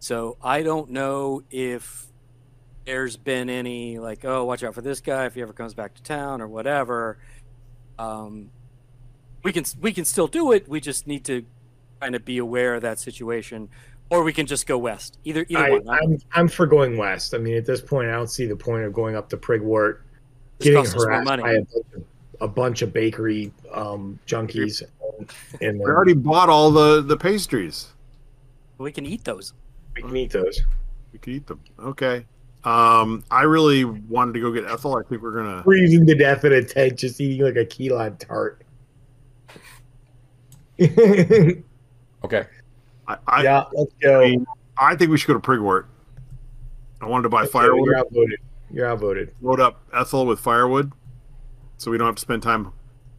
So 0.00 0.36
I 0.42 0.62
don't 0.62 0.90
know 0.90 1.42
if 1.50 2.06
there's 2.84 3.16
been 3.16 3.48
any 3.48 3.98
like, 3.98 4.24
oh, 4.24 4.44
watch 4.44 4.62
out 4.64 4.74
for 4.74 4.82
this 4.82 5.00
guy 5.00 5.26
if 5.26 5.34
he 5.34 5.42
ever 5.42 5.52
comes 5.52 5.72
back 5.72 5.94
to 5.94 6.02
town 6.02 6.42
or 6.42 6.48
whatever. 6.48 7.18
Um, 7.98 8.50
we 9.44 9.52
can 9.52 9.64
we 9.80 9.92
can 9.92 10.04
still 10.04 10.26
do 10.26 10.52
it. 10.52 10.68
We 10.68 10.80
just 10.80 11.06
need 11.06 11.24
to 11.26 11.44
kind 12.00 12.14
of 12.16 12.24
be 12.24 12.38
aware 12.38 12.74
of 12.74 12.82
that 12.82 12.98
situation, 12.98 13.68
or 14.10 14.22
we 14.22 14.32
can 14.32 14.46
just 14.46 14.66
go 14.66 14.78
west. 14.78 15.18
Either 15.24 15.44
either 15.48 15.64
I, 15.64 15.70
one. 15.70 15.88
I'm, 15.88 16.18
I'm 16.32 16.48
for 16.48 16.66
going 16.66 16.96
west. 16.96 17.34
I 17.34 17.38
mean, 17.38 17.56
at 17.56 17.64
this 17.66 17.80
point, 17.80 18.08
I 18.08 18.12
don't 18.12 18.30
see 18.30 18.46
the 18.46 18.56
point 18.56 18.84
of 18.84 18.92
going 18.92 19.16
up 19.16 19.28
to 19.30 19.36
Prigwort, 19.36 20.00
This 20.58 20.66
getting 20.66 20.78
costs 20.80 20.94
more 20.94 21.06
harassed 21.06 21.24
money. 21.24 21.42
by 21.42 21.52
a 21.52 21.60
bunch 21.60 21.70
of, 21.94 22.04
a 22.40 22.48
bunch 22.48 22.82
of 22.82 22.92
bakery 22.92 23.52
um, 23.72 24.18
junkies. 24.26 24.82
And 25.60 25.78
we 25.78 25.84
already 25.84 26.14
bought 26.14 26.48
all 26.48 26.70
the 26.70 27.00
the 27.00 27.16
pastries 27.16 27.88
we 28.78 28.90
can 28.90 29.06
eat 29.06 29.24
those. 29.24 29.52
we 29.94 30.02
can 30.02 30.16
eat 30.16 30.32
those. 30.32 30.60
we 31.12 31.18
can 31.20 31.32
eat 31.34 31.46
them 31.46 31.60
okay 31.78 32.26
um 32.64 33.22
i 33.30 33.42
really 33.42 33.84
wanted 33.84 34.32
to 34.32 34.40
go 34.40 34.50
get 34.50 34.64
ethel 34.64 34.96
i 34.96 35.02
think 35.08 35.22
we're 35.22 35.30
gonna 35.36 35.62
Freezing 35.62 36.04
to 36.06 36.14
death 36.16 36.44
in 36.44 36.52
a 36.52 36.64
tent, 36.64 36.98
just 36.98 37.20
eating 37.20 37.44
like 37.46 37.56
a 37.56 37.64
key 37.64 37.90
lime 37.90 38.16
tart. 38.16 38.62
Okay. 42.24 42.46
I 43.08 43.16
i, 43.26 43.66
let's 43.72 43.92
go. 44.02 44.44
I 44.78 44.96
think 44.96 45.10
we 45.10 45.18
should 45.18 45.28
go 45.28 45.34
to 45.34 45.40
prigwort 45.40 45.86
i 47.00 47.06
wanted 47.06 47.24
to 47.24 47.28
buy 47.28 47.42
Okay, 47.42 47.50
firewood 47.50 47.84
You're 47.86 47.98
outvoted. 47.98 48.40
You're 48.70 48.86
outvoted. 48.88 49.34
load 49.40 49.60
up 49.60 49.82
ethel 49.92 50.26
with 50.26 50.40
firewood 50.40 50.92
so 51.76 51.90
we 51.90 51.98
don't 51.98 52.06
have 52.06 52.16
to 52.16 52.20
spend 52.22 52.42
time 52.42 52.72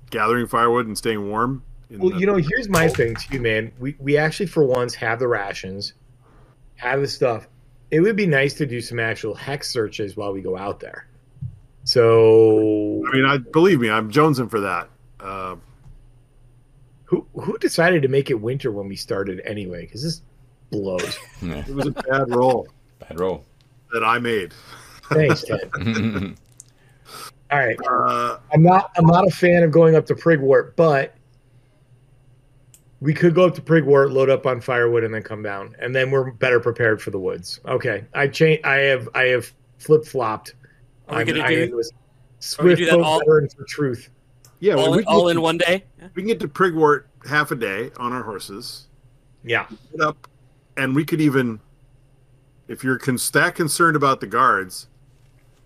gathering 0.09 0.47
firewood 0.47 0.88
and 0.88 0.97
staying 0.97 1.29
warm 1.29 1.63
Well, 1.91 2.09
the- 2.11 2.17
you 2.17 2.25
know, 2.25 2.36
here's 2.36 2.67
my 2.69 2.88
thing 2.88 3.15
too, 3.15 3.39
man. 3.39 3.71
We 3.79 3.95
we 3.99 4.17
actually 4.17 4.47
for 4.47 4.63
once 4.63 4.95
have 4.95 5.19
the 5.19 5.27
rations, 5.27 5.93
have 6.75 6.99
the 7.01 7.07
stuff. 7.07 7.47
It 7.91 7.99
would 8.01 8.15
be 8.15 8.25
nice 8.25 8.53
to 8.55 8.65
do 8.65 8.81
some 8.81 8.99
actual 8.99 9.36
hex 9.36 9.69
searches 9.71 10.17
while 10.17 10.33
we 10.33 10.41
go 10.41 10.57
out 10.57 10.79
there. 10.79 11.07
So 11.83 13.03
i 13.07 13.15
mean 13.15 13.25
i 13.25 13.38
believe 13.38 13.79
me 13.79 13.89
i'm 13.91 14.11
jonesing 14.11 14.49
for 14.49 14.59
that 14.61 14.89
uh 15.19 15.55
who 17.34 17.41
who 17.41 17.57
decided 17.57 18.01
to 18.01 18.07
make 18.07 18.30
it 18.30 18.36
winter 18.36 18.72
when 18.72 18.88
we 18.88 18.95
started 18.95 19.41
anyway? 19.45 19.82
Because 19.86 20.03
this 20.03 20.22
blows. 20.72 21.18
Yeah, 21.41 21.59
it 21.68 21.74
was 21.74 21.88
a 21.88 21.91
bad 21.91 22.30
roll 22.36 22.68
Bad 22.99 23.20
roll. 23.20 23.45
that 23.93 24.03
i 24.03 24.18
made 24.20 24.53
Thanks, 25.11 25.43
Ted. 25.43 25.70
All 27.51 27.59
right, 27.59 27.78
uh 27.88 28.39
I'm 28.51 28.63
not 28.63 28.91
I'm 28.97 29.05
not 29.05 29.28
a 29.28 29.32
fan 29.32 29.63
of 29.63 29.72
going 29.72 29.95
up 29.95 30.05
to 30.07 30.16
Prigwort, 30.16 30.76
but 30.76 31.16
we 33.01 33.13
could 33.13 33.36
go 33.36 33.45
up 33.45 33.53
to 33.55 33.61
Prigwort, 33.61 34.11
load 34.11 34.30
up 34.30 34.47
on 34.47 34.61
firewood, 34.61 35.03
and 35.03 35.13
then 35.13 35.22
come 35.22 35.43
down, 35.43 35.76
and 35.80 35.95
then 35.95 36.09
we're 36.09 36.32
better 36.32 36.59
prepared 36.59 37.01
for 37.01 37.11
the 37.11 37.20
woods. 37.20 37.59
Okay, 37.66 38.05
I 38.16 38.28
change. 38.28 38.61
I 38.63 38.76
have 38.78 39.07
I 39.13 39.24
have 39.26 39.51
flip 39.78 40.05
flopped. 40.05 40.55
Are 41.07 41.16
we 41.16 41.18
I'm- 41.20 41.28
gonna 41.28 41.43
I 41.43 41.49
do- 41.55 41.63
am 41.63 41.74
a 41.74 41.76
we 41.78 41.84
Swift 42.39 42.78
do 42.80 42.86
that 42.86 42.91
foot 42.93 43.01
all- 43.03 43.22
for 43.26 43.47
truth. 43.68 44.09
Yeah 44.60 44.74
all, 44.76 44.91
we, 44.91 44.97
can 44.99 45.06
all 45.08 45.24
get 45.26 45.32
in 45.32 45.36
to- 45.38 45.41
one 45.41 45.58
day. 45.58 45.84
We 46.14 46.22
can 46.22 46.28
get 46.28 46.39
to 46.41 46.47
prigwort 46.47 47.03
half 47.28 47.51
a 47.51 47.56
day 47.56 47.91
on 47.97 48.14
our 48.14 48.24
horses 48.24 48.88
Yeah, 49.43 49.68
it 49.93 50.01
up 50.01 50.28
and 50.78 50.95
we 50.95 51.03
could 51.06 51.22
even 51.22 51.60
if 52.68 52.84
you're 52.84 52.97
con- 52.97 53.20
that 53.34 53.56
concerned 53.56 53.95
about 53.95 54.20
the 54.22 54.28
guards 54.28 54.88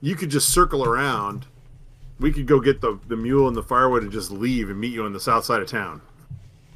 you 0.01 0.15
could 0.15 0.29
just 0.29 0.49
circle 0.49 0.85
around 0.85 1.45
we 2.19 2.31
could 2.33 2.47
go 2.47 2.59
get 2.59 2.81
the, 2.81 2.99
the 3.07 3.15
mule 3.15 3.47
and 3.47 3.55
the 3.55 3.63
firewood 3.63 4.03
and 4.03 4.11
just 4.11 4.31
leave 4.31 4.69
and 4.69 4.79
meet 4.79 4.93
you 4.93 5.03
on 5.05 5.13
the 5.13 5.19
south 5.19 5.45
side 5.45 5.61
of 5.61 5.67
town 5.67 6.01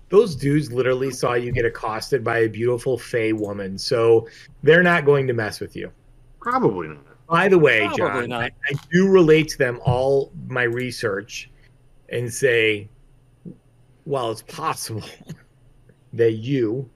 those 0.09 0.36
dudes 0.36 0.72
literally 0.72 1.09
saw 1.09 1.34
you 1.34 1.51
get 1.51 1.66
accosted 1.66 2.24
by 2.24 2.39
a 2.39 2.47
beautiful 2.47 2.99
Fey 2.99 3.34
woman, 3.34 3.80
so 3.80 4.28
they're 4.61 4.84
not 4.84 5.05
going 5.05 5.26
to 5.26 5.34
mess 5.34 5.59
with 5.59 5.76
you. 5.76 5.91
probably 6.39 6.88
not 6.89 6.99
By 7.28 7.47
the 7.47 7.57
way, 7.57 7.88
Probably 7.88 7.97
John, 7.97 8.30
not. 8.30 8.43
I, 8.43 8.51
I 8.70 8.74
do 8.91 9.07
relate 9.09 9.47
to 9.49 9.57
them 9.57 9.80
all 9.84 10.32
my 10.47 10.64
research 10.64 11.49
and 12.14 12.32
say, 12.32 12.88
while 14.05 14.32
it's 14.32 14.43
possible 14.43 15.03
that 16.14 16.34
you, 16.34 16.89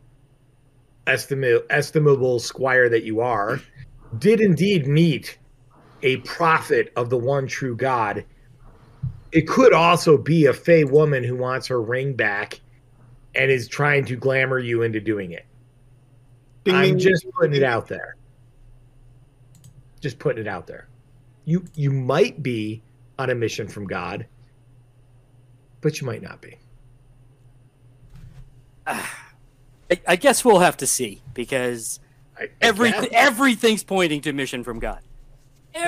estimate, 1.07 1.65
estimable 1.69 2.39
squire 2.39 2.87
that 2.87 3.03
you 3.03 3.19
are, 3.19 3.59
did 4.19 4.39
indeed 4.39 4.87
meet 4.87 5.37
a 6.03 6.17
prophet 6.17 6.93
of 6.95 7.09
the 7.09 7.17
one 7.17 7.47
true 7.47 7.75
God, 7.75 8.23
it 9.31 9.47
could 9.47 9.73
also 9.73 10.17
be 10.17 10.45
a 10.45 10.53
Fey 10.53 10.83
woman 10.83 11.23
who 11.23 11.35
wants 11.35 11.67
her 11.67 11.81
ring 11.81 12.13
back 12.13 12.61
and 13.33 13.49
is 13.49 13.67
trying 13.67 14.05
to 14.05 14.15
glamour 14.15 14.59
you 14.59 14.83
into 14.83 14.99
doing 14.99 15.31
it. 15.31 15.45
Ding, 16.63 16.75
I'm 16.75 16.89
ding, 16.89 16.99
just 16.99 17.23
ding, 17.23 17.31
putting 17.31 17.55
it 17.55 17.63
out 17.63 17.87
there. 17.87 18.15
Just 19.99 20.19
putting 20.19 20.41
it 20.41 20.47
out 20.47 20.67
there. 20.67 20.87
You 21.45 21.65
you 21.75 21.91
might 21.91 22.43
be 22.43 22.83
on 23.17 23.29
a 23.29 23.35
mission 23.35 23.67
from 23.67 23.87
God, 23.87 24.27
but 25.81 25.99
you 26.01 26.07
might 26.07 26.21
not 26.21 26.41
be. 26.41 26.57
I, 28.87 29.05
I 30.07 30.15
guess 30.15 30.43
we'll 30.43 30.59
have 30.59 30.77
to 30.77 30.87
see 30.87 31.21
because 31.33 31.99
I, 32.37 32.43
I 32.43 32.49
every 32.61 32.91
guess. 32.91 33.07
everything's 33.11 33.83
pointing 33.83 34.21
to 34.21 34.33
mission 34.33 34.63
from 34.63 34.79
God. 34.79 34.99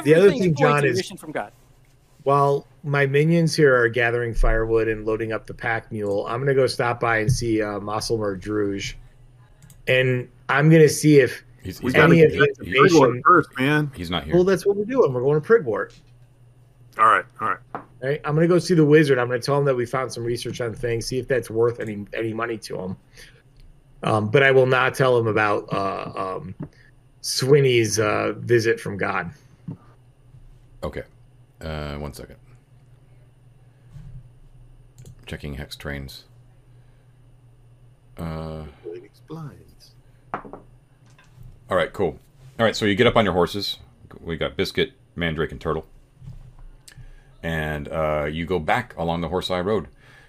The 0.04 0.14
other 0.16 0.30
thing, 0.32 0.56
John, 0.56 0.86
is- 0.86 0.98
mission 0.98 1.18
from 1.18 1.32
God. 1.32 1.52
While 2.24 2.68
my 2.84 3.06
minions 3.06 3.56
here 3.56 3.76
are 3.76 3.88
gathering 3.88 4.34
firewood 4.34 4.88
and 4.90 5.06
loading 5.06 5.32
up 5.32 5.48
the 5.48 5.54
pack 5.54 5.92
mule, 5.92 6.28
I'm 6.28 6.40
gonna 6.42 6.54
go 6.54 6.68
stop 6.68 7.00
by 7.00 7.20
and 7.20 7.32
see 7.32 7.62
uh, 7.62 7.80
Mostlemyre 7.80 8.40
Drouge, 8.40 8.94
and 9.88 10.28
I'm 10.50 10.70
gonna 10.70 10.90
see 10.90 11.20
if 11.20 11.44
He's, 11.64 11.82
We 11.82 11.88
he's, 11.88 11.94
got 11.94 12.10
not, 12.10 12.18
Any 12.18 12.22
to 12.22 12.26
of 12.28 12.32
the 12.58 12.66
information- 12.76 13.22
first, 13.26 13.50
man. 13.58 13.92
he's 13.96 14.10
not 14.10 14.24
here. 14.24 14.34
well, 14.36 14.44
that's 14.46 14.66
what 14.66 14.78
we're 14.78 14.86
doing. 14.86 15.12
We're 15.12 15.22
going 15.22 15.42
to 15.42 15.46
Prigwort. 15.46 15.94
All 16.98 17.06
right, 17.06 17.26
all 17.42 17.50
right. 17.50 17.84
Right? 18.02 18.22
I'm 18.24 18.34
gonna 18.34 18.48
go 18.48 18.60
see 18.60 18.74
the 18.76 18.86
wizard. 18.86 19.20
I'm 19.20 19.28
gonna 19.28 19.40
tell 19.40 19.58
him 19.58 19.66
that 19.66 19.76
we 19.76 19.86
found 19.86 20.12
some 20.12 20.24
research 20.24 20.62
on 20.62 20.74
things, 20.74 21.06
see 21.06 21.20
if 21.20 21.28
that's 21.28 21.50
worth 21.50 21.80
any 21.80 22.06
any 22.14 22.34
money 22.34 22.58
to 22.60 22.80
him. 22.80 22.98
Um, 24.04 24.30
but 24.30 24.44
I 24.44 24.52
will 24.52 24.66
not 24.66 24.96
tell 24.96 25.18
him 25.18 25.28
about 25.28 25.72
uh, 25.74 26.38
um, 26.38 26.56
Swinney's 27.22 28.00
uh, 28.00 28.34
visit 28.38 28.80
from 28.80 28.98
God. 28.98 29.32
Okay. 30.84 31.04
Uh, 31.60 31.96
one 31.96 32.14
second. 32.14 32.38
Checking 35.26 35.56
hex 35.56 35.76
trains. 35.76 36.24
Uh, 38.18 38.64
all 41.70 41.78
right, 41.78 41.92
cool. 41.94 42.18
All 42.58 42.66
right, 42.66 42.76
so 42.76 42.86
you 42.86 42.96
get 42.96 43.08
up 43.08 43.16
on 43.16 43.26
your 43.26 43.34
horses. 43.34 43.78
We 44.20 44.38
got 44.38 44.58
Biscuit, 44.58 44.94
Mandrake, 45.16 45.52
and 45.52 45.62
Turtle. 45.62 45.86
And 47.42 47.88
uh, 47.88 48.28
you 48.30 48.46
go 48.46 48.60
back 48.60 48.96
along 48.98 49.22
the 49.22 49.30
Horse 49.30 49.50
Eye 49.50 49.62
Road. 49.62 49.88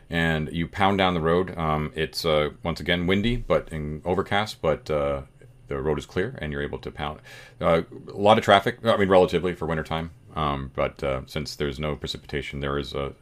And 0.09 0.53
you 0.53 0.67
pound 0.67 0.99
down 0.99 1.15
the 1.15 1.21
road. 1.21 1.57
Um, 1.57 1.93
it's 1.95 2.25
uh, 2.25 2.51
once 2.65 2.81
again 2.81 3.07
windy, 3.07 3.37
but 3.37 3.69
in 3.71 4.03
overcast, 4.05 4.61
but 4.61 4.91
uh, 4.91 5.23
the 5.69 5.81
road 5.81 5.99
is 5.99 6.05
clear, 6.05 6.37
and 6.39 6.53
you're 6.53 6.63
able 6.63 6.79
to 6.79 6.91
pound. 6.91 7.21
Uh, 7.61 7.83
a 8.09 8.17
lot 8.17 8.37
of 8.37 8.45
traffic. 8.45 8.85
I 8.85 8.97
mean, 8.97 9.09
relatively 9.09 9.55
for 9.55 9.67
wintertime. 9.67 10.11
Um, 10.37 10.71
but 10.75 11.03
uh, 11.03 11.23
since 11.27 11.57
there's 11.57 11.79
no 11.79 11.97
precipitation, 11.97 12.61
there 12.61 12.79
is 12.79 12.93
a, 12.93 13.13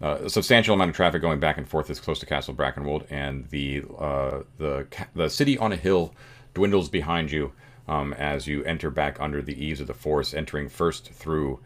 a 0.00 0.28
substantial 0.28 0.74
amount 0.74 0.90
of 0.90 0.96
traffic 0.96 1.22
going 1.22 1.40
back 1.40 1.58
and 1.58 1.68
forth 1.68 1.90
as 1.90 2.00
close 2.00 2.18
to 2.20 2.26
Castle 2.26 2.54
Brackenwold, 2.54 3.06
and 3.10 3.48
the 3.50 3.84
uh, 3.98 4.40
the 4.58 4.86
the 5.14 5.30
city 5.30 5.56
on 5.58 5.72
a 5.72 5.76
hill 5.76 6.14
dwindles 6.54 6.88
behind 6.88 7.30
you 7.30 7.52
um, 7.88 8.12
as 8.14 8.46
you 8.46 8.64
enter 8.64 8.90
back 8.90 9.20
under 9.20 9.42
the 9.42 9.64
eaves 9.64 9.80
of 9.80 9.86
the 9.86 9.94
forest, 9.94 10.34
entering 10.34 10.68
first 10.68 11.12
through 11.12 11.60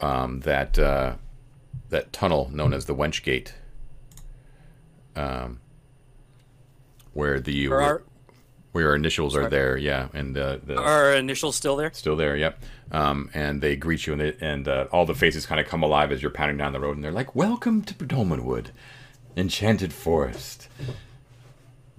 um, 0.00 0.40
that 0.40 0.78
uh, 0.78 1.14
that 1.90 2.12
tunnel 2.12 2.50
known 2.52 2.72
as 2.72 2.86
the 2.86 2.94
Wench 2.94 3.22
Gate, 3.22 3.54
um, 5.16 5.60
where 7.12 7.40
the 7.40 7.68
Are 7.68 7.80
our, 7.80 8.02
where 8.72 8.84
your 8.84 8.94
initials 8.94 9.36
are 9.36 9.48
there, 9.48 9.76
yeah, 9.76 10.08
and 10.12 10.36
uh, 10.36 10.58
the 10.64 10.78
our 10.78 11.12
initials 11.14 11.56
still 11.56 11.76
there? 11.76 11.90
still 11.92 12.16
there, 12.16 12.36
yep. 12.36 12.62
Um, 12.92 13.30
and 13.34 13.60
they 13.60 13.76
greet 13.76 14.06
you, 14.06 14.12
and 14.14 14.22
they, 14.22 14.36
and 14.40 14.66
uh, 14.68 14.86
all 14.92 15.06
the 15.06 15.14
faces 15.14 15.46
kind 15.46 15.60
of 15.60 15.66
come 15.66 15.82
alive 15.82 16.12
as 16.12 16.22
you're 16.22 16.30
pounding 16.30 16.56
down 16.56 16.72
the 16.72 16.80
road, 16.80 16.96
and 16.96 17.04
they're 17.04 17.12
like, 17.12 17.34
"Welcome 17.34 17.82
to 17.82 17.94
Dolmenwood, 17.94 18.66
Enchanted 19.36 19.92
Forest. 19.92 20.68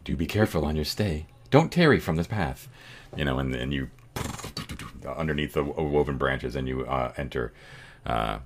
Do 0.04 0.16
be 0.16 0.26
careful 0.26 0.66
on 0.66 0.76
your 0.76 0.86
stay. 0.86 1.28
Don't 1.50 1.72
tarry 1.72 2.00
from 2.00 2.16
this 2.16 2.28
path." 2.28 2.68
You 3.16 3.26
know, 3.26 3.40
and 3.40 3.54
and 3.54 3.74
you 3.74 3.90
underneath 5.06 5.54
the 5.54 5.64
woven 5.64 6.18
branches, 6.18 6.56
and 6.56 6.68
you 6.68 6.86
uh, 6.86 7.14
enter. 7.18 7.54
Uh, 8.06 8.40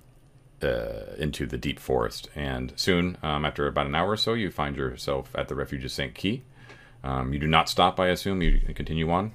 uh, 0.63 1.13
into 1.17 1.45
the 1.45 1.57
deep 1.57 1.79
forest, 1.79 2.29
and 2.35 2.73
soon, 2.75 3.17
um, 3.21 3.45
after 3.45 3.67
about 3.67 3.85
an 3.85 3.93
hour 3.93 4.11
or 4.11 4.17
so, 4.17 4.33
you 4.33 4.49
find 4.49 4.75
yourself 4.75 5.29
at 5.35 5.47
the 5.47 5.53
refuge 5.55 5.83
of 5.85 5.91
Saint 5.91 6.15
Key. 6.15 6.43
Um, 7.03 7.33
you 7.33 7.39
do 7.39 7.45
not 7.47 7.69
stop, 7.69 7.99
I 7.99 8.07
assume. 8.07 8.41
You 8.41 8.59
continue 8.73 9.09
on. 9.11 9.33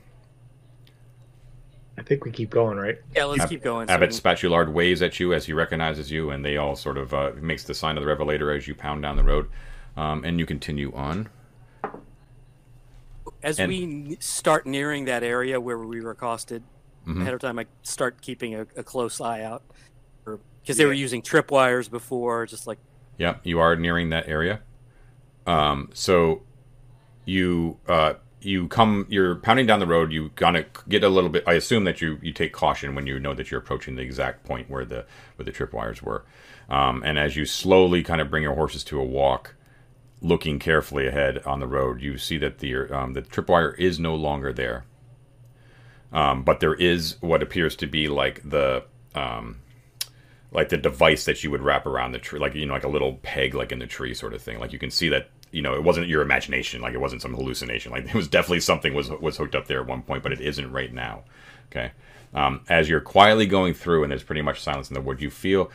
I 1.98 2.02
think 2.02 2.24
we 2.24 2.30
keep 2.32 2.50
going, 2.50 2.78
right? 2.78 2.98
Yeah, 3.14 3.24
let's 3.26 3.42
Ab- 3.42 3.48
keep 3.50 3.62
going. 3.62 3.86
so 3.88 3.94
Abbot 3.94 4.10
we- 4.10 4.16
Spatulard 4.16 4.72
waves 4.72 5.02
at 5.02 5.20
you 5.20 5.32
as 5.34 5.44
he 5.46 5.52
recognizes 5.52 6.10
you, 6.10 6.30
and 6.30 6.44
they 6.44 6.56
all 6.56 6.74
sort 6.74 6.96
of 6.98 7.12
uh, 7.14 7.32
makes 7.40 7.64
the 7.64 7.74
sign 7.74 7.96
of 7.96 8.02
the 8.02 8.08
Revelator 8.08 8.50
as 8.50 8.66
you 8.66 8.74
pound 8.74 9.02
down 9.02 9.16
the 9.16 9.22
road, 9.24 9.48
um, 9.96 10.24
and 10.24 10.38
you 10.40 10.46
continue 10.46 10.92
on. 10.94 11.28
As 13.42 13.58
and- 13.58 13.68
we 13.68 14.16
start 14.20 14.66
nearing 14.66 15.04
that 15.04 15.22
area 15.22 15.60
where 15.60 15.78
we 15.78 16.00
were 16.00 16.10
accosted 16.10 16.62
Mhm. 17.06 17.20
ahead 17.22 17.34
of 17.34 17.40
time, 17.40 17.58
I 17.58 17.66
start 17.82 18.20
keeping 18.20 18.54
a, 18.54 18.62
a 18.76 18.82
close 18.82 19.20
eye 19.20 19.42
out, 19.42 19.62
because 20.62 20.76
they 20.76 20.84
were 20.84 20.92
using 20.92 21.22
tripwires 21.22 21.90
before, 21.90 22.46
just 22.46 22.66
like 22.66 22.78
Yeah, 23.18 23.36
you 23.42 23.60
are 23.60 23.76
nearing 23.76 24.10
that 24.10 24.28
area. 24.28 24.60
Um, 25.46 25.90
so 25.92 26.42
you 27.24 27.78
uh, 27.88 28.14
you 28.40 28.68
come, 28.68 29.06
you're 29.08 29.36
pounding 29.36 29.66
down 29.66 29.80
the 29.80 29.86
road. 29.86 30.12
You 30.12 30.30
gonna 30.34 30.64
get 30.88 31.04
a 31.04 31.08
little 31.08 31.30
bit. 31.30 31.44
I 31.46 31.54
assume 31.54 31.84
that 31.84 32.00
you 32.00 32.18
you 32.22 32.32
take 32.32 32.52
caution 32.52 32.94
when 32.94 33.06
you 33.06 33.18
know 33.18 33.34
that 33.34 33.50
you're 33.50 33.60
approaching 33.60 33.96
the 33.96 34.02
exact 34.02 34.44
point 34.44 34.70
where 34.70 34.84
the 34.84 35.06
where 35.36 35.44
the 35.44 35.52
tripwires 35.52 36.02
were. 36.02 36.24
Um, 36.68 37.02
and 37.04 37.18
as 37.18 37.36
you 37.36 37.44
slowly 37.44 38.02
kind 38.02 38.20
of 38.20 38.30
bring 38.30 38.42
your 38.42 38.54
horses 38.54 38.84
to 38.84 39.00
a 39.00 39.04
walk, 39.04 39.56
looking 40.20 40.58
carefully 40.58 41.06
ahead 41.06 41.38
on 41.44 41.60
the 41.60 41.66
road, 41.66 42.00
you 42.00 42.16
see 42.16 42.38
that 42.38 42.58
the 42.58 42.74
um, 42.96 43.12
the 43.14 43.22
tripwire 43.22 43.78
is 43.78 43.98
no 43.98 44.14
longer 44.14 44.52
there. 44.52 44.84
Um, 46.12 46.42
but 46.42 46.60
there 46.60 46.74
is 46.74 47.16
what 47.20 47.42
appears 47.42 47.76
to 47.76 47.86
be 47.86 48.08
like 48.08 48.48
the 48.48 48.84
um, 49.14 49.59
like 50.52 50.68
the 50.68 50.76
device 50.76 51.24
that 51.24 51.44
you 51.44 51.50
would 51.50 51.62
wrap 51.62 51.86
around 51.86 52.12
the 52.12 52.18
tree, 52.18 52.40
like 52.40 52.54
you 52.54 52.66
know, 52.66 52.74
like 52.74 52.84
a 52.84 52.88
little 52.88 53.14
peg, 53.22 53.54
like 53.54 53.72
in 53.72 53.78
the 53.78 53.86
tree, 53.86 54.14
sort 54.14 54.34
of 54.34 54.42
thing. 54.42 54.58
Like 54.58 54.72
you 54.72 54.78
can 54.78 54.90
see 54.90 55.08
that 55.10 55.30
you 55.52 55.62
know 55.62 55.74
it 55.74 55.84
wasn't 55.84 56.08
your 56.08 56.22
imagination, 56.22 56.80
like 56.80 56.94
it 56.94 57.00
wasn't 57.00 57.22
some 57.22 57.34
hallucination. 57.34 57.92
Like 57.92 58.06
it 58.08 58.14
was 58.14 58.28
definitely 58.28 58.60
something 58.60 58.94
was 58.94 59.10
was 59.10 59.36
hooked 59.36 59.54
up 59.54 59.66
there 59.66 59.80
at 59.80 59.86
one 59.86 60.02
point, 60.02 60.22
but 60.22 60.32
it 60.32 60.40
isn't 60.40 60.72
right 60.72 60.92
now. 60.92 61.24
Okay, 61.70 61.92
um, 62.34 62.62
as 62.68 62.88
you're 62.88 63.00
quietly 63.00 63.46
going 63.46 63.74
through, 63.74 64.02
and 64.02 64.10
there's 64.10 64.24
pretty 64.24 64.42
much 64.42 64.60
silence 64.60 64.90
in 64.90 64.94
the 64.94 65.00
wood, 65.00 65.22
you 65.22 65.30
feel 65.30 65.70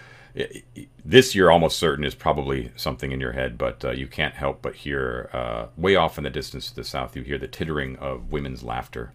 this. 1.05 1.33
You're 1.33 1.51
almost 1.51 1.79
certain 1.79 2.03
is 2.03 2.15
probably 2.15 2.71
something 2.75 3.11
in 3.11 3.21
your 3.21 3.31
head, 3.31 3.57
but 3.57 3.85
uh, 3.85 3.91
you 3.91 4.07
can't 4.07 4.35
help 4.35 4.61
but 4.61 4.75
hear 4.75 5.29
uh, 5.31 5.67
way 5.77 5.95
off 5.95 6.17
in 6.17 6.25
the 6.25 6.29
distance 6.29 6.69
to 6.69 6.75
the 6.75 6.83
south. 6.83 7.15
You 7.15 7.23
hear 7.23 7.37
the 7.37 7.47
tittering 7.47 7.95
of 7.97 8.31
women's 8.31 8.63
laughter 8.63 9.13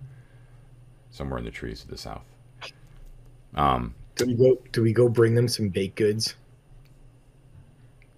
somewhere 1.11 1.39
in 1.39 1.45
the 1.45 1.51
trees 1.51 1.83
to 1.83 1.89
the 1.89 1.99
south. 1.99 2.25
Um, 3.55 3.95
Do 4.21 4.27
we 4.27 4.35
go? 4.35 4.59
Do 4.73 4.83
we 4.83 4.93
go 4.93 5.09
bring 5.09 5.35
them 5.35 5.49
some 5.49 5.69
baked 5.69 5.97
goods? 5.97 6.35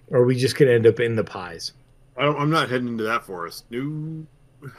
Or 0.09 0.21
are 0.21 0.25
we 0.27 0.37
just 0.37 0.57
gonna 0.57 0.73
end 0.73 0.87
up 0.87 1.01
in 1.01 1.17
the 1.17 1.25
pies? 1.25 1.73
I 2.17 2.23
don't, 2.23 2.39
I'm 2.39 2.51
not 2.51 2.69
heading 2.69 2.89
into 2.89 3.05
that 3.05 3.25
forest. 3.25 3.65
No. 3.71 4.27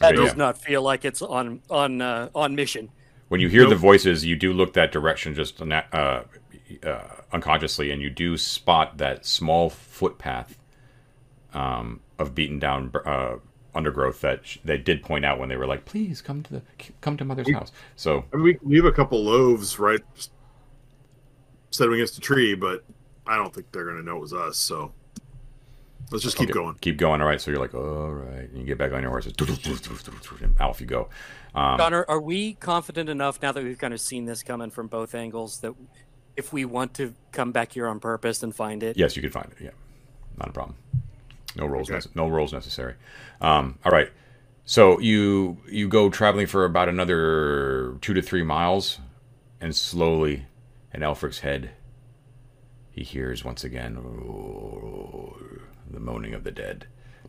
that 0.00 0.14
Okay, 0.14 0.16
does 0.16 0.36
not 0.36 0.58
feel 0.58 0.82
like 0.82 1.04
it's 1.04 1.22
on 1.22 1.60
on 1.70 2.00
uh, 2.00 2.28
on 2.34 2.54
mission. 2.54 2.90
When 3.28 3.40
you 3.40 3.48
hear 3.48 3.66
the 3.68 3.74
voices, 3.74 4.24
you 4.24 4.36
do 4.36 4.52
look 4.52 4.74
that 4.74 4.92
direction 4.92 5.34
just 5.34 5.60
uh, 5.60 5.72
uh, 5.92 6.22
unconsciously, 7.32 7.90
and 7.90 8.00
you 8.00 8.08
do 8.08 8.36
spot 8.36 8.98
that 8.98 9.26
small 9.26 9.68
footpath 9.68 10.56
um, 11.52 12.00
of 12.20 12.36
beaten 12.36 12.60
down 12.60 12.92
uh, 13.04 13.36
undergrowth 13.74 14.20
that 14.20 14.46
sh- 14.46 14.58
they 14.64 14.78
did 14.78 15.02
point 15.02 15.24
out 15.24 15.40
when 15.40 15.48
they 15.48 15.56
were 15.56 15.66
like, 15.66 15.84
"Please 15.84 16.22
come 16.22 16.44
to 16.44 16.52
the 16.52 16.62
come 17.00 17.16
to 17.16 17.24
Mother's 17.24 17.50
house." 17.50 17.72
So 17.96 18.24
I 18.32 18.36
mean, 18.36 18.44
we, 18.44 18.58
we 18.62 18.76
have 18.76 18.84
a 18.84 18.92
couple 18.92 19.24
loaves 19.24 19.78
right 19.80 20.00
just 20.14 20.30
set 21.70 21.86
'em 21.86 21.92
against 21.94 22.16
a 22.18 22.20
tree, 22.20 22.54
but 22.54 22.84
I 23.26 23.36
don't 23.36 23.52
think 23.54 23.70
they're 23.72 23.84
going 23.84 23.96
to 23.96 24.02
know 24.02 24.16
it 24.16 24.20
was 24.20 24.32
us. 24.32 24.56
So 24.56 24.92
let's 26.10 26.22
just 26.24 26.36
keep 26.36 26.50
okay, 26.50 26.54
going. 26.54 26.76
keep 26.80 26.96
going. 26.96 27.20
All 27.20 27.26
right, 27.26 27.40
so 27.40 27.50
you're 27.50 27.60
like, 27.60 27.74
"All 27.74 28.12
right," 28.12 28.48
and 28.48 28.58
you 28.58 28.64
get 28.64 28.78
back 28.78 28.92
on 28.92 29.02
your 29.02 29.10
horses, 29.10 29.32
and 30.42 30.60
off 30.60 30.80
you 30.80 30.86
go. 30.86 31.08
Um, 31.54 31.78
Connor, 31.78 32.04
are 32.08 32.20
we 32.20 32.54
confident 32.54 33.08
enough 33.08 33.40
now 33.42 33.50
that 33.52 33.64
we've 33.64 33.78
kind 33.78 33.94
of 33.94 34.00
seen 34.00 34.26
this 34.26 34.42
coming 34.42 34.70
from 34.70 34.86
both 34.88 35.14
angles 35.14 35.60
that 35.60 35.74
if 36.36 36.52
we 36.52 36.64
want 36.66 36.92
to 36.94 37.14
come 37.32 37.50
back 37.50 37.72
here 37.72 37.86
on 37.86 37.98
purpose 37.98 38.42
and 38.42 38.54
find 38.54 38.82
it, 38.82 38.96
Yes, 38.98 39.16
you 39.16 39.22
can 39.22 39.30
find 39.30 39.50
it. 39.52 39.58
Yeah, 39.64 39.70
not 40.38 40.50
a 40.50 40.52
problem. 40.52 40.76
No 41.56 41.64
rolls, 41.66 41.90
Okay. 41.90 41.98
nece- 41.98 42.14
no 42.14 42.28
rolls 42.28 42.52
necessary. 42.52 42.94
Um, 43.40 43.78
all 43.84 43.90
right. 43.92 44.10
So 44.66 44.98
you 45.00 45.56
you 45.68 45.88
go 45.88 46.10
traveling 46.10 46.46
for 46.46 46.64
about 46.66 46.88
another 46.90 47.94
two 48.02 48.12
to 48.12 48.20
three 48.20 48.42
miles, 48.42 48.98
and 49.60 49.74
slowly, 49.74 50.44
in 50.96 51.02
Aelfric's 51.02 51.40
head, 51.40 51.70
he 52.90 53.04
hears 53.04 53.44
once 53.44 53.62
again 53.62 53.96
the 55.90 56.00
moaning 56.00 56.32
of 56.32 56.42
the 56.42 56.50
dead 56.50 56.86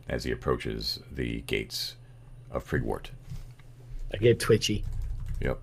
as 0.08 0.24
he 0.24 0.32
approaches 0.32 1.00
the 1.12 1.42
gates 1.42 1.96
of 2.50 2.66
Prigwort. 2.66 3.10
I 4.12 4.16
get 4.16 4.40
twitchy. 4.40 4.86
Yep. 5.42 5.60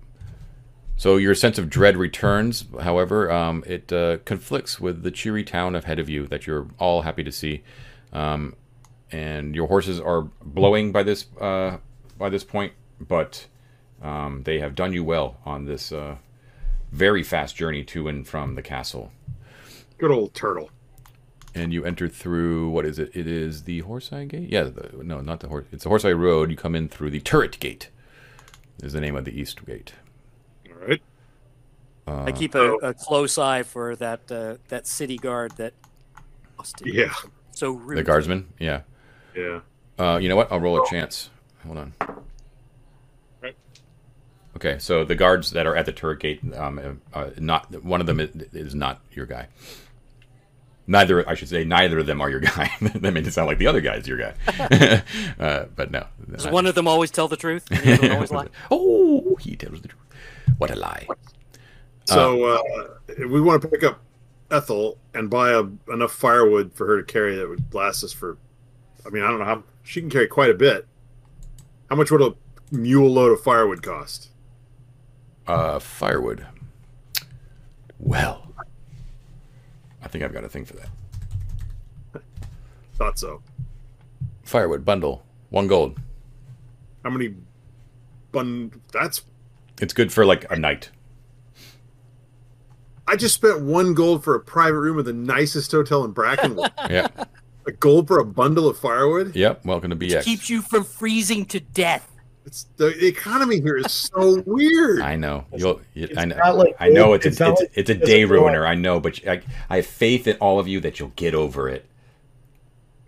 So 0.96 1.16
your 1.16 1.34
sense 1.34 1.58
of 1.58 1.68
dread 1.68 1.96
returns. 1.96 2.64
However, 2.80 3.28
um, 3.30 3.64
it 3.66 3.92
uh, 3.92 4.18
conflicts 4.24 4.78
with 4.80 5.02
the 5.02 5.10
cheery 5.10 5.42
town 5.42 5.74
ahead 5.74 5.98
of 5.98 6.08
you 6.08 6.28
that 6.28 6.46
you're 6.46 6.68
all 6.78 7.02
happy 7.02 7.24
to 7.24 7.32
see, 7.32 7.64
um, 8.12 8.54
and 9.10 9.56
your 9.56 9.66
horses 9.66 10.00
are 10.00 10.22
blowing 10.42 10.92
by 10.92 11.02
this 11.02 11.26
uh, 11.40 11.78
by 12.16 12.28
this 12.28 12.44
point, 12.44 12.72
but 13.00 13.46
um, 14.00 14.44
they 14.44 14.60
have 14.60 14.76
done 14.76 14.92
you 14.92 15.02
well 15.02 15.38
on 15.44 15.64
this 15.64 15.90
uh, 15.90 16.16
very 16.92 17.22
fast 17.22 17.56
journey 17.56 17.84
to 17.84 18.08
and 18.08 18.26
from 18.26 18.54
the 18.54 18.62
castle. 18.62 19.12
Good 19.98 20.10
old 20.10 20.34
turtle. 20.34 20.70
and 21.54 21.72
you 21.72 21.84
enter 21.86 22.06
through 22.08 22.68
what 22.68 22.84
is 22.84 22.98
it? 22.98 23.10
It 23.14 23.26
is 23.26 23.62
the 23.62 23.80
Horseye 23.82 24.28
Gate. 24.28 24.50
Yeah, 24.50 24.64
the, 24.64 24.90
no, 25.02 25.20
not 25.20 25.40
the 25.40 25.48
horse. 25.48 25.64
It's 25.72 25.84
the 25.84 25.90
Horseye 25.90 26.12
Road. 26.18 26.50
You 26.50 26.56
come 26.56 26.74
in 26.74 26.88
through 26.88 27.10
the 27.10 27.20
Turret 27.20 27.58
Gate. 27.60 27.88
Is 28.82 28.92
the 28.92 29.00
name 29.00 29.16
of 29.16 29.24
the 29.24 29.38
East 29.38 29.64
Gate. 29.64 29.94
All 30.68 30.86
right. 30.86 31.00
Uh, 32.06 32.24
I 32.24 32.32
keep 32.32 32.54
a, 32.54 32.74
a 32.74 32.92
close 32.92 33.38
eye 33.38 33.62
for 33.62 33.96
that 33.96 34.30
uh, 34.30 34.56
that 34.68 34.86
city 34.86 35.16
guard 35.16 35.52
that. 35.56 35.72
Austin 36.58 36.88
Yeah. 36.92 37.12
So 37.52 37.72
rude. 37.72 37.96
the 37.98 38.02
guardsman. 38.02 38.48
Yeah. 38.58 38.82
Yeah. 39.34 39.60
Uh, 39.98 40.18
you 40.20 40.28
know 40.28 40.36
what? 40.36 40.52
I'll 40.52 40.60
roll 40.60 40.82
a 40.82 40.86
chance. 40.88 41.30
Hold 41.64 41.78
on. 41.78 41.92
Right. 44.56 44.70
Okay, 44.72 44.78
so 44.78 45.04
the 45.04 45.14
guards 45.14 45.50
that 45.50 45.66
are 45.66 45.76
at 45.76 45.86
the 45.86 45.92
turret 45.92 46.20
gate, 46.20 46.40
um, 46.54 47.00
uh, 47.12 47.30
not 47.38 47.84
one 47.84 48.00
of 48.00 48.06
them 48.06 48.20
is, 48.20 48.30
is 48.52 48.74
not 48.74 49.00
your 49.12 49.26
guy. 49.26 49.48
Neither, 50.86 51.28
I 51.28 51.34
should 51.34 51.48
say, 51.48 51.64
neither 51.64 51.98
of 51.98 52.06
them 52.06 52.20
are 52.20 52.30
your 52.30 52.40
guy. 52.54 52.70
that 52.80 53.12
made 53.12 53.26
it 53.26 53.32
sound 53.32 53.48
like 53.48 53.58
the 53.58 53.66
other 53.66 53.80
guy 53.80 53.96
is 53.96 54.06
your 54.06 54.18
guy, 54.18 54.34
uh, 55.38 55.64
but 55.74 55.90
no. 55.90 56.06
Does 56.30 56.46
one 56.46 56.66
of 56.66 56.74
them 56.74 56.88
always 56.88 57.10
tell 57.10 57.28
the 57.28 57.36
truth? 57.36 57.66
And 57.70 57.80
the 57.82 57.92
other 57.94 58.02
one 58.02 58.12
always 58.12 58.30
lie? 58.30 58.48
oh, 58.70 59.36
he 59.40 59.56
tells 59.56 59.80
the 59.82 59.88
truth. 59.88 60.02
What 60.58 60.70
a 60.70 60.76
lie! 60.76 61.06
So 62.04 62.44
uh, 62.44 62.62
we 63.28 63.40
want 63.40 63.62
to 63.62 63.68
pick 63.68 63.82
up 63.82 64.00
Ethel 64.50 64.96
and 65.12 65.28
buy 65.28 65.50
a, 65.50 65.64
enough 65.92 66.12
firewood 66.12 66.72
for 66.72 66.86
her 66.86 67.02
to 67.02 67.04
carry 67.04 67.36
that 67.36 67.48
would 67.48 67.74
last 67.74 68.04
us 68.04 68.12
for. 68.12 68.38
I 69.04 69.10
mean, 69.10 69.22
I 69.22 69.28
don't 69.28 69.38
know 69.38 69.44
how 69.44 69.64
she 69.82 70.00
can 70.00 70.08
carry 70.08 70.28
quite 70.28 70.50
a 70.50 70.54
bit. 70.54 70.86
How 71.90 71.96
much 71.96 72.10
would 72.10 72.22
a 72.22 72.34
mule 72.70 73.10
load 73.10 73.32
of 73.32 73.40
firewood 73.42 73.82
cost? 73.82 74.30
Uh, 75.46 75.78
firewood. 75.78 76.46
Well, 77.98 78.52
I 80.02 80.08
think 80.08 80.24
I've 80.24 80.32
got 80.32 80.44
a 80.44 80.48
thing 80.48 80.64
for 80.64 80.74
that. 80.74 82.22
Thought 82.96 83.18
so. 83.18 83.42
Firewood 84.42 84.84
bundle, 84.84 85.24
one 85.50 85.66
gold. 85.66 85.98
How 87.04 87.10
many 87.10 87.34
bun? 88.32 88.72
That's. 88.92 89.22
It's 89.80 89.92
good 89.92 90.12
for 90.12 90.24
like 90.24 90.50
a 90.50 90.56
night. 90.56 90.90
I 93.06 93.14
just 93.16 93.34
spent 93.34 93.60
one 93.60 93.94
gold 93.94 94.24
for 94.24 94.34
a 94.34 94.40
private 94.40 94.80
room 94.80 94.98
at 94.98 95.04
the 95.04 95.12
nicest 95.12 95.70
hotel 95.70 96.04
in 96.04 96.12
Brackenwood. 96.14 96.72
Yeah. 96.90 97.08
a 97.66 97.72
gold 97.72 98.08
for 98.08 98.18
a 98.18 98.24
bundle 98.24 98.68
of 98.68 98.78
firewood. 98.78 99.34
Yep. 99.36 99.64
Welcome 99.64 99.90
to 99.90 99.96
BX. 99.96 100.24
Keeps 100.24 100.50
you 100.50 100.62
from 100.62 100.84
freezing 100.84 101.44
to 101.46 101.60
death. 101.60 102.15
It's 102.46 102.66
the 102.76 103.04
economy 103.06 103.60
here 103.60 103.76
is 103.76 103.90
so 103.92 104.40
weird. 104.46 105.00
I 105.02 105.16
know. 105.16 105.44
You'll, 105.56 105.80
you, 105.94 106.08
I 106.16 106.24
know. 106.26 106.36
like 106.54 106.76
I 106.78 106.88
know 106.88 107.06
gold. 107.06 107.16
it's 107.16 107.26
It's 107.26 107.40
a, 107.40 107.50
it's, 107.50 107.60
like 107.60 107.70
it's 107.74 107.90
a 107.90 107.94
day 107.94 108.22
a 108.22 108.26
gold. 108.28 108.40
ruiner. 108.42 108.66
I 108.66 108.74
know, 108.76 109.00
but 109.00 109.20
I, 109.26 109.42
I 109.68 109.76
have 109.76 109.86
faith 109.86 110.28
in 110.28 110.36
all 110.36 110.60
of 110.60 110.68
you 110.68 110.78
that 110.80 111.00
you'll 111.00 111.12
get 111.16 111.34
over 111.34 111.68
it. 111.68 111.84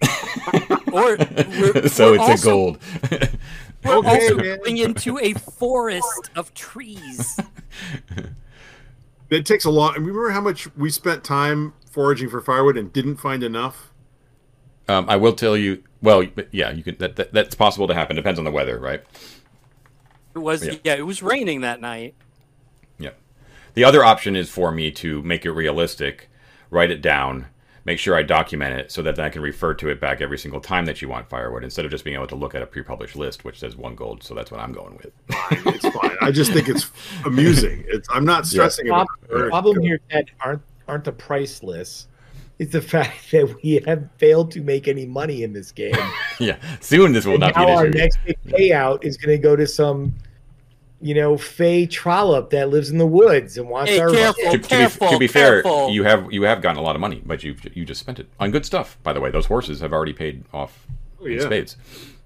Or 0.93 1.16
we're, 1.18 1.89
so 1.89 2.12
we're 2.12 2.14
it's 2.14 2.45
also, 2.47 2.51
a 2.51 2.53
gold. 2.53 2.78
We're 3.84 3.97
Okay, 3.99 4.09
also 4.09 4.36
man. 4.36 4.59
going 4.59 4.78
into 4.78 5.18
a 5.18 5.34
forest 5.34 6.30
of 6.34 6.53
trees. 6.55 7.39
It 9.30 9.45
takes 9.47 9.66
a 9.66 9.70
lot. 9.70 9.95
Remember 9.99 10.30
how 10.30 10.41
much 10.41 10.74
we 10.76 10.91
spent 10.91 11.22
time 11.22 11.74
foraging 11.91 12.30
for 12.30 12.41
firewood 12.41 12.76
and 12.78 12.91
didn't 12.93 13.16
find 13.18 13.43
enough? 13.45 13.93
Um, 14.89 15.07
I 15.09 15.16
will 15.16 15.34
tell 15.34 15.57
you. 15.57 15.82
Well, 16.01 16.24
yeah, 16.51 16.70
you 16.70 16.82
can. 16.82 16.97
That, 16.99 17.16
that 17.16 17.32
that's 17.32 17.55
possible 17.55 17.86
to 17.89 17.95
happen. 17.95 18.16
Depends 18.16 18.39
on 18.39 18.45
the 18.45 18.51
weather, 18.51 18.78
right? 18.78 19.03
It 20.34 20.39
was 20.39 20.64
Yeah. 20.66 20.74
yeah. 20.84 20.95
it 20.95 21.07
was 21.07 21.22
raining 21.22 21.62
that 21.62 21.80
night. 21.80 22.14
Yeah. 22.99 23.11
The 23.74 23.84
other 23.84 24.05
option 24.05 24.36
is 24.36 24.49
for 24.49 24.70
me 24.70 24.91
to 24.93 25.22
make 25.22 25.45
it 25.45 25.53
realistic, 25.53 26.30
write 26.70 26.91
it 26.91 27.03
down, 27.03 27.47
make 27.84 27.99
sure 27.99 28.14
I 28.14 28.22
document 28.22 28.78
it 28.78 28.93
so 28.93 29.03
that 29.03 29.16
then 29.16 29.24
I 29.24 29.30
can 29.30 29.43
refer 29.43 29.74
to 29.74 29.89
it 29.89 29.99
back 29.99 30.20
every 30.20 30.39
single 30.39 30.61
time 30.61 30.84
that 30.84 31.01
you 31.01 31.09
want 31.09 31.28
firewood 31.28 31.64
instead 31.64 31.84
of 31.84 31.91
just 31.91 32.05
being 32.05 32.16
able 32.16 32.26
to 32.26 32.36
look 32.36 32.55
at 32.55 32.62
a 32.62 32.66
pre-published 32.66 33.16
list 33.16 33.45
which 33.45 33.59
says 33.59 33.76
one 33.76 33.95
gold. 33.95 34.22
So 34.22 34.34
that's 34.34 34.51
what 34.51 34.61
I'm 34.61 34.72
going 34.72 34.97
with. 34.99 35.12
Fine, 35.30 35.74
it's 35.74 35.89
fine. 35.89 36.16
I 36.20 36.30
just 36.30 36.53
think 36.53 36.68
it's 36.68 36.91
amusing. 37.24 37.84
It's 37.89 38.09
I'm 38.12 38.24
not 38.24 38.47
stressing 38.47 38.89
about 38.89 39.09
The 39.28 39.49
problem 39.49 39.80
here, 39.80 39.99
Ted, 40.11 40.30
aren't 40.41 40.62
aren't 40.86 41.05
the 41.05 41.12
price 41.12 41.62
lists. 41.62 42.09
It's 42.59 42.72
the 42.72 42.82
fact 42.82 43.30
that 43.30 43.54
we 43.62 43.80
have 43.86 44.09
failed 44.16 44.50
to 44.52 44.61
make 44.61 44.88
any 44.88 45.06
money 45.06 45.42
in 45.44 45.52
this 45.52 45.70
game. 45.70 45.94
yeah. 46.40 46.56
Soon 46.80 47.12
this 47.12 47.24
will 47.24 47.34
and 47.34 47.40
not 47.40 47.54
be 47.54 47.61
now 47.64 47.76
our 47.76 47.84
an 47.86 47.90
issue. 47.94 47.98
next 47.98 48.18
big 48.24 48.36
payout 48.46 49.04
is 49.04 49.16
going 49.16 49.36
to 49.36 49.40
go 49.40 49.54
to 49.54 49.64
some, 49.66 50.12
you 51.00 51.14
know, 51.14 51.38
Fey 51.38 51.86
trollop 51.86 52.50
that 52.50 52.68
lives 52.70 52.90
in 52.90 52.98
the 52.98 53.06
woods 53.06 53.59
and 53.59 53.68
wants 53.68 53.92
Hey, 53.92 54.00
our 54.00 54.11
careful. 54.11 54.50
to, 54.50 54.59
to 54.59 54.98
be, 54.98 55.06
to 55.12 55.18
be 55.20 55.26
fair, 55.28 55.62
careful. 55.62 55.90
you 55.90 56.02
have 56.02 56.32
you 56.32 56.42
have 56.42 56.61
gotten 56.61 56.78
a 56.78 56.82
lot 56.82 56.96
of 56.96 57.00
money, 57.00 57.22
but 57.24 57.44
you 57.44 57.54
you 57.74 57.84
just 57.84 58.00
spent 58.00 58.18
it 58.18 58.26
on 58.40 58.50
good 58.50 58.66
stuff. 58.66 58.98
By 59.04 59.12
the 59.12 59.20
way, 59.20 59.30
those 59.30 59.46
horses 59.46 59.78
have 59.80 59.92
already 59.92 60.12
paid 60.12 60.42
off 60.52 60.86
Oh, 61.20 61.26
in 61.26 61.40
spades. 61.40 61.76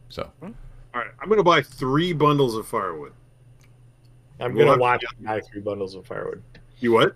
So 0.09 0.31
All 0.43 0.51
right, 0.95 1.11
I'm 1.21 1.29
going 1.29 1.39
to 1.39 1.45
buy 1.45 1.61
three 1.63 2.15
bundles 2.15 2.55
of 2.57 2.67
firewood. 2.67 3.13
I'm 4.41 4.55
We'll 4.55 4.65
going 4.67 4.79
to 4.79 4.81
watch 4.81 5.03
you 5.03 5.27
buy 5.27 5.41
three 5.41 5.61
bundles 5.61 5.95
of 5.95 6.07
firewood. 6.07 6.43
You 6.81 6.93
what? 6.93 7.15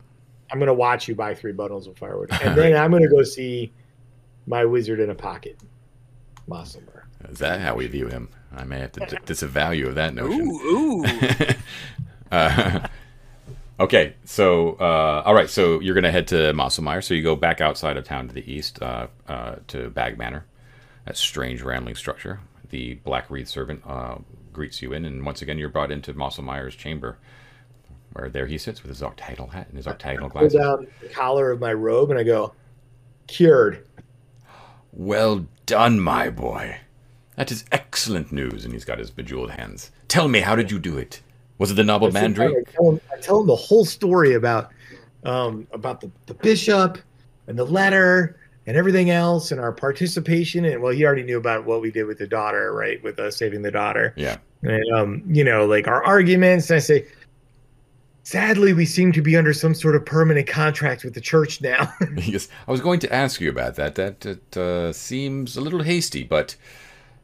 I'm 0.50 0.58
going 0.58 0.68
to 0.68 0.74
watch 0.74 1.08
you 1.08 1.14
buy 1.14 1.34
three 1.34 1.52
bundles 1.52 1.86
of 1.86 1.96
firewood, 1.96 2.30
and 2.42 2.56
then 2.56 2.76
I'm 2.76 2.90
going 2.90 3.02
to 3.02 3.08
go 3.08 3.22
see 3.22 3.72
my 4.46 4.64
wizard 4.64 5.00
in 5.00 5.10
a 5.10 5.14
pocket, 5.14 5.58
Mostlemyre. 6.48 7.02
is 7.28 7.38
that 7.38 7.60
how 7.60 7.74
we 7.74 7.86
view 7.86 8.06
him? 8.06 8.28
I 8.54 8.64
may 8.64 8.78
have 8.78 8.92
to 8.92 9.06
d- 9.06 9.16
disavow 9.24 9.72
you 9.72 9.88
of 9.88 9.96
that 9.96 10.14
notion. 10.14 10.48
Ooh, 10.48 11.04
ooh. 11.04 11.04
uh, 12.30 12.86
okay, 13.80 14.14
so 14.24 14.74
uh, 14.80 15.22
all 15.24 15.34
right, 15.34 15.50
so 15.50 15.80
you're 15.80 15.94
gonna 15.94 16.12
head 16.12 16.28
to 16.28 16.52
Mostlemyre. 16.52 17.02
So 17.02 17.14
you 17.14 17.22
go 17.22 17.36
back 17.36 17.60
outside 17.60 17.96
of 17.96 18.04
town 18.04 18.28
to 18.28 18.34
the 18.34 18.50
east 18.50 18.80
uh, 18.82 19.08
uh, 19.28 19.56
to 19.68 19.90
Bag 19.90 20.16
Manor, 20.16 20.46
that 21.04 21.16
strange 21.16 21.62
rambling 21.62 21.96
structure. 21.96 22.40
The 22.70 22.94
Black 22.94 23.30
Reed 23.30 23.48
servant 23.48 23.82
uh, 23.86 24.16
greets 24.52 24.80
you 24.80 24.92
in, 24.92 25.04
and 25.04 25.24
once 25.24 25.42
again 25.42 25.58
you're 25.58 25.68
brought 25.68 25.90
into 25.90 26.14
Mostlemyre's 26.14 26.74
chamber, 26.74 27.18
where 28.16 28.28
there 28.28 28.46
he 28.46 28.58
sits 28.58 28.82
with 28.82 28.90
his 28.90 29.02
octagonal 29.02 29.48
hat 29.48 29.68
and 29.68 29.76
his 29.76 29.86
octagonal 29.86 30.30
Pull 30.30 30.40
glasses. 30.42 30.58
down 30.58 30.86
the 31.02 31.08
collar 31.08 31.50
of 31.50 31.60
my 31.60 31.72
robe, 31.72 32.10
and 32.10 32.18
I 32.18 32.22
go, 32.22 32.54
cured. 33.26 33.86
Well 34.92 35.46
done, 35.66 36.00
my 36.00 36.30
boy. 36.30 36.78
That 37.36 37.52
is 37.52 37.64
excellent 37.70 38.32
news. 38.32 38.64
And 38.64 38.72
he's 38.72 38.84
got 38.84 38.98
his 38.98 39.10
bejeweled 39.10 39.50
hands. 39.50 39.90
Tell 40.08 40.28
me, 40.28 40.40
how 40.40 40.56
did 40.56 40.70
you 40.70 40.78
do 40.78 40.96
it? 40.96 41.20
Was 41.58 41.70
it 41.70 41.74
the 41.74 41.84
noble 41.84 42.10
mandrake? 42.10 42.54
I 42.56 42.70
tell 42.70 42.90
him, 42.90 43.00
I 43.12 43.20
tell 43.20 43.40
him 43.40 43.46
the 43.46 43.56
whole 43.56 43.84
story 43.84 44.34
about 44.34 44.70
um, 45.24 45.66
about 45.72 46.00
the, 46.00 46.10
the 46.26 46.34
bishop 46.34 46.98
and 47.46 47.58
the 47.58 47.64
letter 47.64 48.38
and 48.66 48.76
everything 48.76 49.10
else 49.10 49.50
and 49.50 49.60
our 49.60 49.72
participation. 49.72 50.64
And 50.64 50.82
well, 50.82 50.92
he 50.92 51.04
already 51.04 51.22
knew 51.22 51.38
about 51.38 51.64
what 51.64 51.80
we 51.80 51.90
did 51.90 52.04
with 52.04 52.18
the 52.18 52.26
daughter, 52.26 52.72
right? 52.72 53.02
With 53.02 53.18
us 53.18 53.36
saving 53.36 53.62
the 53.62 53.70
daughter. 53.70 54.14
Yeah. 54.16 54.36
And, 54.62 54.92
um, 54.92 55.22
you 55.26 55.44
know, 55.44 55.66
like 55.66 55.88
our 55.88 56.04
arguments. 56.04 56.70
And 56.70 56.76
I 56.76 56.80
say, 56.80 57.06
sadly, 58.26 58.72
we 58.72 58.84
seem 58.84 59.12
to 59.12 59.22
be 59.22 59.36
under 59.36 59.52
some 59.52 59.72
sort 59.72 59.94
of 59.94 60.04
permanent 60.04 60.48
contract 60.48 61.04
with 61.04 61.14
the 61.14 61.20
church 61.20 61.60
now. 61.60 61.92
Yes, 62.16 62.48
I 62.66 62.72
was 62.72 62.80
going 62.80 62.98
to 63.00 63.12
ask 63.14 63.40
you 63.40 63.48
about 63.48 63.76
that. 63.76 63.94
That 63.94 64.26
it, 64.26 64.56
uh, 64.56 64.92
seems 64.92 65.56
a 65.56 65.60
little 65.60 65.82
hasty, 65.82 66.24
but 66.24 66.56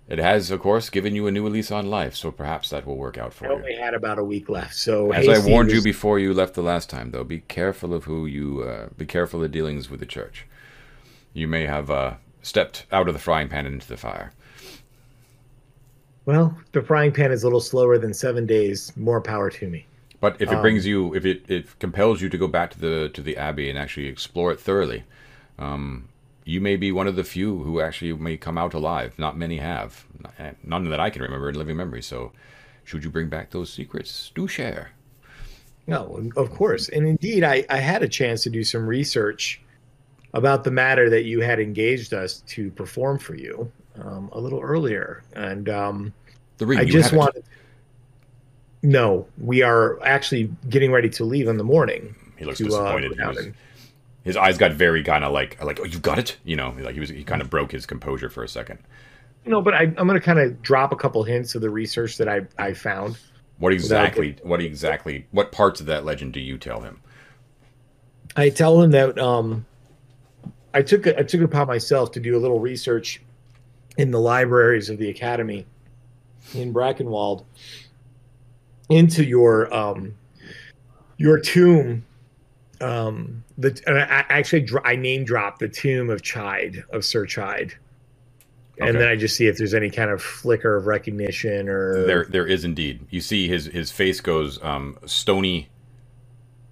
it 0.09 0.19
has, 0.21 0.51
of 0.53 0.61
course, 0.61 0.91
given 0.91 1.15
you 1.17 1.27
a 1.27 1.33
new 1.33 1.49
lease 1.49 1.73
on 1.73 1.87
life. 1.91 2.15
So 2.15 2.31
perhaps 2.31 2.71
that 2.71 2.87
will 2.87 2.97
work 2.97 3.19
out 3.19 3.35
for 3.35 3.47
I 3.47 3.49
for 3.49 3.55
only 3.55 3.73
you. 3.73 3.81
had 3.81 3.95
about 3.95 4.19
a 4.19 4.25
week 4.25 4.49
left. 4.49 4.75
So 4.75 5.11
As 5.13 5.29
I 5.29 5.45
warned 5.45 5.73
you 5.73 5.83
before 5.83 6.21
you 6.21 6.33
left 6.33 6.55
the 6.55 6.63
last 6.63 6.89
time, 6.89 7.11
though, 7.11 7.25
be 7.25 7.41
careful 7.41 7.93
of 7.95 8.05
who 8.05 8.27
you. 8.27 8.63
Uh, 8.63 8.89
be 8.97 9.07
careful 9.07 9.43
of 9.43 9.51
dealings 9.51 9.91
with 9.91 9.99
the 10.01 10.07
church. 10.07 10.47
You 11.35 11.49
may 11.49 11.67
have 11.67 11.91
uh, 11.91 12.15
stepped 12.43 12.87
out 12.93 13.09
of 13.09 13.15
the 13.15 13.21
frying 13.21 13.49
pan 13.49 13.67
and 13.67 13.75
into 13.75 13.89
the 13.89 13.97
fire. 13.97 14.33
well, 16.27 16.57
the 16.73 16.83
frying 16.83 17.11
pan 17.11 17.33
is 17.33 17.43
a 17.43 17.47
little 17.47 17.61
slower 17.61 17.99
than 17.99 18.15
seven 18.15 18.47
days. 18.47 18.93
More 18.97 19.21
power 19.21 19.51
to 19.51 19.69
me. 19.69 19.87
But 20.23 20.37
if 20.41 20.53
it 20.53 20.55
Um, 20.55 20.63
brings 20.63 20.87
you, 20.87 21.15
if 21.17 21.25
it, 21.27 21.43
it 21.49 21.65
compels 21.81 22.23
you 22.23 22.29
to 22.29 22.39
go 22.39 22.47
back 22.47 22.71
to 22.75 22.79
the 22.79 23.11
to 23.13 23.21
the 23.21 23.37
abbey 23.37 23.69
and 23.69 23.77
actually 23.77 24.07
explore 24.07 24.53
it 24.53 24.61
thoroughly, 24.61 25.03
um, 25.59 26.09
you 26.45 26.61
may 26.61 26.77
be 26.77 26.93
one 26.93 27.09
of 27.09 27.17
the 27.17 27.25
few 27.25 27.65
who 27.65 27.81
actually 27.81 28.13
may 28.13 28.37
come 28.37 28.57
out 28.57 28.73
alive. 28.73 29.19
Not 29.19 29.37
many 29.37 29.59
have, 29.59 30.07
none 30.63 30.89
that 30.91 31.01
I 31.01 31.11
can 31.11 31.23
remember 31.23 31.49
in 31.49 31.57
living 31.57 31.77
memory. 31.77 32.03
So, 32.03 32.31
should 32.85 33.03
you 33.05 33.11
bring 33.11 33.29
back 33.29 33.51
those 33.51 33.73
secrets, 33.73 34.31
do 34.35 34.47
share. 34.47 34.93
No, 35.89 36.31
of 36.37 36.51
course. 36.51 36.89
And 36.89 37.07
indeed, 37.09 37.43
I, 37.43 37.65
I 37.69 37.79
had 37.79 38.03
a 38.05 38.09
chance 38.09 38.45
to 38.45 38.51
do 38.51 38.63
some 38.63 38.87
research 38.87 39.61
about 40.35 40.63
the 40.63 40.71
matter 40.71 41.11
that 41.11 41.25
you 41.25 41.41
had 41.41 41.59
engaged 41.59 42.15
us 42.15 42.43
to 42.55 42.71
perform 42.71 43.19
for 43.19 43.35
you 43.35 43.71
um, 44.01 44.31
a 44.33 44.41
little 44.41 44.61
earlier. 44.61 45.25
And 45.35 45.69
um, 45.69 46.15
The 46.59 46.67
ring. 46.67 46.79
I 46.79 46.85
just 46.85 47.11
have 47.11 47.35
it. 47.35 47.45
No, 48.83 49.27
we 49.39 49.63
are 49.63 50.03
actually 50.05 50.51
getting 50.69 50.91
ready 50.93 51.09
to 51.11 51.25
leave 51.25 51.47
in 51.49 51.57
the 51.57 51.65
morning. 51.65 52.15
He 52.37 52.45
looks 52.45 52.59
to, 52.59 52.65
uh, 52.67 52.69
disappointed. 52.69 53.17
go 53.17 53.31
He 53.31 53.37
was- 53.37 53.49
his 54.25 54.37
eyes 54.37 54.57
got 54.57 54.73
very 54.73 55.03
kind 55.03 55.25
of 55.25 55.33
like 55.33 55.63
like 55.63 55.81
oh 55.81 55.85
you 55.85 55.99
got 55.99 56.17
it 56.17 56.37
you 56.45 56.55
know 56.55 56.73
like 56.79 56.95
he 56.95 57.01
was 57.01 57.09
he 57.09 57.25
kind 57.25 57.43
of 57.43 57.51
broke 57.51 57.73
his 57.73 57.87
composure 57.87 58.29
for 58.31 58.45
a 58.45 58.49
second. 58.49 58.79
No, 59.45 59.61
but 59.61 59.75
I, 59.75 59.83
I'm 59.83 60.07
going 60.07 60.15
to 60.15 60.21
kind 60.21 60.39
of 60.39 60.63
drop 60.63 60.93
a 60.93 60.97
couple 60.97 61.25
hints 61.25 61.57
of 61.57 61.63
the 61.63 61.71
research 61.71 62.19
that 62.19 62.29
I, 62.29 62.43
I 62.59 62.75
found. 62.75 63.19
What 63.59 63.73
exactly? 63.73 64.37
What 64.45 64.61
exactly? 64.61 65.27
What 65.33 65.51
parts 65.51 65.81
of 65.81 65.87
that 65.87 66.05
legend 66.05 66.33
do 66.33 66.41
you 66.41 66.59
tell 66.59 66.81
him? 66.81 67.01
I 68.37 68.51
tell 68.51 68.81
him 68.81 68.93
that 68.93 69.19
um, 69.19 69.67
I 70.73 70.83
took 70.83 71.07
it, 71.09 71.17
I 71.19 71.23
took 71.25 71.41
it 71.41 71.45
upon 71.45 71.67
myself 71.67 72.13
to 72.13 72.21
do 72.21 72.37
a 72.37 72.41
little 72.41 72.61
research 72.61 73.21
in 73.97 74.11
the 74.13 74.21
libraries 74.21 74.89
of 74.89 74.99
the 74.99 75.11
academy 75.11 75.67
in 76.55 76.73
Brackenwold 76.73 77.45
into 78.93 79.25
your 79.25 79.73
um 79.75 80.15
your 81.17 81.39
tomb 81.39 82.05
um 82.81 83.43
the 83.59 83.81
and 83.87 83.99
I 83.99 84.25
actually 84.29 84.69
I 84.85 84.97
name 84.97 85.25
dropped 85.25 85.61
the 85.61 85.69
tomb 85.69 86.11
of 86.11 86.23
Chyde 86.23 86.85
of 86.91 87.05
Sir 87.05 87.27
Chyde. 87.27 87.75
And 88.79 88.97
then 88.97 89.07
I 89.07 89.17
just 89.17 89.37
see 89.37 89.47
if 89.47 89.59
there's 89.59 89.75
any 89.75 89.91
kind 89.91 90.11
of 90.11 90.21
flicker 90.21 90.77
of 90.77 90.87
recognition 90.87 91.69
or 91.69 92.05
There, 92.05 92.25
there 92.25 92.47
is 92.47 92.65
indeed. 92.65 93.07
You 93.11 93.21
see, 93.21 93.47
his 93.47 93.67
his 93.67 93.93
face 93.93 94.21
goes 94.21 94.61
um, 94.63 94.99
stony, 95.07 95.69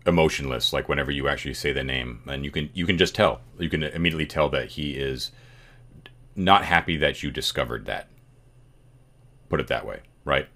emotionless. 0.06 0.72
Like 0.72 0.88
whenever 0.88 1.10
you 1.12 1.28
actually 1.28 1.54
say 1.54 1.72
the 1.72 1.84
name, 1.84 2.22
and 2.26 2.44
you 2.44 2.50
can 2.50 2.70
you 2.74 2.86
can 2.86 2.98
just 2.98 3.14
tell. 3.14 3.42
You 3.58 3.68
can 3.68 3.84
immediately 3.84 4.26
tell 4.26 4.48
that 4.48 4.70
he 4.70 4.92
is 4.92 5.30
not 6.34 6.64
happy 6.64 6.96
that 6.96 7.22
you 7.22 7.30
discovered 7.30 7.86
that. 7.86 8.08
Put 9.48 9.60
it 9.60 9.68
that 9.68 9.86
way, 9.86 10.00
right? 10.24 10.48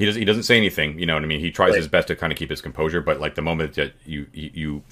He 0.00 0.06
does. 0.06 0.16
He 0.16 0.24
doesn't 0.24 0.42
say 0.44 0.56
anything. 0.56 0.98
You 0.98 1.04
know 1.06 1.14
what 1.14 1.22
I 1.22 1.26
mean. 1.26 1.40
He 1.40 1.50
tries 1.50 1.70
Right. 1.70 1.76
his 1.78 1.86
best 1.88 2.08
to 2.08 2.16
kind 2.16 2.32
of 2.32 2.38
keep 2.38 2.48
his 2.50 2.60
composure, 2.62 3.00
but 3.02 3.20
like 3.20 3.34
the 3.34 3.42
moment 3.42 3.74
that 3.74 3.92
you 4.06 4.26
you, 4.32 4.50
you 4.54 4.82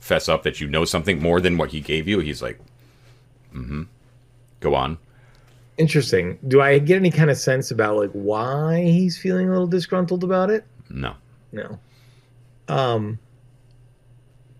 fess 0.00 0.28
up 0.28 0.44
that 0.44 0.60
you 0.60 0.68
know 0.68 0.84
something 0.84 1.20
more 1.20 1.40
than 1.40 1.58
what 1.58 1.70
he 1.72 1.80
gave 1.80 2.06
you, 2.06 2.20
he's 2.20 2.40
like, 2.40 2.58
"Mm-hmm, 3.54 3.82
go 4.60 4.74
on." 4.74 4.98
Interesting. 5.78 6.38
Do 6.48 6.60
I 6.62 6.78
get 6.78 6.96
any 6.96 7.10
kind 7.10 7.28
of 7.28 7.36
sense 7.36 7.70
about 7.72 7.96
like 7.96 8.12
why 8.12 8.82
he's 8.84 9.18
feeling 9.18 9.48
a 9.48 9.50
little 9.50 9.66
disgruntled 9.66 10.22
about 10.24 10.48
it? 10.48 10.64
No. 10.88 11.14
No. 11.52 11.78
Um. 12.68 13.18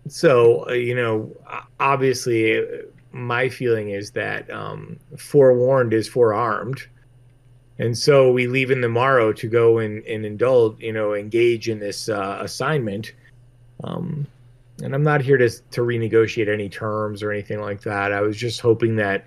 So 0.09 0.67
uh, 0.69 0.73
you 0.73 0.95
know, 0.95 1.31
obviously, 1.79 2.59
uh, 2.59 2.63
my 3.13 3.49
feeling 3.49 3.89
is 3.89 4.11
that 4.11 4.49
um, 4.51 4.97
forewarned 5.17 5.93
is 5.93 6.07
forearmed, 6.07 6.81
and 7.79 7.97
so 7.97 8.31
we 8.31 8.47
leave 8.47 8.71
in 8.71 8.81
the 8.81 8.89
morrow 8.89 9.31
to 9.33 9.47
go 9.47 9.77
and, 9.77 10.03
and 10.05 10.25
indulge, 10.25 10.79
you 10.79 10.93
know, 10.93 11.13
engage 11.13 11.69
in 11.69 11.79
this 11.79 12.09
uh, 12.09 12.39
assignment. 12.41 13.13
Um, 13.83 14.25
and 14.81 14.93
I'm 14.93 15.03
not 15.03 15.21
here 15.21 15.37
to 15.37 15.49
to 15.49 15.81
renegotiate 15.81 16.49
any 16.49 16.69
terms 16.69 17.23
or 17.23 17.31
anything 17.31 17.61
like 17.61 17.81
that. 17.81 18.11
I 18.11 18.21
was 18.21 18.37
just 18.37 18.61
hoping 18.61 18.95
that 18.97 19.25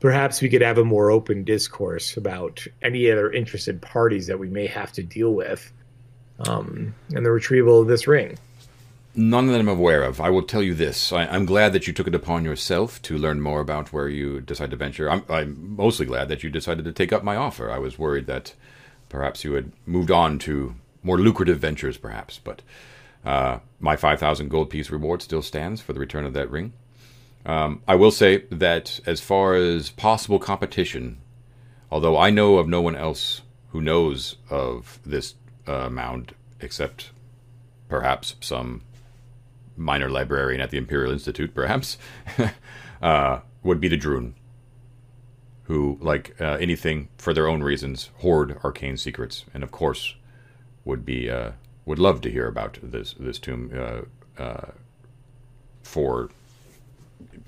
perhaps 0.00 0.40
we 0.40 0.48
could 0.48 0.62
have 0.62 0.78
a 0.78 0.84
more 0.84 1.10
open 1.10 1.44
discourse 1.44 2.16
about 2.16 2.64
any 2.82 3.10
other 3.10 3.32
interested 3.32 3.80
parties 3.82 4.26
that 4.26 4.38
we 4.38 4.48
may 4.48 4.66
have 4.66 4.92
to 4.92 5.02
deal 5.02 5.34
with 5.34 5.72
um, 6.46 6.94
and 7.14 7.24
the 7.24 7.30
retrieval 7.30 7.80
of 7.80 7.88
this 7.88 8.06
ring. 8.06 8.38
None 9.14 9.46
that 9.48 9.58
I'm 9.58 9.68
aware 9.68 10.02
of. 10.02 10.20
I 10.20 10.30
will 10.30 10.42
tell 10.42 10.62
you 10.62 10.74
this. 10.74 11.12
I, 11.12 11.26
I'm 11.26 11.44
glad 11.46 11.72
that 11.72 11.86
you 11.86 11.92
took 11.92 12.06
it 12.06 12.14
upon 12.14 12.44
yourself 12.44 13.02
to 13.02 13.18
learn 13.18 13.40
more 13.40 13.60
about 13.60 13.92
where 13.92 14.08
you 14.08 14.40
decide 14.40 14.70
to 14.70 14.76
venture. 14.76 15.10
I'm, 15.10 15.24
I'm 15.28 15.76
mostly 15.76 16.06
glad 16.06 16.28
that 16.28 16.42
you 16.42 16.50
decided 16.50 16.84
to 16.84 16.92
take 16.92 17.12
up 17.12 17.24
my 17.24 17.34
offer. 17.34 17.70
I 17.70 17.78
was 17.78 17.98
worried 17.98 18.26
that 18.26 18.54
perhaps 19.08 19.44
you 19.44 19.54
had 19.54 19.72
moved 19.86 20.10
on 20.10 20.38
to 20.40 20.74
more 21.02 21.18
lucrative 21.18 21.58
ventures, 21.58 21.96
perhaps. 21.96 22.38
But 22.38 22.62
uh, 23.24 23.58
my 23.80 23.96
5,000 23.96 24.48
gold 24.48 24.70
piece 24.70 24.90
reward 24.90 25.22
still 25.22 25.42
stands 25.42 25.80
for 25.80 25.92
the 25.92 26.00
return 26.00 26.24
of 26.24 26.34
that 26.34 26.50
ring. 26.50 26.72
Um, 27.44 27.82
I 27.88 27.94
will 27.94 28.10
say 28.10 28.44
that 28.50 29.00
as 29.06 29.20
far 29.20 29.54
as 29.54 29.90
possible 29.90 30.38
competition, 30.38 31.18
although 31.90 32.16
I 32.16 32.30
know 32.30 32.58
of 32.58 32.68
no 32.68 32.80
one 32.82 32.96
else 32.96 33.40
who 33.70 33.80
knows 33.80 34.36
of 34.50 34.98
this 35.04 35.34
uh, 35.66 35.88
mound 35.88 36.34
except 36.60 37.10
perhaps 37.88 38.34
some 38.40 38.82
minor 39.78 40.10
librarian 40.10 40.60
at 40.60 40.70
the 40.70 40.78
Imperial 40.78 41.12
Institute, 41.12 41.54
perhaps, 41.54 41.98
uh, 43.02 43.40
would 43.62 43.80
be 43.80 43.88
the 43.88 43.98
Drune, 43.98 44.32
who, 45.64 45.98
like 46.00 46.34
uh, 46.40 46.56
anything 46.60 47.08
for 47.18 47.32
their 47.32 47.48
own 47.48 47.62
reasons, 47.62 48.10
hoard 48.18 48.58
arcane 48.64 48.96
secrets, 48.96 49.44
and 49.54 49.62
of 49.62 49.70
course, 49.70 50.14
would 50.84 51.04
be 51.04 51.30
uh, 51.30 51.52
would 51.84 51.98
love 51.98 52.20
to 52.22 52.30
hear 52.30 52.46
about 52.46 52.78
this 52.82 53.14
this 53.18 53.38
tomb 53.38 53.70
uh, 53.74 54.42
uh, 54.42 54.70
for 55.82 56.30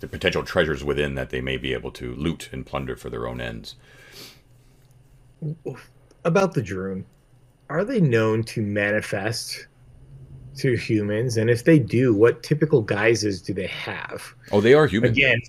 the 0.01 0.09
potential 0.09 0.43
treasures 0.43 0.83
within 0.83 1.15
that 1.15 1.31
they 1.31 1.41
may 1.41 1.57
be 1.57 1.73
able 1.73 1.91
to 1.93 2.15
loot 2.15 2.49
and 2.53 2.67
plunder 2.67 2.97
for 2.97 3.11
their 3.11 3.27
own 3.27 3.41
ends. 3.41 3.75
About 6.25 6.55
the 6.55 6.63
Drune, 6.63 7.05
are 7.69 7.85
they 7.85 8.01
known 8.01 8.43
to 8.45 8.63
manifest 8.63 9.67
to 10.57 10.77
humans? 10.77 11.37
And 11.37 11.51
if 11.51 11.65
they 11.65 11.79
do, 11.79 12.15
what 12.15 12.43
typical 12.43 12.83
guises 12.83 13.41
do 13.43 13.55
they 13.55 13.69
have? 13.69 14.35
Oh, 14.53 14.61
they 14.61 14.75
are 14.75 14.87
human. 14.87 15.11
Again, 15.11 15.41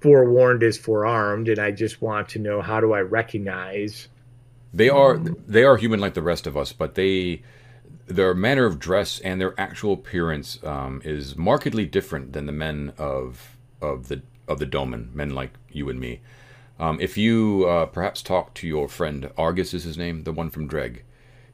forewarned 0.00 0.62
is 0.62 0.78
forearmed, 0.78 1.48
and 1.48 1.58
I 1.58 1.70
just 1.70 2.00
want 2.00 2.28
to 2.30 2.38
know 2.38 2.62
how 2.62 2.80
do 2.80 2.92
I 2.92 3.00
recognize 3.00 4.08
They 4.72 4.88
are 4.88 5.18
they 5.18 5.64
are 5.64 5.76
human 5.76 6.00
like 6.00 6.14
the 6.14 6.22
rest 6.22 6.46
of 6.46 6.56
us, 6.56 6.72
but 6.72 6.94
they 6.94 7.42
their 8.06 8.34
manner 8.34 8.66
of 8.66 8.78
dress 8.78 9.20
and 9.20 9.40
their 9.40 9.58
actual 9.58 9.92
appearance 9.92 10.58
um, 10.64 11.00
is 11.04 11.36
markedly 11.36 11.86
different 11.86 12.32
than 12.32 12.46
the 12.46 12.52
men 12.52 12.92
of 12.98 13.56
of 13.80 14.08
the 14.08 14.22
of 14.48 14.58
the 14.58 14.66
Doman, 14.66 15.10
men 15.14 15.30
like 15.30 15.52
you 15.70 15.88
and 15.88 16.00
me. 16.00 16.20
Um, 16.78 16.98
if 17.00 17.16
you 17.18 17.66
uh, 17.68 17.86
perhaps 17.86 18.22
talk 18.22 18.54
to 18.54 18.66
your 18.66 18.88
friend 18.88 19.30
Argus, 19.36 19.74
is 19.74 19.84
his 19.84 19.98
name, 19.98 20.24
the 20.24 20.32
one 20.32 20.50
from 20.50 20.66
Dreg, 20.66 21.04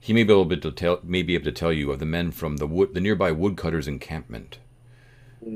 he 0.06 0.12
may 0.12 0.22
be 0.22 0.32
able 0.32 0.48
to 0.56 0.70
tell 0.70 1.00
may 1.02 1.24
be 1.24 1.34
able 1.34 1.46
to 1.46 1.50
tell 1.50 1.72
you 1.72 1.90
of 1.90 1.98
the 1.98 2.06
men 2.06 2.30
from 2.30 2.58
the 2.58 2.66
wood 2.68 2.94
the 2.94 3.00
nearby 3.00 3.32
woodcutters 3.32 3.88
encampment. 3.88 4.58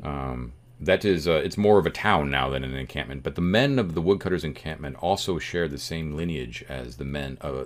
Um, 0.03 0.51
that 0.81 1.05
is, 1.05 1.25
uh, 1.25 1.41
it's 1.45 1.57
more 1.57 1.79
of 1.79 1.85
a 1.85 1.89
town 1.89 2.29
now 2.29 2.49
than 2.49 2.65
an 2.65 2.75
encampment. 2.75 3.23
But 3.23 3.35
the 3.35 3.41
men 3.41 3.79
of 3.79 3.93
the 3.93 4.01
woodcutters 4.01 4.43
encampment 4.43 4.97
also 4.97 5.39
share 5.39 5.69
the 5.69 5.77
same 5.77 6.17
lineage 6.17 6.65
as 6.67 6.97
the 6.97 7.05
men, 7.05 7.37
uh, 7.39 7.65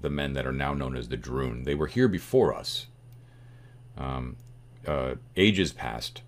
the 0.00 0.10
men 0.10 0.32
that 0.32 0.44
are 0.44 0.52
now 0.52 0.74
known 0.74 0.96
as 0.96 1.08
the 1.08 1.16
Drune. 1.16 1.64
They 1.64 1.76
were 1.76 1.86
here 1.86 2.08
before 2.08 2.52
us. 2.52 2.86
Um, 3.96 4.36
uh, 4.88 5.14
ages 5.36 5.72
past, 5.72 6.22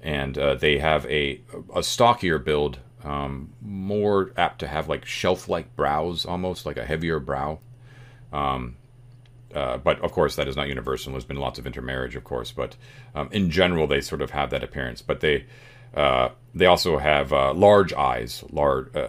and 0.00 0.38
uh, 0.38 0.54
they 0.54 0.78
have 0.78 1.04
a 1.06 1.40
a 1.74 1.82
stockier 1.82 2.38
build, 2.38 2.78
um, 3.02 3.54
more 3.60 4.30
apt 4.36 4.60
to 4.60 4.68
have 4.68 4.88
like 4.88 5.04
shelf-like 5.04 5.74
brows, 5.74 6.24
almost 6.24 6.64
like 6.64 6.76
a 6.76 6.86
heavier 6.86 7.18
brow. 7.18 7.58
Um, 8.32 8.76
uh, 9.54 9.78
but 9.78 10.00
of 10.00 10.12
course, 10.12 10.36
that 10.36 10.48
is 10.48 10.56
not 10.56 10.68
universal. 10.68 11.12
There's 11.12 11.24
been 11.24 11.36
lots 11.36 11.58
of 11.58 11.66
intermarriage, 11.66 12.16
of 12.16 12.24
course, 12.24 12.52
but 12.52 12.76
um, 13.14 13.28
in 13.32 13.50
general, 13.50 13.86
they 13.86 14.00
sort 14.00 14.22
of 14.22 14.30
have 14.30 14.50
that 14.50 14.62
appearance. 14.62 15.02
But 15.02 15.20
they 15.20 15.46
uh, 15.94 16.30
they 16.54 16.66
also 16.66 16.98
have 16.98 17.32
uh, 17.32 17.52
large 17.52 17.92
eyes, 17.92 18.44
large, 18.50 18.94
uh, 18.94 19.08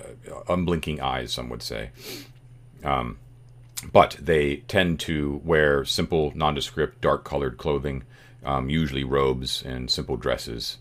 unblinking 0.49 0.99
eyes, 0.99 1.31
some 1.31 1.49
would 1.49 1.61
say. 1.61 1.91
Um, 2.83 3.17
but 3.91 4.17
they 4.19 4.57
tend 4.67 4.99
to 5.01 5.41
wear 5.43 5.85
simple, 5.85 6.31
nondescript, 6.35 7.01
dark-colored 7.01 7.57
clothing, 7.57 8.03
um, 8.43 8.69
usually 8.69 9.03
robes 9.03 9.63
and 9.63 9.89
simple 9.89 10.17
dresses, 10.17 10.77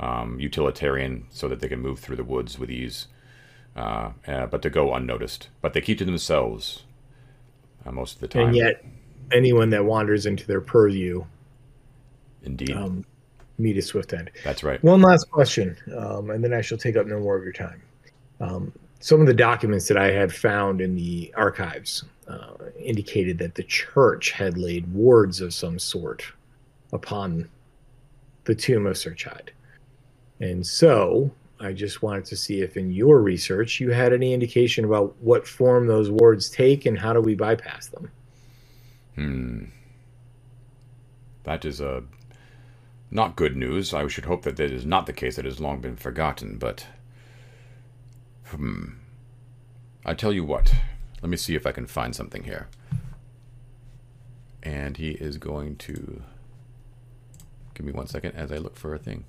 um, 0.00 0.38
utilitarian, 0.40 1.26
so 1.30 1.48
that 1.48 1.60
they 1.60 1.68
can 1.68 1.80
move 1.80 1.98
through 1.98 2.16
the 2.16 2.24
woods 2.24 2.58
with 2.58 2.70
ease, 2.70 3.06
uh, 3.76 4.10
uh, 4.26 4.46
but 4.46 4.62
to 4.62 4.70
go 4.70 4.94
unnoticed. 4.94 5.48
But 5.60 5.72
they 5.72 5.80
keep 5.80 5.98
to 5.98 6.04
themselves 6.04 6.84
uh, 7.86 7.92
most 7.92 8.16
of 8.16 8.20
the 8.20 8.28
time. 8.28 8.48
and 8.48 8.56
yet 8.56 8.84
anyone 9.32 9.70
that 9.70 9.84
wanders 9.84 10.26
into 10.26 10.46
their 10.46 10.60
purview 10.60 11.24
Indeed, 12.42 12.72
um, 12.72 13.04
meet 13.58 13.76
a 13.76 13.82
swift 13.82 14.12
end. 14.12 14.30
that's 14.44 14.62
right. 14.62 14.82
One 14.82 15.00
last 15.00 15.30
question, 15.30 15.76
um, 15.96 16.30
and 16.30 16.42
then 16.42 16.52
I 16.52 16.60
shall 16.60 16.78
take 16.78 16.96
up 16.96 17.06
no 17.06 17.18
more 17.20 17.36
of 17.36 17.42
your 17.42 17.52
time. 17.52 17.82
Um, 18.40 18.72
some 19.00 19.20
of 19.20 19.26
the 19.26 19.34
documents 19.34 19.88
that 19.88 19.96
I 19.96 20.10
had 20.10 20.32
found 20.32 20.80
in 20.80 20.94
the 20.94 21.32
archives 21.36 22.04
uh, 22.26 22.54
indicated 22.78 23.38
that 23.38 23.54
the 23.54 23.62
church 23.62 24.30
had 24.30 24.56
laid 24.56 24.90
wards 24.92 25.40
of 25.40 25.52
some 25.52 25.78
sort 25.78 26.24
upon 26.92 27.48
the 28.44 28.54
tomb 28.54 28.86
of 28.86 28.96
Sir 28.96 29.10
Chyde. 29.10 29.50
And 30.40 30.66
so 30.66 31.30
I 31.60 31.72
just 31.72 32.02
wanted 32.02 32.24
to 32.26 32.36
see 32.36 32.60
if 32.60 32.76
in 32.76 32.90
your 32.90 33.20
research 33.20 33.80
you 33.80 33.90
had 33.90 34.12
any 34.12 34.32
indication 34.32 34.84
about 34.84 35.14
what 35.20 35.46
form 35.46 35.86
those 35.86 36.10
wards 36.10 36.50
take 36.50 36.86
and 36.86 36.98
how 36.98 37.12
do 37.12 37.20
we 37.20 37.34
bypass 37.34 37.88
them. 37.88 38.10
Hmm. 39.14 39.64
That 41.44 41.64
is 41.64 41.80
uh, 41.80 42.00
not 43.10 43.36
good 43.36 43.56
news. 43.56 43.94
I 43.94 44.06
should 44.08 44.24
hope 44.24 44.42
that 44.42 44.56
that 44.56 44.70
is 44.70 44.86
not 44.86 45.06
the 45.06 45.12
case. 45.12 45.36
That 45.36 45.44
has 45.44 45.60
long 45.60 45.80
been 45.80 45.96
forgotten. 45.96 46.58
But, 46.58 46.86
hmm. 48.46 48.84
I 50.04 50.14
tell 50.14 50.32
you 50.32 50.44
what. 50.44 50.74
Let 51.22 51.30
me 51.30 51.36
see 51.36 51.54
if 51.54 51.66
I 51.66 51.72
can 51.72 51.86
find 51.86 52.14
something 52.14 52.44
here. 52.44 52.68
And 54.62 54.96
he 54.96 55.10
is 55.10 55.38
going 55.38 55.76
to 55.76 56.22
give 57.74 57.86
me 57.86 57.92
one 57.92 58.06
second 58.06 58.32
as 58.32 58.50
I 58.50 58.56
look 58.56 58.76
for 58.76 58.94
a 58.94 58.98
thing. 58.98 59.24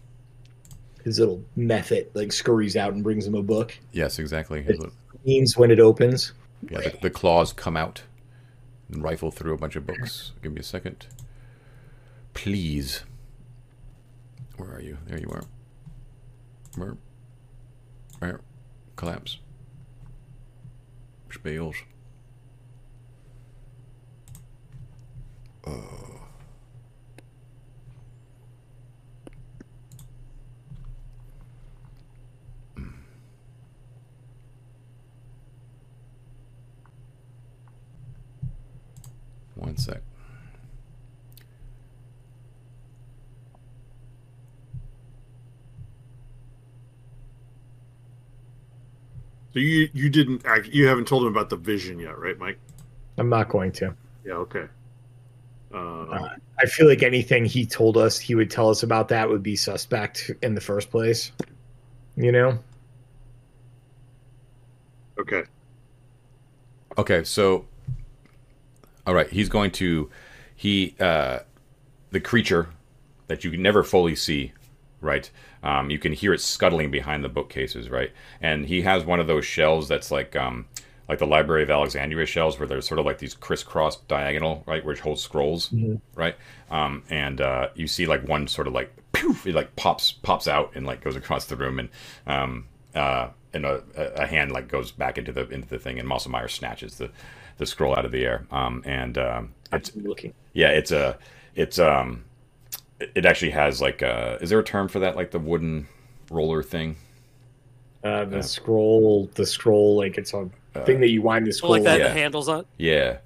His 1.03 1.19
little 1.19 1.43
method 1.55 2.09
like 2.13 2.31
scurries 2.31 2.75
out 2.75 2.93
and 2.93 3.03
brings 3.03 3.27
him 3.27 3.35
a 3.35 3.43
book. 3.43 3.77
Yes, 3.91 4.17
exactly. 4.17 4.65
It 4.67 4.79
means 5.25 5.55
when 5.55 5.69
it 5.71 5.79
opens. 5.79 6.33
Yeah, 6.69 6.81
the, 6.81 6.97
the 7.03 7.09
claws 7.09 7.53
come 7.53 7.77
out 7.77 8.01
and 8.89 9.03
rifle 9.03 9.31
through 9.31 9.53
a 9.53 9.57
bunch 9.57 9.75
of 9.75 9.85
books. 9.85 10.31
Give 10.41 10.53
me 10.53 10.59
a 10.59 10.63
second. 10.63 11.07
Please. 12.33 13.03
Where 14.57 14.71
are 14.71 14.81
you? 14.81 14.97
There 15.07 15.19
you 15.19 15.29
are. 15.29 15.43
Where? 16.75 16.97
mer- 18.21 18.41
collapse. 18.95 19.39
Spells. 21.31 21.75
Uh. 25.65 26.14
One 39.55 39.77
sec. 39.77 40.01
So 49.53 49.59
you 49.59 49.89
you 49.93 50.09
didn't 50.09 50.45
act- 50.45 50.67
you 50.67 50.85
haven't 50.87 51.07
told 51.07 51.23
him 51.23 51.29
about 51.29 51.49
the 51.49 51.55
vision 51.55 51.97
yet, 51.97 52.19
right, 52.19 52.37
Mike? 52.37 52.59
I'm 53.17 53.29
not 53.29 53.47
going 53.47 53.71
to. 53.73 53.95
Yeah. 54.25 54.33
Okay. 54.33 54.65
Uh, 55.73 56.29
I 56.59 56.65
feel 56.67 56.87
like 56.87 57.03
anything 57.03 57.45
he 57.45 57.65
told 57.65 57.97
us 57.97 58.19
he 58.19 58.35
would 58.35 58.51
tell 58.51 58.69
us 58.69 58.83
about 58.83 59.09
that 59.09 59.29
would 59.29 59.43
be 59.43 59.55
suspect 59.55 60.31
in 60.41 60.55
the 60.55 60.61
first 60.61 60.89
place. 60.89 61.31
You 62.17 62.31
know? 62.31 62.59
okay. 65.19 65.43
Okay, 66.97 67.23
so 67.23 67.65
all 69.05 69.13
right, 69.13 69.29
he's 69.29 69.49
going 69.49 69.71
to 69.71 70.09
he 70.55 70.95
uh 70.99 71.39
the 72.11 72.19
creature 72.19 72.69
that 73.27 73.43
you 73.43 73.51
can 73.51 73.61
never 73.61 73.83
fully 73.83 74.15
see, 74.15 74.53
right? 75.01 75.29
Um, 75.63 75.89
you 75.89 75.97
can 75.97 76.13
hear 76.13 76.33
it 76.33 76.41
scuttling 76.41 76.91
behind 76.91 77.23
the 77.23 77.29
bookcases, 77.29 77.89
right? 77.89 78.11
And 78.39 78.65
he 78.67 78.83
has 78.83 79.03
one 79.03 79.19
of 79.19 79.27
those 79.27 79.45
shelves 79.45 79.87
that's 79.87 80.11
like 80.11 80.35
um 80.35 80.65
like 81.07 81.19
the 81.19 81.27
Library 81.27 81.61
of 81.63 81.69
Alexandria 81.69 82.25
shelves 82.25 82.57
where 82.57 82.67
there's 82.67 82.87
sort 82.87 82.99
of 82.99 83.05
like 83.05 83.19
these 83.19 83.35
crisscross 83.35 83.97
diagonal, 84.07 84.63
right, 84.65 84.83
which 84.83 85.01
holds 85.01 85.21
scrolls, 85.21 85.69
right? 86.15 86.35
Um, 86.71 87.03
and 87.11 87.41
uh, 87.41 87.69
you 87.75 87.85
see 87.87 88.07
like 88.07 88.27
one 88.27 88.47
sort 88.47 88.65
of 88.67 88.73
like 88.73 88.91
poof, 89.13 89.45
it 89.45 89.53
like 89.53 89.75
pops 89.75 90.11
pops 90.11 90.47
out 90.47 90.71
and 90.75 90.85
like 90.85 91.01
goes 91.03 91.15
across 91.15 91.45
the 91.45 91.55
room 91.55 91.79
and 91.79 91.89
um 92.27 92.65
uh 92.95 93.29
and 93.53 93.65
a, 93.65 93.83
a 94.21 94.25
hand 94.27 94.51
like 94.51 94.67
goes 94.67 94.91
back 94.91 95.17
into 95.17 95.31
the 95.31 95.47
into 95.49 95.67
the 95.67 95.79
thing 95.79 95.99
and 95.99 96.09
Mostlemyre 96.09 96.49
snatches 96.49 96.97
the 96.97 97.09
the 97.57 97.65
scroll 97.65 97.95
out 97.97 98.05
of 98.05 98.11
the 98.11 98.25
air 98.25 98.45
um 98.51 98.81
and 98.85 99.17
um 99.17 99.53
it's 99.71 99.95
looking. 99.95 100.33
yeah 100.53 100.69
it's 100.69 100.91
a 100.91 101.17
it's 101.55 101.79
um 101.79 102.23
it 102.99 103.11
it 103.15 103.25
actually 103.25 103.51
has 103.51 103.81
like 103.81 104.01
uh 104.03 104.37
is 104.41 104.49
there 104.49 104.59
a 104.59 104.63
term 104.63 104.87
for 104.87 104.99
that 104.99 105.15
like 105.15 105.31
the 105.31 105.39
wooden 105.39 105.87
roller 106.29 106.61
thing 106.63 106.95
Uh, 108.03 108.23
the 108.25 108.37
Yeah. 108.37 108.41
scroll, 108.41 109.29
the 109.35 109.45
scroll, 109.45 109.97
like 109.97 110.17
it's 110.17 110.33
a 110.33 110.47
thing 110.85 110.99
that 110.99 111.09
you 111.09 111.21
wind 111.23 111.47
the 111.47 111.51
scroll. 111.53 111.71
like 111.71 111.83
that, 111.83 111.99
yeah. 111.99 112.07
the 112.09 112.13
handles 112.13 112.47
on. 112.49 112.65
yeah 112.77 113.17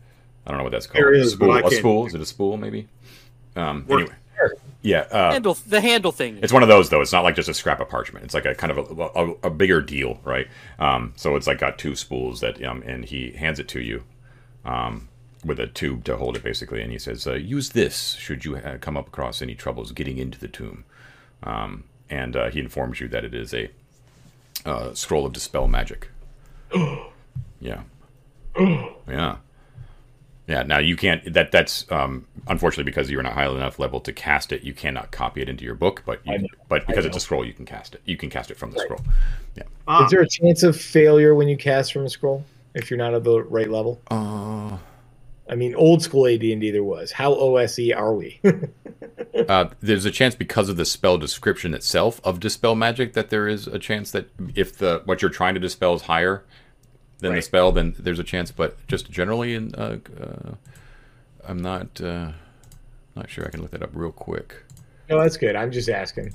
I 0.46 0.50
don't 0.52 0.58
know 0.58 0.64
what 0.64 0.72
that's 0.72 0.88
called 0.88 1.04
There 1.04 1.14
is, 1.14 1.36
but 1.36 1.46
spool 1.46 1.52
I 1.54 1.60
a 1.60 1.62
can't- 1.64 1.74
spool 1.74 2.06
is 2.08 2.14
it 2.16 2.22
a 2.22 2.26
spool 2.26 2.58
maybe 2.58 2.88
um 3.56 3.86
Work- 3.88 4.02
anyway 4.02 4.16
yeah 4.82 5.00
uh 5.12 5.32
handle 5.34 5.58
the 5.68 5.82
handle 5.82 6.14
thing. 6.14 6.40
It's 6.42 6.54
one 6.54 6.64
of 6.64 6.70
those 6.70 6.90
though. 6.90 7.02
It's 7.02 7.12
not 7.12 7.26
like 7.26 7.36
just 7.36 7.50
a 7.50 7.54
scrap 7.54 7.82
of 7.82 7.90
parchment. 7.90 8.24
It's 8.24 8.34
like 8.34 8.46
a 8.46 8.56
kind 8.56 8.72
of 8.72 8.78
a, 8.78 9.04
a, 9.20 9.32
a 9.48 9.50
bigger 9.50 9.82
deal, 9.82 10.22
right? 10.24 10.48
Um, 10.80 11.12
so 11.18 11.36
it's 11.36 11.46
like 11.48 11.60
got 11.60 11.78
two 11.78 11.94
spools 11.98 12.40
that, 12.40 12.64
um, 12.64 12.82
and 12.88 13.04
he 13.04 13.32
hands 13.32 13.60
it 13.60 13.68
to 13.70 13.82
you, 13.82 14.04
um, 14.70 15.10
with 15.44 15.60
a 15.60 15.68
tube 15.68 16.04
to 16.06 16.18
hold 16.18 16.36
it 16.36 16.44
basically, 16.44 16.82
and 16.82 16.92
he 16.92 17.00
says, 17.00 17.26
uh, 17.26 17.34
"Use 17.34 17.70
this 17.70 18.14
should 18.14 18.46
you 18.46 18.58
uh, 18.58 18.78
come 18.78 18.96
up 18.96 19.08
across 19.08 19.42
any 19.42 19.56
troubles 19.56 19.92
getting 19.92 20.18
into 20.18 20.40
the 20.40 20.48
tomb." 20.48 20.86
Um, 21.44 21.86
and 22.10 22.36
uh, 22.36 22.50
he 22.50 22.60
informs 22.60 23.00
you 23.00 23.08
that 23.10 23.26
it 23.26 23.34
is 23.34 23.54
a 23.54 23.70
uh, 24.66 24.94
scroll 24.94 25.26
of 25.26 25.34
dispel 25.34 25.68
magic. 25.68 26.10
yeah, 27.60 27.82
yeah. 29.08 29.38
Yeah. 30.48 30.64
Now 30.64 30.80
you 30.80 30.96
can't. 30.96 31.34
That 31.34 31.52
that's 31.52 31.90
um, 31.92 32.26
unfortunately 32.48 32.90
because 32.90 33.10
you're 33.10 33.24
not 33.24 33.34
high 33.34 33.48
enough 33.48 33.80
level 33.80 34.00
to 34.02 34.12
cast 34.12 34.52
it. 34.52 34.64
You 34.64 34.74
cannot 34.74 35.12
copy 35.12 35.42
it 35.42 35.50
into 35.50 35.64
your 35.64 35.76
book, 35.76 36.04
but 36.06 36.22
you, 36.26 36.48
but 36.68 36.86
because 36.88 37.06
it's 37.06 37.16
a 37.16 37.20
scroll, 37.20 37.46
you 37.46 37.54
can 37.54 37.66
cast 37.66 37.96
it. 37.96 38.02
You 38.06 38.18
can 38.18 38.30
cast 38.30 38.52
it 38.52 38.58
from 38.58 38.72
the 38.72 38.80
scroll. 38.80 39.02
Ah, 39.88 40.06
Is 40.06 40.12
there 40.12 40.22
a 40.22 40.28
chance 40.28 40.64
of 40.64 40.80
failure 40.80 41.34
when 41.36 41.48
you 41.48 41.58
cast 41.58 41.94
from 41.94 42.06
a 42.06 42.10
scroll 42.10 42.44
if 42.80 42.90
you're 42.90 42.98
not 42.98 43.14
at 43.14 43.24
the 43.24 43.42
right 43.44 43.70
level? 43.70 44.02
Uh, 44.10 44.78
I 45.50 45.56
mean, 45.56 45.76
old 45.76 46.02
school 46.02 46.28
AD&D 46.28 46.72
there 46.72 46.84
was. 46.84 47.12
How 47.12 47.34
OSE 47.34 47.92
are 47.96 48.14
we? 48.14 48.40
uh, 49.50 49.70
there's 49.82 50.06
a 50.06 50.12
chance 50.12 50.36
because 50.36 50.70
of 50.70 50.78
the 50.78 50.86
spell 50.86 51.18
description 51.18 51.74
itself 51.74 52.22
of 52.24 52.40
dispel 52.40 52.76
magic 52.76 53.14
that 53.14 53.30
there 53.30 53.48
is 53.48 53.68
a 53.68 53.80
chance 53.80 54.12
that 54.12 54.30
if 54.56 54.78
the 54.78 55.02
what 55.06 55.22
you're 55.22 55.32
trying 55.32 55.56
to 55.56 55.60
dispel 55.60 55.96
is 55.96 56.04
higher 56.04 56.44
than 57.20 57.36
the 57.36 57.42
spell, 57.42 57.72
then 57.72 57.96
there's 57.98 58.20
a 58.20 58.24
chance. 58.24 58.52
But 58.52 58.86
just 58.88 59.10
generally, 59.10 59.56
in 59.56 59.74
uh, 59.76 59.98
uh, 60.22 60.54
I'm 61.48 61.58
not 61.58 62.00
uh, 62.00 62.32
not 63.16 63.30
sure. 63.30 63.46
I 63.46 63.50
can 63.50 63.62
look 63.62 63.72
that 63.72 63.84
up 63.84 63.92
real 63.94 64.12
quick. 64.12 64.56
no, 65.10 65.20
that's 65.20 65.38
good. 65.38 65.56
I'm 65.56 65.72
just 65.72 65.90
asking. 65.90 66.34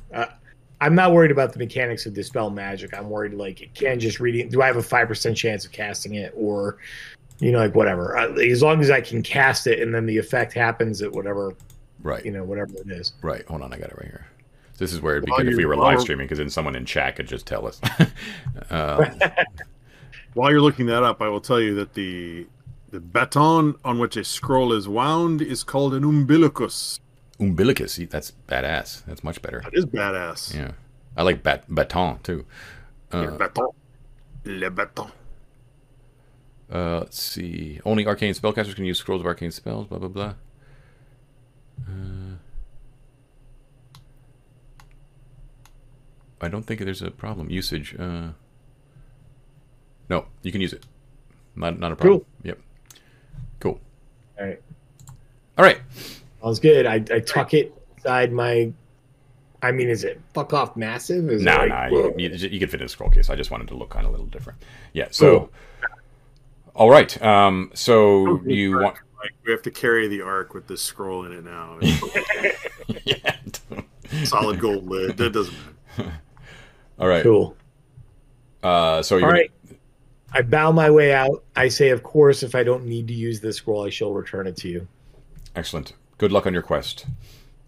I'm 0.85 0.95
not 0.95 1.13
worried 1.13 1.31
about 1.31 1.55
the 1.55 1.59
mechanics 1.59 2.05
of 2.05 2.13
dispel 2.13 2.51
magic. 2.51 2.93
I'm 2.93 3.09
worried 3.09 3.33
like 3.33 3.63
it 3.63 3.75
can 3.75 3.99
just 3.99 4.21
reading. 4.21 4.51
Do 4.51 4.61
I 4.61 4.67
have 4.67 4.77
a 4.77 4.83
five 4.83 5.09
percent 5.09 5.35
chance 5.35 5.65
of 5.65 5.73
casting 5.73 6.15
it, 6.15 6.33
or 6.37 6.77
you 7.39 7.53
know, 7.53 7.59
like 7.59 7.75
whatever? 7.75 8.19
Uh, 8.19 8.35
as 8.35 8.63
long 8.63 8.81
as 8.83 8.91
I 8.91 9.01
can 9.01 9.23
cast 9.23 9.67
it, 9.67 9.81
and 9.81 9.95
then 9.95 10.05
the 10.05 10.19
effect 10.19 10.53
happens 10.53 11.01
at 11.01 11.11
whatever 11.11 11.57
Right. 12.03 12.23
you 12.23 12.31
know, 12.31 12.45
whatever 12.45 12.75
it 12.75 12.91
is. 12.91 13.15
Right. 13.23 13.47
Hold 13.47 13.63
on. 13.63 13.73
I 13.73 13.79
got 13.79 13.89
it 13.89 13.97
right 13.97 14.11
here. 14.11 14.27
This 14.77 14.93
is 14.93 15.01
where 15.01 15.15
it'd 15.17 15.25
be 15.25 15.31
While 15.31 15.41
good 15.41 15.53
if 15.53 15.57
we 15.57 15.65
were 15.65 15.77
live 15.77 16.03
streaming 16.03 16.27
because 16.27 16.39
then 16.39 16.51
someone 16.51 16.77
in 16.77 16.85
chat 16.85 17.17
could 17.17 17.27
just 17.27 17.47
tell 17.47 17.67
us. 17.67 17.81
um, 18.71 19.07
While 20.35 20.51
you're 20.51 20.61
looking 20.61 20.87
that 20.87 21.03
up, 21.03 21.23
I 21.23 21.29
will 21.29 21.41
tell 21.41 21.61
you 21.61 21.75
that 21.77 21.95
the 21.95 22.47
the 22.91 23.01
baton 23.01 23.77
on 23.85 23.99
which 23.99 24.17
a 24.17 24.23
scroll 24.23 24.73
is 24.73 24.87
wound 24.87 25.41
is 25.41 25.65
called 25.65 25.95
an 25.95 26.05
umbilicus. 26.05 27.01
Umbilicus. 27.41 27.97
That's 28.11 28.33
badass. 28.49 29.05
That's 29.07 29.23
much 29.25 29.41
better. 29.43 29.61
That 29.65 29.75
is 29.75 29.87
badass. 29.87 30.55
Yeah. 30.55 30.73
I 31.17 31.23
like 31.23 31.43
bat 31.43 31.65
baton 31.69 32.19
too. 32.23 32.45
Le 33.13 33.29
Uh, 33.35 33.37
baton. 33.39 33.69
Le 34.45 34.71
baton. 34.71 35.11
uh, 36.73 36.99
let's 37.01 37.21
see. 37.21 37.81
Only 37.85 38.07
arcane 38.07 38.35
spellcasters 38.35 38.75
can 38.75 38.85
use 38.85 38.99
scrolls 38.99 39.21
of 39.21 39.27
arcane 39.27 39.51
spells. 39.53 39.87
Blah 39.87 39.99
blah 39.99 40.09
blah. 40.09 40.35
Uh, 41.89 42.37
I 46.41 46.49
don't 46.49 46.65
think 46.65 46.81
there's 46.81 47.03
a 47.03 47.11
problem. 47.11 47.51
Usage. 47.51 47.95
Uh, 47.99 48.29
no, 50.11 50.27
you 50.43 50.53
can 50.53 50.61
use 50.61 50.73
it. 50.73 50.85
Not 51.57 51.79
not 51.79 51.93
a 51.93 51.97
problem. 51.97 52.21
Cool. 52.21 52.27
Yep. 52.43 52.59
Cool. 53.61 53.81
All 54.39 54.47
right, 54.47 54.63
All 55.57 55.65
right. 55.65 55.79
Sounds 56.45 56.61
good. 56.61 56.87
I, 56.87 56.95
I 56.95 57.21
tuck 57.21 57.55
it 57.55 57.73
inside 57.97 58.33
my. 58.33 58.73
I 59.63 59.73
mean, 59.73 59.89
is 59.89 60.05
it 60.05 60.21
fuck 60.35 60.53
off 60.53 60.77
massive? 60.77 61.31
Is 61.31 61.41
it 61.43 61.45
No, 61.47 61.57
like, 61.57 61.69
no, 61.71 61.89
whoa? 61.91 62.15
you, 62.19 62.29
you, 62.29 62.49
you 62.51 62.59
can 62.59 62.69
fit 62.69 62.81
in 62.81 62.87
a 62.87 62.89
scroll 62.89 63.09
case. 63.11 63.31
I 63.31 63.35
just 63.35 63.51
wanted 63.51 63.69
to 63.69 63.75
look 63.77 63.89
kind 63.91 64.05
of 64.05 64.11
a 64.11 64.13
little 64.13 64.27
different. 64.27 64.63
Yeah. 64.93 65.09
So. 65.11 65.39
Cool. 65.39 65.51
All 66.75 66.91
right. 66.91 67.23
Um. 67.23 67.71
So 67.75 68.43
you 68.45 68.73
correct. 68.75 68.85
want? 68.85 68.97
Like, 69.23 69.33
we 69.47 69.53
have 69.53 69.63
to 69.63 69.71
carry 69.71 70.07
the 70.07 70.21
ark 70.21 70.53
with 70.53 70.67
this 70.67 70.83
scroll 70.83 71.25
in 71.25 71.33
it 71.33 71.45
now. 71.45 71.79
yeah. 73.05 73.37
Solid 74.25 74.61
gold 74.61 74.87
lid. 74.87 75.17
That 75.17 75.31
doesn't 75.33 75.55
matter. 75.97 76.13
All 76.99 77.09
right. 77.09 77.23
cool. 77.23 77.57
Uh. 78.63 79.03
So 79.03 79.17
you're 79.17 79.27
All 79.27 79.33
gonna- 79.33 79.49
I 80.37 80.43
bow 80.43 80.73
my 80.73 80.91
way 80.91 81.15
out. 81.15 81.45
I 81.55 81.69
say, 81.69 81.91
of 81.91 82.03
course, 82.03 82.43
if 82.43 82.57
I 82.57 82.65
don't 82.65 82.85
need 82.87 83.07
to 83.07 83.15
use 83.15 83.41
this 83.41 83.57
scroll, 83.59 83.87
I 83.87 83.91
shall 83.91 84.13
return 84.13 84.49
it 84.49 84.57
to 84.59 84.69
you. 84.69 84.89
Excellent. 85.55 85.93
Good 86.19 86.33
luck 86.33 86.47
on 86.47 86.53
your 86.53 86.63
quest. 86.63 87.07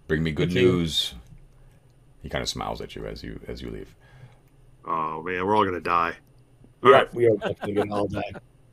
Bring 0.09 0.23
me 0.23 0.31
good 0.33 0.51
Thank 0.51 0.61
you. 0.61 0.73
news. 0.73 1.15
He 2.23 2.29
kind 2.29 2.43
of 2.43 2.49
smiles 2.49 2.81
at 2.81 2.95
you 2.97 3.07
as 3.07 3.23
you 3.23 3.41
as 3.49 3.61
you 3.63 3.71
leave. 3.71 3.95
Oh 4.85 5.23
man, 5.23 5.45
we're 5.47 5.57
all 5.57 5.65
gonna 5.65 5.81
die. 5.81 6.15
All 6.83 6.91
Yeah, 6.91 6.97
right. 6.99 7.15
we 7.15 7.27
are 7.27 7.37
definitely 7.37 7.73
going 7.75 7.89
to 7.89 7.95
all 7.95 8.07
die. 8.09 8.23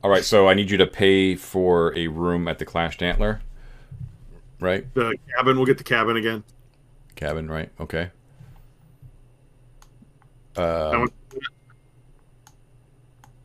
All 0.02 0.10
right, 0.10 0.24
so 0.24 0.48
I 0.48 0.54
need 0.54 0.70
you 0.70 0.76
to 0.78 0.86
pay 0.86 1.34
for 1.34 1.96
a 1.96 2.06
room 2.08 2.46
at 2.46 2.58
the 2.58 2.66
Clashed 2.66 3.00
Antler. 3.02 3.40
Right? 4.60 4.92
The 4.94 5.16
cabin. 5.36 5.56
We'll 5.56 5.66
get 5.66 5.78
the 5.78 5.84
cabin 5.84 6.16
again. 6.16 6.44
Cabin, 7.16 7.48
right? 7.50 7.70
Okay. 7.80 8.10
How 10.56 10.62
Uh, 10.62 10.98
much- 11.00 11.12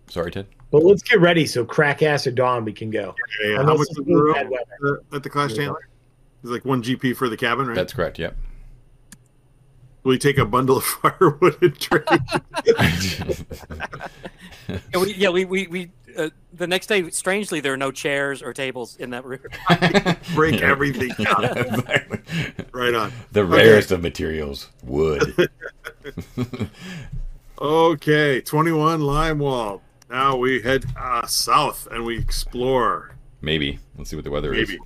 sorry, 0.09 0.31
Ted. 0.31 0.47
But 0.71 0.83
let's 0.83 1.01
get 1.01 1.19
ready 1.19 1.47
so 1.47 1.65
crack 1.65 2.03
ass 2.03 2.27
or 2.27 2.31
dawn 2.31 2.63
we 2.65 2.73
can 2.73 2.89
go. 2.91 3.15
yeah, 3.41 3.49
yeah. 3.49 3.55
How 3.55 3.61
Unless 3.63 3.77
much 3.79 3.87
the 3.95 4.03
room 4.03 4.99
at 5.13 5.23
the 5.23 5.29
Clash 5.29 5.57
Antler? 5.57 5.88
It's 6.41 6.51
like 6.51 6.65
one 6.65 6.83
GP 6.83 7.15
for 7.15 7.29
the 7.29 7.37
cabin, 7.37 7.67
right? 7.67 7.75
That's 7.75 7.93
correct. 7.93 8.19
Yep. 8.19 8.35
Will 10.03 10.13
you 10.13 10.19
take 10.19 10.37
a 10.37 10.45
bundle 10.45 10.77
of 10.77 10.83
firewood 10.85 11.57
and 11.61 11.79
trade? 11.79 12.03
Yeah, 14.93 14.99
we, 15.01 15.13
yeah, 15.15 15.29
we, 15.29 15.45
we, 15.45 15.67
we 15.67 15.91
uh, 16.15 16.29
the 16.53 16.67
next 16.67 16.85
day, 16.87 17.09
strangely, 17.09 17.59
there 17.59 17.73
are 17.73 17.77
no 17.77 17.91
chairs 17.91 18.43
or 18.43 18.53
tables 18.53 18.95
in 18.97 19.09
that 19.09 19.25
room. 19.25 19.39
Break 20.35 20.61
everything 20.61 21.09
down. 21.23 21.41
Yeah, 21.41 21.53
exactly. 21.55 22.19
right 22.71 22.93
on. 22.93 23.11
The 23.31 23.41
Okay. 23.41 23.51
rarest 23.67 23.91
of 23.91 24.01
materials, 24.03 24.69
wood. 24.83 25.49
Okay, 27.59 28.41
21 28.41 28.99
Lymewald. 29.01 29.81
Now 30.09 30.37
we 30.37 30.61
head 30.61 30.85
uh, 30.95 31.25
south 31.25 31.87
and 31.91 32.05
we 32.05 32.17
explore. 32.19 33.15
Maybe. 33.41 33.79
Let's 33.97 34.11
see 34.11 34.15
what 34.15 34.23
the 34.25 34.31
weather 34.31 34.51
Maybe. 34.51 34.73
is. 34.75 34.79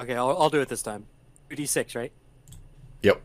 Okay, 0.00 0.14
I'll, 0.14 0.36
I'll 0.38 0.50
do 0.50 0.60
it 0.60 0.68
this 0.68 0.82
time. 0.82 1.06
2d6, 1.50 1.96
right? 1.96 2.12
Yep. 3.02 3.20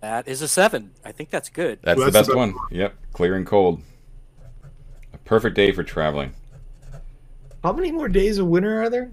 That 0.00 0.28
is 0.28 0.42
a 0.42 0.48
7. 0.48 0.92
I 1.04 1.12
think 1.12 1.30
that's 1.30 1.48
good. 1.48 1.80
That's 1.82 1.98
Well, 1.98 2.06
the 2.06 2.12
that's 2.12 2.28
best 2.28 2.30
the 2.30 2.36
one. 2.36 2.54
Yep. 2.70 2.94
Clear 3.12 3.36
and 3.36 3.46
cold. 3.46 3.82
A 5.12 5.18
perfect 5.18 5.56
day 5.56 5.72
for 5.72 5.82
traveling. 5.82 6.34
How 7.62 7.72
many 7.72 7.90
more 7.90 8.08
days 8.08 8.38
of 8.38 8.46
winter 8.46 8.82
are 8.82 8.90
there? 8.90 9.10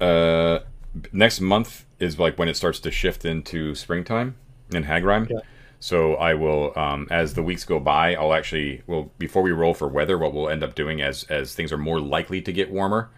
Uh, 0.00 0.60
next 1.12 1.40
month 1.40 1.86
is 1.98 2.18
like 2.18 2.38
when 2.38 2.48
it 2.48 2.56
starts 2.56 2.80
to 2.80 2.90
shift 2.90 3.24
into 3.24 3.74
springtime 3.74 4.34
in 4.72 4.84
Haggryme. 4.84 5.30
Okay. 5.30 5.40
So 5.78 6.14
I 6.14 6.34
will, 6.34 6.72
um, 6.78 7.08
as 7.10 7.34
the 7.34 7.42
weeks 7.42 7.64
go 7.64 7.80
by, 7.80 8.14
I'll 8.14 8.32
actually, 8.34 8.82
well, 8.86 9.10
before 9.18 9.42
we 9.42 9.50
roll 9.52 9.74
for 9.74 9.88
weather, 9.88 10.16
what 10.18 10.32
we'll 10.32 10.48
end 10.48 10.62
up 10.62 10.74
doing 10.74 11.02
as 11.02 11.24
as 11.24 11.54
things 11.54 11.72
are 11.72 11.78
more 11.78 12.00
likely 12.00 12.40
to 12.42 12.52
get 12.52 12.70
warmer, 12.70 13.10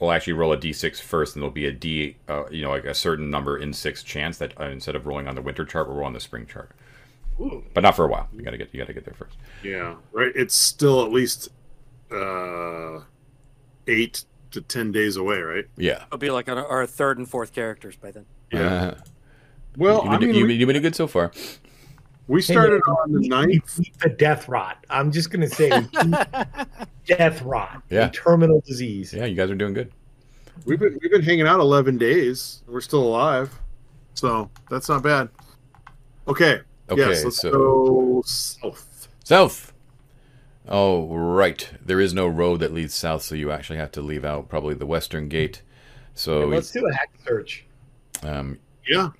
we'll 0.00 0.12
actually 0.12 0.32
roll 0.34 0.52
a 0.52 0.56
d6 0.56 1.00
first, 1.00 1.36
and 1.36 1.42
there'll 1.42 1.52
be 1.52 1.66
a 1.66 1.72
d, 1.72 2.16
uh, 2.28 2.44
you 2.50 2.62
know, 2.62 2.70
like 2.70 2.84
a 2.84 2.94
certain 2.94 3.30
number 3.30 3.56
in 3.58 3.72
six 3.72 4.02
chance 4.02 4.38
that 4.38 4.58
uh, 4.60 4.64
instead 4.64 4.94
of 4.96 5.06
rolling 5.06 5.28
on 5.28 5.34
the 5.34 5.42
winter 5.42 5.64
chart, 5.64 5.88
we'll 5.88 5.96
roll 5.96 6.06
on 6.06 6.12
the 6.12 6.20
spring 6.20 6.46
chart. 6.46 6.70
Ooh. 7.40 7.64
But 7.74 7.82
not 7.82 7.94
for 7.96 8.04
a 8.04 8.08
while. 8.08 8.28
You 8.34 8.42
gotta 8.42 8.56
get, 8.58 8.72
you 8.72 8.80
gotta 8.80 8.92
get 8.94 9.04
there 9.04 9.14
first. 9.14 9.36
Yeah, 9.62 9.96
right. 10.12 10.32
It's 10.34 10.54
still 10.54 11.04
at 11.04 11.12
least 11.12 11.48
uh, 12.10 13.00
eight 13.86 14.24
to 14.52 14.60
10 14.62 14.92
days 14.92 15.16
away, 15.16 15.38
right? 15.40 15.64
Yeah. 15.76 16.04
It'll 16.06 16.18
be 16.18 16.30
like 16.30 16.48
our, 16.48 16.66
our 16.66 16.86
third 16.86 17.18
and 17.18 17.28
fourth 17.28 17.52
characters 17.52 17.96
by 17.96 18.10
then. 18.12 18.26
Uh, 18.52 18.94
Well, 19.76 20.04
you've 20.04 20.12
I 20.14 20.18
mean, 20.18 20.34
you've, 20.34 20.48
been- 20.48 20.58
you've 20.58 20.66
been 20.68 20.80
good 20.80 20.94
so 20.96 21.06
far. 21.06 21.32
We 22.28 22.42
started 22.42 22.82
on 22.88 23.12
the 23.12 23.20
We 23.20 23.28
ninth. 23.28 23.76
keep 23.76 23.96
the 23.98 24.08
death 24.08 24.48
rot. 24.48 24.84
I'm 24.90 25.12
just 25.12 25.30
gonna 25.30 25.48
say 25.48 25.70
death 27.06 27.42
rot. 27.42 27.82
Yeah. 27.90 28.06
A 28.06 28.10
terminal 28.10 28.60
disease. 28.66 29.12
Yeah, 29.12 29.26
you 29.26 29.36
guys 29.36 29.50
are 29.50 29.54
doing 29.54 29.74
good. 29.74 29.92
We've 30.64 30.78
been 30.80 30.98
we've 31.00 31.10
been 31.10 31.22
hanging 31.22 31.46
out 31.46 31.60
11 31.60 31.98
days. 31.98 32.62
We're 32.66 32.80
still 32.80 33.02
alive, 33.02 33.56
so 34.14 34.50
that's 34.70 34.88
not 34.88 35.02
bad. 35.02 35.28
Okay. 36.26 36.60
Okay, 36.88 37.00
yes, 37.08 37.24
let's 37.24 37.36
so 37.40 37.50
go 37.50 38.22
south. 38.24 39.08
south. 39.24 39.72
Oh, 40.68 41.06
right. 41.16 41.68
There 41.84 42.00
is 42.00 42.12
no 42.14 42.26
road 42.26 42.58
that 42.60 42.72
leads 42.72 42.94
south, 42.94 43.22
so 43.22 43.34
you 43.36 43.50
actually 43.52 43.78
have 43.78 43.92
to 43.92 44.00
leave 44.00 44.24
out 44.24 44.48
probably 44.48 44.74
the 44.74 44.86
western 44.86 45.28
gate. 45.28 45.62
So, 46.14 46.46
Let's 46.46 46.70
do 46.72 46.84
a 46.86 46.92
hex 46.92 47.12
search. 47.24 47.66
um, 48.22 48.58
Yeah. 48.88 49.10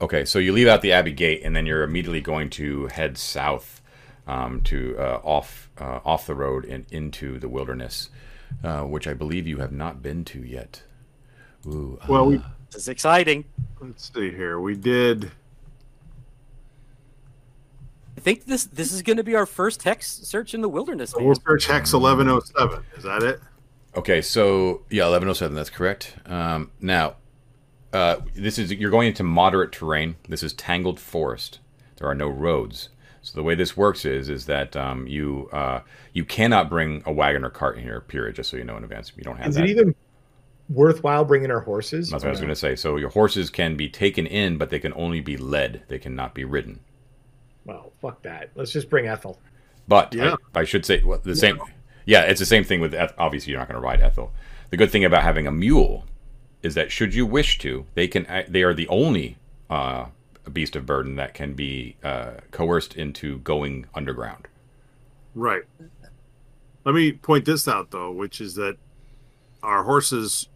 Okay, 0.00 0.24
so 0.24 0.38
you 0.38 0.52
leave 0.52 0.66
out 0.68 0.82
the 0.82 0.92
Abbey 0.92 1.12
gate, 1.12 1.42
and 1.44 1.54
then 1.54 1.66
you're 1.66 1.82
immediately 1.82 2.20
going 2.20 2.50
to 2.50 2.86
head 2.88 3.16
south 3.18 3.80
um, 4.26 4.60
to 4.62 4.96
uh, 4.98 5.20
off 5.22 5.70
uh, 5.78 6.00
off 6.04 6.26
the 6.26 6.34
road 6.34 6.64
and 6.64 6.86
into 6.90 7.38
the 7.38 7.48
wilderness, 7.48 8.10
uh, 8.62 8.82
which 8.82 9.06
I 9.06 9.14
believe 9.14 9.46
you 9.46 9.58
have 9.58 9.72
not 9.72 10.02
been 10.02 10.24
to 10.26 10.40
yet. 10.40 10.82
Ooh, 11.66 11.98
Well, 12.08 12.26
we 12.26 12.36
uh, 12.38 12.42
This 12.70 12.82
is 12.82 12.88
exciting. 12.88 13.44
let's 13.80 14.10
see 14.14 14.30
here. 14.30 14.60
We 14.60 14.74
did. 14.76 15.30
I 18.16 18.20
think 18.20 18.44
this 18.46 18.64
this 18.64 18.92
is 18.92 19.02
going 19.02 19.16
to 19.16 19.24
be 19.24 19.34
our 19.34 19.46
first 19.46 19.82
hex 19.82 20.06
search 20.10 20.54
in 20.54 20.60
the 20.60 20.68
wilderness. 20.68 21.14
Man. 21.16 21.26
We'll 21.26 21.34
search 21.34 21.66
hex 21.66 21.92
1107. 21.92 22.84
Is 22.96 23.02
that 23.02 23.22
it? 23.22 23.40
Okay, 23.96 24.22
so 24.22 24.82
yeah, 24.90 25.06
eleven 25.06 25.28
oh 25.28 25.32
seven. 25.32 25.54
That's 25.54 25.70
correct. 25.70 26.16
Um, 26.26 26.70
now, 26.80 27.16
uh, 27.94 28.20
this 28.34 28.58
is 28.58 28.72
you're 28.72 28.90
going 28.90 29.08
into 29.08 29.22
moderate 29.22 29.72
terrain. 29.72 30.16
This 30.28 30.42
is 30.42 30.52
tangled 30.52 30.98
forest. 31.00 31.60
There 31.96 32.08
are 32.08 32.14
no 32.14 32.28
roads. 32.28 32.88
So 33.22 33.32
the 33.36 33.42
way 33.42 33.54
this 33.54 33.76
works 33.76 34.04
is 34.04 34.28
is 34.28 34.46
that 34.46 34.76
um, 34.76 35.06
you 35.06 35.48
uh, 35.52 35.80
you 36.12 36.24
cannot 36.24 36.68
bring 36.68 37.02
a 37.06 37.12
wagon 37.12 37.44
or 37.44 37.50
cart 37.50 37.78
in 37.78 37.82
here. 37.84 38.00
Period. 38.00 38.36
Just 38.36 38.50
so 38.50 38.56
you 38.56 38.64
know 38.64 38.76
in 38.76 38.84
advance, 38.84 39.12
you 39.16 39.22
don't 39.22 39.36
have 39.36 39.48
Is 39.48 39.54
that. 39.54 39.64
it 39.64 39.70
even 39.70 39.94
worthwhile 40.68 41.24
bringing 41.24 41.50
our 41.50 41.60
horses? 41.60 42.10
That's 42.10 42.24
what 42.24 42.28
I 42.28 42.30
was 42.32 42.40
going 42.40 42.48
to 42.50 42.56
say. 42.56 42.76
So 42.76 42.96
your 42.96 43.10
horses 43.10 43.48
can 43.50 43.76
be 43.76 43.88
taken 43.88 44.26
in, 44.26 44.58
but 44.58 44.70
they 44.70 44.78
can 44.78 44.92
only 44.94 45.20
be 45.20 45.36
led. 45.36 45.84
They 45.88 45.98
cannot 45.98 46.34
be 46.34 46.44
ridden. 46.44 46.80
Well, 47.64 47.92
fuck 48.02 48.22
that. 48.22 48.50
Let's 48.54 48.72
just 48.72 48.90
bring 48.90 49.06
Ethel. 49.06 49.40
But 49.88 50.14
Yeah. 50.14 50.34
I, 50.54 50.60
I 50.60 50.64
should 50.64 50.84
say 50.84 51.02
well, 51.02 51.18
the 51.22 51.36
same. 51.36 51.58
Yeah, 52.06 52.22
it's 52.22 52.40
the 52.40 52.46
same 52.46 52.64
thing 52.64 52.80
with 52.80 52.92
Eth- 52.94 53.14
obviously 53.16 53.52
you're 53.52 53.60
not 53.60 53.68
going 53.68 53.80
to 53.80 53.86
ride 53.86 54.02
Ethel. 54.02 54.32
The 54.70 54.76
good 54.76 54.90
thing 54.90 55.04
about 55.04 55.22
having 55.22 55.46
a 55.46 55.52
mule 55.52 56.04
is 56.64 56.74
that 56.74 56.90
should 56.90 57.14
you 57.14 57.26
wish 57.26 57.58
to, 57.58 57.86
they 57.94 58.08
can. 58.08 58.26
They 58.48 58.62
are 58.62 58.74
the 58.74 58.88
only 58.88 59.36
uh, 59.68 60.06
beast 60.52 60.74
of 60.76 60.86
burden 60.86 61.16
that 61.16 61.34
can 61.34 61.54
be 61.54 61.96
uh, 62.02 62.32
coerced 62.50 62.96
into 62.96 63.38
going 63.38 63.86
underground. 63.94 64.48
Right. 65.34 65.62
Let 66.84 66.94
me 66.94 67.12
point 67.12 67.44
this 67.44 67.68
out 67.68 67.90
though, 67.90 68.10
which 68.10 68.40
is 68.40 68.54
that 68.54 68.76
our 69.62 69.84
horses 69.84 70.48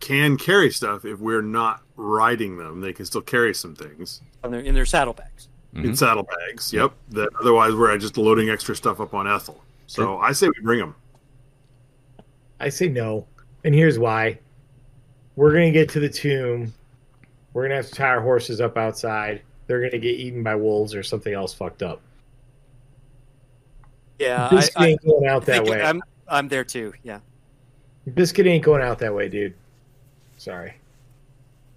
can 0.00 0.36
carry 0.36 0.70
stuff 0.70 1.04
if 1.04 1.18
we're 1.18 1.42
not 1.42 1.82
riding 1.96 2.56
them. 2.56 2.80
They 2.80 2.92
can 2.92 3.04
still 3.04 3.22
carry 3.22 3.54
some 3.54 3.74
things 3.74 4.20
in 4.44 4.50
their, 4.50 4.60
in 4.60 4.74
their 4.74 4.86
saddlebags. 4.86 5.48
in 5.74 5.96
saddlebags. 5.96 6.72
Yep. 6.72 6.92
That 7.10 7.30
otherwise 7.40 7.74
we're 7.74 7.96
just 7.98 8.16
loading 8.16 8.50
extra 8.50 8.76
stuff 8.76 9.00
up 9.00 9.14
on 9.14 9.26
Ethel. 9.26 9.62
So 9.86 10.18
I 10.18 10.32
say 10.32 10.46
we 10.48 10.62
bring 10.62 10.80
them. 10.80 10.94
I 12.60 12.68
say 12.68 12.88
no. 12.88 13.26
And 13.64 13.74
here's 13.74 13.98
why. 13.98 14.38
We're 15.38 15.52
gonna 15.52 15.70
get 15.70 15.88
to 15.90 16.00
the 16.00 16.08
tomb. 16.08 16.74
We're 17.52 17.62
gonna 17.62 17.76
have 17.76 17.86
to 17.86 17.94
tie 17.94 18.08
our 18.08 18.20
horses 18.20 18.60
up 18.60 18.76
outside. 18.76 19.42
They're 19.68 19.80
gonna 19.80 20.00
get 20.00 20.18
eaten 20.18 20.42
by 20.42 20.56
wolves 20.56 20.96
or 20.96 21.04
something 21.04 21.32
else 21.32 21.54
fucked 21.54 21.80
up. 21.80 22.00
Yeah, 24.18 24.48
Biscuit 24.48 24.76
I, 24.76 24.84
I 24.84 24.88
ain't 24.88 25.04
going 25.04 25.28
out 25.28 25.46
that 25.46 25.64
way. 25.64 25.80
I'm 25.80 26.02
I'm 26.26 26.48
there 26.48 26.64
too. 26.64 26.92
Yeah, 27.04 27.20
Biscuit 28.14 28.48
ain't 28.48 28.64
going 28.64 28.82
out 28.82 28.98
that 28.98 29.14
way, 29.14 29.28
dude. 29.28 29.54
Sorry. 30.38 30.74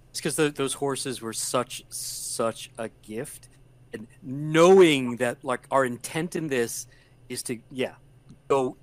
it's 0.09 0.19
because 0.19 0.37
those 0.55 0.73
horses 0.73 1.21
were 1.21 1.31
such 1.31 1.83
such 1.89 2.71
a 2.79 2.89
gift, 3.03 3.49
and 3.93 4.07
knowing 4.23 5.17
that 5.17 5.37
like 5.43 5.67
our 5.69 5.85
intent 5.85 6.35
in 6.35 6.47
this 6.47 6.87
is 7.29 7.43
to 7.43 7.59
yeah 7.69 7.93
go 8.47 8.75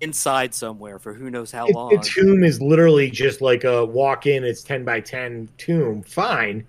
inside 0.00 0.54
somewhere 0.54 0.98
for 0.98 1.12
who 1.12 1.30
knows 1.30 1.50
how 1.52 1.66
If 1.66 1.74
long. 1.74 1.90
the 1.90 1.98
tomb 1.98 2.42
is 2.44 2.60
literally 2.60 3.10
just 3.10 3.40
like 3.40 3.64
a 3.64 3.84
walk 3.84 4.26
in, 4.26 4.44
it's 4.44 4.62
10 4.62 4.84
by 4.84 5.00
10 5.00 5.48
tomb, 5.58 6.02
fine. 6.02 6.66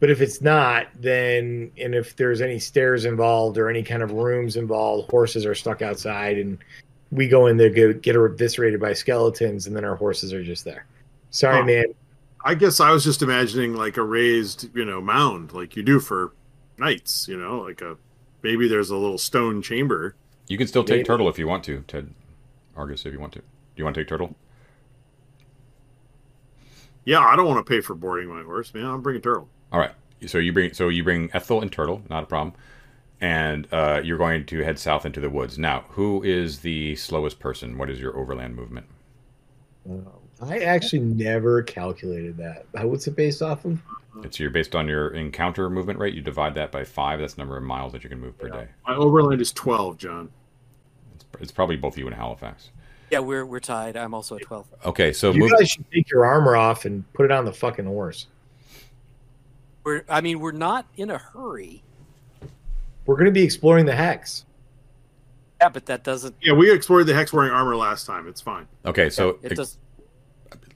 But 0.00 0.10
if 0.10 0.20
it's 0.20 0.40
not, 0.40 0.88
then, 1.00 1.70
and 1.78 1.94
if 1.94 2.16
there's 2.16 2.40
any 2.40 2.58
stairs 2.58 3.04
involved 3.04 3.56
or 3.58 3.68
any 3.68 3.82
kind 3.82 4.02
of 4.02 4.10
rooms 4.12 4.56
involved, 4.56 5.10
horses 5.10 5.46
are 5.46 5.54
stuck 5.54 5.80
outside 5.82 6.38
and 6.38 6.58
we 7.12 7.28
go 7.28 7.46
in 7.46 7.56
there, 7.56 7.70
get, 7.70 8.02
get 8.02 8.16
eviscerated 8.16 8.80
by 8.80 8.94
skeletons, 8.94 9.66
and 9.66 9.76
then 9.76 9.84
our 9.84 9.94
horses 9.94 10.32
are 10.32 10.42
just 10.42 10.64
there. 10.64 10.86
Sorry, 11.30 11.58
Huh. 11.58 11.64
man. 11.64 11.84
I 12.44 12.54
guess 12.54 12.80
I 12.80 12.90
was 12.90 13.04
just 13.04 13.22
imagining 13.22 13.74
like 13.76 13.96
a 13.98 14.02
raised, 14.02 14.74
you 14.74 14.84
know, 14.84 15.00
mound 15.00 15.52
like 15.52 15.76
you 15.76 15.82
do 15.84 16.00
for 16.00 16.32
knights, 16.78 17.28
you 17.28 17.36
know, 17.38 17.60
like 17.60 17.80
a 17.82 17.96
maybe 18.42 18.66
there's 18.66 18.90
a 18.90 18.96
little 18.96 19.18
stone 19.18 19.62
chamber. 19.62 20.16
You 20.48 20.58
can 20.58 20.66
still 20.66 20.82
take 20.82 20.96
Maybe. 20.96 21.04
turtle 21.04 21.28
if 21.28 21.38
you 21.38 21.46
want 21.46 21.62
to, 21.64 21.84
Ted 21.86 22.08
Argus, 22.76 23.04
if 23.06 23.12
you 23.12 23.20
want 23.20 23.32
to. 23.34 23.40
Do 23.40 23.44
you 23.76 23.84
want 23.84 23.94
to 23.94 24.00
take 24.00 24.08
turtle? 24.08 24.34
Yeah, 27.04 27.20
I 27.20 27.36
don't 27.36 27.46
want 27.46 27.64
to 27.64 27.68
pay 27.68 27.80
for 27.80 27.94
boarding 27.94 28.28
my 28.28 28.42
horse, 28.42 28.72
man. 28.74 28.84
I'm 28.84 29.02
bringing 29.02 29.22
turtle. 29.22 29.48
All 29.72 29.80
right. 29.80 29.92
So 30.26 30.38
you 30.38 30.52
bring 30.52 30.72
so 30.72 30.88
you 30.88 31.02
bring 31.02 31.30
Ethel 31.34 31.62
and 31.62 31.72
Turtle, 31.72 32.02
not 32.08 32.22
a 32.22 32.26
problem, 32.26 32.54
and 33.20 33.66
uh, 33.72 34.00
you're 34.04 34.18
going 34.18 34.46
to 34.46 34.62
head 34.62 34.78
south 34.78 35.04
into 35.04 35.18
the 35.18 35.30
woods. 35.30 35.58
Now, 35.58 35.84
who 35.88 36.22
is 36.22 36.60
the 36.60 36.94
slowest 36.94 37.40
person? 37.40 37.76
What 37.76 37.90
is 37.90 37.98
your 37.98 38.16
overland 38.16 38.54
movement? 38.54 38.86
I 40.40 40.58
actually 40.60 41.00
never 41.00 41.62
calculated 41.62 42.36
that. 42.36 42.66
Uh, 42.78 42.86
What's 42.86 43.08
it 43.08 43.16
based 43.16 43.42
off 43.42 43.64
of? 43.64 43.80
It's 44.22 44.38
your 44.38 44.50
based 44.50 44.76
on 44.76 44.86
your 44.86 45.08
encounter 45.08 45.68
movement 45.70 45.98
rate. 45.98 46.14
You 46.14 46.20
divide 46.20 46.54
that 46.54 46.70
by 46.70 46.84
five. 46.84 47.18
That's 47.18 47.34
the 47.34 47.40
number 47.40 47.56
of 47.56 47.64
miles 47.64 47.92
that 47.92 48.04
you 48.04 48.10
can 48.10 48.20
move 48.20 48.38
per 48.38 48.48
day. 48.48 48.68
My 48.86 48.94
overland 48.94 49.40
is 49.40 49.52
12, 49.52 49.96
John. 49.96 50.30
It's, 51.34 51.42
it's 51.42 51.52
probably 51.52 51.76
both 51.76 51.96
you 51.98 52.06
and 52.06 52.14
Halifax. 52.16 52.70
yeah, 53.10 53.18
we're 53.20 53.44
we're 53.46 53.60
tied. 53.60 53.96
I'm 53.96 54.14
also 54.14 54.36
at 54.36 54.42
twelve. 54.42 54.66
Okay, 54.84 55.12
so 55.12 55.32
You 55.32 55.40
move. 55.40 55.52
guys 55.58 55.70
should 55.70 55.90
take 55.90 56.10
your 56.10 56.24
armor 56.24 56.56
off 56.56 56.84
and 56.84 57.10
put 57.12 57.24
it 57.24 57.30
on 57.32 57.44
the 57.44 57.52
fucking 57.52 57.84
horse. 57.86 58.26
We're 59.84 60.04
I 60.08 60.20
mean 60.20 60.40
we're 60.40 60.52
not 60.52 60.86
in 60.96 61.10
a 61.10 61.18
hurry. 61.18 61.82
We're 63.06 63.16
going 63.16 63.26
to 63.26 63.32
be 63.32 63.42
exploring 63.42 63.86
the 63.86 63.94
hex. 63.96 64.44
Yeah, 65.60 65.68
but 65.70 65.86
that 65.86 66.04
doesn't. 66.04 66.34
Yeah, 66.40 66.52
we 66.52 66.72
explored 66.72 67.06
the 67.06 67.14
hex 67.14 67.32
wearing 67.32 67.50
armor 67.52 67.76
last 67.76 68.06
time. 68.06 68.28
It's 68.28 68.40
fine. 68.40 68.66
Okay, 68.86 69.10
so 69.10 69.38
it 69.42 69.56
does. 69.56 69.78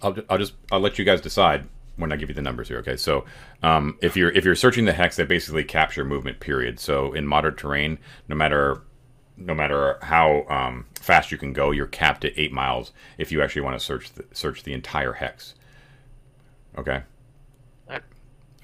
I'll, 0.02 0.12
ju- 0.12 0.24
I'll 0.28 0.38
just 0.38 0.54
I'll 0.72 0.80
let 0.80 0.98
you 0.98 1.04
guys 1.04 1.20
decide 1.20 1.66
when 1.96 2.12
I 2.12 2.16
give 2.16 2.28
you 2.28 2.34
the 2.34 2.42
numbers 2.42 2.68
here. 2.68 2.78
Okay, 2.78 2.96
so 2.96 3.24
um, 3.62 3.96
if 4.02 4.16
you're 4.16 4.30
if 4.30 4.44
you're 4.44 4.54
searching 4.56 4.84
the 4.84 4.92
hex, 4.92 5.16
they 5.16 5.24
basically 5.24 5.64
capture 5.64 6.04
movement. 6.04 6.40
Period. 6.40 6.78
So 6.80 7.12
in 7.12 7.26
moderate 7.26 7.56
terrain, 7.56 7.98
no 8.28 8.34
matter 8.36 8.82
no 9.36 9.54
matter 9.54 9.98
how 10.02 10.44
um, 10.48 10.86
fast 11.00 11.30
you 11.30 11.38
can 11.38 11.52
go, 11.52 11.70
you're 11.70 11.86
capped 11.86 12.24
at 12.24 12.32
eight 12.36 12.52
miles 12.52 12.92
if 13.18 13.30
you 13.30 13.42
actually 13.42 13.62
want 13.62 13.78
to 13.78 13.84
search 13.84 14.12
the, 14.12 14.24
search 14.32 14.62
the 14.62 14.72
entire 14.72 15.12
hex. 15.12 15.54
Okay. 16.78 17.02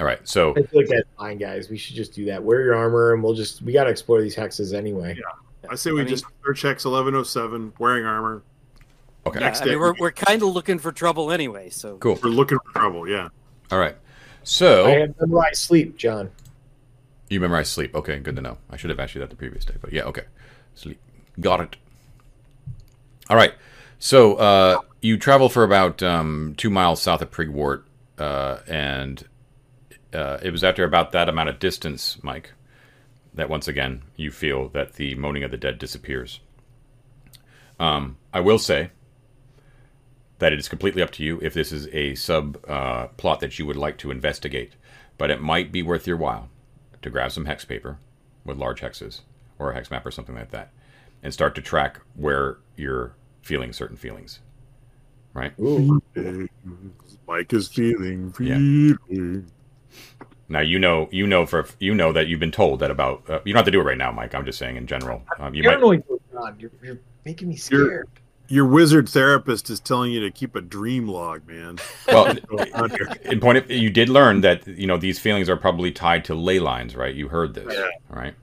Alright. 0.01 0.27
So 0.27 0.51
I 0.57 0.63
feel 0.63 0.81
like 0.81 0.89
that's 0.89 1.09
fine, 1.17 1.39
guys. 1.39 1.69
We 1.69 1.77
should 1.77 1.95
just 1.95 2.13
do 2.15 2.25
that. 2.25 2.43
Wear 2.43 2.63
your 2.63 2.75
armor, 2.75 3.13
and 3.13 3.23
we'll 3.23 3.35
just 3.35 3.63
we 3.63 3.73
got 3.73 3.85
to 3.85 3.91
explore 3.91 4.21
these 4.21 4.35
hexes 4.35 4.75
anyway. 4.75 5.15
Yeah, 5.17 5.69
I 5.71 5.77
say 5.77 5.93
we 5.93 6.01
I 6.01 6.05
mean- 6.05 6.09
just 6.11 6.25
search 6.45 6.63
hex 6.63 6.85
1107, 6.85 7.75
wearing 7.79 8.05
armor. 8.05 8.43
okay. 9.27 9.39
Yeah, 9.39 9.47
Next 9.47 9.61
I 9.61 9.65
mean, 9.67 9.75
day. 9.75 9.77
we're, 9.77 9.95
we're 10.01 10.11
kind 10.11 10.43
of 10.43 10.49
looking 10.49 10.79
for 10.79 10.91
trouble 10.91 11.31
anyway. 11.31 11.69
So 11.71 11.99
Cool. 11.99 12.19
We're 12.23 12.31
looking 12.31 12.59
for 12.67 12.81
trouble. 12.81 13.07
Yeah. 13.09 13.29
All 13.71 13.79
right. 13.79 13.97
So 14.43 14.87
I 14.87 15.01
have 15.01 15.15
memorized 15.21 15.59
sleep, 15.63 15.97
John. 15.97 16.31
You 17.29 17.39
memorize 17.39 17.69
sleep. 17.69 17.95
Okay, 17.95 18.19
good 18.19 18.35
to 18.37 18.43
know. 18.43 18.59
I 18.71 18.77
should 18.77 18.91
have 18.91 18.99
asked 18.99 19.15
you 19.15 19.21
that 19.21 19.31
the 19.31 19.37
previous 19.37 19.65
day, 19.65 19.75
but 19.81 19.93
yeah, 19.93 20.03
okay. 20.05 20.25
Sleep. 20.75 20.99
Got 21.41 21.61
it. 21.61 21.77
All 23.29 23.37
right. 23.37 23.55
So 23.99 24.35
uh, 24.35 24.79
you 25.01 25.17
travel 25.17 25.49
for 25.49 25.65
about 25.65 26.03
um, 26.03 26.55
two 26.57 26.71
miles 26.71 27.01
south 27.01 27.23
of 27.23 27.31
Prigwort, 27.31 27.85
uh, 28.19 28.59
and 28.67 29.25
uh, 30.13 30.39
it 30.43 30.51
was 30.51 30.65
after 30.65 30.85
about 30.85 31.13
that 31.13 31.29
amount 31.29 31.49
of 31.49 31.59
distance, 31.59 32.19
Mike, 32.23 32.53
that 33.33 33.49
once 33.49 33.69
again 33.69 34.03
you 34.17 34.31
feel 34.31 34.69
that 34.71 34.95
the 34.95 35.15
moaning 35.15 35.45
of 35.45 35.51
the 35.51 35.57
dead 35.57 35.79
disappears. 35.79 36.41
Um, 37.79 38.19
I 38.33 38.41
will 38.41 38.59
say 38.59 38.91
that 40.39 40.53
it 40.53 40.59
is 40.59 40.69
completely 40.69 41.03
up 41.03 41.11
to 41.13 41.25
you 41.25 41.39
if 41.41 41.55
this 41.55 41.73
is 41.73 41.89
a 41.93 42.15
sub 42.15 42.59
uh, 42.69 43.07
plot 43.17 43.41
that 43.41 43.59
you 43.59 43.67
would 43.67 43.77
like 43.77 43.99
to 43.99 44.11
investigate, 44.11 44.73
but 45.17 45.31
it 45.31 45.41
might 45.41 45.73
be 45.73 45.83
worth 45.83 46.07
your 46.07 46.17
while 46.17 46.49
to 47.01 47.11
grab 47.11 47.33
some 47.33 47.47
hex 47.47 47.65
paper 47.65 47.99
with 48.45 48.59
large 48.59 48.81
hexes 48.81 49.21
or 49.63 49.71
a 49.71 49.75
hex 49.75 49.91
map 49.91 50.05
or 50.05 50.11
something 50.11 50.35
like 50.35 50.51
that 50.51 50.71
and 51.23 51.33
start 51.33 51.55
to 51.55 51.61
track 51.63 52.01
where 52.17 52.59
you're 52.77 53.15
feeling 53.43 53.73
certain 53.73 53.97
feelings. 53.97 54.41
Right? 55.35 55.53
Ooh. 55.61 56.01
Mike 57.27 57.53
is 57.53 57.69
feeling, 57.69 58.35
Yeah. 58.39 58.57
feeling. 59.09 59.47
Now 60.49 60.61
you 60.61 60.79
know 60.79 61.09
you 61.11 61.27
know 61.27 61.47
for 61.47 61.67
you 61.79 61.95
know 61.95 62.13
that 62.13 62.27
you've 62.29 62.41
been 62.41 62.51
told 62.53 62.81
that 62.81 62.91
about 62.91 63.23
uh, 63.31 63.41
you 63.45 63.53
don't 63.55 63.59
have 63.61 63.65
to 63.67 63.71
do 63.71 63.81
it 63.81 63.85
right 63.85 63.97
now, 63.97 64.13
Mike. 64.13 64.35
I'm 64.35 64.45
just 64.45 64.59
saying 64.59 64.77
in 64.77 64.87
general. 64.87 65.23
Um, 65.39 65.55
you 65.55 65.63
You're 65.63 65.73
might 65.73 65.79
annoying, 65.79 66.05
You're, 66.59 66.71
you're 66.83 66.99
making 67.25 67.49
me 67.49 67.57
scared. 67.57 68.09
Your 68.49 68.67
wizard 68.67 69.09
therapist 69.09 69.71
is 69.71 69.81
telling 69.81 70.13
you 70.13 70.21
to 70.21 70.31
keep 70.31 70.55
a 70.57 70.61
dream 70.61 71.09
log, 71.09 71.47
man. 71.49 71.79
well 72.09 72.35
Going 72.49 72.73
on 72.75 72.91
here. 72.91 73.09
in 73.25 73.41
point 73.41 73.57
of, 73.59 73.71
you 73.71 73.89
did 73.89 74.11
learn 74.11 74.43
that 74.43 74.67
you 74.67 74.87
know 74.87 74.99
these 74.99 75.19
feelings 75.19 75.49
are 75.49 75.57
probably 75.57 75.91
tied 75.91 76.25
to 76.27 76.35
ley 76.35 76.59
lines, 76.59 76.95
right? 76.95 77.15
You 77.15 77.29
heard 77.29 77.55
this, 77.55 77.73
Yeah. 77.73 77.89
all 78.11 78.17
right? 78.17 78.35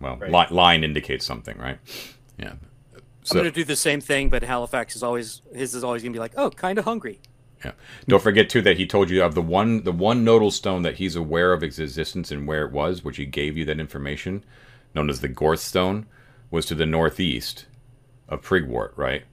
Well, 0.00 0.16
Right. 0.16 0.30
li- 0.50 0.56
line 0.56 0.84
indicates 0.84 1.24
something, 1.24 1.56
right? 1.58 1.78
Yeah. 2.38 2.52
I'm 2.94 3.02
So 3.24 3.34
going 3.34 3.44
to 3.46 3.50
do 3.50 3.64
the 3.64 3.76
same 3.76 4.00
thing, 4.00 4.28
but 4.28 4.42
Halifax 4.42 4.96
is 4.96 5.02
always 5.02 5.42
his 5.54 5.74
is 5.74 5.84
always 5.84 6.02
going 6.02 6.12
to 6.12 6.16
be 6.16 6.20
like, 6.20 6.32
oh, 6.36 6.50
kind 6.50 6.78
of 6.78 6.84
hungry. 6.84 7.20
Yeah. 7.64 7.72
Don't 8.06 8.22
forget 8.22 8.48
too 8.48 8.62
that 8.62 8.76
he 8.78 8.86
told 8.86 9.10
you 9.10 9.22
of 9.22 9.34
the 9.34 9.42
one 9.42 9.82
the 9.82 9.92
one 9.92 10.24
nodal 10.24 10.50
stone 10.50 10.82
that 10.82 10.96
he's 10.96 11.16
aware 11.16 11.52
of 11.52 11.62
its 11.62 11.78
existence 11.78 12.30
and 12.30 12.46
where 12.46 12.64
it 12.64 12.72
was, 12.72 13.02
which 13.04 13.16
he 13.16 13.26
gave 13.26 13.56
you 13.56 13.64
that 13.66 13.80
information, 13.80 14.44
known 14.94 15.10
as 15.10 15.20
the 15.20 15.28
Gorth 15.28 15.58
Stone, 15.58 16.06
was 16.50 16.64
to 16.66 16.74
the 16.76 16.86
northeast 16.86 17.66
of 18.28 18.42
Prigwort, 18.42 18.92
right? 18.96 19.24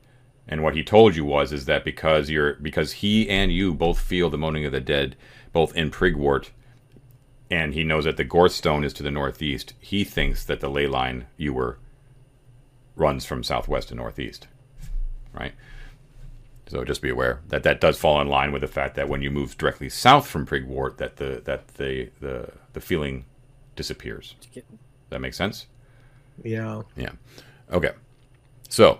And 0.47 0.61
what 0.63 0.75
he 0.75 0.83
told 0.83 1.15
you 1.15 1.23
was 1.25 1.53
is 1.53 1.65
that 1.65 1.85
because 1.85 2.29
you're 2.29 2.55
because 2.55 2.93
he 2.93 3.29
and 3.29 3.51
you 3.51 3.73
both 3.75 3.99
feel 3.99 4.29
the 4.29 4.37
moaning 4.37 4.65
of 4.65 4.71
the 4.71 4.81
dead, 4.81 5.15
both 5.53 5.75
in 5.75 5.89
Prigwort, 5.91 6.49
and 7.49 7.73
he 7.73 7.83
knows 7.83 8.05
that 8.05 8.17
the 8.17 8.25
Gorth 8.25 8.51
Stone 8.51 8.83
is 8.83 8.93
to 8.93 9.03
the 9.03 9.11
northeast. 9.11 9.73
He 9.79 10.03
thinks 10.03 10.45
that 10.45 10.59
the 10.59 10.69
ley 10.69 10.87
line 10.87 11.27
you 11.37 11.53
were 11.53 11.77
runs 12.95 13.25
from 13.25 13.43
southwest 13.43 13.89
to 13.89 13.95
northeast, 13.95 14.47
right? 15.33 15.53
So 16.67 16.83
just 16.83 17.01
be 17.01 17.09
aware 17.09 17.41
that 17.49 17.63
that 17.63 17.79
does 17.79 17.97
fall 17.97 18.19
in 18.21 18.27
line 18.27 18.51
with 18.51 18.61
the 18.61 18.67
fact 18.67 18.95
that 18.95 19.07
when 19.07 19.21
you 19.21 19.29
move 19.29 19.57
directly 19.57 19.89
south 19.89 20.27
from 20.27 20.45
Prigwort, 20.45 20.97
that 20.97 21.17
the 21.17 21.41
that 21.45 21.67
the 21.75 22.09
the 22.19 22.49
the 22.73 22.81
feeling 22.81 23.25
disappears. 23.75 24.35
Does 24.53 24.63
that 25.09 25.21
make 25.21 25.35
sense? 25.35 25.67
Yeah. 26.43 26.81
Yeah. 26.95 27.11
Okay. 27.71 27.91
So, 28.69 28.99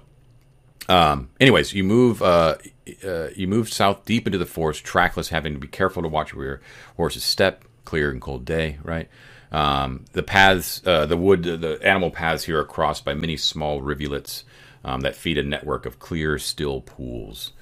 um, 0.88 1.30
anyways, 1.40 1.74
you 1.74 1.84
move 1.84 2.22
uh, 2.22 2.58
uh, 3.04 3.30
you 3.36 3.48
move 3.48 3.70
south 3.70 4.06
deep 4.06 4.28
into 4.28 4.38
the 4.38 4.46
forest, 4.46 4.84
trackless, 4.84 5.30
having 5.30 5.54
to 5.54 5.60
be 5.60 5.68
careful 5.68 6.04
to 6.04 6.08
watch 6.08 6.36
where 6.36 6.46
your 6.46 6.62
horses 6.98 7.24
step. 7.24 7.66
Clear 7.86 8.12
and 8.12 8.22
cold 8.22 8.46
day, 8.46 8.78
right? 8.84 9.08
Um, 9.52 10.06
the 10.12 10.24
paths, 10.24 10.82
uh, 10.86 11.06
the 11.06 11.18
wood, 11.18 11.44
the 11.44 11.80
animal 11.82 12.12
paths 12.12 12.44
here 12.44 12.60
are 12.60 12.66
crossed 12.66 13.06
by 13.06 13.14
many 13.14 13.38
small 13.38 13.82
rivulets 13.82 14.44
um, 14.84 15.02
that 15.02 15.16
feed 15.16 15.38
a 15.38 15.44
network 15.44 15.86
of 15.86 16.00
clear, 16.00 16.38
still 16.38 16.82
pools. 16.82 17.54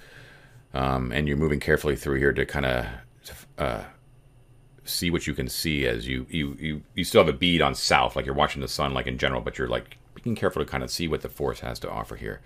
Um, 0.74 1.12
and 1.12 1.28
you're 1.28 1.38
moving 1.38 1.60
carefully 1.60 1.96
through 1.96 2.18
here 2.18 2.34
to 2.34 2.46
kind 2.46 2.66
of 2.66 2.86
uh, 3.58 3.84
see 4.86 5.12
what 5.12 5.28
you 5.28 5.34
can 5.34 5.48
see 5.48 5.86
as 5.86 6.08
you, 6.08 6.26
you 6.30 6.58
you 6.60 6.82
you 6.96 7.04
still 7.04 7.24
have 7.24 7.34
a 7.34 7.38
bead 7.38 7.62
on 7.62 7.76
south, 7.76 8.16
like 8.16 8.26
you're 8.26 8.34
watching 8.34 8.62
the 8.62 8.68
sun, 8.68 8.94
like 8.94 9.08
in 9.08 9.18
general, 9.18 9.42
but 9.42 9.58
you're 9.58 9.68
like 9.68 9.98
being 10.24 10.36
careful 10.36 10.64
to 10.64 10.70
kind 10.70 10.84
of 10.84 10.90
see 10.90 11.08
what 11.08 11.22
the 11.22 11.30
forest 11.30 11.62
has 11.62 11.80
to 11.80 11.90
offer 11.90 12.16
here. 12.16 12.42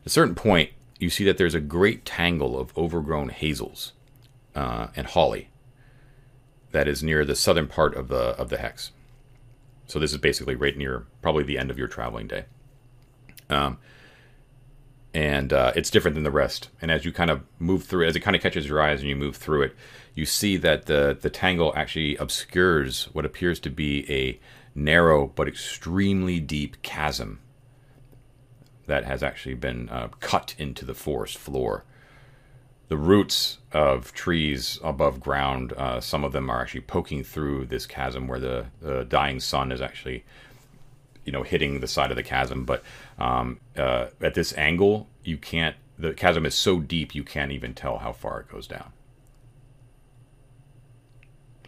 At 0.00 0.06
a 0.06 0.10
certain 0.10 0.34
point, 0.34 0.70
you 0.98 1.10
see 1.10 1.24
that 1.24 1.36
there's 1.36 1.54
a 1.54 1.60
great 1.60 2.04
tangle 2.04 2.58
of 2.58 2.76
overgrown 2.76 3.28
hazels 3.28 3.92
uh, 4.54 4.88
and 4.96 5.06
holly 5.06 5.48
that 6.72 6.88
is 6.88 7.02
near 7.02 7.24
the 7.24 7.36
southern 7.36 7.66
part 7.66 7.94
of 7.94 8.08
the 8.08 8.36
of 8.36 8.48
the 8.48 8.58
hex. 8.58 8.92
So 9.86 9.98
this 9.98 10.12
is 10.12 10.18
basically 10.18 10.54
right 10.54 10.76
near 10.76 11.06
probably 11.22 11.44
the 11.44 11.58
end 11.58 11.70
of 11.70 11.78
your 11.78 11.88
traveling 11.88 12.26
day. 12.26 12.44
Um, 13.48 13.78
and 15.14 15.52
uh, 15.52 15.72
it's 15.74 15.90
different 15.90 16.14
than 16.14 16.24
the 16.24 16.30
rest. 16.30 16.68
And 16.82 16.90
as 16.90 17.04
you 17.04 17.12
kind 17.12 17.30
of 17.30 17.42
move 17.58 17.84
through, 17.84 18.06
as 18.06 18.14
it 18.14 18.20
kind 18.20 18.36
of 18.36 18.42
catches 18.42 18.68
your 18.68 18.82
eyes 18.82 19.00
and 19.00 19.08
you 19.08 19.16
move 19.16 19.36
through 19.36 19.62
it, 19.62 19.76
you 20.14 20.26
see 20.26 20.56
that 20.58 20.86
the 20.86 21.16
the 21.18 21.30
tangle 21.30 21.72
actually 21.74 22.16
obscures 22.16 23.08
what 23.12 23.24
appears 23.24 23.58
to 23.60 23.70
be 23.70 24.10
a 24.12 24.38
narrow 24.74 25.26
but 25.26 25.48
extremely 25.48 26.38
deep 26.38 26.82
chasm 26.82 27.40
that 28.86 29.04
has 29.04 29.22
actually 29.22 29.54
been 29.54 29.88
uh, 29.88 30.08
cut 30.20 30.54
into 30.58 30.84
the 30.84 30.94
forest 30.94 31.38
floor. 31.38 31.84
The 32.88 32.96
roots 32.96 33.58
of 33.72 34.12
trees 34.14 34.78
above 34.82 35.20
ground, 35.20 35.72
uh, 35.74 36.00
some 36.00 36.24
of 36.24 36.32
them 36.32 36.48
are 36.50 36.60
actually 36.62 36.80
poking 36.80 37.22
through 37.22 37.66
this 37.66 37.84
chasm 37.86 38.26
where 38.26 38.40
the, 38.40 38.66
the 38.80 39.04
dying 39.04 39.40
sun 39.40 39.72
is 39.72 39.80
actually 39.82 40.24
you 41.24 41.32
know 41.32 41.42
hitting 41.42 41.80
the 41.80 41.86
side 41.86 42.10
of 42.10 42.16
the 42.16 42.22
chasm. 42.22 42.64
But 42.64 42.82
um, 43.18 43.60
uh, 43.76 44.06
at 44.22 44.34
this 44.34 44.56
angle 44.56 45.06
you 45.22 45.36
can't 45.36 45.76
the 45.98 46.14
chasm 46.14 46.46
is 46.46 46.54
so 46.54 46.80
deep 46.80 47.14
you 47.14 47.24
can't 47.24 47.52
even 47.52 47.74
tell 47.74 47.98
how 47.98 48.12
far 48.12 48.40
it 48.40 48.48
goes 48.48 48.66
down. 48.66 48.92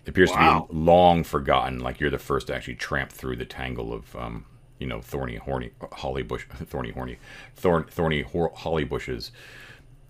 It 0.07 0.09
appears 0.09 0.31
Wow. 0.31 0.67
to 0.69 0.73
be 0.73 0.79
long 0.81 1.25
forgotten 1.25 1.81
like 1.81 2.01
you're 2.01 2.11
the 2.11 2.19
first 2.19 2.47
to 2.47 2.55
actually 2.55 2.77
tramp 2.77 3.13
through 3.13 3.37
the 3.37 3.45
tangle 3.45 3.93
of 3.93 4.17
um, 4.17 4.47
you 4.79 4.87
know 4.87 5.01
thorny 5.03 5.37
horny 5.37 5.73
holly 5.93 6.23
bush 6.23 6.47
thorny 6.65 6.91
horny 6.93 7.19
thorn 7.55 7.85
thorny 7.85 8.23
hor- 8.23 8.53
holly 8.57 8.85
bushes. 8.85 9.31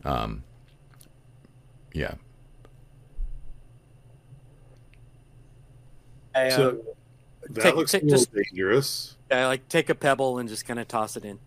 Um, 0.05 0.45
yeah 1.93 2.15
I, 6.35 6.47
uh, 6.47 6.51
So 6.57 6.81
that 7.51 7.63
take- 7.63 7.75
looks 7.75 7.93
take- 7.93 8.03
a 8.03 8.05
little 8.07 8.19
just- 8.19 8.33
dangerous. 8.33 9.17
I 9.31 9.47
like 9.47 9.69
take 9.69 9.89
a 9.89 9.95
pebble 9.95 10.39
and 10.39 10.49
just 10.49 10.65
kind 10.67 10.79
of 10.81 10.89
toss 10.89 11.17
it 11.17 11.25
in. 11.25 11.39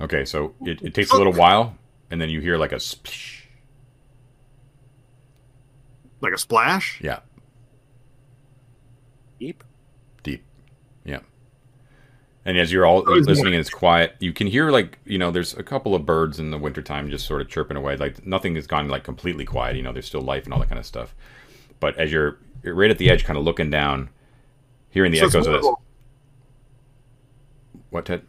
okay 0.00 0.24
so 0.24 0.54
it, 0.62 0.82
it 0.82 0.94
takes 0.94 1.10
a 1.12 1.16
little 1.16 1.32
while 1.32 1.76
and 2.10 2.20
then 2.20 2.28
you 2.30 2.40
hear 2.40 2.56
like 2.56 2.72
a 2.72 2.80
splish 2.80 3.48
Like 6.20 6.32
a 6.32 6.38
splash? 6.38 7.00
yeah 7.02 7.20
Deep. 9.38 9.58
deep. 9.58 9.64
And 12.44 12.58
as 12.58 12.72
you're 12.72 12.84
all 12.84 13.02
listening 13.04 13.54
and 13.54 13.60
it's 13.60 13.70
quiet, 13.70 14.16
you 14.18 14.32
can 14.32 14.48
hear 14.48 14.70
like, 14.72 14.98
you 15.04 15.16
know, 15.16 15.30
there's 15.30 15.54
a 15.54 15.62
couple 15.62 15.94
of 15.94 16.04
birds 16.04 16.40
in 16.40 16.50
the 16.50 16.58
wintertime 16.58 17.08
just 17.08 17.24
sort 17.26 17.40
of 17.40 17.48
chirping 17.48 17.76
away. 17.76 17.96
Like 17.96 18.26
nothing 18.26 18.56
has 18.56 18.66
gone 18.66 18.88
like 18.88 19.04
completely 19.04 19.44
quiet, 19.44 19.76
you 19.76 19.82
know, 19.82 19.92
there's 19.92 20.06
still 20.06 20.22
life 20.22 20.44
and 20.44 20.52
all 20.52 20.58
that 20.58 20.68
kind 20.68 20.78
of 20.80 20.84
stuff. 20.86 21.14
But 21.78 21.96
as 21.98 22.10
you're, 22.10 22.38
you're 22.64 22.74
right 22.74 22.90
at 22.90 22.98
the 22.98 23.10
edge, 23.10 23.24
kind 23.24 23.38
of 23.38 23.44
looking 23.44 23.70
down, 23.70 24.10
hearing 24.90 25.12
the 25.12 25.18
So 25.18 25.26
echoes 25.26 25.46
of 25.46 25.52
this. 25.52 25.66
of 25.66 25.72
a- 25.74 25.76
What, 27.90 28.06
Ted? 28.06 28.22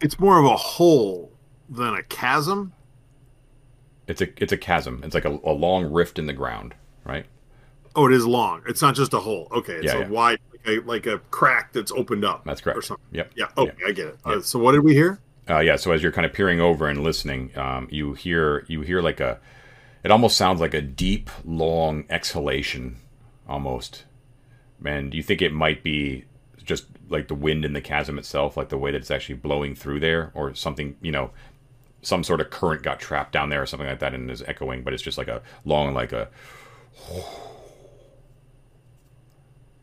It's 0.00 0.18
more 0.18 0.38
of 0.38 0.44
a 0.46 0.56
hole 0.56 1.30
than 1.68 1.94
a 1.94 2.02
chasm. 2.02 2.72
It's 4.08 4.20
a 4.20 4.28
it's 4.42 4.52
a 4.52 4.56
chasm. 4.56 5.00
It's 5.04 5.14
like 5.14 5.24
a, 5.24 5.38
a 5.44 5.52
long 5.52 5.84
rift 5.92 6.18
in 6.18 6.26
the 6.26 6.32
ground, 6.32 6.74
right? 7.04 7.24
Oh, 7.94 8.06
it 8.06 8.12
is 8.12 8.26
long. 8.26 8.62
It's 8.66 8.82
not 8.82 8.94
just 8.94 9.14
a 9.14 9.18
hole. 9.20 9.46
Okay, 9.52 9.74
it's 9.74 9.84
Yeah, 9.86 9.96
a 9.96 10.00
yeah. 10.00 10.08
wide, 10.08 10.38
a, 10.66 10.78
like 10.80 11.06
a 11.06 11.18
crack 11.30 11.72
that's 11.72 11.92
opened 11.92 12.24
up. 12.24 12.44
That's 12.44 12.60
correct. 12.60 12.78
Or 12.78 12.82
something. 12.82 13.04
Yep. 13.12 13.32
Yeah. 13.36 13.46
Okay, 13.56 13.72
I 13.86 13.92
get 13.92 14.06
it. 14.08 14.18
Uh, 14.24 14.40
so 14.40 14.58
what 14.58 14.72
did 14.72 14.80
we 14.80 14.94
hear? 14.94 15.18
Uh, 15.48 15.60
yeah. 15.60 15.76
So 15.76 15.92
as 15.92 16.02
you're 16.02 16.12
kind 16.12 16.26
of 16.26 16.32
peering 16.32 16.60
over 16.60 16.88
and 16.88 17.02
listening, 17.02 17.56
um, 17.58 17.88
you 17.90 18.14
hear 18.14 18.64
you 18.68 18.82
hear 18.82 19.00
like 19.02 19.20
a, 19.20 19.38
it 20.04 20.10
almost 20.10 20.36
sounds 20.36 20.60
like 20.60 20.74
a 20.74 20.82
deep, 20.82 21.30
long 21.44 22.04
exhalation, 22.10 22.96
almost. 23.48 24.04
And 24.84 25.14
you 25.14 25.22
think 25.22 25.42
it 25.42 25.52
might 25.52 25.82
be 25.82 26.24
just 26.64 26.86
like 27.08 27.28
the 27.28 27.34
wind 27.34 27.64
in 27.64 27.72
the 27.72 27.80
chasm 27.80 28.18
itself, 28.18 28.56
like 28.56 28.68
the 28.68 28.78
way 28.78 28.90
that 28.90 28.98
it's 28.98 29.10
actually 29.10 29.36
blowing 29.36 29.74
through 29.74 30.00
there, 30.00 30.30
or 30.34 30.54
something. 30.54 30.96
You 31.00 31.12
know, 31.12 31.30
some 32.02 32.24
sort 32.24 32.40
of 32.40 32.50
current 32.50 32.82
got 32.82 33.00
trapped 33.00 33.32
down 33.32 33.48
there, 33.48 33.62
or 33.62 33.66
something 33.66 33.88
like 33.88 34.00
that, 34.00 34.14
and 34.14 34.30
is 34.30 34.42
echoing. 34.42 34.82
But 34.82 34.94
it's 34.94 35.02
just 35.02 35.18
like 35.18 35.28
a 35.28 35.42
long, 35.64 35.94
like 35.94 36.12
a. 36.12 36.28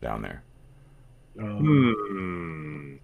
down 0.01 0.22
there. 0.22 0.43
Hmm. 1.38 2.95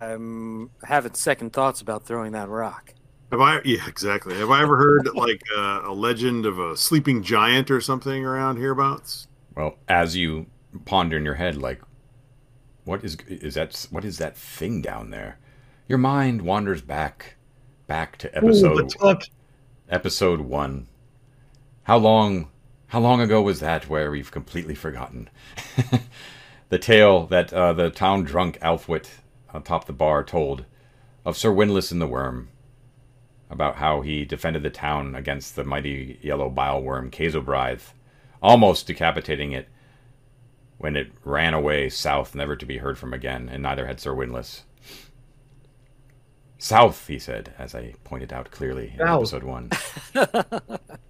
I'm 0.00 0.70
having 0.82 1.14
second 1.14 1.52
thoughts 1.52 1.80
about 1.80 2.06
throwing 2.06 2.32
that 2.32 2.48
rock. 2.48 2.94
Have 3.30 3.40
I? 3.40 3.60
Yeah, 3.64 3.86
exactly. 3.86 4.34
Have 4.36 4.50
I 4.50 4.62
ever 4.62 4.76
heard 4.76 5.08
like 5.14 5.42
uh, 5.56 5.82
a 5.84 5.92
legend 5.92 6.46
of 6.46 6.58
a 6.58 6.76
sleeping 6.76 7.22
giant 7.22 7.70
or 7.70 7.80
something 7.80 8.24
around 8.24 8.56
hereabouts? 8.56 9.28
Well, 9.54 9.76
as 9.88 10.16
you 10.16 10.46
ponder 10.84 11.16
in 11.16 11.24
your 11.24 11.34
head, 11.34 11.56
like, 11.56 11.80
what 12.84 13.04
is 13.04 13.16
is 13.26 13.54
that? 13.54 13.86
What 13.90 14.04
is 14.04 14.18
that 14.18 14.36
thing 14.36 14.82
down 14.82 15.10
there? 15.10 15.38
Your 15.86 15.98
mind 15.98 16.42
wanders 16.42 16.82
back, 16.82 17.36
back 17.86 18.16
to 18.18 18.36
episode 18.36 18.92
Ooh, 19.02 19.16
episode 19.88 20.40
one. 20.40 20.88
How 21.82 21.98
long? 21.98 22.48
How 22.90 22.98
long 22.98 23.20
ago 23.20 23.40
was 23.40 23.60
that? 23.60 23.88
Where 23.88 24.10
we've 24.10 24.32
completely 24.32 24.74
forgotten 24.74 25.30
the 26.70 26.78
tale 26.78 27.24
that 27.28 27.52
uh, 27.52 27.72
the 27.72 27.88
town 27.88 28.24
drunk 28.24 28.58
Alfwit 28.58 29.06
atop 29.54 29.84
the 29.84 29.92
bar 29.92 30.24
told 30.24 30.64
of 31.24 31.36
Sir 31.36 31.52
Windlass 31.52 31.92
and 31.92 32.00
the 32.00 32.08
Worm, 32.08 32.48
about 33.48 33.76
how 33.76 34.00
he 34.00 34.24
defended 34.24 34.64
the 34.64 34.70
town 34.70 35.14
against 35.14 35.54
the 35.54 35.62
mighty 35.62 36.18
yellow 36.20 36.50
bile 36.50 36.82
worm 36.82 37.12
Kazobrith, 37.12 37.92
almost 38.42 38.88
decapitating 38.88 39.52
it 39.52 39.68
when 40.78 40.96
it 40.96 41.12
ran 41.24 41.54
away 41.54 41.88
south, 41.90 42.34
never 42.34 42.56
to 42.56 42.66
be 42.66 42.78
heard 42.78 42.98
from 42.98 43.14
again, 43.14 43.48
and 43.52 43.62
neither 43.62 43.86
had 43.86 44.00
Sir 44.00 44.14
Windlass. 44.14 44.62
South, 46.58 47.06
he 47.06 47.20
said, 47.20 47.54
as 47.56 47.72
I 47.72 47.94
pointed 48.02 48.32
out 48.32 48.50
clearly 48.50 48.94
in 48.98 49.06
episode 49.06 49.44
one. 49.44 49.70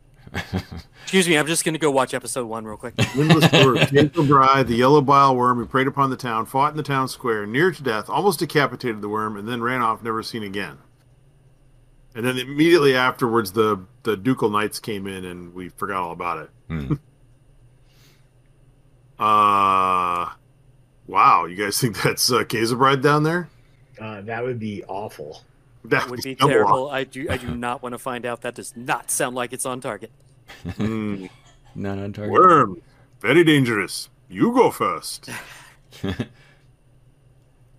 Excuse 1.03 1.29
me, 1.29 1.37
I'm 1.37 1.47
just 1.47 1.65
going 1.65 1.75
to 1.75 1.79
go 1.81 1.91
watch 1.91 2.15
episode 2.15 2.47
one 2.47 2.65
real 2.65 2.77
quick. 2.77 2.95
Windlass 3.17 3.51
Bird, 3.51 3.89
Jacob 3.89 4.29
Bride, 4.29 4.69
the 4.69 4.77
yellow 4.77 5.01
bile 5.01 5.35
worm 5.35 5.59
who 5.59 5.67
preyed 5.67 5.87
upon 5.87 6.11
the 6.11 6.17
town, 6.17 6.47
fought 6.47 6.71
in 6.71 6.77
the 6.77 6.83
town 6.83 7.09
square, 7.09 7.47
near 7.47 7.73
to 7.73 7.83
death, 7.83 8.09
almost 8.09 8.39
decapitated 8.39 9.01
the 9.03 9.09
worm, 9.09 9.37
and 9.37 9.49
then 9.49 9.61
ran 9.61 9.83
off, 9.83 10.03
never 10.03 10.23
seen 10.23 10.43
again. 10.43 10.79
And 12.15 12.25
then 12.25 12.39
immediately 12.39 12.95
afterwards, 12.95 13.53
the 13.53 13.85
the 14.03 14.17
ducal 14.17 14.51
knights 14.51 14.81
came 14.81 15.07
in, 15.07 15.25
and 15.25 15.55
we 15.55 15.69
forgot 15.69 16.03
all 16.03 16.13
about 16.13 16.39
it. 16.39 16.51
Hmm. 16.69 16.95
Uh, 19.21 20.31
wow, 21.07 21.45
you 21.45 21.55
guys 21.55 21.79
think 21.79 22.01
that's 22.03 22.33
uh, 22.33 22.43
Bride 22.43 23.03
down 23.03 23.23
there? 23.23 23.51
Uh, 24.01 24.23
that 24.23 24.43
would 24.43 24.59
be 24.59 24.83
awful. 24.85 25.43
That 25.85 25.91
That 26.03 26.11
would 26.11 26.23
be 26.23 26.35
double 26.35 26.53
terrible. 26.53 26.91
I 26.91 27.05
do. 27.05 27.27
I 27.31 27.37
do 27.37 27.55
not 27.55 27.83
want 27.83 27.95
to 27.95 27.99
find 27.99 28.27
out. 28.27 28.43
That 28.43 28.55
does 28.55 28.77
not 28.77 29.11
sound 29.11 29.35
like 29.35 29.53
it's 29.53 29.65
on 29.67 29.81
target. 29.81 30.11
Hmm. 30.77 31.27
Not 31.77 31.99
on 31.99 32.13
target. 32.13 32.33
Worm, 32.33 32.83
very 33.21 33.45
dangerous. 33.45 34.09
You 34.29 34.53
go 34.53 34.73
first. 34.73 35.31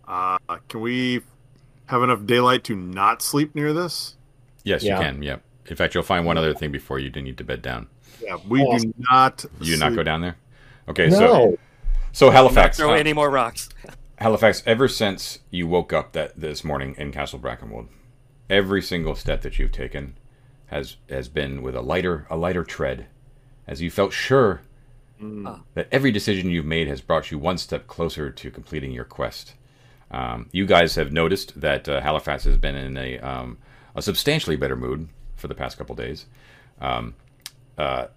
uh, 0.08 0.38
can 0.70 0.80
we 0.80 1.22
have 1.88 2.02
enough 2.02 2.26
daylight 2.26 2.64
to 2.66 2.76
not 2.76 3.22
sleep 3.22 3.54
near 3.54 3.74
this? 3.74 4.16
Yes, 4.64 4.82
Yeah. 4.82 4.98
you 4.98 5.04
can. 5.04 5.24
Yep. 5.24 5.42
In 5.68 5.76
fact, 5.76 5.94
you'll 5.94 6.04
find 6.04 6.26
one 6.26 6.38
other 6.38 6.54
thing 6.54 6.72
before 6.72 7.00
you 7.00 7.10
do 7.10 7.22
need 7.22 7.38
to 7.38 7.44
bed 7.44 7.62
down. 7.62 7.88
Yeah, 8.22 8.38
we 8.48 8.62
Awesome. 8.62 8.92
do 8.92 9.04
not. 9.12 9.46
You 9.60 9.78
not 9.78 9.94
go 9.94 10.04
down 10.04 10.22
there. 10.22 10.38
Okay, 10.88 11.08
no. 11.08 11.18
so 11.18 11.58
so 12.14 12.26
Not 12.28 12.34
Halifax, 12.36 12.78
throw 12.78 12.94
uh, 12.94 12.98
any 12.98 13.14
more 13.14 13.30
rocks. 13.30 13.70
Halifax. 14.22 14.62
Ever 14.68 14.88
since 14.88 15.40
you 15.50 15.68
woke 15.68 15.92
up 15.92 16.12
that 16.14 16.40
this 16.40 16.64
morning 16.64 16.94
in 16.98 17.12
Castle 17.12 17.40
Brackenwold, 17.40 17.88
every 18.52 18.82
single 18.82 19.16
step 19.16 19.42
that 19.42 19.58
you've 19.58 19.72
taken 19.72 20.16
has 20.68 20.98
has 21.10 21.28
been 21.28 21.62
with 21.64 21.76
a 21.76 21.82
lighter 21.82 22.28
a 22.30 22.38
lighter 22.38 22.64
tread, 22.64 23.08
as 23.68 23.82
you 23.82 23.90
felt 23.92 24.14
sure 24.14 24.62
Mm. 25.22 25.62
that 25.76 25.88
every 25.92 26.12
decision 26.12 26.50
you've 26.50 26.66
made 26.66 26.88
has 26.88 27.00
brought 27.00 27.30
you 27.30 27.38
one 27.38 27.60
step 27.60 27.86
closer 27.86 28.32
to 28.32 28.50
completing 28.50 28.92
your 28.92 29.04
quest. 29.06 29.54
Um, 30.10 30.50
you 30.52 30.66
guys 30.66 30.96
have 30.96 31.12
noticed 31.12 31.62
that 31.62 31.88
uh, 31.88 32.02
Halifax 32.02 32.44
has 32.46 32.58
been 32.58 32.74
in 32.76 32.98
a 32.98 33.20
um, 33.20 33.58
a 33.96 34.02
substantially 34.02 34.56
better 34.56 34.76
mood 34.76 35.10
for 35.36 35.48
the 35.48 35.54
past 35.56 35.78
couple 35.78 35.96
days, 35.96 36.26
um, 36.80 37.14
uh, 37.78 38.08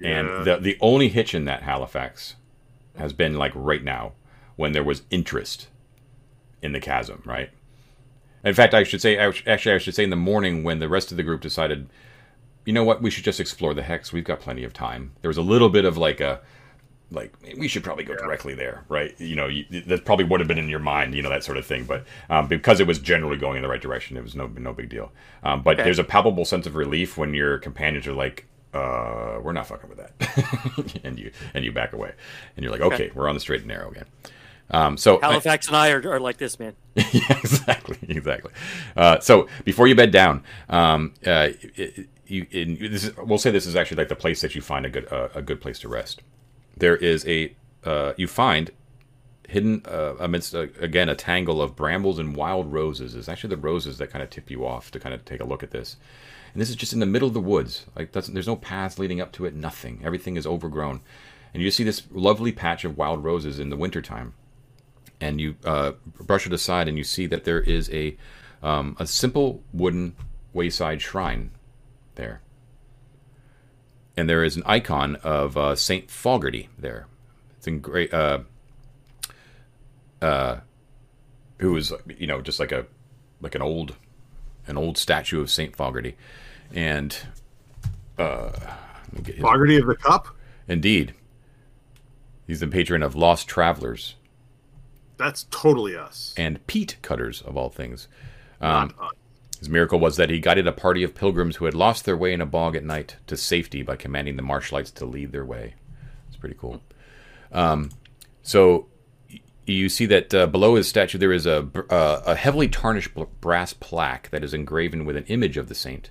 Yeah. 0.00 0.18
and 0.20 0.44
the 0.46 0.56
the 0.58 0.76
only 0.80 1.08
hitch 1.08 1.34
in 1.34 1.44
that 1.46 1.62
Halifax 1.62 2.36
has 2.96 3.12
been 3.14 3.34
like 3.34 3.52
right 3.54 3.82
now 3.84 4.12
when 4.60 4.72
there 4.72 4.84
was 4.84 5.02
interest 5.10 5.68
in 6.62 6.72
the 6.72 6.80
chasm, 6.80 7.22
right? 7.24 7.50
In 8.44 8.54
fact, 8.54 8.74
I 8.74 8.84
should 8.84 9.00
say 9.00 9.16
actually 9.18 9.72
I 9.74 9.78
should 9.78 9.94
say 9.94 10.04
in 10.04 10.10
the 10.10 10.16
morning 10.16 10.62
when 10.62 10.78
the 10.78 10.88
rest 10.88 11.10
of 11.10 11.16
the 11.16 11.22
group 11.22 11.40
decided 11.40 11.88
you 12.66 12.74
know 12.74 12.84
what? 12.84 13.00
We 13.00 13.10
should 13.10 13.24
just 13.24 13.40
explore 13.40 13.72
the 13.72 13.82
hex. 13.82 14.12
We've 14.12 14.22
got 14.22 14.38
plenty 14.40 14.64
of 14.64 14.72
time. 14.74 15.12
There 15.22 15.30
was 15.30 15.38
a 15.38 15.42
little 15.42 15.70
bit 15.70 15.86
of 15.86 15.96
like 15.96 16.20
a, 16.20 16.40
like 17.10 17.32
we 17.58 17.68
should 17.68 17.82
probably 17.82 18.04
go 18.04 18.14
directly 18.14 18.54
there, 18.54 18.84
right? 18.90 19.18
You 19.18 19.34
know, 19.34 19.46
you, 19.46 19.64
that 19.86 20.04
probably 20.04 20.26
would 20.26 20.40
have 20.40 20.46
been 20.46 20.58
in 20.58 20.68
your 20.68 20.78
mind, 20.78 21.14
you 21.14 21.22
know, 21.22 21.30
that 21.30 21.42
sort 21.42 21.56
of 21.56 21.64
thing. 21.64 21.84
But 21.84 22.04
um, 22.28 22.48
because 22.48 22.78
it 22.78 22.86
was 22.86 22.98
generally 22.98 23.38
going 23.38 23.56
in 23.56 23.62
the 23.62 23.68
right 23.68 23.80
direction, 23.80 24.16
it 24.18 24.22
was 24.22 24.36
no 24.36 24.46
no 24.46 24.74
big 24.74 24.90
deal. 24.90 25.10
Um, 25.42 25.62
but 25.62 25.76
Okay. 25.76 25.84
there's 25.84 25.98
a 25.98 26.04
palpable 26.04 26.44
sense 26.44 26.66
of 26.66 26.76
relief 26.76 27.16
when 27.16 27.32
your 27.32 27.58
companions 27.58 28.06
are 28.06 28.12
like, 28.12 28.44
uh, 28.74 29.40
"We're 29.42 29.52
not 29.52 29.66
fucking 29.66 29.88
with 29.88 29.98
that," 29.98 31.00
and 31.04 31.18
you 31.18 31.32
and 31.54 31.64
you 31.64 31.72
back 31.72 31.94
away, 31.94 32.12
and 32.56 32.62
you're 32.62 32.72
like, 32.72 32.82
"Okay, 32.82 32.94
Okay. 33.06 33.10
we're 33.14 33.28
on 33.28 33.34
the 33.34 33.40
straight 33.40 33.60
and 33.60 33.68
narrow 33.68 33.90
again." 33.90 34.06
Um, 34.70 34.96
so 34.96 35.18
I- 35.20 35.26
Halifax 35.28 35.66
and 35.68 35.76
I 35.76 35.90
are, 35.90 36.12
are 36.12 36.20
like 36.20 36.36
this, 36.36 36.58
man. 36.58 36.74
yeah, 36.94 37.04
exactly, 37.30 37.98
exactly. 38.08 38.52
Uh, 38.96 39.18
so 39.20 39.48
before 39.64 39.86
you 39.88 39.94
bed 39.94 40.10
down, 40.10 40.44
um, 40.68 41.14
uh, 41.26 41.48
it- 41.76 42.08
you, 42.26 42.46
in, 42.52 42.78
this 42.78 43.04
is, 43.04 43.16
we'll 43.16 43.38
say 43.38 43.50
this 43.50 43.66
is 43.66 43.74
actually 43.74 43.96
like 43.96 44.08
the 44.08 44.14
place 44.16 44.40
that 44.40 44.54
you 44.54 44.60
find 44.60 44.86
a 44.86 44.88
good 44.88 45.12
uh, 45.12 45.28
a 45.34 45.42
good 45.42 45.60
place 45.60 45.80
to 45.80 45.88
rest. 45.88 46.22
There 46.76 46.96
is 46.96 47.26
a 47.26 47.54
uh, 47.84 48.12
you 48.16 48.28
find 48.28 48.70
hidden 49.48 49.82
uh, 49.84 50.14
amidst 50.20 50.54
uh 50.54 50.68
again 50.78 51.08
a 51.08 51.16
tangle 51.16 51.60
of 51.60 51.74
brambles 51.74 52.20
and 52.20 52.36
wild 52.36 52.72
roses. 52.72 53.16
Is 53.16 53.28
actually 53.28 53.50
the 53.50 53.60
roses 53.60 53.98
that 53.98 54.10
kind 54.10 54.22
of 54.22 54.30
tip 54.30 54.48
you 54.48 54.64
off 54.64 54.92
to 54.92 55.00
kind 55.00 55.12
of 55.12 55.24
take 55.24 55.40
a 55.40 55.44
look 55.44 55.64
at 55.64 55.72
this. 55.72 55.96
And 56.52 56.60
this 56.60 56.70
is 56.70 56.76
just 56.76 56.92
in 56.92 57.00
the 57.00 57.06
middle 57.06 57.26
of 57.28 57.34
the 57.34 57.40
woods. 57.40 57.86
Like 57.96 58.12
there's 58.12 58.46
no 58.46 58.56
paths 58.56 58.98
leading 58.98 59.20
up 59.20 59.32
to 59.32 59.44
it. 59.44 59.54
Nothing. 59.54 60.00
Everything 60.04 60.36
is 60.36 60.46
overgrown. 60.46 61.00
And 61.52 61.62
you 61.62 61.70
see 61.72 61.82
this 61.82 62.04
lovely 62.12 62.52
patch 62.52 62.84
of 62.84 62.96
wild 62.96 63.24
roses 63.24 63.58
in 63.58 63.70
the 63.70 63.76
wintertime 63.76 64.34
and 65.20 65.40
you 65.40 65.56
uh, 65.64 65.92
brush 66.18 66.46
it 66.46 66.52
aside, 66.52 66.88
and 66.88 66.96
you 66.96 67.04
see 67.04 67.26
that 67.26 67.44
there 67.44 67.60
is 67.60 67.90
a 67.90 68.16
um, 68.62 68.96
a 68.98 69.06
simple 69.06 69.62
wooden 69.72 70.14
wayside 70.52 71.00
shrine 71.02 71.50
there, 72.14 72.40
and 74.16 74.28
there 74.28 74.44
is 74.44 74.56
an 74.56 74.62
icon 74.66 75.16
of 75.16 75.56
uh, 75.56 75.74
Saint 75.74 76.10
Fogarty 76.10 76.68
there. 76.78 77.06
It's 77.56 77.66
in 77.66 77.80
great, 77.80 78.12
uh, 78.14 78.40
uh, 80.22 80.60
who 81.58 81.76
is 81.76 81.92
you 82.18 82.26
know 82.26 82.40
just 82.40 82.58
like 82.60 82.72
a 82.72 82.86
like 83.40 83.54
an 83.54 83.62
old 83.62 83.96
an 84.66 84.76
old 84.76 84.96
statue 84.98 85.40
of 85.40 85.50
Saint 85.50 85.76
Fogarty, 85.76 86.16
and 86.72 87.16
uh, 88.18 88.50
let 88.52 89.12
me 89.12 89.22
get 89.22 89.34
his- 89.36 89.42
Fogarty 89.42 89.76
of 89.76 89.86
the 89.86 89.96
Cup. 89.96 90.28
indeed, 90.68 91.14
he's 92.46 92.60
the 92.60 92.66
patron 92.66 93.02
of 93.02 93.14
lost 93.14 93.48
travelers 93.48 94.14
That's 95.20 95.44
totally 95.50 95.96
us. 95.96 96.34
and 96.36 96.66
peat 96.66 96.96
cutters 97.02 97.42
of 97.42 97.56
all 97.56 97.68
things. 97.70 98.08
Um, 98.60 98.92
Not 98.98 99.06
us. 99.08 99.12
his 99.58 99.68
miracle 99.68 100.00
was 100.00 100.16
that 100.16 100.30
he 100.30 100.40
guided 100.40 100.66
a 100.66 100.72
party 100.72 101.02
of 101.02 101.14
pilgrims 101.14 101.56
who 101.56 101.66
had 101.66 101.74
lost 101.74 102.04
their 102.04 102.16
way 102.16 102.32
in 102.32 102.40
a 102.40 102.46
bog 102.46 102.74
at 102.76 102.84
night 102.84 103.16
to 103.26 103.36
safety 103.36 103.82
by 103.82 103.96
commanding 103.96 104.36
the 104.36 104.42
marshlights 104.42 104.92
to 104.94 105.04
lead 105.04 105.32
their 105.32 105.44
way. 105.44 105.74
It's 106.28 106.36
pretty 106.36 106.56
cool. 106.58 106.82
Um, 107.52 107.90
so 108.42 108.86
you 109.66 109.88
see 109.88 110.06
that 110.06 110.34
uh, 110.34 110.46
below 110.46 110.74
his 110.74 110.88
statue 110.88 111.18
there 111.18 111.32
is 111.32 111.46
a, 111.46 111.68
uh, 111.90 112.22
a 112.26 112.34
heavily 112.34 112.68
tarnished 112.68 113.10
brass 113.40 113.72
plaque 113.72 114.30
that 114.30 114.42
is 114.42 114.52
engraven 114.52 115.04
with 115.04 115.16
an 115.16 115.24
image 115.24 115.56
of 115.56 115.68
the 115.68 115.74
saint. 115.74 116.10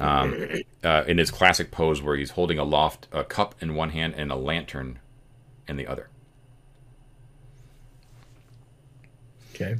Um, 0.00 0.48
uh, 0.84 1.04
in 1.06 1.16
his 1.16 1.30
classic 1.30 1.70
pose, 1.70 2.02
where 2.02 2.16
he's 2.16 2.32
holding 2.32 2.58
aloft 2.58 3.06
a 3.12 3.24
cup 3.24 3.54
in 3.60 3.76
one 3.76 3.90
hand 3.90 4.14
and 4.16 4.30
a 4.30 4.34
lantern 4.34 4.98
in 5.68 5.76
the 5.76 5.86
other. 5.86 6.10
Okay. 9.56 9.76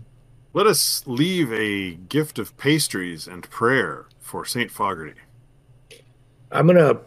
Let 0.55 0.67
us 0.67 1.03
leave 1.07 1.53
a 1.53 1.95
gift 1.95 2.39
of 2.39 2.57
pastries 2.57 3.29
and 3.29 3.49
prayer 3.51 4.07
for 4.21 4.45
Saint 4.47 4.71
Fogarty. 4.71 5.13
I'm 6.51 6.67
gonna 6.67 7.01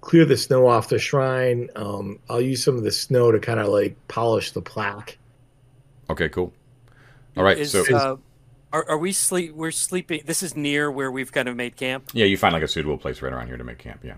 clear 0.00 0.24
the 0.24 0.36
snow 0.38 0.66
off 0.66 0.88
the 0.88 0.98
shrine. 0.98 1.68
Um, 1.76 2.18
I'll 2.30 2.40
use 2.40 2.64
some 2.64 2.76
of 2.76 2.82
the 2.82 2.90
snow 2.92 3.30
to 3.30 3.38
kind 3.38 3.60
of 3.60 3.68
like 3.68 3.94
polish 4.08 4.52
the 4.52 4.62
plaque. 4.62 5.18
Okay, 6.08 6.28
cool. 6.30 6.52
All 7.36 7.44
right, 7.44 7.58
Is, 7.58 7.72
so 7.72 7.84
uh, 7.94 8.16
are, 8.72 8.88
are 8.88 8.98
we 8.98 9.12
sleep? 9.12 9.54
We're 9.54 9.70
sleeping. 9.70 10.22
This 10.24 10.42
is 10.42 10.56
near 10.56 10.90
where 10.90 11.10
we've 11.10 11.30
kind 11.30 11.48
of 11.48 11.56
made 11.56 11.76
camp. 11.76 12.10
Yeah, 12.14 12.24
you 12.24 12.38
find 12.38 12.54
like 12.54 12.62
a 12.62 12.68
suitable 12.68 12.96
place 12.96 13.20
right 13.20 13.32
around 13.32 13.48
here 13.48 13.58
to 13.58 13.64
make 13.64 13.78
camp. 13.78 14.00
Yeah. 14.02 14.14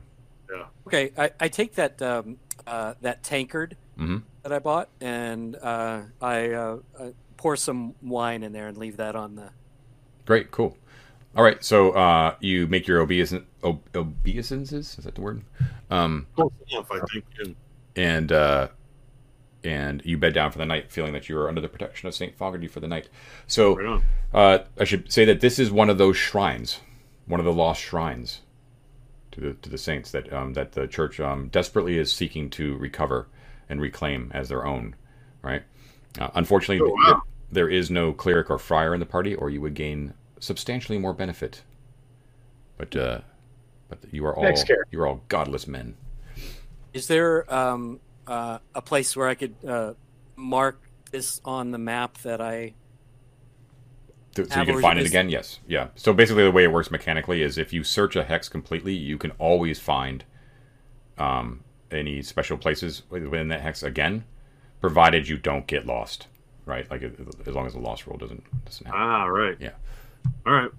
Yeah. 0.48 0.66
Okay, 0.86 1.10
I, 1.18 1.30
I 1.40 1.48
take 1.48 1.74
that 1.74 2.01
um, 2.02 2.36
uh, 2.66 2.94
that 3.01 3.24
tankard 3.24 3.76
Mhm. 3.98 4.22
that 4.43 4.52
I 4.52 4.60
bought 4.60 4.89
and 5.01 5.56
uh, 5.56 6.02
I 6.22 6.52
uh, 6.52 6.78
uh, 6.98 7.10
pour 7.39 7.56
some 7.56 7.94
wine 8.02 8.43
in 8.43 8.52
there 8.52 8.66
and 8.69 8.77
leave 8.77 8.98
that 8.98 9.16
on 9.16 9.36
the. 9.36 9.48
Great. 10.27 10.51
Cool. 10.51 10.77
All 11.35 11.43
right. 11.43 11.65
So 11.65 11.93
uh, 11.93 12.35
you 12.40 12.66
make 12.66 12.86
your 12.86 13.01
obeisance, 13.01 13.47
ob- 13.65 13.81
obeisances. 13.94 14.98
Is 14.98 15.05
that 15.05 15.15
the 15.15 15.23
word? 15.23 15.43
Um, 15.90 16.27
Close 16.36 16.52
enough, 16.70 16.90
I 16.93 17.01
think. 17.12 17.56
and 17.97 18.31
uh, 18.31 18.69
and 19.65 20.02
you 20.05 20.19
bed 20.19 20.35
down 20.35 20.51
for 20.51 20.59
the 20.59 20.66
night, 20.66 20.90
feeling 20.93 21.12
that 21.15 21.28
you 21.28 21.39
are 21.39 21.48
under 21.48 21.60
the 21.60 21.69
protection 21.69 22.09
of 22.09 22.15
Saint 22.15 22.36
Fogarty 22.36 22.69
for 22.69 22.81
the 22.81 22.89
night. 22.89 23.09
So 23.47 23.77
Right 23.77 24.02
uh, 24.35 24.59
I 24.78 24.85
should 24.85 25.10
say 25.10 25.24
that 25.24 25.40
this 25.40 25.59
is 25.59 25.70
one 25.70 25.89
of 25.89 25.97
those 25.98 26.16
shrines, 26.16 26.81
one 27.27 27.40
of 27.40 27.47
the 27.47 27.52
lost 27.52 27.81
shrines 27.82 28.43
to 29.32 29.40
the 29.40 29.52
to 29.55 29.70
the 29.70 29.78
saints 29.78 30.10
that 30.10 30.31
um, 30.32 30.52
that 30.55 30.73
the 30.73 30.86
church 30.86 31.20
um, 31.20 31.48
desperately 31.48 31.98
is 31.98 32.12
seeking 32.12 32.51
to 32.51 32.77
recover 32.77 33.28
and 33.69 33.81
reclaim 33.81 34.31
as 34.35 34.48
their 34.48 34.66
own. 34.66 34.94
Right. 35.43 35.62
Uh, 36.19 36.31
unfortunately, 36.35 36.85
Oh, 36.85 36.94
wow. 37.12 37.23
Th- 37.49 37.53
there 37.53 37.69
is 37.69 37.91
no 37.91 38.12
cleric 38.12 38.51
or 38.51 38.59
friar 38.59 38.95
in 38.95 39.01
the 39.01 39.07
party, 39.07 39.35
or 39.35 39.51
you 39.51 39.61
would 39.61 39.75
gain 39.75 40.15
substantially 40.41 40.99
more 40.99 41.12
benefit. 41.12 41.62
But 42.77 42.95
uh, 42.95 43.20
but 43.89 43.99
you 44.11 44.25
are 44.27 44.37
all 44.37 44.55
you 44.91 45.01
are 45.01 45.07
all 45.07 45.23
godless 45.29 45.66
men. 45.66 45.97
Is 46.93 47.09
there 47.09 47.53
um, 47.53 48.01
uh, 48.27 48.59
a 48.75 48.83
place 48.83 49.16
where 49.16 49.29
I 49.29 49.35
could 49.35 49.55
uh, 49.66 49.95
mark 50.37 50.81
this 51.11 51.41
on 51.45 51.70
the 51.70 51.79
map 51.79 52.19
that 52.19 52.41
I? 52.41 52.75
So, 54.37 54.45
so 54.45 54.61
you 54.61 54.66
can 54.66 54.81
find 54.81 54.99
it 54.99 55.03
is- 55.03 55.11
again. 55.11 55.29
Yes, 55.29 55.59
yeah. 55.66 55.89
So 55.97 56.12
basically, 56.12 56.45
the 56.45 56.53
way 56.53 56.65
it 56.65 56.73
works 56.73 56.91
mechanically 56.91 57.43
is 57.43 57.59
if 57.59 57.73
you 57.73 57.83
search 57.83 58.15
a 58.15 58.25
hex 58.25 58.49
completely, 58.49 58.95
you 58.95 59.19
can 59.19 59.33
always 59.33 59.81
find 59.81 60.25
um, 61.16 61.65
any 61.91 62.23
special 62.23 62.57
places 62.57 63.03
within 63.11 63.49
that 63.49 63.61
hex 63.61 63.83
again, 63.83 64.25
provided 64.81 65.29
you 65.29 65.39
don't 65.39 65.66
get 65.66 65.87
lost. 65.87 66.29
Right, 66.69 66.89
like 66.90 67.03
as 67.03 67.55
long 67.55 67.65
as 67.65 67.73
the 67.73 67.78
lost 67.78 68.07
roll 68.07 68.19
doesn't 68.19 68.45
doesn't 68.66 68.86
happen. 68.86 69.01
Ah, 69.01 69.24
right. 69.24 69.57
Yeah. 69.59 69.70
All 70.45 70.53
right. 70.53 70.70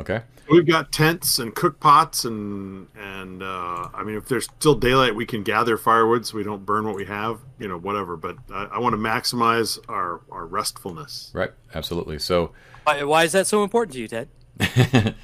Okay. 0.00 0.22
We've 0.50 0.66
got 0.66 0.90
tents 0.90 1.38
and 1.38 1.54
cook 1.54 1.78
pots 1.80 2.24
and 2.24 2.88
and 2.98 3.42
uh, 3.42 3.90
I 3.92 4.02
mean, 4.04 4.16
if 4.16 4.26
there's 4.26 4.46
still 4.46 4.74
daylight, 4.74 5.14
we 5.14 5.26
can 5.26 5.42
gather 5.42 5.76
firewood 5.76 6.24
so 6.24 6.38
we 6.38 6.44
don't 6.44 6.64
burn 6.64 6.86
what 6.86 6.96
we 6.96 7.04
have. 7.04 7.40
You 7.58 7.68
know, 7.68 7.76
whatever. 7.76 8.16
But 8.16 8.38
I, 8.50 8.64
I 8.72 8.78
want 8.78 8.94
to 8.94 8.96
maximize 8.96 9.78
our 9.86 10.22
our 10.32 10.46
restfulness. 10.46 11.30
Right. 11.34 11.50
Absolutely. 11.74 12.18
So, 12.20 12.52
Why, 12.84 13.02
why 13.04 13.24
is 13.24 13.32
that 13.32 13.46
so 13.46 13.62
important 13.62 13.92
to 13.92 14.00
you, 14.00 14.08
Ted? 14.08 14.28
is 14.60 15.14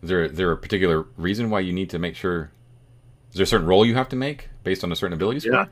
there 0.00 0.24
is 0.24 0.32
there 0.32 0.50
a 0.50 0.56
particular 0.56 1.06
reason 1.18 1.50
why 1.50 1.60
you 1.60 1.74
need 1.74 1.90
to 1.90 1.98
make 1.98 2.16
sure? 2.16 2.52
Is 3.32 3.36
there 3.36 3.44
a 3.44 3.46
certain 3.46 3.66
roll 3.66 3.84
you 3.84 3.96
have 3.96 4.08
to 4.08 4.16
make 4.16 4.48
based 4.62 4.82
on 4.82 4.90
a 4.90 4.96
certain 4.96 5.12
ability 5.12 5.40
score? 5.40 5.52
Yeah. 5.52 5.66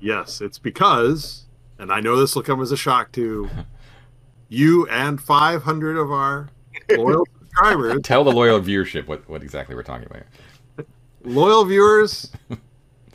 Yes, 0.00 0.40
it's 0.40 0.58
because, 0.58 1.46
and 1.78 1.92
I 1.92 2.00
know 2.00 2.16
this 2.16 2.34
will 2.34 2.42
come 2.42 2.60
as 2.60 2.72
a 2.72 2.76
shock 2.76 3.12
to 3.12 3.48
you 4.48 4.86
and 4.88 5.20
500 5.20 5.96
of 5.96 6.10
our 6.10 6.48
loyal 6.90 7.26
subscribers, 7.38 8.02
Tell 8.02 8.24
the 8.24 8.32
loyal 8.32 8.60
viewership 8.60 9.06
what, 9.06 9.28
what 9.28 9.42
exactly 9.42 9.74
we're 9.74 9.82
talking 9.82 10.06
about. 10.06 10.22
Loyal 11.22 11.64
viewers, 11.64 12.32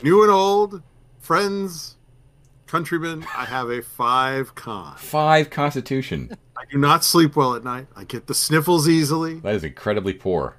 new 0.02 0.22
and 0.22 0.30
old, 0.30 0.82
friends, 1.18 1.96
countrymen. 2.66 3.24
I 3.36 3.44
have 3.44 3.70
a 3.70 3.82
five 3.82 4.54
con. 4.54 4.96
Five 4.96 5.50
Constitution. 5.50 6.36
I 6.56 6.64
do 6.70 6.78
not 6.78 7.04
sleep 7.04 7.34
well 7.36 7.54
at 7.54 7.64
night. 7.64 7.86
I 7.96 8.04
get 8.04 8.26
the 8.26 8.34
sniffles 8.34 8.88
easily. 8.88 9.40
That 9.40 9.54
is 9.54 9.64
incredibly 9.64 10.12
poor. 10.12 10.56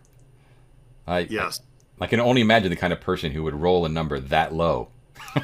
I 1.08 1.20
Yes. 1.20 1.62
I 2.02 2.08
can 2.08 2.20
only 2.20 2.42
imagine 2.42 2.70
the 2.70 2.76
kind 2.76 2.92
of 2.92 3.00
person 3.00 3.32
who 3.32 3.44
would 3.44 3.54
roll 3.54 3.86
a 3.86 3.90
number 3.90 4.20
that 4.20 4.54
low. 4.54 4.90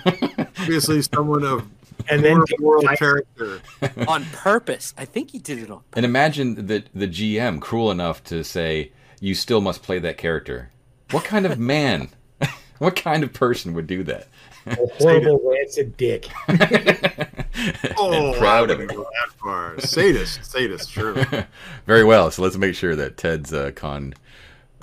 Obviously, 0.06 1.02
someone 1.02 1.46
of 1.46 1.66
And 2.10 2.24
then 2.24 2.44
poor 2.58 2.82
moral 2.82 2.96
character. 2.96 3.62
on 4.08 4.26
purpose. 4.26 4.94
I 4.98 5.06
think 5.06 5.32
he 5.32 5.40
did 5.40 5.60
it 5.60 5.70
on. 5.70 5.78
Purpose. 5.80 5.90
And 5.94 6.06
imagine 6.06 6.68
that 6.68 6.88
the 6.94 7.08
GM 7.08 7.60
cruel 7.62 7.92
enough 7.92 8.24
to 8.26 8.44
say 8.44 8.92
you 9.20 9.36
still 9.36 9.62
must 9.62 9.84
play 9.84 10.00
that 10.00 10.18
character. 10.18 10.72
What 11.12 11.24
kind 11.24 11.46
of 11.46 11.60
man? 11.60 12.10
what 12.80 12.96
kind 12.96 13.24
of 13.24 13.34
person 13.34 13.74
would 13.74 13.88
do 13.88 14.04
that? 14.04 14.28
a 14.66 14.76
horrible 15.00 15.42
rancid 15.44 15.98
dick. 15.98 16.28
Oh, 17.98 18.14
and 18.14 18.36
proud 18.38 18.72
of 18.72 18.80
wouldn't 18.80 18.92
it. 18.92 18.96
go 18.96 19.04
that 19.04 19.34
far. 19.38 19.80
Sadist, 19.80 20.44
sadist, 20.44 20.90
surely. 20.90 21.26
Very 21.86 22.04
well. 22.04 22.32
So 22.32 22.42
let's 22.42 22.58
make 22.58 22.74
sure 22.74 22.96
that 22.96 23.18
Ted's 23.18 23.54
uh, 23.54 23.72
con 23.76 24.16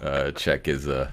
uh, 0.00 0.30
check 0.32 0.68
is 0.68 0.86
uh, 0.86 1.10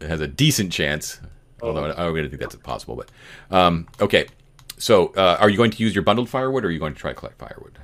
has 0.00 0.20
a 0.20 0.28
decent 0.28 0.70
chance. 0.70 1.20
Although 1.60 1.86
I 1.86 2.04
don't 2.04 2.14
really 2.14 2.28
think 2.28 2.40
that's 2.40 2.54
possible, 2.56 2.94
but 2.94 3.10
um, 3.50 3.88
okay. 4.00 4.26
So, 4.78 5.08
uh, 5.08 5.38
are 5.40 5.48
you 5.48 5.56
going 5.56 5.70
to 5.72 5.82
use 5.82 5.94
your 5.94 6.02
bundled 6.02 6.28
firewood, 6.28 6.64
or 6.64 6.68
are 6.68 6.70
you 6.70 6.78
going 6.78 6.94
to 6.94 7.00
try 7.00 7.12
to 7.12 7.18
collect 7.18 7.38
firewood? 7.38 7.78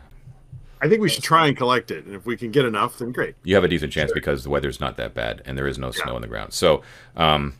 I 0.81 0.89
think 0.89 1.01
we 1.01 1.09
should 1.09 1.25
try 1.25 1.47
and 1.47 1.57
collect 1.57 1.91
it, 1.91 2.05
and 2.05 2.15
if 2.15 2.27
we 2.27 2.37
can 2.37 2.51
get 2.51 2.65
enough, 2.67 2.99
then 2.99 3.11
great. 3.11 3.37
You 3.43 3.55
have 3.55 3.65
a 3.65 3.69
decent 3.69 3.93
chance 3.93 4.13
because 4.13 4.45
the 4.45 4.51
weather's 4.51 4.81
not 4.81 4.99
that 4.99 5.15
bad 5.15 5.41
and 5.47 5.57
there 5.57 5.67
is 5.67 5.79
no 5.79 5.91
snow 5.91 6.15
on 6.15 6.21
the 6.21 6.29
ground. 6.29 6.53
So, 6.53 6.83
um, 7.17 7.55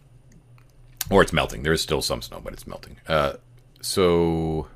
or 1.11 1.23
it's 1.23 1.33
melting. 1.33 1.63
There 1.63 1.73
is 1.73 1.81
still 1.81 2.03
some 2.03 2.21
snow, 2.21 2.41
but 2.45 2.53
it's 2.53 2.67
melting. 2.67 2.97
Uh, 3.09 3.35
so, 3.81 4.69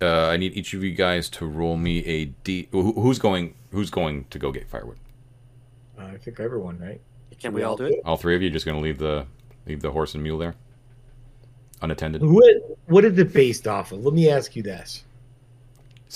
uh, 0.00 0.28
I 0.28 0.38
need 0.38 0.54
each 0.54 0.72
of 0.72 0.82
you 0.82 0.92
guys 0.92 1.28
to 1.30 1.46
roll 1.46 1.76
me 1.76 2.04
a 2.06 2.24
d. 2.26 2.68
Who's 2.72 3.18
going? 3.18 3.54
Who's 3.72 3.90
going 3.90 4.24
to 4.30 4.38
go 4.38 4.50
get 4.50 4.68
firewood? 4.68 4.98
Uh, 5.98 6.04
I 6.04 6.16
think 6.16 6.40
everyone, 6.40 6.78
right? 6.78 7.00
Can 7.38 7.52
we 7.52 7.62
all 7.62 7.76
do 7.76 7.84
it? 7.84 8.00
All 8.06 8.16
three 8.16 8.34
of 8.34 8.40
you 8.40 8.48
just 8.48 8.64
going 8.64 8.76
to 8.76 8.82
leave 8.82 8.98
the 8.98 9.26
leave 9.66 9.82
the 9.82 9.90
horse 9.90 10.14
and 10.14 10.22
mule 10.22 10.38
there, 10.38 10.54
unattended. 11.82 12.22
What 12.22 12.78
what 12.86 13.04
is 13.04 13.18
it 13.18 13.32
based 13.32 13.66
off 13.66 13.92
of? 13.92 14.04
Let 14.04 14.14
me 14.14 14.28
ask 14.28 14.56
you 14.56 14.62
this. 14.62 15.04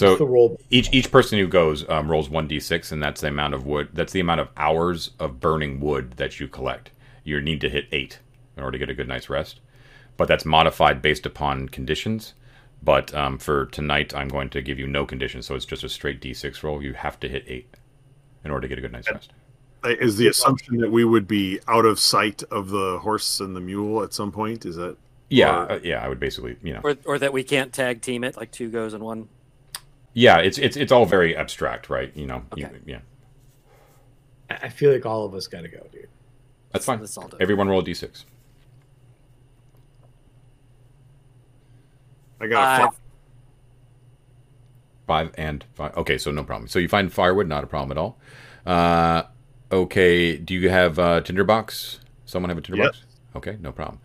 What's 0.09 0.19
the 0.19 0.27
So 0.27 0.57
each 0.71 0.93
each 0.93 1.11
person 1.11 1.39
who 1.39 1.47
goes 1.47 1.89
um, 1.89 2.11
rolls 2.11 2.31
one 2.31 2.49
d6, 2.49 2.93
and 2.93 3.03
that's 3.03 3.21
the 3.21 3.29
amount 3.29 3.55
of 3.55 3.67
wood. 3.67 3.89
That's 3.93 4.13
the 4.13 4.21
amount 4.21 4.41
of 4.41 4.49
hours 4.57 5.11
of 5.19 5.41
burning 5.41 5.81
wood 5.81 6.13
that 6.17 6.41
you 6.41 6.49
collect. 6.49 6.91
You 7.25 7.41
need 7.41 7.61
to 7.63 7.69
hit 7.69 7.87
eight 7.93 8.21
in 8.57 8.63
order 8.63 8.79
to 8.79 8.79
get 8.79 8.91
a 8.91 8.95
good 8.95 9.09
night's 9.09 9.29
rest, 9.29 9.61
but 10.17 10.29
that's 10.29 10.45
modified 10.45 11.03
based 11.03 11.27
upon 11.27 11.69
conditions. 11.69 12.35
But 12.83 13.15
um, 13.15 13.39
for 13.39 13.67
tonight, 13.67 14.15
I'm 14.15 14.29
going 14.29 14.49
to 14.51 14.63
give 14.63 14.79
you 14.79 14.87
no 14.87 15.05
conditions, 15.05 15.47
so 15.47 15.55
it's 15.55 15.67
just 15.67 15.85
a 15.85 15.89
straight 15.89 16.21
d6 16.21 16.63
roll. 16.63 16.83
You 16.83 16.95
have 16.95 17.21
to 17.21 17.29
hit 17.29 17.45
eight 17.47 17.77
in 18.45 18.51
order 18.51 18.63
to 18.63 18.69
get 18.69 18.79
a 18.79 18.81
good 18.81 18.93
night's 18.93 19.11
rest. 19.11 19.33
Is 19.85 20.17
the 20.17 20.29
assumption 20.29 20.79
that 20.79 20.91
we 20.91 21.05
would 21.05 21.27
be 21.27 21.59
out 21.69 21.85
of 21.85 21.99
sight 21.99 22.43
of 22.45 22.69
the 22.69 22.99
horse 23.01 23.41
and 23.41 23.57
the 23.57 23.61
mule 23.61 24.03
at 24.03 24.13
some 24.13 24.31
point? 24.31 24.65
Is 24.65 24.77
that 24.77 24.97
Yeah, 25.31 25.55
Or- 25.65 25.73
uh, 25.73 25.81
yeah, 25.83 26.05
I 26.05 26.09
would 26.09 26.19
basically, 26.21 26.57
you 26.63 26.73
know, 26.75 26.81
Or, 26.85 26.97
or 27.07 27.19
that 27.19 27.33
we 27.33 27.43
can't 27.45 27.73
tag 27.73 28.03
team 28.03 28.25
it, 28.25 28.37
like 28.37 28.51
two 28.51 28.69
goes 28.69 28.93
and 28.95 29.03
one. 29.05 29.29
yeah, 30.13 30.39
it's 30.39 30.59
it's 30.59 30.77
it's 30.77 30.91
all 30.93 31.07
very 31.07 31.37
abstract, 31.37 31.89
right? 31.89 32.11
You 32.17 32.27
know, 32.27 32.43
you- 32.57 32.69
yeah, 32.85 32.99
I 34.51 34.55
I 34.63 34.69
feel 34.69 34.93
like 34.93 35.07
all 35.07 35.25
of 35.25 35.33
us 35.35 35.47
got 35.47 35.63
to 35.63 35.69
go, 35.69 35.87
dude. 35.93 36.09
that's 36.73 36.85
fine. 36.85 36.99
Let's 37.01 37.17
all 37.17 37.29
do 37.29 37.37
it. 37.37 37.43
Everyone 37.43 37.69
roll 37.69 37.81
a 37.81 37.85
d6. 37.85 38.25
I 42.41 42.47
got 42.47 42.81
a 42.81 42.83
Five. 42.87 42.97
Five 45.07 45.31
and 45.37 45.65
five. 45.75 45.97
Okay, 45.97 46.19
so 46.19 46.31
no 46.31 46.45
problem. 46.45 46.69
So 46.69 46.79
you 46.79 46.89
find 46.89 47.13
firewood, 47.13 47.49
not 47.49 47.65
a 47.65 47.67
problem 47.67 47.91
at 47.97 48.01
all. 48.01 48.19
Uh, 48.65 49.25
okay, 49.73 50.37
do 50.37 50.55
you 50.55 50.71
have 50.71 50.99
uh, 50.99 51.21
tinderbox? 51.21 52.01
Someone 52.27 52.49
have 52.49 52.59
a 52.59 52.61
tinderbox? 52.61 52.99
Yes. 53.03 53.07
Okay, 53.37 53.57
no 53.61 53.71
problem. 53.73 54.01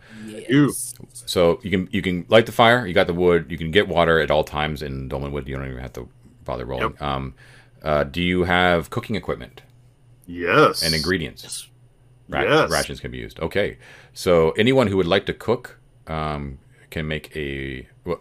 You. 0.48 0.72
So 1.12 1.58
you 1.62 1.70
can 1.70 1.88
you 1.90 2.00
can 2.02 2.26
light 2.28 2.46
the 2.46 2.52
fire. 2.52 2.86
You 2.86 2.94
got 2.94 3.06
the 3.08 3.14
wood. 3.14 3.46
You 3.50 3.58
can 3.58 3.70
get 3.70 3.88
water 3.88 4.20
at 4.20 4.30
all 4.30 4.44
times 4.44 4.82
in 4.82 5.08
Dolmenwood. 5.08 5.46
You 5.48 5.56
don't 5.56 5.66
even 5.66 5.78
have 5.82 5.92
to 5.94 6.08
bother 6.44 6.64
rolling. 6.64 6.90
Yep. 6.92 7.02
Um, 7.02 7.34
uh, 7.82 8.04
do 8.04 8.22
you 8.22 8.44
have 8.44 8.88
cooking 8.90 9.16
equipment 9.16 9.62
Yes. 10.26 10.82
and 10.82 10.94
ingredients? 10.94 11.68
Ra- 12.28 12.42
Yes. 12.42 12.70
Rations 12.70 13.00
can 13.00 13.10
be 13.10 13.18
used. 13.18 13.38
Okay, 13.40 13.78
so 14.12 14.50
anyone 14.52 14.86
who 14.88 14.96
would 14.96 15.06
like 15.06 15.26
to 15.26 15.32
cook 15.34 15.78
um, 16.06 16.58
can 16.90 17.06
make 17.08 17.34
a. 17.36 17.86
Well, 18.04 18.20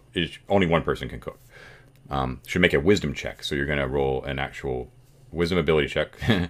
only 0.49 0.65
one 0.67 0.81
person 0.83 1.07
can 1.09 1.19
cook. 1.19 1.39
Um, 2.09 2.41
should 2.47 2.61
make 2.61 2.73
a 2.73 2.79
wisdom 2.79 3.13
check. 3.13 3.43
So 3.43 3.55
you're 3.55 3.65
going 3.65 3.79
to 3.79 3.87
roll 3.87 4.23
an 4.23 4.37
actual 4.39 4.91
wisdom 5.31 5.57
ability 5.59 5.87
check. 5.87 6.15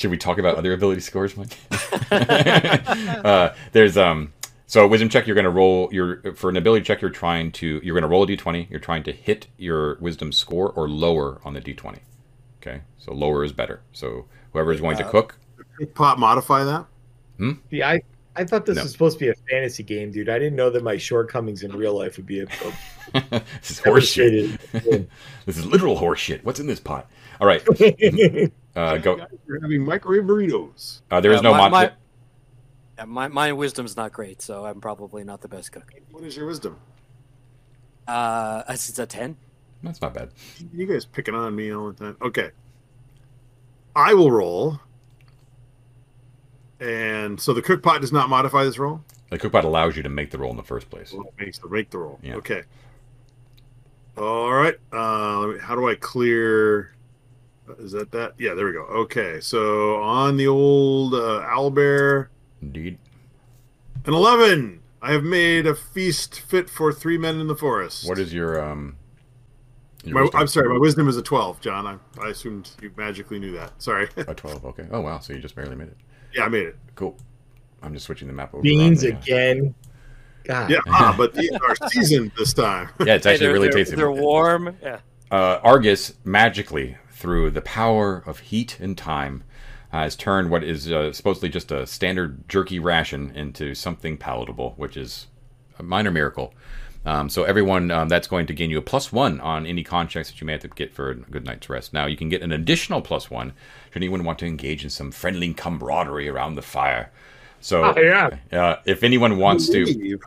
should 0.00 0.10
we 0.10 0.16
talk 0.16 0.38
about 0.38 0.56
other 0.56 0.72
ability 0.72 1.02
scores, 1.02 1.36
Mike? 1.36 1.54
uh, 2.10 3.54
there's 3.72 3.98
um. 3.98 4.32
So 4.66 4.86
wisdom 4.86 5.08
check, 5.08 5.26
you're 5.26 5.34
going 5.34 5.44
to 5.44 5.50
roll 5.50 5.88
your 5.92 6.34
for 6.34 6.48
an 6.48 6.56
ability 6.56 6.84
check. 6.84 7.02
You're 7.02 7.10
trying 7.10 7.52
to 7.52 7.80
you're 7.82 7.94
going 7.94 8.02
to 8.02 8.08
roll 8.08 8.22
a 8.22 8.26
d20. 8.26 8.70
You're 8.70 8.80
trying 8.80 9.02
to 9.02 9.12
hit 9.12 9.48
your 9.58 9.96
wisdom 10.00 10.32
score 10.32 10.70
or 10.70 10.88
lower 10.88 11.40
on 11.44 11.52
the 11.52 11.60
d20. 11.60 11.98
Okay, 12.62 12.80
so 12.96 13.12
lower 13.12 13.44
is 13.44 13.52
better. 13.52 13.82
So 13.92 14.26
whoever 14.52 14.72
is 14.72 14.80
going 14.80 14.96
to 14.96 15.04
cook, 15.04 15.38
Pot 15.94 16.18
modify 16.18 16.64
that. 16.64 16.86
See, 17.70 17.82
I 17.82 18.00
I 18.36 18.44
thought 18.44 18.64
this 18.64 18.76
No. 18.76 18.84
was 18.84 18.92
supposed 18.92 19.18
to 19.18 19.24
be 19.24 19.28
a 19.28 19.34
fantasy 19.50 19.82
game, 19.82 20.12
dude. 20.12 20.28
I 20.30 20.38
didn't 20.38 20.56
know 20.56 20.70
that 20.70 20.82
my 20.82 20.96
shortcomings 20.96 21.62
in 21.62 21.72
real 21.72 21.98
life 21.98 22.16
would 22.16 22.26
be 22.26 22.40
a, 22.40 22.44
a 22.44 23.22
this 23.60 23.72
is 23.72 23.78
horse 23.80 24.08
shit. 24.08 24.58
This 24.72 25.58
is 25.58 25.66
literal 25.66 25.96
horse 25.96 26.20
shit. 26.20 26.44
What's 26.44 26.60
in 26.60 26.68
this 26.68 26.80
pot? 26.80 27.10
All 27.40 27.46
right, 27.46 27.62
uh, 28.76 28.98
go. 28.98 29.16
Guys, 29.16 29.28
We're 29.46 29.60
having 29.60 29.84
microwave 29.84 30.24
burritos. 30.24 31.02
Uh, 31.10 31.20
there 31.20 31.32
is 31.32 31.42
Yeah, 31.42 31.42
no 31.42 31.52
my, 31.52 31.58
mod. 31.58 31.72
my, 31.72 31.92
yeah, 32.98 33.04
my, 33.04 33.28
my 33.28 33.52
wisdom's 33.52 33.96
not 33.96 34.12
great, 34.12 34.42
so 34.42 34.64
I'm 34.66 34.80
probably 34.80 35.24
not 35.24 35.40
the 35.40 35.48
best 35.48 35.72
cook. 35.72 35.92
What 36.10 36.24
is 36.24 36.36
your 36.36 36.46
wisdom? 36.46 36.78
Uh, 38.06 38.62
it's 38.68 38.98
a 38.98 39.06
10. 39.06 39.36
That's 39.82 40.00
not 40.02 40.14
bad. 40.14 40.30
You 40.74 40.86
guys 40.86 41.04
picking 41.04 41.34
on 41.34 41.54
me 41.54 41.72
all 41.72 41.92
the 41.92 42.04
time. 42.04 42.16
Okay. 42.22 42.50
I 43.96 44.14
will 44.14 44.30
roll 44.30 44.80
And 46.80 47.40
so 47.40 47.52
the 47.52 47.62
cook 47.62 47.82
pot 47.82 48.00
does 48.00 48.12
not 48.12 48.28
modify 48.28 48.64
this 48.64 48.78
roll. 48.78 49.04
The 49.30 49.38
cookpot 49.38 49.64
allows 49.64 49.96
you 49.96 50.02
to 50.02 50.08
make 50.08 50.30
the 50.30 50.38
roll 50.38 50.50
in 50.50 50.56
the 50.56 50.62
first 50.62 50.90
place. 50.90 51.12
Well, 51.12 51.26
it 51.38 51.44
makes 51.44 51.58
the 51.58 51.68
make 51.68 51.90
the 51.90 51.98
roll. 51.98 52.18
Yeah. 52.22 52.36
Okay. 52.36 52.62
All 54.16 54.52
right. 54.52 54.74
Uh, 54.92 55.58
how 55.58 55.74
do 55.76 55.88
I 55.88 55.94
clear? 55.94 56.94
Is 57.78 57.92
that 57.92 58.10
that? 58.12 58.32
Yeah, 58.38 58.54
there 58.54 58.66
we 58.66 58.72
go. 58.72 58.82
Okay, 58.84 59.40
so 59.40 59.96
on 60.02 60.36
the 60.36 60.46
old 60.46 61.14
uh, 61.14 61.44
owlbear, 61.46 62.28
Indeed. 62.62 62.98
an 64.06 64.14
eleven. 64.14 64.80
I 65.02 65.12
have 65.12 65.24
made 65.24 65.66
a 65.66 65.74
feast 65.74 66.40
fit 66.40 66.68
for 66.68 66.92
three 66.92 67.16
men 67.16 67.40
in 67.40 67.46
the 67.46 67.56
forest. 67.56 68.06
What 68.08 68.18
is 68.18 68.34
your 68.34 68.62
um? 68.62 68.96
your 70.04 70.14
My, 70.14 70.20
wisdom? 70.22 70.40
I'm 70.40 70.46
sorry, 70.46 70.68
my 70.68 70.78
wisdom 70.78 71.08
is 71.08 71.16
a 71.16 71.22
twelve, 71.22 71.60
John. 71.60 71.86
I, 71.86 71.96
I 72.22 72.28
assumed 72.28 72.70
you 72.82 72.90
magically 72.96 73.38
knew 73.38 73.52
that. 73.52 73.80
Sorry. 73.82 74.08
A 74.16 74.34
twelve. 74.34 74.64
Okay. 74.66 74.86
Oh 74.90 75.00
wow. 75.00 75.18
So 75.20 75.32
you 75.32 75.38
just 75.38 75.54
barely 75.54 75.74
made 75.76 75.88
it. 75.88 75.96
yeah, 76.34 76.44
I 76.44 76.48
made 76.48 76.66
it. 76.66 76.76
Cool. 76.96 77.16
I'm 77.82 77.94
just 77.94 78.04
switching 78.06 78.28
the 78.28 78.34
map 78.34 78.52
over. 78.52 78.62
Beans 78.62 79.02
on 79.04 79.10
the, 79.10 79.16
again. 79.16 79.74
God. 80.44 80.70
Yeah, 80.70 80.78
ah, 80.88 81.14
but 81.16 81.32
these 81.34 81.50
are 81.50 81.76
seasoned 81.88 82.32
this 82.36 82.52
time. 82.52 82.90
Yeah, 83.04 83.14
it's 83.14 83.24
Hey, 83.24 83.32
actually 83.32 83.46
they're- 83.46 83.52
really 83.54 83.68
they're- 83.68 83.78
tasty. 83.78 83.96
They're 83.96 84.10
warm. 84.12 84.76
Yeah. 84.82 84.98
uh, 85.30 85.60
Argus 85.62 86.12
magically, 86.24 86.96
through 87.20 87.50
the 87.50 87.60
power 87.60 88.22
of 88.26 88.38
heat 88.38 88.78
and 88.80 88.96
time, 88.96 89.44
has 89.92 90.16
turned 90.16 90.50
what 90.50 90.64
is 90.64 90.90
uh, 90.90 91.12
supposedly 91.12 91.48
just 91.48 91.70
a 91.70 91.86
standard 91.86 92.48
jerky 92.48 92.78
ration 92.78 93.30
into 93.34 93.74
something 93.74 94.16
palatable, 94.16 94.72
which 94.76 94.96
is 94.96 95.26
a 95.78 95.82
minor 95.82 96.10
miracle. 96.10 96.54
Um, 97.04 97.28
so 97.28 97.44
everyone, 97.44 97.90
um, 97.90 98.08
that's 98.08 98.28
going 98.28 98.46
to 98.46 98.52
gain 98.54 98.70
you 98.70 98.78
a 98.78 98.82
plus 98.82 99.10
one 99.12 99.40
on 99.40 99.66
any 99.66 99.82
con 99.82 100.06
checks 100.08 100.30
that 100.30 100.40
you 100.40 100.46
may 100.46 100.52
have 100.52 100.62
to 100.62 100.68
get 100.68 100.94
for 100.94 101.10
a 101.10 101.14
good 101.14 101.44
night's 101.46 101.68
rest. 101.68 101.92
Now 101.92 102.06
you 102.06 102.16
can 102.16 102.28
get 102.28 102.42
an 102.42 102.52
additional 102.52 103.00
plus 103.02 103.30
one 103.30 103.52
should 103.90 104.02
anyone 104.02 104.24
want 104.24 104.38
to 104.40 104.46
engage 104.46 104.84
in 104.84 104.90
some 104.90 105.10
friendly 105.10 105.52
camaraderie 105.54 106.28
around 106.28 106.54
the 106.54 106.62
fire. 106.62 107.10
So 107.60 107.84
Oh, 107.84 108.00
yeah. 108.00 108.36
uh, 108.52 108.76
if 108.86 109.02
anyone 109.02 109.38
wants 109.38 109.68
to, 109.70 109.84
believe- 109.84 110.22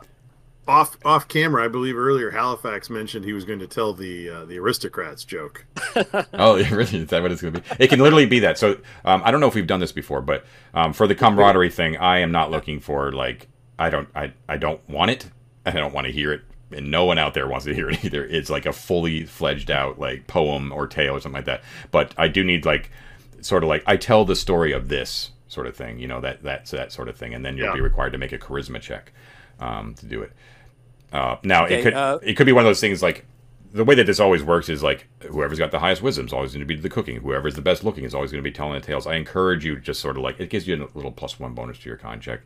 Off 0.66 0.98
off 1.04 1.28
camera, 1.28 1.66
I 1.66 1.68
believe 1.68 1.98
earlier 1.98 2.32
Halifax 2.32 2.90
mentioned 2.90 3.26
he 3.26 3.34
was 3.34 3.44
going 3.44 3.60
to 3.60 3.68
tell 3.68 3.94
the 3.94 4.30
uh, 4.30 4.46
the 4.46 4.58
aristocrats 4.60 5.26
joke. 5.26 5.66
Oh, 6.34 6.56
really? 6.56 7.00
Is 7.00 7.10
that 7.10 7.22
what 7.22 7.32
it's 7.32 7.42
going 7.42 7.54
to 7.56 7.62
be? 7.62 7.68
It 7.80 7.90
can 7.90 8.00
literally 8.00 8.26
be 8.26 8.40
that. 8.40 8.58
So, 8.58 8.78
um, 9.06 9.22
I 9.26 9.30
don't 9.32 9.40
know 9.42 9.48
if 9.48 9.56
we've 9.56 9.68
done 9.68 9.80
this 9.80 9.92
before, 9.92 10.22
but 10.22 10.46
um, 10.74 10.92
for 10.94 11.06
the 11.06 11.16
camaraderie 11.16 11.70
thing, 11.70 11.98
I 11.98 12.20
am 12.20 12.32
not 12.32 12.50
looking 12.50 12.80
for 12.80 13.12
like 13.12 13.48
I 13.78 13.90
don't 13.90 14.08
I 14.16 14.32
I 14.48 14.58
don't 14.58 14.82
want 14.90 15.12
it. 15.12 15.30
I 15.66 15.72
don't 15.72 15.94
want 15.94 16.08
to 16.08 16.14
hear 16.14 16.32
it, 16.34 16.42
and 16.72 16.90
no 16.90 17.06
one 17.06 17.18
out 17.18 17.34
there 17.34 17.48
wants 17.48 17.66
to 17.66 17.76
hear 17.76 17.90
it 17.90 18.04
either. 18.06 18.26
It's 18.26 18.50
like 18.50 18.66
a 18.66 18.74
fully 18.74 19.26
fledged 19.26 19.70
out 19.70 20.00
like 20.00 20.28
poem 20.28 20.72
or 20.72 20.88
tale 20.88 21.16
or 21.16 21.20
something 21.20 21.38
like 21.40 21.46
that. 21.46 21.62
But 21.92 22.14
I 22.18 22.28
do 22.30 22.44
need 22.44 22.66
like 22.66 22.90
sort 23.42 23.64
of 23.64 23.70
like 23.70 23.84
I 23.86 23.98
tell 23.98 24.24
the 24.26 24.36
story 24.36 24.72
of 24.72 24.88
this 24.88 25.32
sort 25.50 25.68
of 25.68 25.76
thing. 25.76 26.00
You 26.00 26.08
know 26.08 26.22
that 26.22 26.42
that's 26.42 26.72
that 26.72 26.92
sort 26.94 27.10
of 27.10 27.18
thing, 27.18 27.34
and 27.34 27.46
then 27.46 27.58
you'll 27.58 27.68
Yeah. 27.68 27.74
be 27.76 27.82
required 27.82 28.14
to 28.14 28.18
make 28.18 28.32
a 28.32 28.40
charisma 28.40 28.80
check 28.82 29.12
um, 29.60 29.94
to 29.96 30.06
do 30.06 30.22
it. 30.22 30.32
Uh, 31.14 31.38
now 31.44 31.66
Okay, 31.66 31.80
it 31.80 31.84
could 31.84 31.94
uh, 31.94 32.20
it 32.24 32.34
could 32.34 32.46
be 32.46 32.52
one 32.52 32.66
of 32.66 32.70
those 32.70 32.82
things 32.82 33.02
like 33.02 33.26
the 33.72 33.84
way 33.84 33.96
that 33.96 34.06
this 34.06 34.20
always 34.20 34.44
works 34.44 34.68
is 34.68 34.84
like 34.84 35.08
whoever's 35.22 35.60
got 35.60 35.72
the 35.72 35.80
highest 35.80 36.02
wisdom 36.02 36.26
is 36.26 36.34
always 36.34 36.52
going 36.52 36.60
to 36.60 36.66
be 36.66 36.76
the 36.76 36.90
cooking. 36.90 37.18
Whoever's 37.18 37.56
the 37.56 37.62
best 37.62 37.84
looking 37.84 38.04
is 38.04 38.14
always 38.14 38.32
going 38.32 38.44
to 38.44 38.48
be 38.48 38.54
telling 38.54 38.74
the 38.74 38.86
tales. 38.86 39.08
I 39.08 39.16
encourage 39.16 39.64
you 39.64 39.80
just 39.80 40.02
sort 40.02 40.18
of 40.18 40.24
like 40.24 40.40
it 40.40 40.50
gives 40.50 40.68
you 40.68 40.76
a 40.76 40.98
little 40.98 41.12
plus 41.12 41.40
one 41.40 41.54
bonus 41.54 41.80
to 41.80 41.90
your 41.90 41.98
con 41.98 42.20
check. 42.20 42.42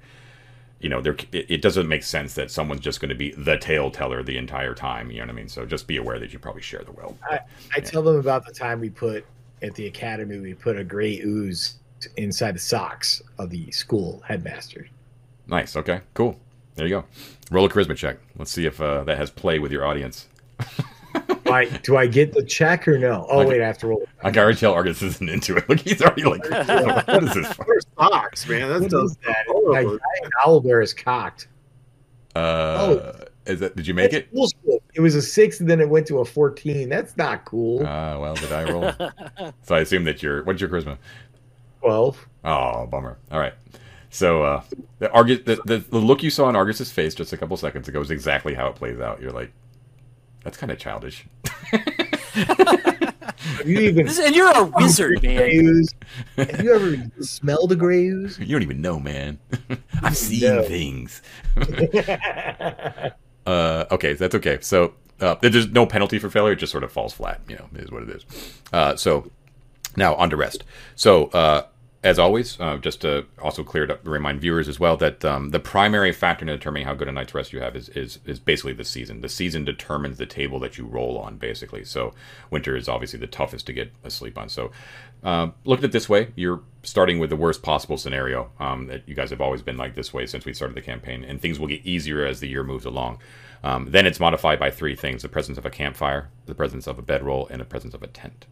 You 0.79 0.89
know, 0.89 1.01
there 1.01 1.15
it, 1.31 1.49
it 1.49 1.61
doesn't 1.61 1.87
make 1.87 2.03
sense 2.03 2.33
that 2.35 2.51
someone's 2.51 2.81
just 2.81 3.01
going 3.01 3.09
to 3.09 3.15
be 3.15 3.31
the 3.31 3.57
tale 3.57 3.89
teller 3.89 4.21
the 4.21 4.37
entire 4.37 4.75
time. 4.75 5.09
You 5.11 5.19
know 5.19 5.25
what 5.25 5.31
I 5.31 5.33
mean? 5.33 5.49
So 5.49 5.65
just 5.65 5.87
be 5.87 5.97
aware 5.97 6.19
that 6.19 6.33
you 6.33 6.39
probably 6.39 6.61
share 6.61 6.83
the 6.83 6.91
will. 6.91 7.17
I 7.29 7.79
tell 7.79 8.03
them 8.03 8.17
about 8.17 8.45
the 8.45 8.53
time 8.53 8.79
we 8.79 8.89
put 8.89 9.25
at 9.61 9.73
the 9.75 9.87
academy, 9.87 10.39
we 10.39 10.53
put 10.53 10.77
a 10.77 10.83
gray 10.83 11.19
ooze 11.19 11.75
inside 12.15 12.55
the 12.55 12.59
socks 12.59 13.21
of 13.39 13.49
the 13.49 13.71
school 13.71 14.21
headmaster. 14.25 14.87
Nice. 15.47 15.75
Okay. 15.75 16.01
Cool. 16.13 16.37
There 16.75 16.85
you 16.85 17.01
go. 17.01 17.05
Roll 17.51 17.65
a 17.65 17.69
charisma 17.69 17.95
check. 17.95 18.17
Let's 18.37 18.51
see 18.51 18.65
if 18.65 18.81
uh, 18.81 19.03
that 19.05 19.17
has 19.17 19.29
play 19.29 19.59
with 19.59 19.71
your 19.71 19.85
audience. 19.85 20.27
Do 21.27 21.35
I, 21.53 21.65
do 21.83 21.95
I 21.95 22.05
get 22.07 22.33
the 22.33 22.43
check 22.43 22.87
or 22.87 22.97
no? 22.99 23.25
Oh, 23.29 23.39
Okay. 23.39 23.49
wait, 23.49 23.61
I 23.61 23.67
have 23.67 23.77
to 23.79 23.87
roll. 23.87 24.07
I 24.23 24.31
can 24.31 24.39
already 24.43 24.57
tell 24.57 24.73
Argus 24.73 25.01
isn't 25.01 25.29
into 25.29 25.55
it. 25.55 25.67
Look, 25.69 25.79
he's 25.79 26.01
already 26.01 26.23
like, 26.23 26.43
what 27.07 27.23
is 27.23 27.33
this? 27.33 27.53
For? 27.53 27.65
What 27.95 28.13
are 28.13 28.29
man? 28.49 28.69
That 28.69 28.81
What 28.81 28.91
does 28.91 29.11
is 29.11 29.17
that? 29.25 29.45
horrible. 29.47 29.73
My 29.73 29.81
giant 29.83 30.33
owlbear 30.45 30.83
is 30.83 30.93
cocked. 30.93 31.47
Uh, 32.35 33.13
is 33.45 33.59
that? 33.61 33.75
Did 33.75 33.87
you 33.87 33.93
make 33.93 34.13
it? 34.13 34.31
Bullshit. 34.33 34.83
It 34.93 35.01
was 35.01 35.15
a 35.15 35.21
six, 35.21 35.59
and 35.59 35.69
then 35.69 35.79
it 35.79 35.89
went 35.89 36.05
to 36.07 36.19
a 36.19 36.25
fourteen. 36.25 36.89
That's 36.89 37.15
not 37.17 37.45
cool. 37.45 37.83
Ah, 37.85 38.19
well, 38.19 38.35
did 38.35 38.51
I 38.51 38.63
roll? 38.65 38.91
so 39.63 39.75
I 39.75 39.79
assume 39.79 40.03
that 40.03 40.21
your 40.21 40.43
what's 40.43 40.59
your 40.61 40.69
charisma? 40.69 40.97
Twelve. 41.79 42.27
Oh, 42.43 42.85
bummer. 42.87 43.17
All 43.31 43.39
right. 43.39 43.53
So 44.09 44.43
uh, 44.43 44.63
the 44.99 45.11
Argus, 45.11 45.39
the, 45.45 45.55
the, 45.65 45.77
the 45.79 45.97
look 45.99 46.23
you 46.23 46.29
saw 46.29 46.45
on 46.45 46.55
Argus's 46.55 46.91
face 46.91 47.13
just 47.13 47.33
a 47.33 47.37
couple 47.37 47.57
seconds 47.57 47.87
ago 47.87 47.99
is 48.01 48.09
exactly 48.11 48.53
how 48.53 48.67
it 48.67 48.75
plays 48.75 48.99
out. 48.99 49.21
You're 49.21 49.31
like, 49.31 49.51
that's 50.43 50.57
kind 50.57 50.71
of 50.71 50.79
childish. 50.79 51.25
You 53.65 53.79
even 53.79 54.05
This- 54.05 54.19
and 54.19 54.35
you're 54.35 54.51
a 54.55 54.63
wizard, 54.65 55.23
man. 55.23 55.83
Have 56.37 56.61
you 56.63 56.73
ever 56.73 56.97
smelled 57.21 57.71
a 57.71 57.75
gray 57.75 58.07
ooze? 58.07 58.37
You 58.39 58.47
don't 58.47 58.61
even 58.61 58.81
know, 58.81 58.99
man. 58.99 59.39
I've 60.01 60.17
seen 60.17 60.41
No. 60.41 60.63
things. 60.63 61.21
Uh, 63.45 63.85
okay, 63.91 64.11
that's 64.13 64.35
okay. 64.35 64.57
So 64.59 64.93
uh, 65.21 65.35
there's 65.41 65.69
no 65.69 65.85
penalty 65.85 66.19
for 66.19 66.29
failure; 66.29 66.51
it 66.51 66.57
just 66.57 66.69
sort 66.71 66.83
of 66.83 66.91
falls 66.91 67.13
flat. 67.13 67.39
You 67.47 67.55
know, 67.55 67.65
is 67.77 67.89
what 67.89 68.03
it 68.03 68.09
is. 68.09 68.25
Uh, 68.73 68.97
so 68.97 69.31
now 69.95 70.15
on 70.15 70.29
to 70.31 70.35
rest. 70.35 70.65
So 70.97 71.27
uh, 71.27 71.65
as 72.03 72.19
always, 72.19 72.59
uh, 72.59 72.77
just 72.77 73.01
to 73.01 73.25
also 73.41 73.63
clear 73.63 73.83
it 73.83 73.91
up, 73.91 74.07
remind 74.07 74.39
viewers 74.39 74.67
as 74.67 74.79
well 74.79 74.97
that 74.97 75.25
um, 75.25 75.49
the 75.49 75.59
primary 75.59 76.11
factor 76.11 76.43
in 76.43 76.47
determining 76.47 76.85
how 76.85 76.93
good 76.93 77.07
a 77.07 77.11
night's 77.11 77.33
rest 77.33 77.51
you 77.51 77.59
have 77.59 77.75
is, 77.75 77.89
is 77.89 78.19
is 78.25 78.39
basically 78.39 78.73
the 78.73 78.85
season. 78.85 79.21
The 79.21 79.29
season 79.29 79.65
determines 79.65 80.17
the 80.17 80.27
table 80.27 80.59
that 80.59 80.77
you 80.77 80.85
roll 80.85 81.17
on, 81.17 81.37
basically. 81.37 81.83
So 81.83 82.13
winter 82.51 82.75
is 82.75 82.87
obviously 82.87 83.19
the 83.19 83.27
toughest 83.27 83.65
to 83.67 83.73
get 83.73 83.91
asleep 84.03 84.37
on. 84.37 84.47
So 84.47 84.71
uh, 85.23 85.49
look 85.65 85.79
at 85.79 85.85
it 85.85 85.91
this 85.91 86.07
way: 86.07 86.29
you're 86.35 86.61
starting 86.83 87.17
with 87.17 87.31
the 87.31 87.35
worst 87.35 87.63
possible 87.63 87.97
scenario. 87.97 88.51
Um, 88.59 88.85
that 88.87 89.01
you 89.07 89.15
guys 89.15 89.31
have 89.31 89.41
always 89.41 89.63
been 89.63 89.77
like 89.77 89.95
this 89.95 90.13
way 90.13 90.27
since 90.27 90.45
we 90.45 90.53
started 90.53 90.77
the 90.77 90.81
campaign, 90.81 91.23
and 91.23 91.41
things 91.41 91.59
will 91.59 91.67
get 91.67 91.83
easier 91.83 92.23
as 92.25 92.39
the 92.39 92.47
year 92.47 92.63
moves 92.63 92.85
along. 92.85 93.19
Um, 93.63 93.89
then 93.89 94.05
it's 94.05 94.19
modified 94.19 94.59
by 94.59 94.69
three 94.69 94.95
things: 94.95 95.23
the 95.23 95.29
presence 95.29 95.57
of 95.57 95.65
a 95.65 95.71
campfire, 95.71 96.29
the 96.45 96.55
presence 96.55 96.85
of 96.85 96.99
a 96.99 97.01
bedroll, 97.01 97.47
and 97.49 97.59
the 97.59 97.65
presence 97.65 97.95
of 97.95 98.03
a 98.03 98.07
tent. 98.07 98.45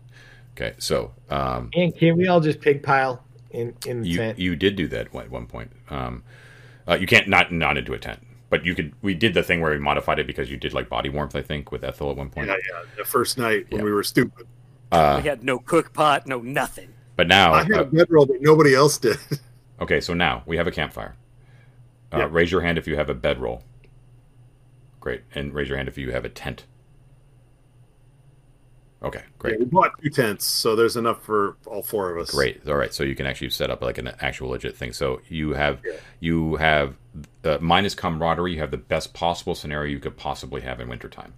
Okay, 0.57 0.73
so 0.79 1.11
um, 1.29 1.69
And 1.75 1.95
can 1.95 2.17
we 2.17 2.27
all 2.27 2.39
just 2.39 2.61
pig 2.61 2.81
pile 2.81 3.21
in 3.55 3.75
in 3.87 4.01
the 4.01 4.07
you 4.09 4.17
tent? 4.17 4.39
you 4.39 4.55
did 4.55 4.75
do 4.75 4.87
that 4.89 5.07
at 5.15 5.31
one 5.31 5.47
point. 5.47 5.71
Um, 5.89 6.23
uh, 6.87 6.95
you 6.95 7.07
can't 7.07 7.27
not 7.27 7.51
not 7.51 7.77
into 7.77 7.93
a 7.93 7.97
tent, 7.97 8.19
but 8.49 8.65
you 8.65 8.75
could. 8.75 8.93
We 9.01 9.13
did 9.13 9.33
the 9.33 9.41
thing 9.43 9.61
where 9.61 9.71
we 9.71 9.79
modified 9.79 10.19
it 10.19 10.27
because 10.27 10.51
you 10.51 10.57
did 10.57 10.73
like 10.73 10.89
body 10.89 11.09
warmth, 11.09 11.35
I 11.35 11.41
think, 11.41 11.71
with 11.71 11.83
Ethel 11.83 12.11
at 12.11 12.17
one 12.17 12.29
point. 12.29 12.47
Yeah, 12.47 12.55
yeah. 12.71 12.83
The 12.97 13.05
first 13.05 13.37
night 13.37 13.65
when 13.69 13.79
Yeah. 13.79 13.85
we 13.85 13.91
were 13.91 14.03
stupid, 14.03 14.45
Uh, 14.91 15.19
We 15.23 15.27
had 15.29 15.43
no 15.43 15.57
cook 15.59 15.93
pot, 15.93 16.27
no 16.27 16.39
nothing. 16.41 16.89
but 17.15 17.27
now, 17.27 17.53
I 17.53 17.63
had 17.63 17.71
uh, 17.71 17.81
a 17.81 17.85
bedroll 17.85 18.25
that 18.27 18.41
nobody 18.41 18.75
else 18.75 18.97
did. 18.99 19.17
okay, 19.81 19.99
so 20.01 20.13
now 20.13 20.43
we 20.45 20.57
have 20.57 20.67
a 20.67 20.71
campfire. 20.71 21.15
Uh, 22.13 22.17
Yeah. 22.19 22.27
Raise 22.31 22.51
your 22.51 22.61
hand 22.61 22.77
if 22.77 22.87
you 22.87 22.95
have 22.97 23.09
a 23.09 23.15
bedroll. 23.15 23.63
Great, 24.99 25.21
and 25.33 25.53
raise 25.53 25.67
your 25.69 25.77
hand 25.77 25.87
if 25.89 25.97
you 25.97 26.11
have 26.11 26.25
a 26.25 26.29
tent. 26.29 26.65
Okay, 29.05 29.21
great. 29.37 29.53
Yeah, 29.53 29.59
we 29.59 29.65
bought 29.65 29.91
two 30.01 30.09
tents, 30.09 30.45
so 30.45 30.75
there's 30.75 30.97
enough 30.97 31.23
for 31.23 31.57
all 31.67 31.83
four 31.83 32.09
of 32.11 32.17
us. 32.17 32.31
Great. 32.31 32.67
All 32.67 32.75
right. 32.75 32.91
So 32.91 33.03
you 33.03 33.13
can 33.15 33.27
actually 33.27 33.51
set 33.51 33.69
up 33.69 33.83
like 33.83 33.99
an 33.99 34.07
actual 34.19 34.49
legit 34.49 34.75
thing. 34.75 34.93
So 34.93 35.21
you 35.29 35.53
have 35.53 35.79
Yeah. 35.85 35.93
you 36.19 36.55
have 36.55 36.95
uh, 37.43 37.59
minus 37.61 37.93
camaraderie. 37.93 38.53
You 38.53 38.59
have 38.59 38.71
the 38.71 38.77
best 38.77 39.13
possible 39.13 39.53
scenario 39.53 39.91
you 39.91 39.99
could 39.99 40.17
possibly 40.17 40.61
have 40.61 40.79
in 40.79 40.89
wintertime, 40.89 41.33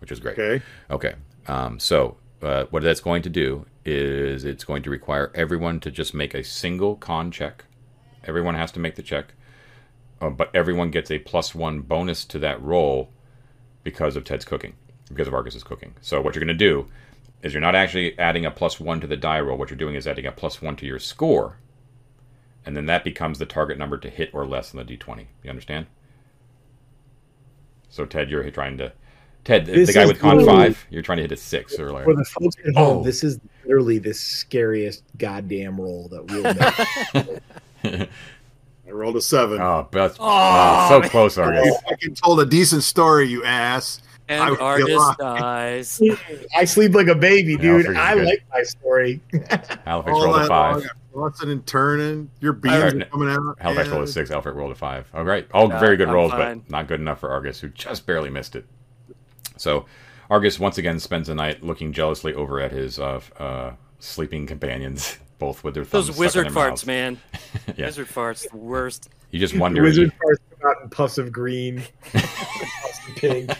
which 0.00 0.10
is 0.10 0.20
great. 0.20 0.38
Okay. 0.38 0.64
Okay. 0.90 1.14
Um, 1.46 1.78
so 1.78 2.16
uh, 2.40 2.64
what 2.70 2.82
that's 2.82 3.00
going 3.00 3.20
to 3.22 3.30
do 3.30 3.66
is 3.84 4.44
it's 4.44 4.64
going 4.64 4.82
to 4.84 4.90
require 4.90 5.30
everyone 5.34 5.80
to 5.80 5.90
just 5.90 6.14
make 6.14 6.32
a 6.34 6.42
single 6.42 6.96
con 6.96 7.30
check. 7.30 7.66
Everyone 8.24 8.54
has 8.54 8.72
to 8.72 8.80
make 8.80 8.94
the 8.94 9.02
check, 9.02 9.34
uh, 10.20 10.30
but 10.30 10.50
everyone 10.54 10.90
gets 10.90 11.10
a 11.10 11.18
plus 11.18 11.54
one 11.54 11.80
bonus 11.80 12.24
to 12.26 12.38
that 12.38 12.62
roll 12.62 13.10
because 13.82 14.14
of 14.16 14.22
Ted's 14.24 14.44
cooking, 14.44 14.74
because 15.12 15.28
of 15.28 15.34
Argus's 15.34 15.62
cooking. 15.64 15.94
So 16.00 16.20
what 16.20 16.34
you're 16.34 16.44
going 16.44 16.56
to 16.56 16.64
do 16.64 16.88
is 17.42 17.52
you're 17.54 17.60
not 17.60 17.74
actually 17.74 18.18
adding 18.18 18.46
a 18.46 18.50
plus 18.50 18.78
one 18.80 19.00
to 19.00 19.06
the 19.06 19.16
die 19.16 19.40
roll. 19.40 19.58
What 19.58 19.70
you're 19.70 19.76
doing 19.76 19.94
is 19.94 20.06
adding 20.06 20.26
a 20.26 20.32
plus 20.32 20.60
one 20.62 20.76
to 20.76 20.86
your 20.86 20.98
score, 20.98 21.58
and 22.64 22.76
then 22.76 22.86
that 22.86 23.04
becomes 23.04 23.38
the 23.38 23.46
target 23.46 23.78
number 23.78 23.98
to 23.98 24.08
hit 24.10 24.30
or 24.32 24.46
less 24.46 24.74
on 24.74 24.84
the 24.84 24.96
d20. 24.96 25.26
You 25.42 25.50
understand? 25.50 25.86
So 27.88 28.06
Ted, 28.06 28.30
you're 28.30 28.48
trying 28.50 28.78
to. 28.78 28.92
Ted, 29.44 29.66
the- 29.66 29.72
This 29.72 29.88
the 29.88 29.92
guy 29.94 30.06
with 30.06 30.20
con 30.20 30.44
five, 30.46 30.86
you're 30.88 31.02
trying 31.02 31.16
to 31.16 31.22
hit 31.22 31.32
a 31.32 31.36
six 31.36 31.78
or 31.78 31.88
For 32.04 32.14
the 32.14 32.24
folks 32.24 32.54
at 32.66 32.74
home, 32.76 32.98
Oh. 32.98 33.02
this 33.02 33.24
is 33.24 33.40
literally 33.64 33.98
the 33.98 34.14
scariest 34.14 35.02
goddamn 35.18 35.80
roll 35.80 36.08
that 36.08 36.24
we'll 36.30 37.24
make. 37.94 38.08
I 38.86 38.90
rolled 38.90 39.16
a 39.16 39.20
seven. 39.20 39.60
oh, 39.60 39.88
best, 39.90 40.18
Oh, 40.20 40.24
oh, 40.28 40.88
so 40.90 41.00
man. 41.00 41.08
close, 41.10 41.38
Argus. 41.38 41.64
You 41.64 41.76
fucking 41.88 42.14
told 42.14 42.40
a 42.40 42.46
decent 42.46 42.82
story, 42.84 43.28
you 43.28 43.42
ass. 43.44 44.00
I 44.28 44.32
And 44.34 44.50
would 44.50 44.58
be 44.58 44.62
Argus 44.64 45.16
dies. 45.18 46.02
I 46.56 46.64
sleep 46.64 46.94
like 46.94 47.08
a 47.08 47.14
baby, 47.14 47.56
dude. 47.56 47.86
Aelfric's 47.86 47.98
I 47.98 48.14
good. 48.14 48.24
like 48.26 48.44
my 48.52 48.62
story. 48.62 49.20
Halifax 49.84 49.86
All 49.86 50.24
rolled 50.24 50.40
a 50.42 50.46
five. 50.46 50.88
long, 51.12 51.30
tossing 51.30 51.50
and 51.50 51.66
turning. 51.66 52.30
Your 52.40 52.52
beams 52.52 52.74
Alright, 52.74 52.94
are 53.02 53.04
coming 53.06 53.28
out. 53.28 53.56
Halifax 53.60 53.88
yeah. 53.88 53.94
rolled 53.94 54.08
a 54.08 54.10
six. 54.12 54.30
Alfred 54.30 54.54
rolled 54.54 54.72
a 54.72 54.76
five. 54.76 55.08
All 55.12 55.24
right, 55.24 55.46
all 55.52 55.68
Yeah, 55.68 55.78
very 55.80 55.96
good 55.96 56.08
I'm 56.08 56.14
rolls, 56.14 56.30
fine. 56.32 56.58
but 56.60 56.70
not 56.70 56.86
good 56.88 57.00
enough 57.00 57.20
for 57.20 57.30
Argus, 57.30 57.60
who 57.60 57.68
just 57.68 58.06
barely 58.06 58.30
missed 58.30 58.56
it. 58.56 58.64
So, 59.56 59.86
Argus 60.30 60.58
once 60.58 60.78
again 60.78 60.98
spends 60.98 61.28
the 61.28 61.34
night 61.34 61.62
looking 61.62 61.92
jealously 61.92 62.32
over 62.34 62.60
at 62.60 62.72
his 62.72 62.98
uh, 62.98 63.20
uh, 63.38 63.72
sleeping 63.98 64.46
companions, 64.46 65.18
both 65.38 65.62
with 65.64 65.74
their 65.74 65.84
thumbs 65.84 66.06
Those 66.06 66.14
stuck 66.14 66.16
in 66.16 66.20
wizard 66.20 66.44
their 66.46 66.52
farts, 66.52 66.68
mouths. 66.70 66.86
man. 66.86 67.18
Yeah. 67.76 67.86
Wizard 67.86 68.08
farts, 68.08 68.48
the 68.50 68.56
worst. 68.56 69.10
You 69.30 69.38
just 69.40 69.56
wonder. 69.56 69.82
Wizard 69.82 70.12
you- 70.12 70.36
parts 70.62 70.78
out 70.78 70.82
in 70.82 70.88
puffs 70.90 71.18
of 71.18 71.32
green, 71.32 71.82
puffs 72.12 73.08
of 73.08 73.14
pink. 73.16 73.50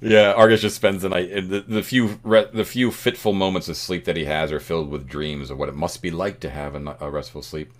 Yeah, 0.00 0.32
Argus 0.32 0.60
just 0.60 0.74
spends 0.74 1.02
the 1.02 1.10
night. 1.10 1.30
and 1.30 1.48
The, 1.48 1.60
the 1.60 1.82
few 1.82 2.18
re, 2.24 2.46
the 2.52 2.64
few 2.64 2.90
fitful 2.90 3.32
moments 3.32 3.68
of 3.68 3.76
sleep 3.76 4.04
that 4.06 4.16
he 4.16 4.24
has 4.24 4.50
are 4.50 4.58
filled 4.58 4.90
with 4.90 5.06
dreams 5.06 5.48
of 5.48 5.58
what 5.58 5.68
it 5.68 5.76
must 5.76 6.02
be 6.02 6.10
like 6.10 6.40
to 6.40 6.50
have 6.50 6.74
a 6.74 7.10
restful 7.10 7.40
sleep. 7.42 7.72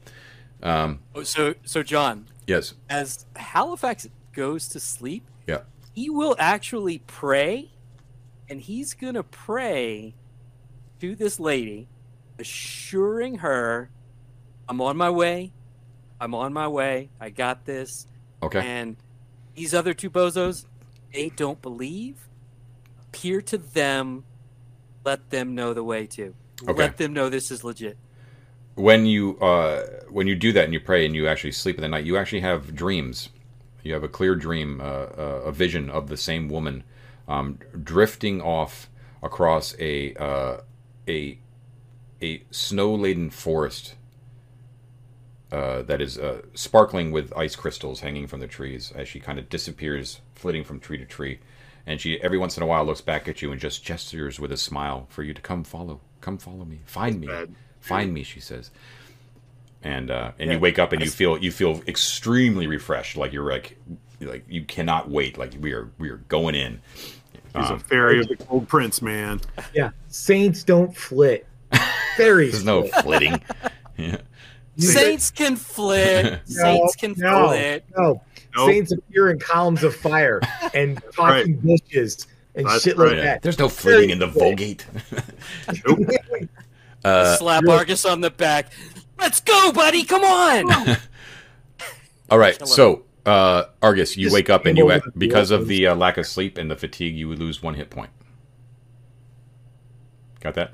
Um, 0.62 1.00
Oh, 1.16 1.24
So, 1.24 1.54
so 1.64 1.82
John, 1.82 2.26
yes, 2.46 2.74
as 2.88 3.26
Halifax 3.34 4.08
goes 4.32 4.68
to 4.68 4.78
sleep, 4.78 5.24
yeah, 5.48 5.62
he 5.92 6.08
will 6.10 6.36
actually 6.38 6.98
pray, 7.08 7.72
and 8.48 8.60
he's 8.60 8.94
gonna 8.94 9.24
pray 9.24 10.14
to 11.00 11.16
this 11.16 11.40
lady, 11.40 11.88
assuring 12.38 13.38
her, 13.38 13.90
"I'm 14.68 14.80
on 14.80 14.96
my 14.96 15.10
way. 15.10 15.52
I'm 16.22 16.34
on 16.34 16.52
my 16.52 16.68
way. 16.68 17.10
I 17.20 17.30
got 17.30 17.64
this." 17.66 18.06
okay, 18.42 18.60
And 18.60 18.96
these 19.54 19.74
other 19.74 19.94
two 19.94 20.10
bozos, 20.10 20.66
they 21.12 21.28
don't 21.30 21.60
believe. 21.62 22.28
Appear 23.08 23.42
to 23.42 23.58
them. 23.58 24.24
Let 25.04 25.30
them 25.30 25.54
know 25.54 25.74
the 25.74 25.84
way 25.84 26.06
to. 26.08 26.34
Okay. 26.62 26.72
Let 26.72 26.96
them 26.96 27.12
know 27.12 27.28
this 27.28 27.50
is 27.50 27.64
legit. 27.64 27.98
when 28.74 29.06
you 29.06 29.38
uh, 29.40 29.84
when 30.10 30.26
you 30.26 30.34
do 30.34 30.52
that 30.52 30.64
and 30.64 30.72
you 30.72 30.80
pray 30.80 31.04
and 31.06 31.14
you 31.14 31.28
actually 31.28 31.52
sleep 31.52 31.76
in 31.76 31.82
the 31.82 31.88
night, 31.88 32.04
you 32.04 32.16
actually 32.16 32.40
have 32.40 32.74
dreams. 32.74 33.28
You 33.82 33.94
have 33.94 34.04
a 34.04 34.08
clear 34.08 34.36
dream, 34.36 34.80
uh, 34.80 34.84
uh, 34.84 35.42
a 35.46 35.52
vision 35.52 35.90
of 35.90 36.08
the 36.08 36.16
same 36.16 36.48
woman 36.48 36.84
um, 37.28 37.58
drifting 37.82 38.40
off 38.40 38.88
across 39.22 39.74
a 39.78 40.14
uh, 40.14 40.58
a 41.08 41.38
a 42.22 42.42
snow 42.50 42.94
laden 42.94 43.30
forest 43.30 43.96
uh, 45.52 45.82
that 45.82 46.00
is 46.00 46.18
uh, 46.18 46.42
sparkling 46.54 47.12
with 47.12 47.32
ice 47.36 47.54
crystals 47.54 48.00
hanging 48.00 48.26
from 48.26 48.40
the 48.40 48.46
trees 48.48 48.92
as 48.96 49.06
she 49.06 49.20
kind 49.20 49.38
of 49.38 49.48
disappears, 49.48 50.20
flitting 50.34 50.64
from 50.64 50.80
tree 50.80 50.98
to 50.98 51.04
tree. 51.04 51.38
And 51.86 52.00
she 52.00 52.20
every 52.22 52.38
once 52.38 52.56
in 52.56 52.62
a 52.62 52.66
while 52.66 52.84
looks 52.84 53.00
back 53.02 53.28
at 53.28 53.42
you 53.42 53.52
and 53.52 53.60
just 53.60 53.84
gestures 53.84 54.40
with 54.40 54.50
a 54.52 54.56
smile 54.56 55.06
for 55.10 55.22
you 55.22 55.34
to 55.34 55.40
come 55.42 55.62
follow, 55.64 56.00
come 56.20 56.38
follow 56.38 56.64
me, 56.64 56.80
find 56.86 57.20
me, 57.20 57.28
find 57.80 58.14
me. 58.14 58.22
She 58.22 58.40
says, 58.40 58.70
and 59.82 60.10
uh, 60.10 60.32
and 60.38 60.50
you 60.52 60.58
wake 60.58 60.78
up 60.78 60.92
and 60.92 61.02
you 61.02 61.10
feel 61.10 61.36
you 61.38 61.50
feel 61.52 61.82
extremely 61.86 62.66
refreshed, 62.66 63.16
like 63.16 63.32
you're 63.32 63.50
like 63.50 63.76
like 64.20 64.44
you 64.48 64.64
cannot 64.64 65.10
wait, 65.10 65.36
like 65.38 65.54
we 65.60 65.72
are 65.72 65.90
we 65.98 66.08
are 66.08 66.18
going 66.28 66.54
in. 66.54 66.80
He's 67.54 67.68
a 67.68 67.74
Um, 67.74 67.80
fairy 67.80 68.20
of 68.20 68.28
the 68.28 68.36
cold 68.36 68.68
prince, 68.68 69.02
man. 69.02 69.40
yeah, 69.74 69.90
saints 70.08 70.62
don't 70.64 70.96
flit. 70.96 71.46
Fairies. 72.16 72.52
there's 72.52 72.64
no 72.64 72.84
flitting. 72.84 73.42
yeah. 73.98 74.18
Saints 74.76 75.30
can 75.30 75.56
flit. 75.56 76.40
Saints 76.46 76.96
can 76.96 77.14
no, 77.16 77.48
flit. 77.48 77.84
No, 77.96 78.22
Nope. 78.54 78.70
saints 78.70 78.92
appear 78.92 79.30
in 79.30 79.38
columns 79.38 79.82
of 79.82 79.94
fire 79.94 80.40
and 80.74 81.02
talking 81.14 81.56
bushes 81.56 82.26
and 82.54 82.66
That's 82.66 82.82
shit 82.82 82.98
like 82.98 83.16
that. 83.16 83.42
There's 83.42 83.58
no 83.58 83.68
flitting 83.68 84.10
in 84.10 84.18
the 84.18 84.26
Vulgate. 84.26 84.86
Nope. 85.86 86.00
uh, 87.04 87.36
Slap 87.36 87.66
Argus 87.66 88.04
on 88.04 88.20
the 88.20 88.30
back. 88.30 88.72
Let's 89.18 89.40
go, 89.40 89.72
buddy. 89.72 90.04
Come 90.04 90.22
on. 90.22 90.96
all 92.30 92.38
right, 92.38 92.66
so 92.66 93.04
uh, 93.24 93.64
Argus, 93.80 94.16
you 94.16 94.24
Just 94.26 94.34
wake 94.34 94.50
up 94.50 94.66
and 94.66 94.76
you 94.76 94.84
over 94.90 95.00
the 95.04 95.12
because 95.16 95.50
of 95.50 95.68
the 95.68 95.86
uh, 95.86 95.94
lack 95.94 96.18
of 96.18 96.26
sleep 96.26 96.58
and 96.58 96.70
the 96.70 96.76
fatigue, 96.76 97.16
you 97.16 97.28
would 97.28 97.38
lose 97.38 97.62
one 97.62 97.74
hit 97.74 97.88
point. 97.88 98.10
Got 100.40 100.54
that? 100.54 100.72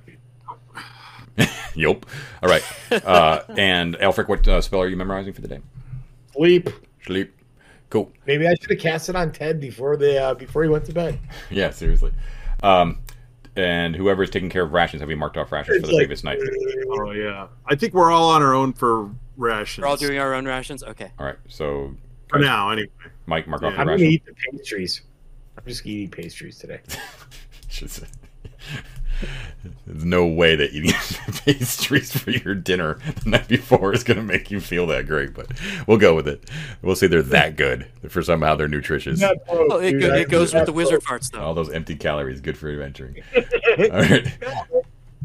Yup. 1.79 2.07
All 2.43 2.49
right. 2.51 2.63
Uh, 2.91 3.41
and 3.57 3.95
Aelfric, 3.99 4.29
what 4.29 4.47
uh, 4.49 4.61
spell 4.61 4.81
are 4.83 4.89
you 4.89 4.97
memorizing 4.97 5.33
for 5.33 5.41
the 5.41 5.49
day? 5.49 5.61
Sleep. 6.35 6.69
Sleep. 7.07 7.35
Cool. 7.91 8.13
Maybe 8.27 8.47
I 8.47 8.55
should 8.55 8.71
have 8.71 8.81
cast 8.81 9.09
it 9.09 9.17
on 9.17 9.33
Ted 9.33 9.61
before 9.61 9.97
the 9.97 10.21
uh, 10.23 10.35
before 10.35 10.63
he 10.65 10.69
went 10.69 10.85
to 10.87 10.93
bed. 10.93 11.19
Yeah, 11.51 11.71
seriously. 11.71 12.13
Um, 12.63 12.99
and 13.57 13.95
whoever 13.97 14.23
is 14.23 14.31
taking 14.31 14.51
care 14.51 14.63
of 14.65 14.73
rations, 14.73 15.01
have 15.01 15.09
we 15.09 15.15
marked 15.15 15.37
off 15.37 15.51
rations 15.53 15.81
for 15.81 15.87
the 15.87 15.93
like- 15.95 16.01
previous 16.01 16.25
night? 16.25 16.39
Oh 16.91 17.13
yeah. 17.13 17.47
I 17.67 17.77
think 17.77 17.95
we're 17.95 18.11
all 18.11 18.31
on 18.31 18.43
our 18.43 18.55
own 18.55 18.73
for 18.73 19.11
rations. 19.37 19.83
We're 19.83 19.89
all 19.89 19.97
doing 19.97 20.19
our 20.19 20.35
own 20.35 20.47
rations. 20.47 20.83
Okay. 20.83 21.13
All 21.19 21.27
right. 21.27 21.37
So, 21.49 21.95
for 22.29 22.39
now, 22.41 22.71
anyway. 22.71 22.89
Mike, 23.27 23.47
mark 23.47 23.63
off 23.63 23.71
Yeah. 23.73 23.77
the 23.77 23.81
I'm 23.83 23.87
gonna 23.87 23.93
ration. 23.99 24.13
eat 24.13 24.25
the 24.27 24.35
pastries. 24.59 25.03
I'm 25.57 25.65
just 25.67 25.87
eating 25.87 26.11
pastries 26.11 26.59
today. 26.59 26.81
Just- 29.63 29.75
There's 29.87 30.05
no 30.05 30.27
way 30.27 30.55
that 30.57 30.73
eating 30.73 30.93
pastries 31.45 32.17
for 32.17 32.31
your 32.31 32.55
dinner 32.55 32.99
the 33.25 33.31
night 33.31 33.49
before 33.49 33.93
is 33.93 34.05
going 34.05 34.17
to 34.19 34.23
make 34.23 34.51
you 34.51 34.61
feel 34.61 34.87
that 34.89 35.07
great, 35.07 35.35
but 35.35 35.49
we'll 35.87 35.97
go 35.99 36.15
with 36.15 36.29
it. 36.29 36.49
We'll 36.83 36.97
say 36.97 37.07
they're 37.07 37.23
that 37.23 37.57
good 37.57 37.87
for 38.09 38.23
somehow 38.23 38.55
they're 38.57 38.69
nutritious. 38.69 39.21
Not 39.21 39.37
broke, 39.47 39.69
Oh, 39.73 39.79
it, 39.79 39.93
go, 40.01 40.15
it 40.15 40.29
goes 40.29 40.53
with 40.55 40.67
the 40.67 40.73
not 40.73 40.77
wizard 40.77 41.03
broke. 41.03 41.21
farts, 41.21 41.31
though. 41.33 41.41
All 41.41 41.55
those 41.55 41.71
empty 41.71 41.97
calories, 41.97 42.41
good 42.41 42.57
for 42.57 42.71
adventuring. 42.71 43.23
All 43.37 43.43
right. 44.01 44.27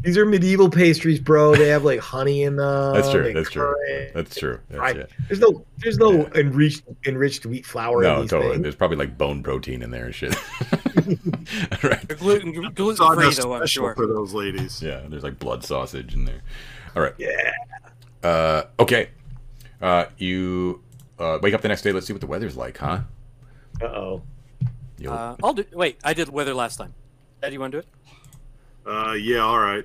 These 0.00 0.18
are 0.18 0.26
medieval 0.26 0.68
pastries, 0.68 1.18
bro. 1.18 1.54
They 1.56 1.68
have 1.68 1.82
like 1.84 1.98
honey 2.00 2.42
in 2.42 2.56
them. 2.56 2.92
That's 2.92 3.10
true. 3.10 3.32
That's 3.32 3.48
true. 3.50 3.74
That's 4.12 4.34
true. 4.36 4.60
That's 4.68 4.78
Right. 4.78 4.96
it. 4.96 5.10
There's 5.28 5.40
no 5.40 5.64
there's 5.78 5.96
no 5.96 6.26
enriched 6.34 6.82
enriched 7.06 7.46
wheat 7.46 7.64
flour 7.64 8.02
in 8.02 8.10
No, 8.10 8.20
these 8.20 8.28
totally. 8.30 8.50
things. 8.52 8.62
There's 8.64 8.74
probably 8.74 8.98
like 8.98 9.16
bone 9.16 9.42
protein 9.42 9.80
in 9.80 9.90
there 9.90 10.04
and 10.04 10.14
shit. 10.14 10.34
All 11.08 11.14
right. 11.90 12.08
They're 12.08 12.16
gluten 12.16 12.52
gluten 12.72 12.96
Saw 12.96 13.14
free, 13.14 13.30
though. 13.34 13.54
I'm 13.54 13.66
sure. 13.66 13.94
for 13.94 14.06
those 14.06 14.32
ladies. 14.34 14.82
Yeah, 14.82 15.00
there's 15.08 15.22
like 15.22 15.38
blood 15.38 15.64
sausage 15.64 16.14
in 16.14 16.24
there. 16.24 16.42
All 16.96 17.02
right. 17.02 17.14
Yeah. 17.18 17.52
Uh, 18.22 18.62
okay. 18.78 19.10
Uh, 19.80 20.06
you 20.18 20.82
uh, 21.18 21.38
wake 21.42 21.54
up 21.54 21.60
the 21.60 21.68
next 21.68 21.82
day. 21.82 21.92
Let's 21.92 22.06
see 22.06 22.12
what 22.12 22.20
the 22.20 22.26
weather's 22.26 22.56
like, 22.56 22.78
huh? 22.78 23.00
Uh 23.82 23.84
oh. 23.86 24.22
You'll- 24.98 25.12
Uh, 25.12 25.36
I'll 25.42 25.52
do. 25.52 25.64
Wait, 25.72 25.98
I 26.04 26.14
did 26.14 26.28
weather 26.28 26.54
last 26.54 26.76
time. 26.76 26.94
Dad, 27.42 27.52
you 27.52 27.60
want 27.60 27.72
to 27.72 27.82
do 27.82 27.86
it? 27.86 28.90
Uh, 28.90 29.12
yeah, 29.12 29.38
all 29.38 29.58
right. 29.58 29.84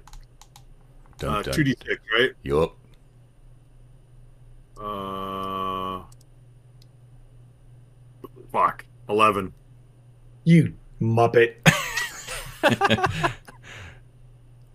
dun, 1.17 1.33
Uh, 1.35 1.41
dun. 1.41 1.53
two 1.53 1.63
d 1.63 1.75
six, 1.85 2.01
right? 2.17 2.31
Yup. 2.43 2.75
Uh, 4.81 6.03
fuck, 8.51 8.85
eleven. 9.09 9.53
You 10.45 10.73
muppet. 11.01 11.55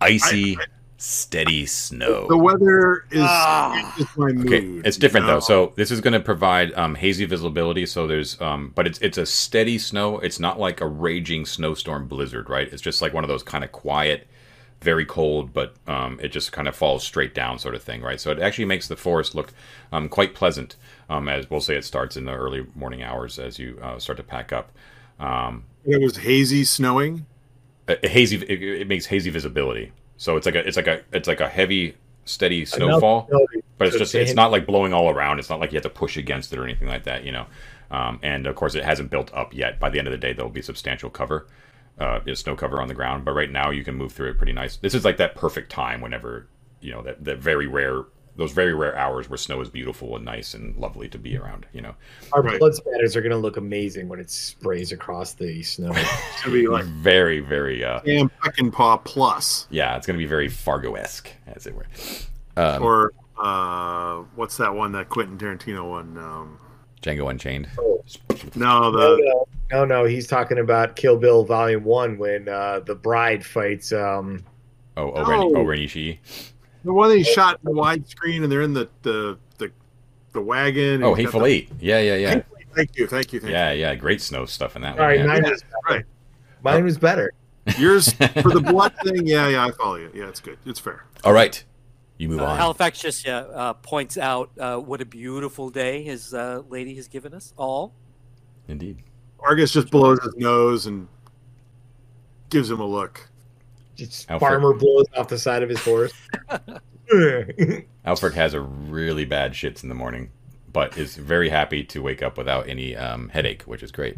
Icy, 0.01 0.57
steady 0.97 1.65
snow. 1.65 2.27
The 2.27 2.37
weather 2.37 3.05
is 3.11 3.21
Ah. 3.23 3.95
is 3.97 4.07
my 4.17 4.31
mood. 4.31 4.47
Okay, 4.47 4.87
it's 4.87 4.97
different 4.97 5.25
you 5.25 5.31
know? 5.31 5.35
though. 5.37 5.39
So 5.41 5.73
this 5.75 5.89
is 5.91 6.01
going 6.01 6.13
to 6.13 6.19
provide 6.19 6.73
um, 6.73 6.95
hazy 6.95 7.25
visibility. 7.25 7.85
So 7.85 8.07
there's, 8.07 8.39
um, 8.41 8.71
but 8.75 8.85
it's 8.87 8.99
it's 8.99 9.17
a 9.17 9.25
steady 9.25 9.77
snow. 9.77 10.19
It's 10.19 10.39
not 10.39 10.59
like 10.59 10.81
a 10.81 10.87
raging 10.87 11.45
snowstorm 11.45 12.07
blizzard, 12.07 12.49
right? 12.49 12.71
It's 12.71 12.81
just 12.81 13.01
like 13.01 13.13
one 13.13 13.23
of 13.23 13.27
those 13.29 13.43
kind 13.43 13.63
of 13.63 13.71
quiet, 13.71 14.27
very 14.81 15.05
cold, 15.05 15.53
but 15.53 15.75
um, 15.87 16.19
it 16.21 16.29
just 16.29 16.51
kind 16.51 16.67
of 16.67 16.75
falls 16.75 17.03
straight 17.03 17.33
down, 17.33 17.57
sort 17.57 17.75
of 17.75 17.81
thing, 17.83 18.01
right? 18.01 18.19
So 18.19 18.31
it 18.31 18.39
actually 18.39 18.65
makes 18.65 18.87
the 18.87 18.97
forest 18.97 19.33
look 19.33 19.53
um, 19.91 20.09
quite 20.09 20.35
pleasant. 20.35 20.75
Um, 21.09 21.29
as 21.29 21.49
we'll 21.49 21.61
say, 21.61 21.75
it 21.77 21.85
starts 21.85 22.17
in 22.17 22.25
the 22.25 22.33
early 22.33 22.65
morning 22.75 23.01
hours 23.01 23.39
as 23.39 23.59
you 23.59 23.79
uh, 23.81 23.97
start 23.99 24.17
to 24.17 24.23
pack 24.23 24.51
up. 24.51 24.71
Um, 25.19 25.63
it 25.85 26.01
was 26.01 26.17
hazy 26.17 26.63
snowing. 26.63 27.25
a, 27.87 28.05
a 28.05 28.09
hazy, 28.09 28.37
it, 28.37 28.61
it 28.61 28.87
makes 28.87 29.05
hazy 29.05 29.29
visibility. 29.29 29.91
So 30.17 30.37
it's 30.37 30.45
like 30.45 30.55
a 30.55 30.67
it's 30.67 30.77
like 30.77 30.87
a 30.87 31.01
it's 31.11 31.27
like 31.27 31.41
a 31.41 31.49
heavy, 31.49 31.95
steady 32.25 32.65
snowfall 32.65 33.29
but 33.77 33.87
it's 33.87 33.97
just 33.97 34.15
it's 34.15 34.33
not 34.33 34.51
like 34.51 34.65
blowing 34.65 34.93
all 34.93 35.09
around. 35.09 35.39
It's 35.39 35.49
not 35.49 35.59
like 35.59 35.71
you 35.71 35.77
have 35.77 35.83
to 35.83 35.89
push 35.89 36.17
against 36.17 36.53
it 36.53 36.59
or 36.59 36.63
anything 36.63 36.87
like 36.87 37.03
that 37.03 37.23
you 37.23 37.31
know. 37.31 37.45
Um, 37.91 38.19
and 38.23 38.47
of 38.47 38.55
course 38.55 38.75
it 38.75 38.83
hasn't 38.83 39.09
built 39.09 39.33
up 39.33 39.53
yet. 39.53 39.79
By 39.79 39.89
the 39.89 39.99
end 39.99 40.07
of 40.07 40.11
the 40.11 40.17
day 40.17 40.33
there'll 40.33 40.51
be 40.51 40.61
substantial 40.61 41.09
cover 41.09 41.47
uh, 41.99 42.19
snow 42.33 42.55
cover 42.55 42.81
on 42.81 42.87
the 42.87 42.93
ground. 42.93 43.25
But 43.25 43.33
right 43.33 43.51
now 43.51 43.69
you 43.69 43.83
can 43.83 43.95
move 43.95 44.13
through 44.13 44.31
it 44.31 44.37
pretty 44.37 44.53
nice. 44.53 44.77
This 44.77 44.93
is 44.93 45.05
like 45.05 45.17
that 45.17 45.35
perfect 45.35 45.71
time 45.71 46.01
whenever 46.01 46.47
you 46.81 46.93
know 46.93 47.01
that, 47.01 47.23
that 47.25 47.39
very 47.39 47.67
rare 47.67 48.03
those 48.37 48.51
very 48.51 48.73
rare 48.73 48.95
hours 48.97 49.29
where 49.29 49.37
snow 49.37 49.61
is 49.61 49.69
beautiful 49.69 50.15
and 50.15 50.25
nice 50.25 50.53
and 50.53 50.75
lovely 50.77 51.07
to 51.09 51.17
be 51.17 51.37
around 51.37 51.65
you 51.73 51.81
know 51.81 51.95
Our 52.33 52.41
Right. 52.41 52.59
blood 52.59 52.75
spatters 52.75 53.15
are 53.15 53.21
gonna 53.21 53.37
look 53.37 53.57
amazing 53.57 54.07
when 54.09 54.19
it 54.19 54.29
sprays 54.29 54.91
across 54.91 55.33
the 55.33 55.61
snow. 55.63 55.91
It's 55.95 56.43
gonna 56.43 56.55
be 56.55 56.67
like 56.67 56.85
very 56.85 57.39
very 57.39 57.83
uh 57.83 58.01
Sam 58.05 58.29
Peckinpah 58.43 59.03
plus, 59.05 59.67
yeah 59.69 59.95
it's 59.97 60.05
gonna 60.05 60.19
be 60.19 60.25
very 60.25 60.49
fargo-esque 60.49 61.29
as 61.47 61.65
it 61.67 61.75
were 61.75 61.85
um, 62.57 62.83
or 62.83 63.11
uh, 63.37 64.23
what's 64.35 64.55
that 64.57 64.73
one 64.73 64.93
that 64.93 65.09
Quentin 65.09 65.37
Tarantino 65.37 65.89
one? 65.89 66.17
Um, 66.17 66.57
django 67.01 67.29
unchained 67.29 67.67
no, 68.55 68.89
No, 68.89 68.91
the 68.91 69.17
no. 69.19 69.47
No, 69.71 69.83
no, 69.83 70.03
he's 70.05 70.27
talking 70.27 70.59
about 70.59 70.95
Kill 70.95 71.17
Bill 71.17 71.43
Volume 71.43 71.83
One 71.83 72.17
when 72.19 72.47
uh, 72.47 72.81
the 72.81 72.93
bride 72.95 73.43
fights. 73.45 73.91
Um, 73.91 74.43
Oh, 74.97 75.11
oh, 75.11 75.25
Ren, 75.25 75.39
No. 75.39 75.59
oh, 75.59 75.63
Ren 75.63 75.79
Ishii. 75.79 76.19
The 76.85 76.93
one 76.93 77.09
that 77.09 77.17
he 77.17 77.23
shot 77.23 77.59
in 77.65 77.73
the 77.73 77.77
widescreen, 77.81 78.43
and 78.43 78.51
they're 78.51 78.61
in 78.61 78.73
the 78.73 78.87
the 79.01 79.37
the, 79.57 79.71
the 80.33 80.41
wagon. 80.41 81.03
Oh, 81.03 81.13
he's 81.15 81.25
Hateful 81.25 81.41
the- 81.41 81.45
Eight. 81.47 81.69
Yeah, 81.79 81.99
yeah, 81.99 82.15
yeah, 82.15 82.41
Thank 82.75 82.95
you, 82.97 83.07
thank 83.07 83.33
you, 83.33 83.39
thank 83.39 83.51
yeah, 83.51 83.71
yeah. 83.71 83.95
Great 83.95 84.21
snow 84.21 84.45
stuff 84.45 84.75
in 84.75 84.81
that 84.83 84.97
sorry, 84.97 85.17
one. 85.17 85.27
yeah. 85.27 85.33
mine 85.33 85.43
was 85.51 85.63
right. 85.89 86.05
mine 86.63 86.83
was 86.83 86.97
better. 86.97 87.33
Yours 87.79 88.13
for 88.13 88.51
the 88.51 88.61
blood 88.61 88.93
thing. 89.03 89.25
Yeah, 89.25 89.47
yeah, 89.47 89.65
I 89.65 89.71
follow 89.71 89.95
you. 89.95 90.11
Yeah, 90.13 90.27
it's 90.29 90.39
good. 90.39 90.59
It's 90.65 90.79
fair. 90.79 91.05
All 91.23 91.33
right, 91.33 91.63
you 92.17 92.29
move 92.29 92.41
Uh, 92.41 92.45
on. 92.45 92.57
Halifax 92.57 92.99
just 92.99 93.25
yeah, 93.25 93.37
uh, 93.39 93.73
points 93.73 94.17
out 94.17 94.51
uh, 94.59 94.77
what 94.77 95.01
a 95.01 95.05
beautiful 95.05 95.69
day 95.71 96.03
his 96.03 96.33
uh, 96.33 96.61
lady 96.69 96.93
has 96.95 97.07
given 97.07 97.33
us 97.33 97.53
all. 97.57 97.93
Indeed. 98.67 98.97
Argus 99.39 99.71
just 99.71 99.89
blows 99.89 100.19
his 100.23 100.35
nose 100.35 100.85
and 100.85 101.07
gives 102.49 102.69
him 102.69 102.79
a 102.79 102.85
look. 102.85 103.29
Just 103.95 104.27
Aelfric. 104.27 104.39
farmer 104.39 104.73
blows 104.73 105.05
off 105.15 105.27
the 105.27 105.37
side 105.37 105.63
of 105.63 105.69
his 105.69 105.79
horse. 105.79 106.13
Aelfric 107.13 108.33
has 108.33 108.53
a 108.53 108.61
really 108.61 109.25
bad 109.25 109.53
shits 109.53 109.83
in 109.83 109.89
the 109.89 109.95
morning, 109.95 110.31
but 110.71 110.97
is 110.97 111.15
very 111.15 111.49
happy 111.49 111.83
to 111.83 112.01
wake 112.01 112.23
up 112.23 112.37
without 112.37 112.67
any 112.67 112.95
um, 112.95 113.29
headache, 113.29 113.63
which 113.63 113.83
is 113.83 113.91
great 113.91 114.17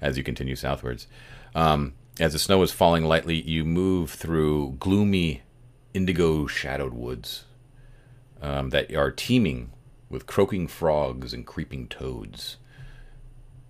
as 0.00 0.16
you 0.16 0.22
continue 0.22 0.54
southwards. 0.54 1.08
Um, 1.54 1.94
as 2.20 2.32
the 2.32 2.38
snow 2.38 2.62
is 2.62 2.72
falling 2.72 3.04
lightly, 3.04 3.40
you 3.40 3.64
move 3.64 4.10
through 4.10 4.76
gloomy, 4.78 5.42
indigo 5.94 6.46
shadowed 6.46 6.94
woods 6.94 7.44
um, 8.40 8.70
that 8.70 8.94
are 8.94 9.10
teeming 9.10 9.70
with 10.08 10.26
croaking 10.26 10.68
frogs 10.68 11.32
and 11.32 11.46
creeping 11.46 11.86
toads. 11.88 12.56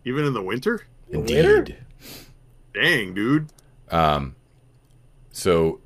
Even 0.05 0.25
in 0.25 0.33
the 0.33 0.43
winter. 0.43 0.83
The 1.11 1.21
winter? 1.21 1.57
Indeed. 1.59 1.77
Dang, 2.75 3.15
dude. 3.15 3.49
Um, 3.91 4.37
so 5.33 5.81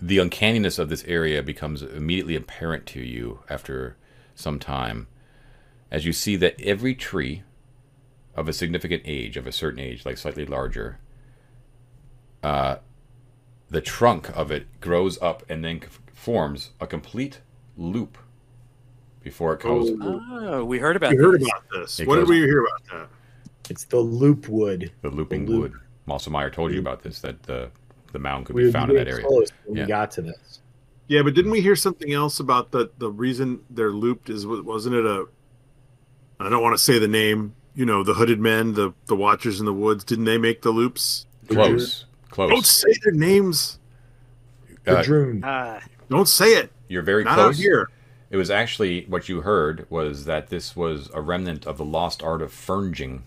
the 0.00 0.18
uncanniness 0.18 0.78
of 0.78 0.88
this 0.88 1.04
area 1.04 1.42
becomes 1.42 1.82
immediately 1.82 2.36
apparent 2.36 2.84
to 2.86 3.00
you 3.00 3.40
after 3.48 3.96
some 4.34 4.58
time 4.58 5.06
as 5.90 6.04
you 6.04 6.12
see 6.12 6.36
that 6.36 6.60
every 6.60 6.94
tree 6.94 7.42
of 8.36 8.48
a 8.48 8.52
significant 8.52 9.02
age, 9.04 9.36
of 9.36 9.46
a 9.46 9.52
certain 9.52 9.78
age, 9.78 10.04
like 10.04 10.18
slightly 10.18 10.44
larger, 10.44 10.98
uh, 12.42 12.76
the 13.70 13.80
trunk 13.80 14.28
of 14.36 14.50
it 14.50 14.80
grows 14.80 15.20
up 15.22 15.42
and 15.48 15.64
then 15.64 15.80
c- 15.80 15.88
forms 16.12 16.70
a 16.80 16.86
complete 16.86 17.40
loop 17.76 18.18
before 19.22 19.54
it 19.54 19.60
goes. 19.60 19.90
Oh, 20.00 20.20
Oh, 20.32 20.64
we 20.64 20.78
heard 20.80 20.96
about 20.96 21.10
this. 21.10 21.18
we 21.18 21.24
heard 21.24 21.42
about 21.42 21.64
this. 21.72 22.00
It 22.00 22.08
What 22.08 22.16
did 22.16 22.22
goes- 22.22 22.28
we 22.30 22.36
hear 22.40 22.64
about 22.64 22.82
that? 22.90 23.08
it's 23.70 23.84
the 23.84 24.00
loop 24.00 24.48
wood. 24.48 24.90
The 25.02 25.10
looping 25.10 25.46
The 25.46 25.52
loop. 25.52 25.62
wood. 25.62 25.80
Mostlemyre 26.08 26.52
told 26.52 26.72
you 26.72 26.80
about 26.80 27.02
this, 27.02 27.20
that 27.20 27.44
the, 27.44 27.70
the 28.14 28.18
mound 28.18 28.46
could 28.46 28.56
We 28.56 28.64
be 28.64 28.72
found 28.72 28.90
in 28.90 28.96
that 28.96 29.08
area. 29.08 29.26
when 29.28 29.76
Yeah. 29.76 29.82
we 29.84 29.88
got 29.88 30.10
to 30.12 30.22
this. 30.22 30.60
Yeah, 31.08 31.20
but 31.22 31.34
didn't 31.34 31.50
we 31.50 31.60
hear 31.60 31.76
something 31.76 32.12
else 32.14 32.40
about 32.40 32.70
the 32.70 32.90
the 32.96 33.10
reason 33.10 33.60
they're 33.68 33.90
looped? 33.92 34.30
Is 34.30 34.46
wasn't 34.46 34.94
it 34.94 35.04
a? 35.04 35.26
I 36.40 36.48
don't 36.48 36.62
want 36.62 36.74
to 36.76 36.82
say 36.82 36.98
the 36.98 37.08
name. 37.08 37.54
You 37.74 37.84
know, 37.84 38.02
the 38.04 38.14
hooded 38.14 38.40
men, 38.40 38.72
the 38.74 38.94
the 39.06 39.16
watchers 39.16 39.60
in 39.60 39.66
the 39.66 39.74
woods. 39.74 40.04
Didn't 40.04 40.24
they 40.24 40.38
make 40.38 40.62
the 40.62 40.70
loops? 40.70 41.26
Close. 41.48 42.06
Close. 42.30 42.50
Don't 42.50 42.64
say 42.64 42.88
their 43.02 43.12
names. 43.12 43.78
The 44.84 44.98
Uh, 44.98 45.02
Drune. 45.02 45.40
Ah, 45.44 45.80
Don't 46.08 46.28
say 46.28 46.54
it. 46.54 46.70
You're 46.88 47.02
very 47.02 47.24
Not 47.24 47.34
close. 47.34 47.48
out 47.48 47.54
here. 47.56 47.90
It 48.30 48.36
was 48.36 48.50
actually 48.50 49.04
what 49.08 49.28
you 49.28 49.42
heard 49.42 49.86
was 49.90 50.24
that 50.24 50.48
this 50.48 50.74
was 50.74 51.10
a 51.14 51.20
remnant 51.20 51.66
of 51.66 51.76
the 51.78 51.84
lost 51.84 52.22
art 52.22 52.42
of 52.42 52.50
furnjing, 52.52 53.22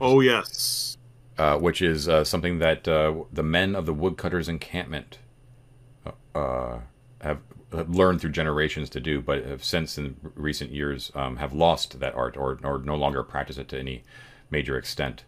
Oh 0.00 0.20
yes. 0.20 0.96
Uh, 1.40 1.56
which 1.56 1.80
is 1.80 2.06
uh, 2.06 2.22
something 2.22 2.58
that 2.58 2.86
uh, 2.86 3.14
the 3.32 3.42
men 3.42 3.74
of 3.74 3.86
the 3.86 3.94
woodcutters 3.94 4.46
encampment 4.46 5.16
uh, 6.34 6.80
have, 7.22 7.38
have 7.72 7.88
learned 7.88 8.20
through 8.20 8.28
generations 8.28 8.90
to 8.90 9.00
do, 9.00 9.22
but 9.22 9.46
have 9.46 9.64
since 9.64 9.96
in 9.96 10.16
recent 10.34 10.70
years 10.70 11.10
um, 11.14 11.36
have 11.36 11.54
lost 11.54 11.98
that 11.98 12.14
art 12.14 12.36
or, 12.36 12.58
or 12.62 12.82
no 12.84 12.94
longer 12.94 13.22
practice 13.22 13.56
it 13.56 13.68
to 13.68 13.78
any 13.78 14.04
major 14.50 14.76
extent. 14.76 15.24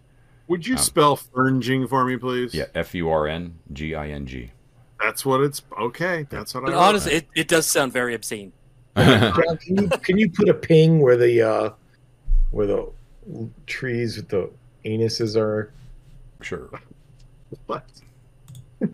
Would 0.48 0.66
you 0.66 0.76
spell 0.76 1.16
furnjing 1.16 1.89
for 1.89 2.05
me, 2.05 2.18
please? 2.18 2.52
Um, 2.52 2.60
Yeah, 2.60 2.66
F 2.74 2.94
U 2.94 3.09
R 3.09 3.26
N 3.26 3.59
G 3.72 3.94
I 3.94 4.10
N 4.10 4.26
G. 4.26 4.51
That's 5.01 5.24
what 5.24 5.40
it's. 5.40 5.62
Okay, 5.80 6.26
that's 6.28 6.52
what 6.52 6.64
I. 6.64 6.66
but 6.66 6.72
wrote. 6.72 6.78
honestly, 6.78 7.12
it, 7.14 7.28
it 7.34 7.48
does 7.48 7.66
sound 7.66 7.90
very 7.90 8.14
obscene. 8.14 8.52
Can 8.94 9.56
you 9.64 9.89
can 9.89 10.18
you 10.18 10.28
put 10.28 10.51
a 10.51 10.55
ping 10.55 11.01
where 11.01 11.16
the 11.16 11.40
uh, 11.40 11.70
where 12.51 12.66
the 12.66 12.93
trees 13.66 14.18
with 14.18 14.28
the 14.28 14.51
anuses 14.84 15.40
are? 15.40 15.72
Sure. 16.43 16.70
What? 17.66 17.85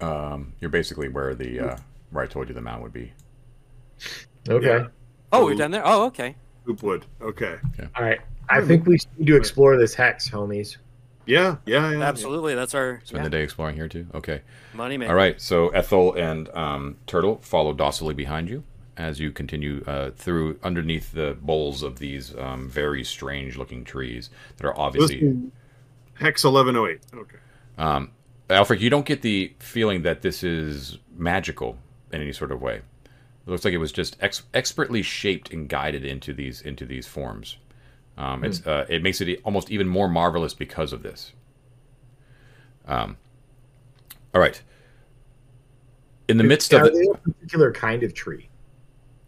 Um, 0.00 0.52
you're 0.60 0.70
basically 0.70 1.08
where 1.08 1.34
the 1.34 1.60
uh, 1.60 1.76
where 2.10 2.22
I 2.22 2.26
told 2.26 2.48
you 2.48 2.54
the 2.54 2.60
mound 2.60 2.82
would 2.82 2.92
be. 2.92 3.12
Okay. 4.48 4.66
Yeah. 4.66 4.86
Oh, 5.32 5.44
we're 5.44 5.56
down 5.56 5.72
there. 5.72 5.82
Oh, 5.84 6.06
okay. 6.06 6.36
Loopwood. 6.66 7.04
Okay. 7.20 7.56
All 7.96 8.04
right. 8.04 8.20
I 8.48 8.62
think 8.62 8.86
we 8.86 8.98
need 9.18 9.26
to 9.26 9.36
explore 9.36 9.76
this 9.76 9.94
hex, 9.94 10.30
homies. 10.30 10.76
Yeah. 11.26 11.56
Yeah. 11.66 11.90
Yeah. 11.90 12.02
Absolutely, 12.02 12.54
that's 12.54 12.74
our 12.74 13.00
Spend 13.04 13.18
yeah, 13.18 13.24
the 13.24 13.30
day 13.30 13.42
exploring 13.42 13.74
here 13.74 13.88
too. 13.88 14.06
Okay. 14.14 14.42
money 14.72 14.96
man. 14.96 15.10
All 15.10 15.16
right, 15.16 15.40
so 15.40 15.68
Ethel 15.70 16.14
and 16.14 16.48
um, 16.50 16.96
Turtle 17.06 17.40
follow 17.42 17.74
docilely 17.74 18.14
behind 18.14 18.48
you 18.48 18.62
as 18.98 19.18
you 19.18 19.30
continue 19.30 19.82
uh, 19.86 20.10
through 20.10 20.58
underneath 20.62 21.12
the 21.12 21.38
boles 21.40 21.82
of 21.82 21.98
these 21.98 22.36
um, 22.36 22.68
very 22.68 23.02
strange-looking 23.02 23.84
trees 23.84 24.28
that 24.58 24.66
are 24.66 24.78
obviously. 24.78 25.50
Hex 26.14 26.44
eleven 26.44 26.76
oh 26.76 26.86
eight. 26.86 27.00
Okay. 27.14 27.38
Um, 27.78 28.10
Aelfric, 28.50 28.80
you 28.80 28.90
don't 28.90 29.06
get 29.06 29.22
the 29.22 29.54
feeling 29.60 30.02
that 30.02 30.22
this 30.22 30.42
is 30.42 30.98
magical 31.16 31.78
in 32.12 32.20
any 32.20 32.32
sort 32.32 32.50
of 32.50 32.60
way. 32.60 32.76
It 33.46 33.50
looks 33.50 33.64
like 33.64 33.72
it 33.72 33.78
was 33.78 33.92
just 33.92 34.16
ex- 34.20 34.42
expertly 34.52 35.00
shaped 35.02 35.52
and 35.52 35.68
guided 35.68 36.04
into 36.04 36.32
these 36.34 36.60
into 36.60 36.84
these 36.84 37.06
forms. 37.06 37.56
Um, 38.16 38.42
it's 38.42 38.66
uh, 38.66 38.84
it 38.88 39.02
makes 39.02 39.20
it 39.20 39.40
almost 39.44 39.70
even 39.70 39.86
more 39.86 40.08
marvelous 40.08 40.54
because 40.54 40.92
of 40.92 41.04
this. 41.04 41.32
Um, 42.86 43.16
all 44.34 44.40
right. 44.40 44.60
In 46.28 46.36
the 46.36 46.44
midst 46.44 46.72
of 46.72 46.82
Are 46.82 46.86
it, 46.88 46.94
they 46.94 47.06
a 47.12 47.14
particular 47.14 47.72
kind 47.72 48.02
of 48.02 48.12
tree? 48.12 48.47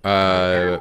Uh, 0.04 0.78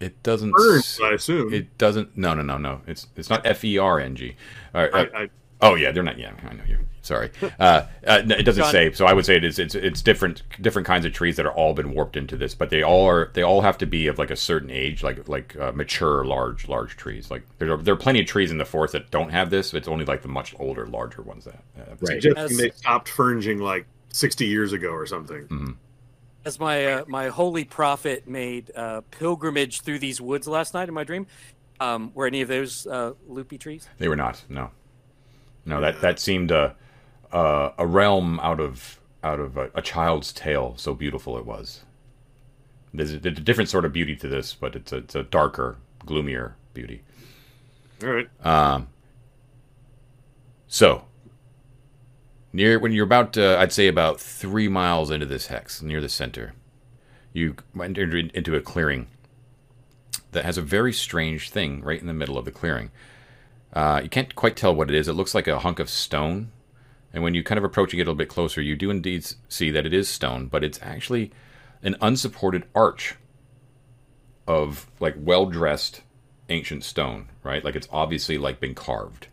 it 0.00 0.20
doesn't. 0.22 0.52
Ferns, 0.52 0.80
s- 0.84 1.00
I 1.02 1.12
assume. 1.12 1.52
It 1.52 1.76
doesn't. 1.78 2.16
No, 2.16 2.34
no, 2.34 2.42
no, 2.42 2.58
no. 2.58 2.80
It's 2.86 3.06
it's 3.16 3.30
not 3.30 3.46
F 3.46 3.64
E 3.64 3.78
R 3.78 4.00
N 4.00 4.16
G. 4.16 4.36
All 4.74 4.82
right, 4.82 4.92
uh, 4.92 5.06
I, 5.14 5.22
I, 5.24 5.28
oh 5.60 5.74
yeah, 5.76 5.92
they're 5.92 6.02
not. 6.02 6.18
Yeah, 6.18 6.32
I 6.48 6.54
know 6.54 6.64
you. 6.66 6.78
Sorry. 7.02 7.30
Uh, 7.58 7.86
uh, 8.06 8.22
no, 8.24 8.36
it 8.36 8.42
doesn't 8.44 8.62
John- 8.64 8.72
say. 8.72 8.92
So 8.92 9.06
I 9.06 9.12
would 9.12 9.24
say 9.26 9.36
it 9.36 9.44
is. 9.44 9.58
It's 9.58 9.74
it's 9.74 10.02
different 10.02 10.42
different 10.60 10.86
kinds 10.86 11.04
of 11.04 11.12
trees 11.12 11.36
that 11.36 11.46
are 11.46 11.52
all 11.52 11.74
been 11.74 11.92
warped 11.94 12.16
into 12.16 12.36
this, 12.36 12.54
but 12.54 12.70
they 12.70 12.82
all 12.82 13.06
are. 13.06 13.30
They 13.34 13.42
all 13.42 13.60
have 13.60 13.78
to 13.78 13.86
be 13.86 14.06
of 14.08 14.18
like 14.18 14.30
a 14.30 14.36
certain 14.36 14.70
age, 14.70 15.02
like 15.04 15.28
like 15.28 15.56
uh, 15.56 15.72
mature, 15.72 16.24
large 16.24 16.66
large 16.68 16.96
trees. 16.96 17.30
Like 17.30 17.42
there 17.58 17.72
are 17.72 17.76
there 17.76 17.94
are 17.94 17.98
plenty 17.98 18.20
of 18.20 18.26
trees 18.26 18.50
in 18.50 18.58
the 18.58 18.64
forest 18.64 18.92
that 18.92 19.10
don't 19.10 19.30
have 19.30 19.50
this. 19.50 19.72
It's 19.74 19.88
only 19.88 20.04
like 20.04 20.22
the 20.22 20.28
much 20.28 20.54
older, 20.58 20.86
larger 20.86 21.22
ones 21.22 21.44
that. 21.44 21.62
Have 21.76 21.98
this. 22.00 22.08
Right. 22.10 22.22
suggesting 22.22 22.44
As- 22.44 22.56
they 22.58 22.70
stopped 22.70 23.08
furnjing 23.08 23.60
like 23.60 23.86
sixty 24.12 24.46
years 24.46 24.72
ago 24.72 24.90
or 24.90 25.06
something. 25.06 25.46
Mhm. 25.48 25.76
As 26.44 26.58
my 26.58 26.86
uh, 26.86 27.04
my 27.06 27.28
holy 27.28 27.64
prophet 27.64 28.26
made 28.26 28.72
uh, 28.74 29.02
pilgrimage 29.12 29.82
through 29.82 30.00
these 30.00 30.20
woods 30.20 30.48
last 30.48 30.74
night 30.74 30.88
in 30.88 30.94
my 30.94 31.04
dream, 31.04 31.26
um, 31.78 32.10
were 32.14 32.26
any 32.26 32.40
of 32.40 32.48
those 32.48 32.86
uh, 32.86 33.12
loopy 33.28 33.58
trees? 33.58 33.88
They 33.98 34.08
were 34.08 34.16
not. 34.16 34.42
No, 34.48 34.70
no. 35.64 35.80
That 35.80 36.00
that 36.00 36.18
seemed 36.18 36.50
a 36.50 36.74
a, 37.30 37.72
a 37.78 37.86
realm 37.86 38.40
out 38.40 38.58
of 38.58 39.00
out 39.22 39.38
of 39.38 39.56
a, 39.56 39.70
a 39.74 39.82
child's 39.82 40.32
tale. 40.32 40.74
So 40.76 40.94
beautiful 40.94 41.38
it 41.38 41.46
was. 41.46 41.82
There's 42.92 43.14
a, 43.14 43.18
there's 43.18 43.38
a 43.38 43.40
different 43.40 43.70
sort 43.70 43.84
of 43.84 43.92
beauty 43.92 44.16
to 44.16 44.28
this, 44.28 44.54
but 44.54 44.74
it's 44.74 44.92
a, 44.92 44.96
it's 44.96 45.14
a 45.14 45.22
darker, 45.22 45.78
gloomier 46.04 46.56
beauty. 46.74 47.02
All 48.02 48.10
right. 48.10 48.28
Um. 48.44 48.88
So 50.66 51.04
near 52.52 52.78
when 52.78 52.92
you're 52.92 53.04
about, 53.04 53.36
uh, 53.36 53.56
I'd 53.58 53.72
say 53.72 53.88
about 53.88 54.20
three 54.20 54.68
miles 54.68 55.10
into 55.10 55.26
this 55.26 55.46
hex, 55.46 55.82
near 55.82 56.00
the 56.00 56.08
center, 56.08 56.54
you 57.32 57.56
enter 57.80 58.16
into 58.16 58.54
a 58.54 58.60
clearing 58.60 59.08
that 60.32 60.44
has 60.44 60.58
a 60.58 60.62
very 60.62 60.92
strange 60.92 61.50
thing 61.50 61.82
right 61.82 62.00
in 62.00 62.06
the 62.06 62.12
middle 62.12 62.38
of 62.38 62.44
the 62.44 62.50
clearing. 62.50 62.90
Uh, 63.72 64.00
you 64.02 64.08
can't 64.08 64.34
quite 64.34 64.56
tell 64.56 64.74
what 64.74 64.90
it 64.90 64.96
is. 64.96 65.08
It 65.08 65.14
looks 65.14 65.34
like 65.34 65.48
a 65.48 65.60
hunk 65.60 65.78
of 65.78 65.88
stone. 65.88 66.50
And 67.12 67.22
when 67.22 67.34
you 67.34 67.42
kind 67.42 67.58
of 67.58 67.64
approach 67.64 67.92
it 67.92 67.96
a 67.96 67.98
little 67.98 68.14
bit 68.14 68.28
closer, 68.28 68.60
you 68.60 68.76
do 68.76 68.90
indeed 68.90 69.26
see 69.48 69.70
that 69.70 69.86
it 69.86 69.92
is 69.92 70.08
stone, 70.08 70.46
but 70.46 70.64
it's 70.64 70.80
actually 70.82 71.30
an 71.82 71.96
unsupported 72.00 72.64
arch 72.74 73.16
of 74.46 74.90
like 75.00 75.14
well 75.18 75.46
dressed 75.46 76.02
ancient 76.48 76.84
stone, 76.84 77.28
right? 77.42 77.64
Like 77.64 77.76
it's 77.76 77.88
obviously 77.90 78.38
like 78.38 78.60
been 78.60 78.74
carved, 78.74 79.28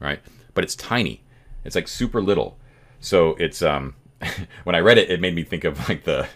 right? 0.00 0.20
But 0.54 0.64
it's 0.64 0.76
tiny. 0.76 1.22
It's 1.68 1.76
like 1.76 1.86
super 1.86 2.22
little. 2.22 2.56
So 2.98 3.36
it's 3.36 3.62
um 3.62 3.94
when 4.64 4.74
I 4.74 4.80
read 4.80 4.98
it, 4.98 5.10
it 5.10 5.20
made 5.20 5.34
me 5.34 5.44
think 5.44 5.64
of 5.64 5.88
like 5.88 6.04
the 6.04 6.26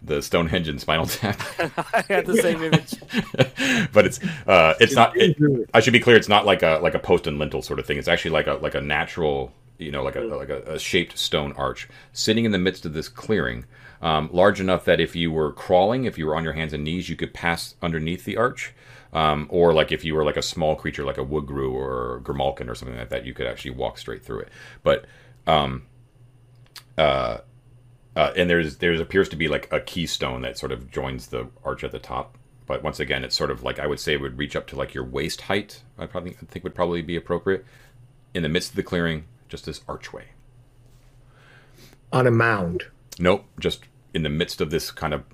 the 0.00 0.22
Stonehenge 0.22 0.68
and 0.68 0.80
Spinal 0.80 1.06
Tap. 1.06 1.40
I 1.92 2.04
had 2.08 2.26
the 2.26 2.36
same 2.36 2.62
image. 2.62 2.94
but 3.92 4.06
it's 4.06 4.22
uh, 4.46 4.74
it's 4.80 4.94
not. 4.94 5.16
It, 5.16 5.36
I 5.74 5.80
should 5.80 5.92
be 5.92 6.00
clear. 6.00 6.16
It's 6.16 6.28
not 6.28 6.46
like 6.46 6.62
a 6.62 6.78
like 6.82 6.94
a 6.94 7.00
post 7.00 7.26
and 7.26 7.38
lintel 7.38 7.62
sort 7.62 7.80
of 7.80 7.86
thing. 7.86 7.98
It's 7.98 8.06
actually 8.06 8.30
like 8.30 8.46
a 8.46 8.54
like 8.54 8.76
a 8.76 8.80
natural, 8.80 9.52
you 9.78 9.90
know, 9.90 10.04
like 10.04 10.14
a 10.14 10.20
like 10.20 10.48
a, 10.48 10.62
a 10.74 10.78
shaped 10.78 11.18
stone 11.18 11.52
arch 11.56 11.88
sitting 12.12 12.44
in 12.44 12.52
the 12.52 12.58
midst 12.58 12.86
of 12.86 12.92
this 12.92 13.08
clearing, 13.08 13.64
um, 14.00 14.30
large 14.32 14.60
enough 14.60 14.84
that 14.84 15.00
if 15.00 15.16
you 15.16 15.32
were 15.32 15.52
crawling, 15.52 16.04
if 16.04 16.16
you 16.16 16.26
were 16.26 16.36
on 16.36 16.44
your 16.44 16.52
hands 16.52 16.72
and 16.72 16.84
knees, 16.84 17.08
you 17.08 17.16
could 17.16 17.34
pass 17.34 17.74
underneath 17.82 18.24
the 18.24 18.36
arch. 18.36 18.72
Um, 19.12 19.46
or 19.50 19.72
like 19.72 19.92
if 19.92 20.04
you 20.04 20.14
were 20.14 20.24
like 20.24 20.36
a 20.36 20.42
small 20.42 20.76
creature 20.76 21.04
like 21.04 21.18
a 21.18 21.24
woodgrue 21.24 21.72
or 21.72 22.20
grimalkin 22.22 22.68
or 22.68 22.74
something 22.74 22.96
like 22.96 23.08
that, 23.10 23.24
you 23.24 23.34
could 23.34 23.46
actually 23.46 23.72
walk 23.72 23.98
straight 23.98 24.24
through 24.24 24.40
it. 24.40 24.48
But 24.82 25.06
um, 25.46 25.86
uh, 26.98 27.38
uh, 28.14 28.32
and 28.36 28.48
there's 28.48 28.78
there's 28.78 29.00
appears 29.00 29.28
to 29.28 29.36
be 29.36 29.48
like 29.48 29.70
a 29.72 29.80
keystone 29.80 30.42
that 30.42 30.58
sort 30.58 30.72
of 30.72 30.90
joins 30.90 31.28
the 31.28 31.48
arch 31.64 31.84
at 31.84 31.92
the 31.92 31.98
top. 31.98 32.38
But 32.66 32.82
once 32.82 32.98
again, 32.98 33.22
it's 33.24 33.36
sort 33.36 33.50
of 33.50 33.62
like 33.62 33.78
I 33.78 33.86
would 33.86 34.00
say 34.00 34.14
it 34.14 34.20
would 34.20 34.38
reach 34.38 34.56
up 34.56 34.66
to 34.68 34.76
like 34.76 34.94
your 34.94 35.04
waist 35.04 35.42
height. 35.42 35.82
I 35.98 36.06
probably 36.06 36.36
I 36.42 36.46
think 36.46 36.64
would 36.64 36.74
probably 36.74 37.02
be 37.02 37.16
appropriate 37.16 37.64
in 38.34 38.42
the 38.42 38.48
midst 38.48 38.70
of 38.70 38.76
the 38.76 38.82
clearing, 38.82 39.24
just 39.48 39.66
this 39.66 39.82
archway. 39.88 40.26
On 42.12 42.26
a 42.26 42.30
mound. 42.30 42.84
Nope, 43.18 43.44
just 43.60 43.84
in 44.14 44.22
the 44.22 44.28
midst 44.28 44.60
of 44.60 44.70
this 44.70 44.90
kind 44.90 45.14
of 45.14 45.24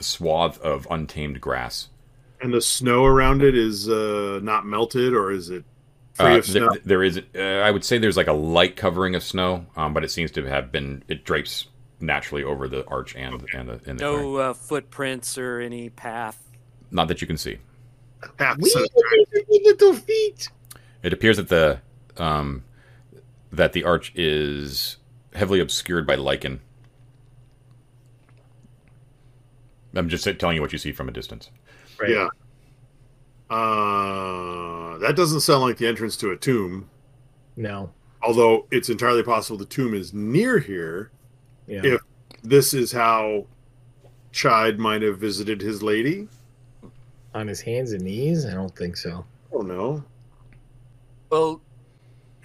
swath 0.00 0.60
of 0.60 0.86
untamed 0.90 1.40
grass. 1.40 1.88
And 2.40 2.52
the 2.52 2.60
snow 2.60 3.04
around 3.04 3.42
it 3.42 3.56
is 3.56 3.88
uh, 3.88 4.40
not 4.42 4.66
melted, 4.66 5.14
or 5.14 5.30
is 5.32 5.48
it 5.50 5.64
free 6.14 6.26
Uh, 6.34 6.38
of 6.38 6.44
snow? 6.46 6.68
there, 6.72 6.80
there 6.84 7.02
is, 7.02 7.20
uh, 7.34 7.38
I 7.40 7.70
would 7.70 7.84
say, 7.84 7.98
there's 7.98 8.16
like 8.16 8.26
a 8.26 8.32
light 8.32 8.76
covering 8.76 9.14
of 9.14 9.22
snow, 9.22 9.66
um, 9.76 9.94
but 9.94 10.04
it 10.04 10.10
seems 10.10 10.30
to 10.32 10.44
have 10.44 10.70
been 10.70 11.02
it 11.08 11.24
drapes 11.24 11.66
naturally 12.00 12.44
over 12.44 12.68
the 12.68 12.86
arch 12.88 13.14
and 13.16 13.42
and 13.54 13.68
the, 13.68 13.80
and 13.86 13.98
the. 13.98 14.04
No 14.04 14.36
uh, 14.36 14.52
footprints 14.54 15.38
or 15.38 15.60
any 15.60 15.88
path. 15.88 16.42
not 16.90 17.08
that 17.08 17.20
you 17.20 17.26
can 17.26 17.38
see. 17.38 17.58
Half 18.38 18.58
Wee 18.58 18.70
little, 18.74 19.64
little 19.64 19.94
feet. 19.94 20.48
It 21.02 21.12
appears 21.12 21.36
that 21.38 21.48
the 21.48 21.80
um, 22.16 22.64
that 23.52 23.72
the 23.72 23.84
arch 23.84 24.12
is 24.14 24.96
heavily 25.34 25.60
obscured 25.60 26.06
by 26.06 26.16
lichen. 26.16 26.60
I'm 29.94 30.08
just 30.10 30.24
telling 30.38 30.56
you 30.56 30.60
what 30.62 30.72
you 30.72 30.78
see 30.78 30.92
from 30.92 31.08
a 31.08 31.12
distance. 31.12 31.50
Right. 31.98 32.10
Yeah. 32.10 32.28
Uh, 33.48 34.98
that 34.98 35.14
doesn't 35.16 35.40
sound 35.40 35.62
like 35.62 35.76
the 35.78 35.86
entrance 35.86 36.16
to 36.18 36.30
a 36.30 36.36
tomb. 36.36 36.88
No. 37.56 37.90
Although 38.22 38.66
it's 38.70 38.88
entirely 38.88 39.22
possible 39.22 39.56
the 39.56 39.64
tomb 39.64 39.94
is 39.94 40.12
near 40.12 40.58
here. 40.58 41.10
Yeah. 41.66 41.80
If 41.84 42.00
this 42.42 42.74
is 42.74 42.92
how 42.92 43.46
Chyde 44.32 44.78
might 44.78 45.02
have 45.02 45.18
visited 45.18 45.60
his 45.60 45.82
lady. 45.82 46.28
On 47.34 47.46
his 47.46 47.60
hands 47.60 47.92
and 47.92 48.02
knees? 48.02 48.46
I 48.46 48.54
don't 48.54 48.74
think 48.74 48.96
so. 48.96 49.24
Oh 49.52 49.60
no. 49.60 50.04
Well, 51.30 51.60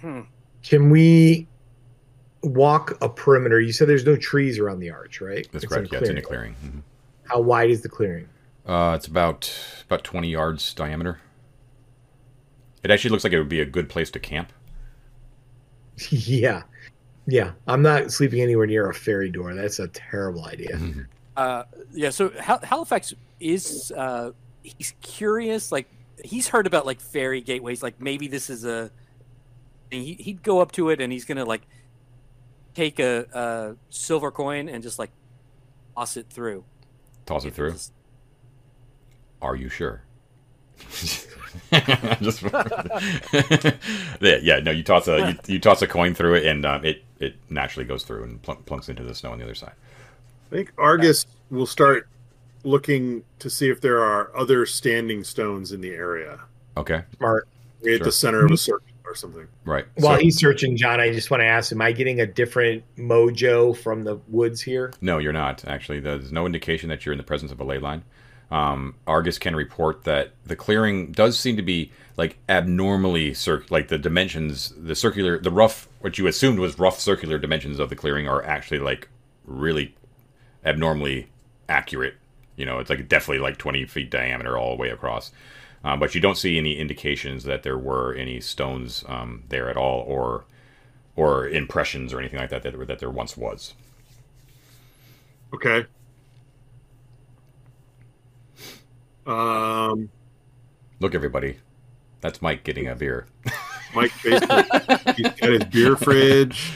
hmm. 0.00 0.20
Can 0.62 0.90
we 0.90 1.48
walk 2.42 2.96
a 3.02 3.08
perimeter? 3.08 3.60
You 3.60 3.72
said 3.72 3.88
there's 3.88 4.06
no 4.06 4.16
trees 4.16 4.58
around 4.58 4.78
the 4.80 4.90
arch, 4.90 5.20
right? 5.20 5.46
That's 5.52 5.64
It's 5.64 5.72
correct. 5.72 5.88
in 5.88 5.92
Yeah, 5.94 6.00
it's 6.00 6.10
in 6.10 6.18
a 6.18 6.22
clearing. 6.22 6.54
Mhm. 6.64 6.82
How 7.28 7.40
wide 7.40 7.70
is 7.70 7.80
the 7.82 7.88
clearing? 7.88 8.28
Uh, 8.66 8.94
it's 8.96 9.06
about 9.06 9.52
about 9.86 10.04
20 10.04 10.28
yards 10.30 10.72
diameter. 10.74 11.20
It 12.84 12.90
actually 12.90 13.10
looks 13.10 13.24
like 13.24 13.32
it 13.32 13.38
would 13.38 13.48
be 13.48 13.60
a 13.60 13.66
good 13.66 13.88
place 13.88 14.10
to 14.12 14.18
camp. 14.20 14.52
yeah. 16.10 16.62
Yeah. 17.26 17.52
I'm 17.66 17.82
not 17.82 18.10
sleeping 18.12 18.40
anywhere 18.40 18.66
near 18.66 18.88
a 18.90 18.94
fairy 18.94 19.30
door. 19.30 19.54
That's 19.54 19.78
a 19.78 19.88
terrible 19.88 20.44
idea. 20.44 20.78
Uh, 21.34 21.64
yeah. 21.94 22.10
So 22.10 22.28
Hal- 22.38 22.60
Halifax 22.62 23.14
is 23.40 23.90
uh, 23.96 24.32
he's 24.62 24.92
curious. 25.00 25.72
Like 25.72 25.88
he's 26.22 26.46
heard 26.46 26.66
about 26.66 26.84
like 26.84 27.00
fairy 27.00 27.40
gateways. 27.40 27.82
Like 27.82 27.98
maybe 28.02 28.28
this 28.28 28.50
is 28.50 28.66
a. 28.66 28.90
and 29.90 30.02
He, 30.02 30.12
he'd 30.12 30.42
go 30.42 30.60
up 30.60 30.72
to 30.72 30.90
it 30.90 31.00
and 31.00 31.10
he's 31.10 31.24
gonna 31.24 31.46
like 31.46 31.62
take 32.74 32.98
a, 33.00 33.24
a 33.32 33.76
silver 33.88 34.30
coin 34.30 34.68
and 34.68 34.82
just 34.82 34.98
like 34.98 35.10
toss 35.96 36.18
it 36.18 36.26
through. 36.28 36.64
Toss 37.24 37.46
it 37.46 37.54
through. 37.54 37.72
Just- 37.72 37.94
Are 39.42 39.56
you 39.56 39.68
sure? 39.68 40.02
Just 42.20 42.42
yeah, 44.20 44.38
yeah. 44.42 44.60
No, 44.60 44.70
you 44.70 44.82
toss 44.82 45.08
a 45.08 45.30
you, 45.46 45.54
you 45.54 45.58
toss 45.60 45.82
a 45.82 45.86
coin 45.86 46.14
through 46.14 46.34
it, 46.34 46.46
and 46.46 46.64
um, 46.64 46.84
it 46.84 47.04
it 47.18 47.34
naturally 47.50 47.84
goes 47.86 48.04
through 48.04 48.24
and 48.24 48.40
plunk, 48.42 48.64
plunks 48.66 48.88
into 48.88 49.02
the 49.02 49.14
snow 49.14 49.32
on 49.32 49.38
the 49.38 49.44
other 49.44 49.54
side. 49.54 49.72
I 50.50 50.54
think 50.54 50.72
Argus 50.78 51.26
will 51.50 51.66
start 51.66 52.08
looking 52.64 53.24
to 53.40 53.50
see 53.50 53.68
if 53.68 53.80
there 53.80 54.02
are 54.02 54.34
other 54.36 54.64
standing 54.66 55.24
stones 55.24 55.72
in 55.72 55.80
the 55.80 55.90
area. 55.90 56.40
Okay, 56.76 57.02
Smart. 57.18 57.48
Maybe 57.82 57.94
At 57.94 57.98
Sure. 57.98 58.04
the 58.06 58.12
center 58.12 58.44
of 58.44 58.50
a 58.52 58.56
circle 58.56 58.86
or 59.04 59.14
something. 59.16 59.48
right. 59.64 59.84
While 59.96 60.16
So- 60.16 60.22
he's 60.22 60.38
searching, 60.38 60.76
John, 60.76 61.00
I 61.00 61.12
just 61.12 61.30
want 61.30 61.40
to 61.42 61.46
ask: 61.46 61.72
Am 61.72 61.82
I 61.82 61.92
getting 61.92 62.20
a 62.20 62.26
different 62.26 62.84
mojo 62.96 63.76
from 63.76 64.04
the 64.04 64.16
woods 64.28 64.60
here? 64.62 64.92
No, 65.00 65.18
you're 65.18 65.32
not. 65.32 65.64
Actually, 65.66 66.00
there's 66.00 66.32
no 66.32 66.46
indication 66.46 66.88
that 66.90 67.04
you're 67.04 67.12
in 67.12 67.18
the 67.18 67.24
presence 67.24 67.50
of 67.52 67.60
a 67.60 67.64
ley 67.64 67.78
line. 67.78 68.04
Um, 68.52 68.96
Argus 69.06 69.38
can 69.38 69.56
report 69.56 70.04
that 70.04 70.32
the 70.44 70.54
clearing 70.54 71.10
does 71.10 71.38
seem 71.38 71.56
to 71.56 71.62
be 71.62 71.90
like 72.18 72.36
abnormally 72.50 73.32
cir- 73.32 73.64
like 73.70 73.88
the 73.88 73.96
dimensions, 73.96 74.74
the 74.76 74.94
circular, 74.94 75.38
the 75.38 75.50
rough, 75.50 75.88
what 76.00 76.18
you 76.18 76.26
assumed 76.26 76.58
was 76.58 76.78
rough 76.78 77.00
circular 77.00 77.38
dimensions 77.38 77.78
of 77.78 77.88
the 77.88 77.96
clearing 77.96 78.28
are 78.28 78.44
actually 78.44 78.78
like 78.78 79.08
really 79.46 79.94
abnormally 80.66 81.28
accurate. 81.66 82.16
You 82.56 82.66
know, 82.66 82.78
it's 82.78 82.90
like 82.90 83.08
definitely 83.08 83.42
like 83.42 83.56
20 83.56 83.86
feet 83.86 84.10
diameter 84.10 84.58
all 84.58 84.76
the 84.76 84.82
way 84.82 84.90
across. 84.90 85.32
Um, 85.82 85.98
but 85.98 86.14
you 86.14 86.20
don't 86.20 86.36
see 86.36 86.58
any 86.58 86.78
indications 86.78 87.44
that 87.44 87.62
there 87.62 87.78
were 87.78 88.12
any 88.14 88.38
stones 88.38 89.02
um, 89.08 89.44
there 89.48 89.70
at 89.70 89.78
all, 89.78 90.04
or 90.06 90.44
or 91.16 91.48
impressions 91.48 92.12
or 92.12 92.20
anything 92.20 92.38
like 92.38 92.50
that 92.50 92.62
that, 92.62 92.86
that 92.86 92.98
there 92.98 93.10
once 93.10 93.34
was. 93.34 93.72
Okay. 95.54 95.86
Um, 99.26 100.10
Look, 101.00 101.14
everybody, 101.14 101.56
that's 102.20 102.40
Mike 102.42 102.64
getting 102.64 102.86
a 102.88 102.94
beer. 102.94 103.26
Mike 103.94 104.12
basically 104.24 104.62
he's 105.16 105.28
got 105.32 105.50
his 105.50 105.64
beer 105.64 105.96
fridge. 105.96 106.72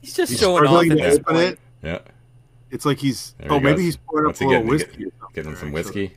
He's 0.00 0.14
just 0.14 0.30
He's 0.32 0.40
showing 0.40 0.64
off. 0.64 0.70
struggling 0.84 0.92
At 0.92 0.96
to 0.96 1.02
this 1.02 1.14
open 1.18 1.34
point. 1.34 1.46
it. 1.48 1.58
Yeah, 1.82 1.98
It's 2.70 2.84
like 2.86 2.98
he's 2.98 3.34
There 3.38 3.52
oh 3.52 3.58
he 3.58 3.64
maybe 3.64 3.82
he's 3.82 3.96
pouring 3.96 4.26
up 4.26 4.30
What's 4.30 4.40
a 4.40 4.44
little 4.46 4.62
getting? 4.62 4.68
whiskey. 4.70 5.04
or 5.06 5.10
something, 5.20 5.34
getting 5.34 5.56
some 5.56 5.64
right? 5.68 5.74
whiskey. 5.74 6.12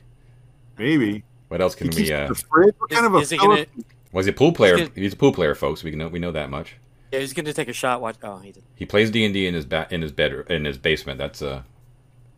Maybe 0.78 1.24
What 1.48 1.60
else 1.60 1.74
can 1.74 1.88
keeps 1.88 2.08
we? 2.08 2.12
Uh, 2.12 2.28
the 2.28 2.34
fridge. 2.34 2.74
What 2.78 2.90
Is- 2.90 2.96
kind 2.98 3.06
of 3.06 3.14
a 3.14 3.18
is 3.18 3.30
he 3.30 3.36
gonna- 3.36 3.66
was 4.12 4.26
he 4.26 4.30
a 4.30 4.34
pool 4.34 4.52
player? 4.52 4.76
gonna- 4.78 4.90
He's 4.94 5.12
a 5.12 5.16
pool 5.16 5.32
player, 5.32 5.54
folks. 5.54 5.82
We 5.82 5.92
know 5.92 6.08
we 6.08 6.18
know 6.18 6.32
that 6.32 6.50
much. 6.50 6.76
Yeah, 7.12 7.20
he's 7.20 7.32
going 7.34 7.44
to 7.44 7.52
take 7.52 7.68
a 7.68 7.72
shot. 7.74 8.00
Watch. 8.00 8.16
Oh, 8.22 8.38
he 8.38 8.52
did. 8.52 8.62
He 8.74 8.86
plays 8.86 9.10
D 9.10 9.24
and 9.26 9.34
D 9.34 9.46
in 9.46 9.52
his 9.54 9.66
ba- 9.66 9.86
in 9.90 10.00
his 10.02 10.12
bed 10.12 10.32
in 10.48 10.64
his 10.64 10.78
basement. 10.78 11.18
That's 11.18 11.42
uh 11.42 11.62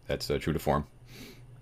that's 0.09 0.29
uh, 0.31 0.39
true 0.39 0.53
to 0.53 0.59
form. 0.59 0.87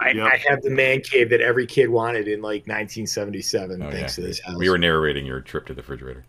I, 0.02 0.10
Yep. 0.10 0.26
I 0.26 0.42
have 0.48 0.62
the 0.62 0.70
man 0.70 1.00
cave 1.00 1.30
that 1.30 1.40
every 1.40 1.66
kid 1.66 1.88
wanted 1.88 2.28
in 2.28 2.40
like 2.42 2.62
1977. 2.66 3.82
Oh, 3.82 3.90
thanks 3.90 4.00
yeah. 4.00 4.06
to 4.06 4.20
this 4.28 4.40
house. 4.40 4.56
We 4.56 4.68
were 4.68 4.78
narrating 4.78 5.24
your 5.24 5.40
trip 5.40 5.66
to 5.66 5.74
the 5.74 5.82
refrigerator. 5.82 6.24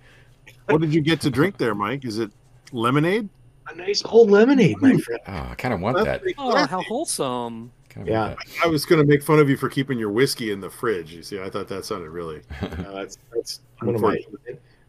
What 0.67 0.81
did 0.81 0.93
you 0.93 1.01
get 1.01 1.19
to 1.21 1.29
drink 1.29 1.57
there, 1.57 1.75
Mike? 1.75 2.05
Is 2.05 2.19
it 2.19 2.31
lemonade? 2.71 3.29
a 3.69 3.75
nice 3.75 4.01
cold 4.01 4.29
lemonade, 4.29 4.81
my 4.81 4.97
friend. 4.97 5.21
Oh, 5.27 5.47
I 5.51 5.55
kind 5.55 5.73
of 5.73 5.79
want 5.79 5.97
That's 6.03 6.23
that. 6.23 6.33
Oh, 6.37 6.55
how 6.65 6.81
wholesome! 6.81 7.71
Kinda 7.89 8.11
Yeah. 8.11 8.35
I 8.63 8.67
was 8.67 8.85
going 8.85 9.01
to 9.01 9.07
make 9.07 9.23
fun 9.23 9.39
of 9.39 9.49
you 9.49 9.57
for 9.57 9.69
keeping 9.69 9.99
your 9.99 10.09
whiskey 10.09 10.51
in 10.51 10.59
the 10.59 10.69
fridge. 10.69 11.13
You 11.13 11.23
see, 11.23 11.39
I 11.39 11.49
thought 11.49 11.67
that 11.67 11.85
sounded 11.85 12.09
really. 12.09 12.41
that. 12.61 12.77
No, 12.83 12.95
that's 12.95 13.17
that's 13.33 13.61
one 13.79 13.95
of 13.95 14.01
my. 14.01 14.17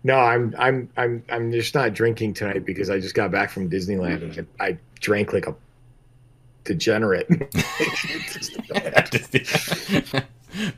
No, 0.02 0.16
I'm 0.18 0.54
I'm 0.58 0.90
I'm 0.96 1.24
I'm 1.28 1.52
just 1.52 1.74
not 1.74 1.94
drinking 1.94 2.34
tonight 2.34 2.64
because 2.64 2.90
I 2.90 3.00
just 3.00 3.14
got 3.14 3.30
back 3.30 3.50
from 3.50 3.70
Disneyland 3.70 4.22
and 4.22 4.46
I, 4.60 4.66
I 4.66 4.78
drank 5.00 5.32
like 5.32 5.46
a 5.46 5.54
degenerate. 6.64 7.28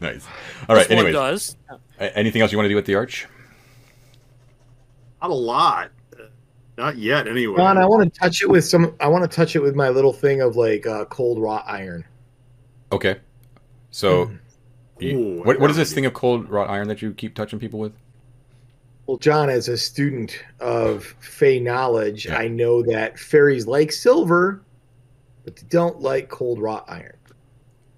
nice. 0.00 0.26
All 0.68 0.76
right. 0.76 0.88
This 0.88 0.90
Anyways, 0.90 1.14
does. 1.14 1.56
anything 1.98 2.42
else 2.42 2.52
you 2.52 2.58
want 2.58 2.66
to 2.66 2.70
do 2.70 2.76
with 2.76 2.86
the 2.86 2.94
arch? 2.94 3.26
Not 5.22 5.30
a 5.30 5.34
lot. 5.34 5.90
Not 6.78 6.98
yet, 6.98 7.26
anyway. 7.26 7.56
John, 7.56 7.78
I 7.78 7.86
want 7.86 8.12
to 8.12 8.20
touch 8.20 8.42
it 8.42 8.50
with 8.50 8.64
some. 8.64 8.94
I 9.00 9.08
want 9.08 9.28
to 9.28 9.34
touch 9.34 9.56
it 9.56 9.60
with 9.60 9.74
my 9.74 9.88
little 9.88 10.12
thing 10.12 10.42
of 10.42 10.56
like 10.56 10.86
uh, 10.86 11.06
cold 11.06 11.38
wrought 11.38 11.64
iron. 11.66 12.04
Okay. 12.92 13.16
So, 13.90 14.30
you- 14.98 15.18
Ooh, 15.18 15.42
what 15.42 15.58
what 15.58 15.70
is 15.70 15.76
this 15.76 15.94
thing 15.94 16.04
of 16.04 16.12
cold 16.12 16.50
wrought 16.50 16.68
iron 16.68 16.88
that 16.88 17.00
you 17.00 17.12
keep 17.14 17.34
touching 17.34 17.58
people 17.58 17.80
with? 17.80 17.94
Well, 19.06 19.16
John, 19.16 19.48
as 19.48 19.68
a 19.68 19.78
student 19.78 20.38
of 20.60 21.04
Fey 21.20 21.60
knowledge, 21.60 22.26
Yeah. 22.26 22.36
I 22.38 22.48
know 22.48 22.82
that 22.82 23.18
fairies 23.18 23.66
like 23.66 23.90
silver, 23.92 24.60
but 25.46 25.56
they 25.56 25.66
don't 25.70 26.00
like 26.02 26.28
cold 26.28 26.60
wrought 26.60 26.84
iron. 26.88 27.16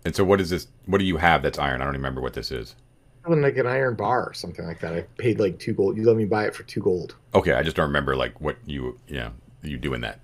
And 0.04 0.14
so, 0.14 0.22
what 0.22 0.40
is 0.40 0.50
this? 0.50 0.68
What 0.86 0.98
do 0.98 1.04
you 1.04 1.16
have 1.16 1.42
that's 1.42 1.58
iron? 1.58 1.80
I 1.80 1.84
don't 1.84 1.94
remember 1.94 2.20
what 2.20 2.34
this 2.34 2.52
is. 2.52 2.76
Something 3.24 3.42
like 3.42 3.56
an 3.56 3.66
iron 3.66 3.96
bar 3.96 4.28
or 4.28 4.34
something 4.34 4.64
like 4.64 4.80
that. 4.80 4.94
I 4.94 5.00
paid 5.16 5.40
like 5.40 5.58
two 5.58 5.72
gold. 5.72 5.96
You 5.96 6.04
let 6.04 6.16
me 6.16 6.24
buy 6.24 6.46
it 6.46 6.54
for 6.54 6.62
two 6.62 6.80
gold. 6.80 7.16
Okay, 7.34 7.52
I 7.52 7.62
just 7.62 7.74
don't 7.74 7.86
remember 7.86 8.14
like 8.14 8.40
what 8.40 8.56
you 8.64 9.00
yeah 9.08 9.30
you 9.62 9.76
doing 9.76 10.02
that. 10.02 10.20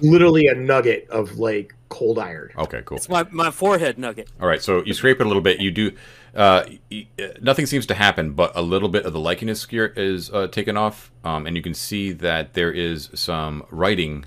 literally 0.00 0.46
a 0.46 0.54
nugget 0.54 1.08
of 1.10 1.38
like 1.38 1.74
cold 1.88 2.18
iron. 2.18 2.50
Okay, 2.56 2.82
cool. 2.84 2.96
It's 2.96 3.08
my, 3.08 3.24
my 3.30 3.50
forehead 3.50 3.98
nugget. 3.98 4.30
All 4.40 4.48
right, 4.48 4.62
so 4.62 4.82
you 4.84 4.94
scrape 4.94 5.20
it 5.20 5.24
a 5.24 5.28
little 5.28 5.42
bit. 5.42 5.60
You 5.60 5.70
do. 5.70 5.92
Uh, 6.34 6.64
y- 6.90 7.08
uh, 7.20 7.28
nothing 7.40 7.66
seems 7.66 7.86
to 7.86 7.94
happen, 7.94 8.32
but 8.32 8.52
a 8.56 8.62
little 8.62 8.88
bit 8.88 9.04
of 9.04 9.12
the 9.12 9.18
lichenous 9.18 9.68
gear 9.68 9.86
is 9.86 10.30
uh, 10.30 10.46
taken 10.48 10.76
off, 10.76 11.10
um, 11.24 11.46
and 11.46 11.56
you 11.56 11.62
can 11.62 11.74
see 11.74 12.12
that 12.12 12.54
there 12.54 12.70
is 12.70 13.10
some 13.14 13.64
writing 13.70 14.24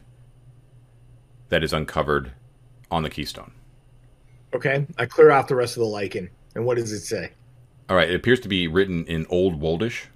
that 1.49 1.63
is 1.63 1.73
uncovered 1.73 2.31
on 2.91 3.03
the 3.03 3.09
keystone. 3.09 3.51
Okay, 4.53 4.85
I 4.97 5.05
clear 5.05 5.31
off 5.31 5.47
the 5.47 5.55
rest 5.55 5.77
of 5.77 5.81
the 5.81 5.87
lichen. 5.87 6.29
And 6.55 6.65
what 6.65 6.77
does 6.77 6.91
it 6.91 6.99
say? 6.99 7.31
All 7.89 7.95
right, 7.95 8.09
it 8.09 8.15
appears 8.15 8.39
to 8.41 8.49
be 8.49 8.67
written 8.67 9.05
in 9.05 9.25
Old 9.29 9.59
Woldish. 9.59 10.07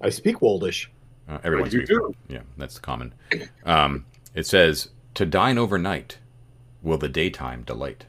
I 0.00 0.08
speak 0.08 0.40
Woldish. 0.40 0.90
Uh, 1.28 1.38
everybody 1.44 1.62
What 1.64 1.72
you 1.72 1.80
speaks. 1.86 1.90
do? 1.90 2.14
Yeah, 2.28 2.40
that's 2.56 2.78
common. 2.78 3.14
Um, 3.64 4.06
it 4.34 4.46
says, 4.46 4.88
"To 5.14 5.26
dine 5.26 5.58
overnight, 5.58 6.18
will 6.82 6.96
the 6.98 7.08
daytime 7.08 7.62
delight." 7.62 8.06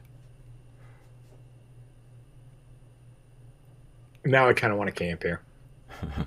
Now 4.24 4.48
I 4.48 4.52
kind 4.54 4.72
of 4.72 4.78
want 4.78 4.88
to 4.88 4.94
camp 4.94 5.22
here. 5.22 5.42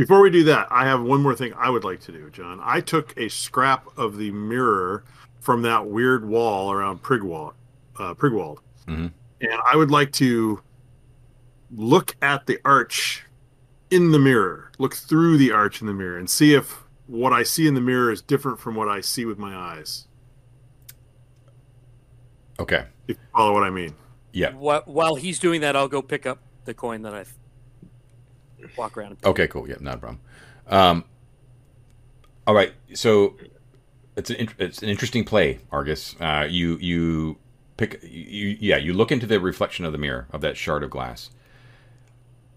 Before 0.00 0.22
we 0.22 0.30
do 0.30 0.44
that, 0.44 0.66
I 0.70 0.86
have 0.86 1.02
one 1.02 1.22
more 1.22 1.34
thing 1.34 1.52
I 1.58 1.68
would 1.68 1.84
like 1.84 2.00
to 2.00 2.12
do, 2.12 2.30
John. 2.30 2.58
I 2.62 2.80
took 2.80 3.12
a 3.18 3.28
scrap 3.28 3.86
of 3.98 4.16
the 4.16 4.30
mirror 4.30 5.04
from 5.40 5.60
that 5.62 5.86
weird 5.86 6.26
wall 6.26 6.72
around 6.72 7.02
Prigwald, 7.02 7.52
uh, 7.98 8.14
Prigwald, 8.14 8.60
Mhm. 8.86 9.12
and 9.42 9.60
I 9.70 9.76
would 9.76 9.90
like 9.90 10.10
to 10.12 10.62
look 11.70 12.16
at 12.22 12.46
the 12.46 12.58
arch 12.64 13.24
in 13.90 14.10
the 14.10 14.18
mirror, 14.18 14.72
look 14.78 14.94
through 14.94 15.36
the 15.36 15.52
arch 15.52 15.82
in 15.82 15.86
the 15.86 15.92
mirror, 15.92 16.16
and 16.16 16.30
see 16.30 16.54
if 16.54 16.82
what 17.06 17.34
I 17.34 17.42
see 17.42 17.66
in 17.66 17.74
the 17.74 17.80
mirror 17.82 18.10
is 18.10 18.22
different 18.22 18.58
from 18.58 18.76
what 18.76 18.88
I 18.88 19.02
see 19.02 19.26
with 19.26 19.36
my 19.38 19.54
eyes. 19.54 20.06
Okay. 22.58 22.86
If 23.06 23.18
you 23.18 23.26
follow 23.34 23.52
what 23.52 23.64
I 23.64 23.70
mean. 23.70 23.96
Yeah. 24.32 24.52
While 24.54 25.16
he's 25.16 25.38
doing 25.38 25.60
that, 25.60 25.76
I'll 25.76 25.88
go 25.88 26.00
pick 26.00 26.24
up 26.24 26.38
the 26.64 26.72
coin 26.72 27.02
that 27.02 27.12
I've 27.12 27.34
walk 28.76 28.96
around. 28.96 29.16
Okay, 29.24 29.48
cool. 29.48 29.68
Yeah, 29.68 29.76
not 29.80 29.96
a 29.96 29.98
problem. 29.98 30.20
Um, 30.68 31.04
all 32.46 32.54
right, 32.54 32.72
so 32.94 33.36
it's 34.16 34.30
an 34.30 34.48
it's 34.58 34.82
an 34.82 34.88
interesting 34.88 35.24
play, 35.24 35.60
Argus. 35.70 36.16
Uh, 36.20 36.46
you 36.48 36.76
you 36.78 37.36
pick 37.76 38.00
you 38.02 38.56
yeah 38.60 38.76
you 38.76 38.92
look 38.92 39.10
into 39.12 39.26
the 39.26 39.40
reflection 39.40 39.84
of 39.84 39.92
the 39.92 39.98
mirror 39.98 40.26
of 40.32 40.40
that 40.40 40.56
shard 40.56 40.82
of 40.82 40.90
glass, 40.90 41.30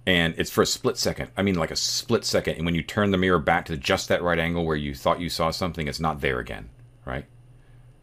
and 0.06 0.34
it's 0.38 0.52
for 0.52 0.62
a 0.62 0.66
split 0.66 0.98
second. 0.98 1.32
I 1.38 1.42
mean, 1.42 1.56
like 1.56 1.72
a 1.72 1.76
split 1.76 2.26
second. 2.26 2.56
And 2.56 2.66
when 2.66 2.76
you 2.76 2.84
turn 2.84 3.12
the 3.12 3.18
mirror 3.18 3.40
back 3.40 3.66
to 3.66 3.78
just 3.78 4.10
that 4.10 4.24
right 4.24 4.40
angle 4.40 4.66
where 4.66 4.76
you 4.76 4.94
thought 4.94 5.20
you 5.20 5.30
saw 5.30 5.52
something, 5.52 5.88
it's 5.88 6.00
not 6.00 6.22
there 6.22 6.40
again, 6.40 6.70
right? 7.06 7.26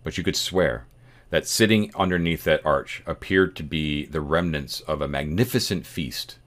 But 0.03 0.17
you 0.17 0.25
could 0.25 0.37
swear 0.37 0.87
that 1.31 1.47
sitting 1.47 1.93
underneath 1.95 2.45
that 2.45 2.65
arch 2.65 3.03
appeared 3.07 3.55
to 3.57 3.63
be 3.63 4.05
the 4.07 4.21
remnants 4.21 4.81
of 4.81 5.01
a 5.01 5.09
magnificent 5.09 5.87
feast 5.87 6.39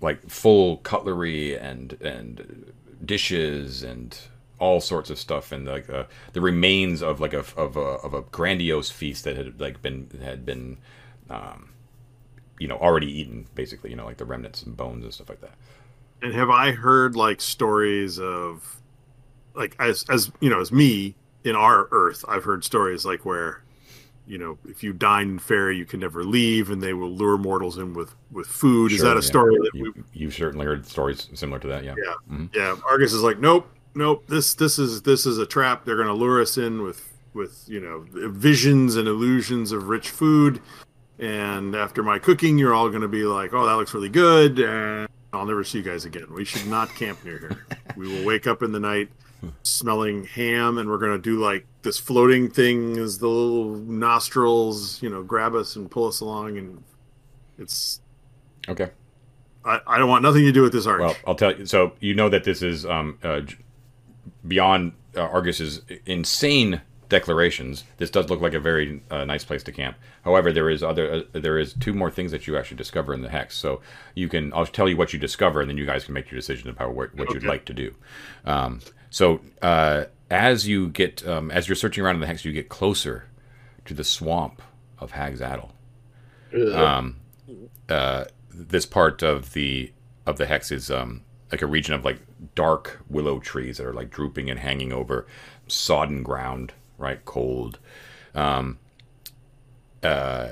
like 0.00 0.28
full 0.28 0.78
cutlery 0.78 1.56
and 1.56 1.94
and 2.02 2.72
dishes 3.04 3.82
and 3.82 4.18
all 4.58 4.80
sorts 4.80 5.10
of 5.10 5.18
stuff 5.18 5.52
and 5.52 5.66
like 5.66 5.88
uh, 5.90 6.04
the 6.32 6.40
remains 6.40 7.02
of 7.02 7.20
like 7.20 7.34
a 7.34 7.44
of 7.56 7.76
a 7.76 7.80
of 7.80 8.14
a 8.14 8.22
grandiose 8.22 8.90
feast 8.90 9.24
that 9.24 9.36
had 9.36 9.60
like 9.60 9.82
been 9.82 10.08
had 10.22 10.46
been 10.46 10.78
um, 11.28 11.70
you 12.58 12.66
know 12.66 12.76
already 12.76 13.10
eaten 13.20 13.46
basically 13.54 13.90
you 13.90 13.96
know 13.96 14.06
like 14.06 14.16
the 14.16 14.24
remnants 14.24 14.62
and 14.62 14.76
bones 14.76 15.04
and 15.04 15.12
stuff 15.12 15.28
like 15.28 15.40
that. 15.40 15.54
And 16.22 16.32
have 16.32 16.48
I 16.48 16.72
heard 16.72 17.14
like 17.14 17.40
stories 17.40 18.18
of 18.18 18.80
like 19.56 19.74
as 19.78 20.04
as 20.08 20.30
you 20.40 20.50
know, 20.50 20.60
as 20.60 20.70
me 20.70 21.14
in 21.44 21.56
our 21.56 21.88
earth, 21.90 22.24
I've 22.28 22.44
heard 22.44 22.64
stories 22.64 23.04
like 23.04 23.24
where 23.24 23.62
you 24.26 24.38
know, 24.38 24.58
if 24.68 24.82
you 24.82 24.92
dine 24.92 25.30
in 25.30 25.38
fairy, 25.38 25.76
you 25.76 25.84
can 25.84 26.00
never 26.00 26.24
leave, 26.24 26.70
and 26.70 26.82
they 26.82 26.92
will 26.92 27.10
lure 27.10 27.38
mortals 27.38 27.78
in 27.78 27.94
with 27.94 28.14
with 28.30 28.46
food. 28.46 28.92
Is 28.92 29.00
that 29.02 29.12
a 29.12 29.14
yeah. 29.16 29.20
story 29.20 29.56
that 29.56 29.70
we? 29.74 29.80
you, 29.80 30.04
you've 30.12 30.34
certainly 30.34 30.66
heard 30.66 30.86
stories 30.86 31.28
similar 31.34 31.58
to 31.60 31.68
that 31.68 31.84
yeah 31.84 31.94
Yeah. 31.96 32.14
Mhm. 32.30 32.54
Yeah, 32.54 32.76
Argus 32.88 33.12
is 33.12 33.22
like, 33.22 33.38
nope, 33.38 33.68
nope. 33.94 34.26
This 34.26 34.54
this 34.54 34.78
is 34.78 35.02
this 35.02 35.26
is 35.26 35.38
a 35.38 35.46
trap. 35.46 35.84
They're 35.84 35.96
going 35.96 36.08
to 36.08 36.14
lure 36.14 36.40
us 36.42 36.58
in 36.58 36.82
with 36.82 37.12
with 37.34 37.64
you 37.68 37.80
know 37.80 38.04
visions 38.30 38.96
and 38.96 39.06
illusions 39.06 39.70
of 39.72 39.88
rich 39.88 40.10
food, 40.10 40.60
and 41.18 41.76
after 41.76 42.02
my 42.02 42.18
cooking, 42.18 42.58
you're 42.58 42.74
all 42.74 42.88
going 42.88 43.02
to 43.02 43.08
be 43.08 43.24
like, 43.24 43.54
oh, 43.54 43.64
that 43.66 43.74
looks 43.74 43.94
really 43.94 44.08
good, 44.08 44.58
and 44.58 45.08
I'll 45.32 45.46
never 45.46 45.62
see 45.62 45.78
you 45.78 45.84
guys 45.84 46.04
again. 46.04 46.26
We 46.32 46.44
should 46.44 46.66
not 46.66 46.88
camp 46.94 47.24
near 47.24 47.38
here. 47.38 47.66
we 47.96 48.08
will 48.08 48.24
wake 48.24 48.46
up 48.46 48.62
in 48.62 48.72
the 48.72 48.80
night 48.80 49.08
smelling 49.62 50.24
ham, 50.24 50.78
and 50.78 50.88
we're 50.88 50.98
going 50.98 51.12
to 51.12 51.18
do 51.18 51.38
like 51.38 51.66
this 51.82 51.98
floating 51.98 52.50
thing 52.50 52.98
as 52.98 53.18
the 53.18 53.28
little 53.28 53.76
nostrils, 53.76 55.02
you 55.02 55.10
know, 55.10 55.22
grab 55.22 55.54
us 55.54 55.76
and 55.76 55.90
pull 55.90 56.06
us 56.06 56.20
along, 56.20 56.58
and 56.58 56.82
it's. 57.58 58.00
okay 58.68 58.90
I, 59.66 59.80
I 59.86 59.98
don't 59.98 60.08
want 60.08 60.22
nothing 60.22 60.44
to 60.44 60.52
do 60.52 60.62
with 60.62 60.72
this 60.72 60.86
arch. 60.86 61.00
Well, 61.00 61.16
I'll 61.26 61.34
tell 61.34 61.56
you. 61.56 61.66
So 61.66 61.92
you 62.00 62.14
know 62.14 62.28
that 62.28 62.44
this 62.44 62.62
is 62.62 62.86
um, 62.86 63.18
uh, 63.22 63.42
beyond 64.46 64.92
uh, 65.16 65.22
Argus's 65.22 65.82
insane 66.06 66.80
declarations. 67.08 67.84
This 67.98 68.10
does 68.10 68.30
look 68.30 68.40
like 68.40 68.54
a 68.54 68.60
very 68.60 69.02
uh, 69.10 69.24
nice 69.24 69.44
place 69.44 69.62
to 69.64 69.72
camp. 69.72 69.96
However, 70.22 70.52
there 70.52 70.70
is 70.70 70.82
other 70.82 71.12
uh, 71.12 71.22
there 71.32 71.58
is 71.58 71.74
two 71.74 71.92
more 71.92 72.10
things 72.10 72.30
that 72.30 72.46
you 72.46 72.56
actually 72.56 72.76
discover 72.76 73.12
in 73.12 73.22
the 73.22 73.28
hex. 73.28 73.56
So 73.56 73.80
you 74.14 74.28
can 74.28 74.52
I'll 74.52 74.66
tell 74.66 74.88
you 74.88 74.96
what 74.96 75.12
you 75.12 75.18
discover, 75.18 75.60
and 75.60 75.68
then 75.68 75.76
you 75.76 75.86
guys 75.86 76.04
can 76.04 76.14
make 76.14 76.30
your 76.30 76.38
decision 76.38 76.70
about 76.70 76.94
what, 76.94 77.14
what 77.16 77.34
you'd 77.34 77.44
like 77.44 77.64
to 77.66 77.74
do. 77.74 77.94
Um, 78.44 78.80
so 79.16 79.40
uh, 79.62 80.04
as 80.30 80.68
you 80.68 80.88
get 80.88 81.26
um, 81.26 81.50
as 81.50 81.68
you're 81.68 81.74
searching 81.74 82.04
around 82.04 82.16
in 82.16 82.20
the 82.20 82.26
hex, 82.26 82.44
you 82.44 82.52
get 82.52 82.68
closer 82.68 83.24
to 83.86 83.94
the 83.94 84.04
swamp 84.04 84.60
of 84.98 85.12
Hag's 85.12 85.40
Addle 85.40 85.72
um, 86.74 87.16
uh, 87.88 88.26
this 88.50 88.84
part 88.84 89.22
of 89.22 89.54
the 89.54 89.90
of 90.26 90.36
the 90.36 90.44
hex 90.44 90.70
is 90.70 90.90
um, 90.90 91.22
like 91.50 91.62
a 91.62 91.66
region 91.66 91.94
of 91.94 92.04
like 92.04 92.18
dark 92.54 93.00
willow 93.08 93.38
trees 93.38 93.78
that 93.78 93.86
are 93.86 93.94
like 93.94 94.10
drooping 94.10 94.50
and 94.50 94.60
hanging 94.60 94.92
over 94.92 95.26
sodden 95.66 96.22
ground, 96.22 96.74
right? 96.98 97.24
Cold. 97.24 97.78
Um, 98.34 98.78
uh, 100.02 100.48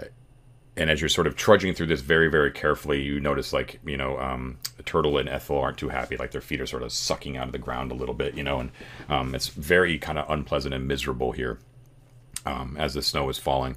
and 0.76 0.90
as 0.90 1.00
you're 1.00 1.08
sort 1.08 1.26
of 1.26 1.36
trudging 1.36 1.72
through 1.74 1.86
this 1.86 2.00
very, 2.00 2.28
very 2.28 2.50
carefully, 2.50 3.00
you 3.00 3.20
notice 3.20 3.52
like 3.52 3.80
you 3.86 3.96
know, 3.96 4.18
um, 4.18 4.58
Turtle 4.84 5.18
and 5.18 5.28
Ethel 5.28 5.58
aren't 5.58 5.78
too 5.78 5.88
happy. 5.88 6.16
Like 6.16 6.32
their 6.32 6.40
feet 6.40 6.60
are 6.60 6.66
sort 6.66 6.82
of 6.82 6.92
sucking 6.92 7.36
out 7.36 7.46
of 7.46 7.52
the 7.52 7.58
ground 7.58 7.92
a 7.92 7.94
little 7.94 8.14
bit, 8.14 8.34
you 8.34 8.42
know, 8.42 8.60
and 8.60 8.70
um, 9.08 9.34
it's 9.34 9.48
very 9.48 9.98
kind 9.98 10.18
of 10.18 10.28
unpleasant 10.28 10.74
and 10.74 10.88
miserable 10.88 11.32
here 11.32 11.58
um, 12.44 12.76
as 12.78 12.94
the 12.94 13.02
snow 13.02 13.28
is 13.28 13.38
falling. 13.38 13.76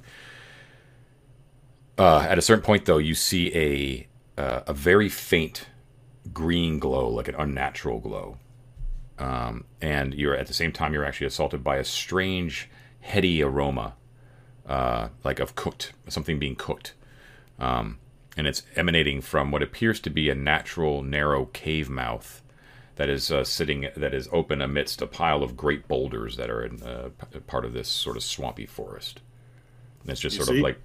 Uh, 1.96 2.26
at 2.28 2.38
a 2.38 2.42
certain 2.42 2.64
point, 2.64 2.84
though, 2.84 2.98
you 2.98 3.14
see 3.14 3.54
a 3.54 4.40
uh, 4.40 4.62
a 4.66 4.72
very 4.72 5.08
faint 5.08 5.66
green 6.32 6.78
glow, 6.78 7.08
like 7.08 7.28
an 7.28 7.34
unnatural 7.36 7.98
glow, 7.98 8.38
um, 9.18 9.64
and 9.80 10.14
you're 10.14 10.36
at 10.36 10.46
the 10.46 10.54
same 10.54 10.72
time 10.72 10.92
you're 10.92 11.04
actually 11.04 11.26
assaulted 11.26 11.64
by 11.64 11.76
a 11.76 11.84
strange, 11.84 12.68
heady 13.00 13.42
aroma, 13.42 13.94
uh, 14.68 15.08
like 15.24 15.40
of 15.40 15.54
cooked 15.56 15.92
something 16.08 16.38
being 16.38 16.54
cooked, 16.56 16.94
um, 17.58 17.98
and 18.36 18.46
it's 18.46 18.62
emanating 18.76 19.20
from 19.20 19.50
what 19.50 19.62
appears 19.62 19.98
to 20.00 20.10
be 20.10 20.28
a 20.30 20.34
natural 20.34 21.02
narrow 21.02 21.46
cave 21.46 21.88
mouth 21.90 22.42
that 22.96 23.08
is 23.08 23.30
uh, 23.32 23.44
sitting 23.44 23.88
that 23.96 24.12
is 24.14 24.28
open 24.32 24.60
amidst 24.60 25.00
a 25.02 25.06
pile 25.06 25.42
of 25.42 25.56
great 25.56 25.88
boulders 25.88 26.36
that 26.36 26.50
are 26.50 26.64
in 26.64 26.82
uh, 26.82 27.08
p- 27.32 27.40
part 27.40 27.64
of 27.64 27.72
this 27.72 27.88
sort 27.88 28.16
of 28.16 28.22
swampy 28.22 28.66
forest. 28.66 29.20
And 30.02 30.10
it's 30.10 30.20
just 30.20 30.36
You 30.36 30.44
sort 30.44 30.54
see? 30.54 30.58
of 30.58 30.62
like 30.64 30.78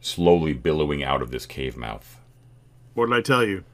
slowly 0.00 0.52
billowing 0.52 1.02
out 1.02 1.22
of 1.22 1.30
this 1.30 1.46
cave 1.46 1.76
mouth. 1.76 2.20
What 2.94 3.06
did 3.06 3.14
I 3.16 3.20
tell 3.22 3.44
you? 3.44 3.64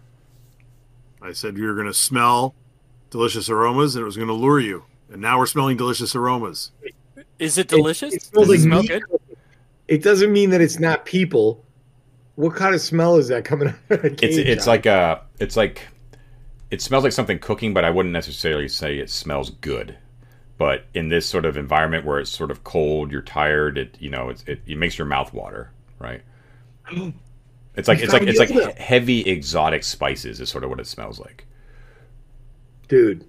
I 1.20 1.32
said 1.32 1.56
you 1.56 1.64
were 1.66 1.74
going 1.74 1.86
to 1.86 1.94
smell 1.94 2.55
delicious 3.10 3.48
aromas 3.48 3.94
and 3.97 4.02
it 4.02 4.06
was 4.06 4.16
going 4.16 4.28
to 4.28 4.35
lure 4.35 4.60
you. 4.60 4.85
And 5.10 5.20
now 5.23 5.39
we're 5.39 5.47
smelling 5.47 5.77
delicious 5.77 6.14
aromas. 6.16 6.73
Is 7.39 7.59
it 7.59 7.69
delicious? 7.69 8.14
It 8.14 8.23
smells 8.23 8.48
Does 8.48 8.60
it 8.60 8.62
smell 8.64 8.82
meat. 8.82 8.89
good? 8.90 9.02
It 9.89 10.03
doesn't 10.03 10.33
mean 10.33 10.51
that 10.51 10.61
it's 10.61 10.79
not 10.79 11.05
people. 11.05 11.65
What 12.37 12.55
kind 12.57 12.75
of 12.75 12.81
smell 12.81 13.17
is 13.17 13.29
that 13.29 13.45
coming 13.45 13.69
out 13.91 14.05
of 14.05 14.05
a 14.05 14.13
It's 14.25 14.37
it's 14.39 14.65
job? 14.65 14.69
like 14.69 14.87
a 14.87 15.23
it's 15.39 15.57
like 15.57 15.87
it 16.71 16.81
smells 16.81 17.05
like 17.05 17.13
something 17.13 17.39
cooking, 17.39 17.75
but 17.75 17.85
I 17.85 17.91
wouldn't 17.91 18.13
necessarily 18.13 18.69
say 18.69 18.99
it 18.99 19.11
smells 19.11 19.51
good. 19.51 19.97
But 20.59 20.85
in 20.95 21.09
this 21.09 21.27
sort 21.27 21.45
of 21.45 21.57
environment 21.57 22.05
where 22.07 22.19
it's 22.21 22.31
sort 22.31 22.51
of 22.51 22.63
cold, 22.65 23.11
you're 23.11 23.21
tired, 23.23 23.77
it 23.79 23.97
you 24.01 24.09
know 24.11 24.29
it's, 24.31 24.43
it 24.47 24.61
it 24.67 24.79
makes 24.79 24.97
your 24.97 25.07
mouth 25.07 25.33
water, 25.33 25.71
right? 25.99 26.23
It's 27.75 27.89
like 27.89 28.01
it's 28.01 28.13
like 28.13 28.23
it's 28.25 28.39
like 28.39 28.51
Yoda. 28.51 28.77
he- 28.77 28.83
heavy 28.83 29.21
exotic 29.23 29.83
spices 29.83 30.41
is 30.41 30.51
sort 30.51 30.63
of 30.63 30.69
what 30.69 30.79
it 30.79 30.87
smells 30.87 31.19
like. 31.19 31.47
dude. 32.89 33.25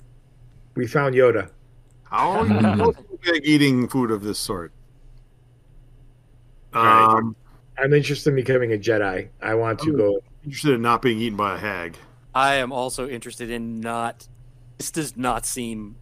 We 0.76 0.86
found 0.88 1.16
Yoda. 1.16 1.50
How 2.04 2.32
are 2.42 2.46
you 2.48 2.60
supposed 2.60 2.98
to 3.24 3.32
be 3.42 3.50
eating 3.50 3.88
food 3.88 4.12
of 4.12 4.22
this 4.24 4.38
sort? 4.40 4.74
Right. 6.74 7.18
Um, 7.18 7.36
I'm 7.78 7.94
interested 7.94 8.30
in 8.30 8.36
becoming 8.36 8.72
a 8.74 8.78
Jedi. 8.78 9.30
I 9.42 9.56
want 9.56 9.80
to 9.80 9.94
Oh. 9.94 9.98
go. 9.98 10.20
interested 10.46 10.74
in 10.76 10.82
not 10.82 11.02
being 11.02 11.20
eaten 11.20 11.36
by 11.38 11.56
a 11.56 11.58
hag. 11.58 11.98
I 12.36 12.56
am 12.56 12.72
also 12.72 13.08
interested 13.08 13.50
in 13.50 13.80
not 13.80 14.28
This 14.78 14.92
does 14.92 15.16
not 15.16 15.46
seem 15.46 15.96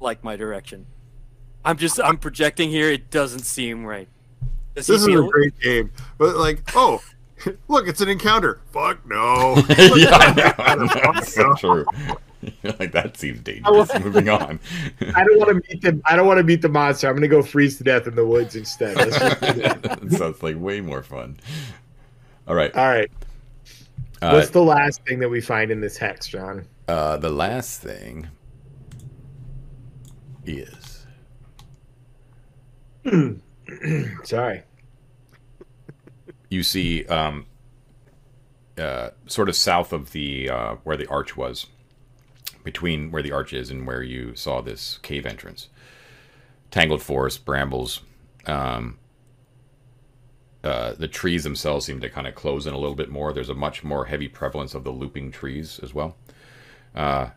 like 0.00 0.22
my 0.22 0.36
direction. 0.36 0.86
I'm 1.64 1.76
just 1.76 2.00
I'm 2.00 2.16
projecting 2.18 2.70
here. 2.70 2.90
It 2.90 3.10
doesn't 3.10 3.40
seem 3.44 3.84
right. 3.84 4.08
Does 4.74 4.86
This 4.86 5.00
is 5.00 5.06
he 5.06 5.14
a 5.14 5.22
great 5.22 5.58
game, 5.60 5.90
but 6.18 6.36
like, 6.36 6.62
oh, 6.76 7.02
look, 7.68 7.88
it's 7.88 8.00
an 8.00 8.08
encounter. 8.08 8.60
Fuck 8.72 9.04
no. 9.06 9.56
yeah, 9.96 10.10
I 10.12 10.34
know, 10.34 10.52
I 10.58 10.74
know, 11.04 11.12
That's 11.14 11.34
so 11.34 11.54
true. 11.56 11.84
like 12.78 12.92
that 12.92 13.16
seems 13.16 13.40
dangerous. 13.40 13.90
Moving 14.00 14.28
on. 14.28 14.60
I 15.14 15.24
don't 15.24 15.38
want 15.38 15.48
to 15.48 15.54
meet 15.54 15.82
the. 15.82 16.00
I 16.04 16.16
don't 16.16 16.26
want 16.26 16.38
to 16.38 16.44
meet 16.44 16.62
the 16.62 16.68
monster. 16.68 17.08
I'm 17.08 17.14
going 17.14 17.22
to 17.22 17.28
go 17.28 17.42
freeze 17.42 17.78
to 17.78 17.84
death 17.84 18.06
in 18.06 18.14
the 18.14 18.26
woods 18.26 18.54
instead. 18.54 18.96
That 18.96 20.08
sounds 20.10 20.42
like 20.42 20.56
way 20.58 20.80
more 20.80 21.02
fun. 21.02 21.38
All 22.46 22.54
right. 22.54 22.74
All 22.74 22.86
right. 22.86 23.10
Uh, 24.22 24.32
What's 24.32 24.50
the 24.50 24.62
last 24.62 25.04
thing 25.04 25.18
that 25.20 25.28
we 25.28 25.40
find 25.40 25.70
in 25.70 25.80
this 25.80 25.96
hex, 25.96 26.26
John? 26.26 26.66
uh, 26.88 27.16
the 27.18 27.30
last 27.30 27.82
thing 27.82 28.26
is 30.46 31.06
Sorry. 34.24 34.62
you 36.48 36.62
see 36.62 37.04
um, 37.06 37.46
uh, 38.78 39.10
sort 39.26 39.48
of 39.48 39.56
south 39.56 39.92
of 39.92 40.12
the 40.12 40.48
uh, 40.50 40.76
where 40.84 40.96
the 40.96 41.06
arch 41.08 41.36
was, 41.36 41.66
between 42.68 43.10
where 43.10 43.22
the 43.22 43.32
arch 43.32 43.54
is 43.54 43.70
and 43.70 43.86
where 43.86 44.02
you 44.02 44.34
saw 44.34 44.60
this 44.60 44.98
cave 44.98 45.24
entrance. 45.24 45.70
Tangled 46.70 47.00
forest, 47.00 47.46
brambles. 47.46 48.02
Um, 48.44 48.98
uh, 50.62 50.92
the 50.92 51.08
trees 51.08 51.44
themselves 51.44 51.86
seem 51.86 51.98
to 51.98 52.10
kind 52.10 52.26
of 52.26 52.34
close 52.34 52.66
in 52.66 52.74
a 52.74 52.78
little 52.78 52.94
bit 52.94 53.08
more. 53.08 53.32
There's 53.32 53.48
a 53.48 53.54
much 53.54 53.82
more 53.82 54.04
heavy 54.04 54.28
prevalence 54.28 54.74
of 54.74 54.84
the 54.84 54.90
looping 54.90 55.30
trees 55.30 55.80
as 55.82 55.94
well. 55.94 56.18
Uh, 56.94 57.30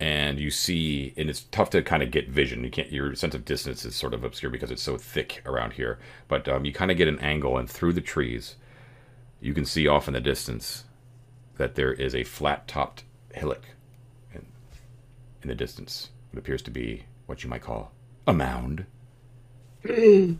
and 0.00 0.40
you 0.40 0.50
see, 0.50 1.12
and 1.18 1.28
it's 1.28 1.42
tough 1.50 1.68
to 1.70 1.82
kind 1.82 2.02
of 2.02 2.10
get 2.10 2.30
vision. 2.30 2.64
You 2.64 2.70
can't, 2.70 2.90
your 2.90 3.14
sense 3.14 3.34
of 3.34 3.44
distance 3.44 3.84
is 3.84 3.94
sort 3.94 4.14
of 4.14 4.24
obscure 4.24 4.50
because 4.50 4.70
it's 4.70 4.82
so 4.82 4.96
thick 4.96 5.42
around 5.44 5.74
here. 5.74 5.98
But 6.26 6.48
um, 6.48 6.64
you 6.64 6.72
kind 6.72 6.90
of 6.90 6.96
get 6.96 7.06
an 7.06 7.18
angle, 7.18 7.58
and 7.58 7.68
through 7.68 7.92
the 7.92 8.00
trees, 8.00 8.56
you 9.42 9.52
can 9.52 9.66
see 9.66 9.86
off 9.86 10.08
in 10.08 10.14
the 10.14 10.22
distance 10.22 10.84
that 11.58 11.74
there 11.74 11.92
is 11.92 12.14
a 12.14 12.24
flat-topped 12.24 13.04
hillock 13.34 13.64
in, 13.68 13.73
in 15.44 15.48
the 15.48 15.54
distance. 15.54 16.10
It 16.32 16.38
appears 16.38 16.62
to 16.62 16.70
be 16.70 17.04
what 17.26 17.44
you 17.44 17.50
might 17.50 17.62
call 17.62 17.92
a 18.26 18.32
mound. 18.32 18.86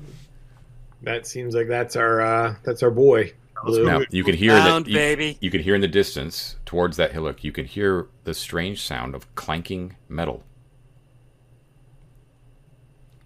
That 1.03 1.27
seems 1.27 1.55
like 1.55 1.69
that's 1.69 1.97
our 1.97 2.23
uh 2.23 2.55
that's 2.63 2.83
our 2.83 2.91
boy. 2.91 3.35
Blue. 3.63 3.85
Now 3.85 4.01
you 4.09 4.25
can 4.25 4.35
hear 4.35 4.53
Mound, 4.53 4.87
that 4.87 4.91
you, 4.91 4.97
baby. 4.97 5.37
you 5.41 5.51
can 5.51 5.61
hear 5.61 5.75
in 5.75 5.83
the 5.83 5.89
distance 5.89 6.57
towards 6.65 6.97
that 6.97 7.13
hillock. 7.13 7.45
You 7.45 7.53
can 7.53 7.67
hear 7.67 8.07
the 8.25 8.33
strange 8.33 8.81
sound 8.83 9.15
of 9.15 9.33
clanking 9.35 9.97
metal. 10.09 10.43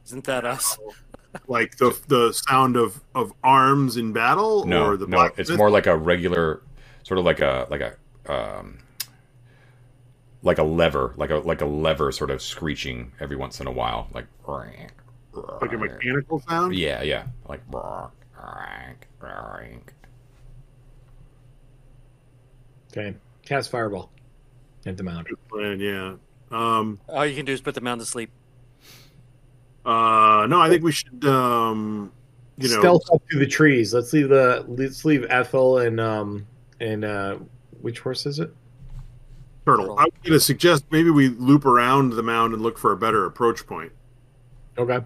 Isn't 0.06 0.24
that 0.24 0.44
us? 0.44 0.76
like 1.46 1.76
the 1.76 1.96
the 2.08 2.32
sound 2.32 2.76
of 2.76 3.00
of 3.14 3.32
arms 3.44 3.96
in 3.96 4.12
battle, 4.12 4.64
No, 4.64 4.84
or 4.86 4.96
the 4.96 5.06
no, 5.06 5.16
black 5.16 5.34
it's 5.38 5.48
Myth? 5.50 5.58
more 5.58 5.70
like 5.70 5.86
a 5.86 5.96
regular, 5.96 6.62
sort 7.04 7.18
of 7.18 7.24
like 7.24 7.40
a 7.40 7.66
like 7.70 7.80
a 7.80 7.94
um, 8.32 8.78
like 10.42 10.58
a 10.58 10.62
lever, 10.62 11.14
like 11.16 11.30
a 11.30 11.36
like 11.36 11.60
a 11.60 11.66
lever, 11.66 12.12
sort 12.12 12.30
of 12.30 12.40
screeching 12.42 13.12
every 13.20 13.36
once 13.36 13.60
in 13.60 13.66
a 13.66 13.72
while, 13.72 14.08
like 14.12 14.26
like 14.46 15.72
a 15.72 15.78
mechanical 15.78 16.40
sound. 16.48 16.74
yeah, 16.74 17.02
yeah, 17.02 17.26
like 17.48 17.60
Okay. 22.90 23.14
Cast 23.44 23.70
fireball 23.70 24.10
at 24.86 24.96
the 24.96 25.02
mound. 25.02 25.26
Good 25.26 25.48
plan, 25.48 25.80
yeah. 25.80 26.14
Um, 26.50 26.98
All 27.08 27.26
you 27.26 27.36
can 27.36 27.44
do 27.44 27.52
is 27.52 27.60
put 27.60 27.74
the 27.74 27.80
mound 27.80 28.00
to 28.00 28.06
sleep. 28.06 28.30
uh, 29.84 30.46
no, 30.48 30.60
I 30.60 30.68
think 30.68 30.82
we 30.82 30.92
should. 30.92 31.24
Um, 31.24 32.12
you 32.56 32.68
know, 32.68 32.80
Stealth 32.80 33.02
up 33.12 33.22
through 33.30 33.40
the 33.40 33.46
trees. 33.46 33.94
Let's 33.94 34.12
leave 34.12 34.28
the 34.28 34.64
let's 34.66 35.04
leave 35.04 35.24
Ethel 35.28 35.78
and 35.78 36.00
um 36.00 36.46
and 36.80 37.04
uh 37.04 37.38
which 37.82 38.00
horse 38.00 38.26
is 38.26 38.40
it? 38.40 38.52
Turtle. 39.68 39.98
I 39.98 40.04
was 40.04 40.12
going 40.22 40.32
to 40.32 40.40
suggest 40.40 40.84
maybe 40.90 41.10
we 41.10 41.28
loop 41.28 41.64
around 41.64 42.10
the 42.14 42.22
mound 42.22 42.54
and 42.54 42.62
look 42.62 42.78
for 42.78 42.92
a 42.92 42.96
better 42.96 43.24
approach 43.24 43.66
point. 43.66 43.92
Okay. 44.76 45.00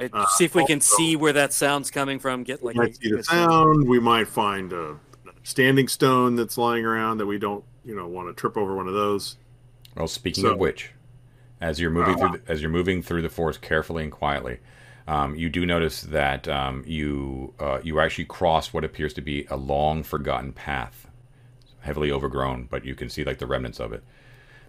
Uh, 0.00 0.08
Uh, 0.12 0.26
see 0.28 0.44
if 0.44 0.54
we 0.54 0.64
can 0.66 0.78
also- 0.78 0.96
see 0.96 1.16
where 1.16 1.32
that 1.32 1.52
sound's 1.52 1.90
coming 1.90 2.18
from. 2.18 2.42
Get 2.42 2.62
We 2.62 2.68
like 2.68 2.76
might 2.76 2.90
a 2.90 2.94
see 2.94 3.08
the 3.10 3.16
good 3.16 3.24
sense. 3.26 3.26
sound. 3.50 3.88
We 3.88 3.98
might 4.00 4.28
find 4.28 4.72
a 4.72 4.96
standing 5.42 5.88
stone 5.88 6.36
that's 6.36 6.56
lying 6.56 6.84
around 6.84 7.18
that 7.18 7.26
we 7.26 7.38
don't, 7.38 7.64
you 7.84 7.94
know, 7.94 8.06
want 8.06 8.28
to 8.28 8.34
trip 8.34 8.56
over 8.56 8.74
one 8.76 8.88
of 8.88 8.94
those. 8.94 9.36
Well, 9.96 10.06
speaking 10.06 10.44
So- 10.44 10.52
of 10.52 10.58
which, 10.58 10.92
as 11.60 11.80
you're 11.80 11.90
moving 11.90 12.14
Uh, 12.14 12.18
through 12.18 12.38
the, 12.46 12.50
as 12.52 12.62
you're 12.62 12.70
moving 12.70 13.02
through 13.02 13.22
the 13.22 13.28
forest 13.28 13.60
carefully 13.60 14.02
and 14.04 14.12
quietly, 14.12 14.58
um, 15.08 15.34
you 15.34 15.48
do 15.50 15.66
notice 15.66 16.00
that 16.02 16.46
um, 16.48 16.82
you 16.86 17.52
uh, 17.58 17.80
you 17.82 18.00
actually 18.00 18.24
cross 18.26 18.72
what 18.72 18.84
appears 18.84 19.12
to 19.14 19.20
be 19.20 19.44
a 19.50 19.56
long 19.56 20.02
forgotten 20.02 20.52
path, 20.52 21.06
heavily 21.80 22.10
overgrown, 22.10 22.68
but 22.70 22.84
you 22.84 22.94
can 22.94 23.08
see 23.08 23.24
like 23.24 23.38
the 23.38 23.46
remnants 23.46 23.80
of 23.80 23.92
it, 23.92 24.02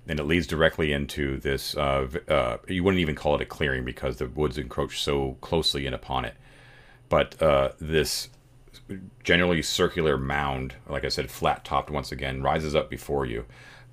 and 0.07 0.19
it 0.19 0.23
leads 0.23 0.47
directly 0.47 0.91
into 0.91 1.37
this. 1.37 1.75
Uh, 1.75 2.07
uh, 2.27 2.57
you 2.67 2.83
wouldn't 2.83 3.01
even 3.01 3.15
call 3.15 3.35
it 3.35 3.41
a 3.41 3.45
clearing 3.45 3.85
because 3.85 4.17
the 4.17 4.27
woods 4.27 4.57
encroach 4.57 5.01
so 5.01 5.37
closely 5.41 5.85
in 5.85 5.93
upon 5.93 6.25
it, 6.25 6.35
but 7.09 7.41
uh, 7.41 7.69
this 7.79 8.29
generally 9.23 9.61
circular 9.61 10.17
mound, 10.17 10.75
like 10.87 11.05
I 11.05 11.09
said, 11.09 11.29
flat 11.29 11.63
topped 11.63 11.89
once 11.89 12.11
again, 12.11 12.41
rises 12.41 12.75
up 12.75 12.89
before 12.89 13.25
you. 13.25 13.45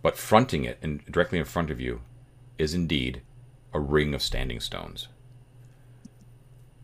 But 0.03 0.17
fronting 0.17 0.65
it 0.65 0.79
and 0.83 1.05
directly 1.07 1.39
in 1.39 1.45
front 1.45 1.71
of 1.71 1.81
you 1.81 2.01
is 2.57 2.75
indeed 2.75 3.23
a 3.73 3.81
ring 3.81 4.15
of 4.15 4.23
standing 4.23 4.61
stones. 4.61 5.09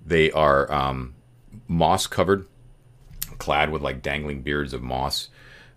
They 0.04 0.30
are 0.32 0.70
um, 0.72 1.14
moss 1.66 2.06
covered, 2.06 2.46
clad 3.38 3.70
with 3.70 3.82
like 3.82 4.02
dangling 4.02 4.42
beards 4.42 4.72
of 4.72 4.82
moss, 4.82 5.28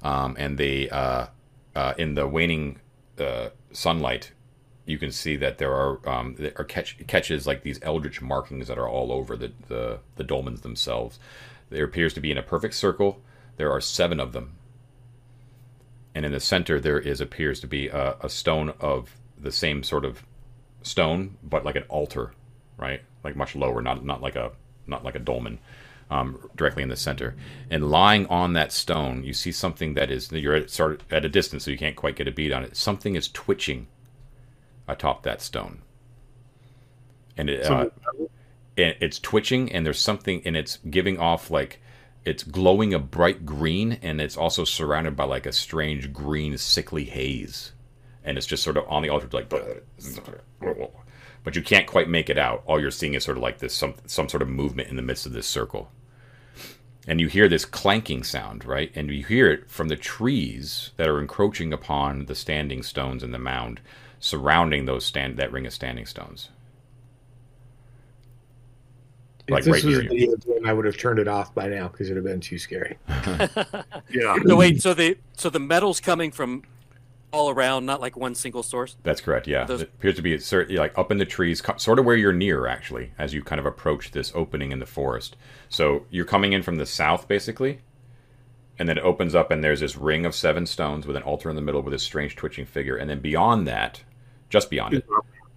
um, 0.07 0.37
and 0.39 0.57
they 0.57 0.89
uh, 0.89 1.27
uh, 1.75 1.93
in 1.97 2.15
the 2.15 2.25
waning 2.25 2.79
uh, 3.19 3.49
sunlight, 3.73 4.31
you 4.85 4.97
can 4.97 5.11
see 5.11 5.35
that 5.35 5.57
there 5.57 5.73
are 5.73 5.99
um, 6.07 6.35
there 6.39 6.53
are 6.55 6.63
catch, 6.63 6.95
catches 7.07 7.45
like 7.45 7.63
these 7.63 7.77
eldritch 7.81 8.21
markings 8.21 8.69
that 8.69 8.77
are 8.77 8.87
all 8.87 9.11
over 9.11 9.35
the, 9.35 9.51
the 9.67 9.99
the 10.15 10.23
dolmens 10.23 10.61
themselves. 10.61 11.19
There 11.69 11.83
appears 11.83 12.13
to 12.13 12.21
be 12.21 12.31
in 12.31 12.37
a 12.37 12.41
perfect 12.41 12.75
circle. 12.75 13.19
There 13.57 13.69
are 13.69 13.81
seven 13.81 14.21
of 14.21 14.31
them, 14.31 14.53
and 16.15 16.25
in 16.25 16.31
the 16.31 16.39
center 16.39 16.79
there 16.79 16.99
is 16.99 17.19
appears 17.19 17.59
to 17.59 17.67
be 17.67 17.89
a, 17.89 18.15
a 18.21 18.29
stone 18.29 18.73
of 18.79 19.17
the 19.37 19.51
same 19.51 19.83
sort 19.83 20.05
of 20.05 20.23
stone, 20.83 21.35
but 21.43 21.65
like 21.65 21.75
an 21.75 21.83
altar, 21.89 22.31
right? 22.77 23.01
Like 23.25 23.35
much 23.35 23.57
lower, 23.57 23.81
not 23.81 24.05
not 24.05 24.21
like 24.21 24.37
a 24.37 24.51
not 24.85 25.03
like 25.03 25.15
a 25.15 25.19
dolmen, 25.19 25.59
um, 26.09 26.49
directly 26.55 26.83
in 26.83 26.89
the 26.89 26.95
center. 26.95 27.35
And 27.69 27.89
lying 27.89 28.27
on 28.27 28.53
that 28.53 28.71
stone, 28.71 29.23
you 29.23 29.33
see 29.33 29.51
something 29.51 29.93
that 29.95 30.09
is 30.11 30.31
you're 30.31 30.55
at, 30.55 30.69
sort 30.69 31.01
of 31.01 31.13
at 31.13 31.25
a 31.25 31.29
distance, 31.29 31.65
so 31.65 31.71
you 31.71 31.77
can't 31.77 31.95
quite 31.95 32.15
get 32.15 32.27
a 32.27 32.31
bead 32.31 32.51
on 32.51 32.63
it. 32.63 32.75
Something 32.77 33.15
is 33.15 33.27
twitching 33.29 33.87
atop 34.87 35.23
that 35.23 35.41
stone, 35.41 35.81
and 37.35 37.49
it, 37.49 37.65
uh, 37.65 37.89
it's 38.77 39.19
twitching, 39.19 39.71
and 39.71 39.85
there's 39.85 39.99
something, 39.99 40.41
and 40.45 40.55
it's 40.55 40.77
giving 40.89 41.19
off 41.19 41.51
like 41.51 41.81
it's 42.23 42.43
glowing 42.43 42.93
a 42.93 42.99
bright 42.99 43.45
green, 43.45 43.99
and 44.01 44.21
it's 44.21 44.37
also 44.37 44.63
surrounded 44.63 45.15
by 45.15 45.23
like 45.25 45.45
a 45.45 45.51
strange 45.51 46.13
green 46.13 46.57
sickly 46.57 47.05
haze, 47.05 47.73
and 48.23 48.37
it's 48.37 48.47
just 48.47 48.63
sort 48.63 48.77
of 48.77 48.85
on 48.87 49.01
the 49.01 49.09
altar, 49.09 49.27
like, 49.31 49.49
but 51.43 51.55
you 51.55 51.61
can't 51.61 51.87
quite 51.87 52.09
make 52.09 52.29
it 52.29 52.37
out. 52.37 52.63
All 52.65 52.79
you're 52.79 52.91
seeing 52.91 53.13
is 53.13 53.23
sort 53.23 53.37
of 53.37 53.43
like 53.43 53.59
this 53.59 53.73
some 53.73 53.95
some 54.05 54.29
sort 54.29 54.41
of 54.41 54.49
movement 54.49 54.89
in 54.89 54.95
the 54.95 55.01
midst 55.01 55.25
of 55.25 55.33
this 55.33 55.47
circle, 55.47 55.89
and 57.07 57.21
you 57.21 57.27
hear 57.27 57.47
this 57.47 57.63
clanking 57.63 58.23
sound, 58.23 58.65
right? 58.65 58.91
And 58.93 59.09
you 59.09 59.23
hear 59.23 59.49
it 59.49 59.69
from 59.69 59.87
the 59.87 59.95
trees 59.95 60.91
that 60.97 61.07
are 61.07 61.19
encroaching 61.19 61.71
upon 61.71 62.25
the 62.25 62.35
standing 62.35 62.83
stones 62.83 63.23
in 63.23 63.31
the 63.31 63.39
mound, 63.39 63.79
surrounding 64.19 64.85
those 64.85 65.05
stand 65.05 65.37
that 65.37 65.51
ring 65.51 65.65
of 65.65 65.73
standing 65.73 66.05
stones. 66.05 66.49
Like 69.49 69.59
if 69.59 69.65
this 69.65 69.73
right 69.75 69.83
was 69.85 69.93
near 69.93 69.99
a 70.01 70.03
you. 70.03 70.35
video 70.35 70.35
game, 70.35 70.67
I 70.67 70.73
would 70.73 70.83
have 70.83 70.97
turned 70.97 71.19
it 71.19 71.29
off 71.29 71.55
by 71.55 71.69
now 71.69 71.87
because 71.87 72.09
it 72.09 72.13
would 72.13 72.17
have 72.17 72.25
been 72.25 72.41
too 72.41 72.59
scary. 72.59 72.97
Yeah. 74.09 74.37
So 74.45 74.55
wait, 74.55 74.81
so 74.81 74.93
the 74.93 75.17
so 75.35 75.49
the 75.49 75.59
metal's 75.59 75.99
coming 75.99 76.31
from 76.31 76.63
all 77.33 77.49
around, 77.49 77.85
not 77.85 77.99
like 78.01 78.15
one 78.15 78.33
single 78.35 78.63
source. 78.63 78.95
That's 79.03 79.21
correct. 79.21 79.47
Yeah, 79.47 79.65
Those- 79.65 79.81
it 79.81 79.91
appears 79.97 80.15
to 80.15 80.21
be 80.21 80.37
cer- 80.39 80.67
like 80.69 80.97
up 80.97 81.11
in 81.11 81.17
the 81.17 81.25
trees, 81.25 81.61
sort 81.77 81.99
of 81.99 82.05
where 82.05 82.15
you're 82.15 82.33
near, 82.33 82.67
actually, 82.67 83.11
as 83.17 83.33
you 83.33 83.43
kind 83.43 83.59
of 83.59 83.65
approach 83.65 84.11
this 84.11 84.31
opening 84.33 84.71
in 84.71 84.79
the 84.79 84.85
forest. 84.85 85.35
So 85.69 86.05
you're 86.09 86.25
coming 86.25 86.53
in 86.53 86.63
from 86.63 86.77
the 86.77 86.85
south, 86.85 87.27
basically, 87.27 87.81
and 88.79 88.87
then 88.87 88.97
it 88.97 89.03
opens 89.03 89.35
up, 89.35 89.51
and 89.51 89.63
there's 89.63 89.81
this 89.81 89.97
ring 89.97 90.25
of 90.25 90.33
seven 90.35 90.65
stones 90.65 91.05
with 91.05 91.15
an 91.15 91.23
altar 91.23 91.49
in 91.49 91.55
the 91.55 91.61
middle 91.61 91.81
with 91.81 91.93
a 91.93 91.99
strange 91.99 92.35
twitching 92.35 92.65
figure, 92.65 92.95
and 92.95 93.09
then 93.09 93.19
beyond 93.19 93.67
that, 93.67 94.03
just 94.49 94.69
beyond 94.69 94.93
it, 94.93 95.05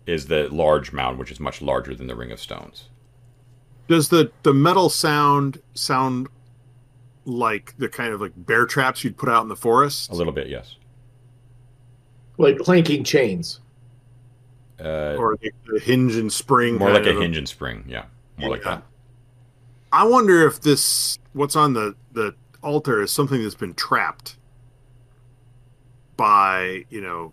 is 0.06 0.26
the 0.26 0.48
large 0.48 0.92
mound, 0.92 1.18
which 1.18 1.30
is 1.30 1.38
much 1.38 1.62
larger 1.62 1.94
than 1.94 2.08
the 2.08 2.16
ring 2.16 2.32
of 2.32 2.40
stones. 2.40 2.88
Does 3.86 4.08
the 4.08 4.32
the 4.42 4.54
metal 4.54 4.88
sound 4.88 5.60
sound 5.74 6.28
like 7.24 7.74
the 7.78 7.88
kind 7.88 8.12
of 8.12 8.20
like 8.20 8.32
bear 8.36 8.64
traps 8.66 9.04
you'd 9.04 9.16
put 9.16 9.28
out 9.28 9.42
in 9.42 9.48
the 9.48 9.56
forest? 9.56 10.10
A 10.10 10.14
little 10.14 10.32
bit, 10.32 10.48
yes. 10.48 10.76
Like 12.40 12.58
clanking 12.58 13.04
chains. 13.04 13.60
Uh, 14.82 15.14
or 15.18 15.36
the, 15.36 15.52
the 15.66 15.78
hinge 15.78 16.16
and 16.16 16.32
spring. 16.32 16.76
more 16.76 16.90
like 16.90 17.06
a 17.06 17.12
hinge 17.12 17.36
and 17.36 17.48
spring. 17.48 17.84
Yeah, 17.86 18.06
more 18.38 18.50
like 18.50 18.62
that. 18.62 18.82
I 19.92 20.04
wonder 20.04 20.46
if 20.46 20.60
this 20.60 21.18
what's 21.34 21.54
on 21.54 21.74
the 21.74 21.94
the 22.12 22.34
altar 22.62 23.02
is 23.02 23.12
something 23.12 23.42
that's 23.42 23.54
been 23.54 23.74
trapped 23.74 24.36
by 26.16 26.84
you 26.88 27.00
know 27.00 27.32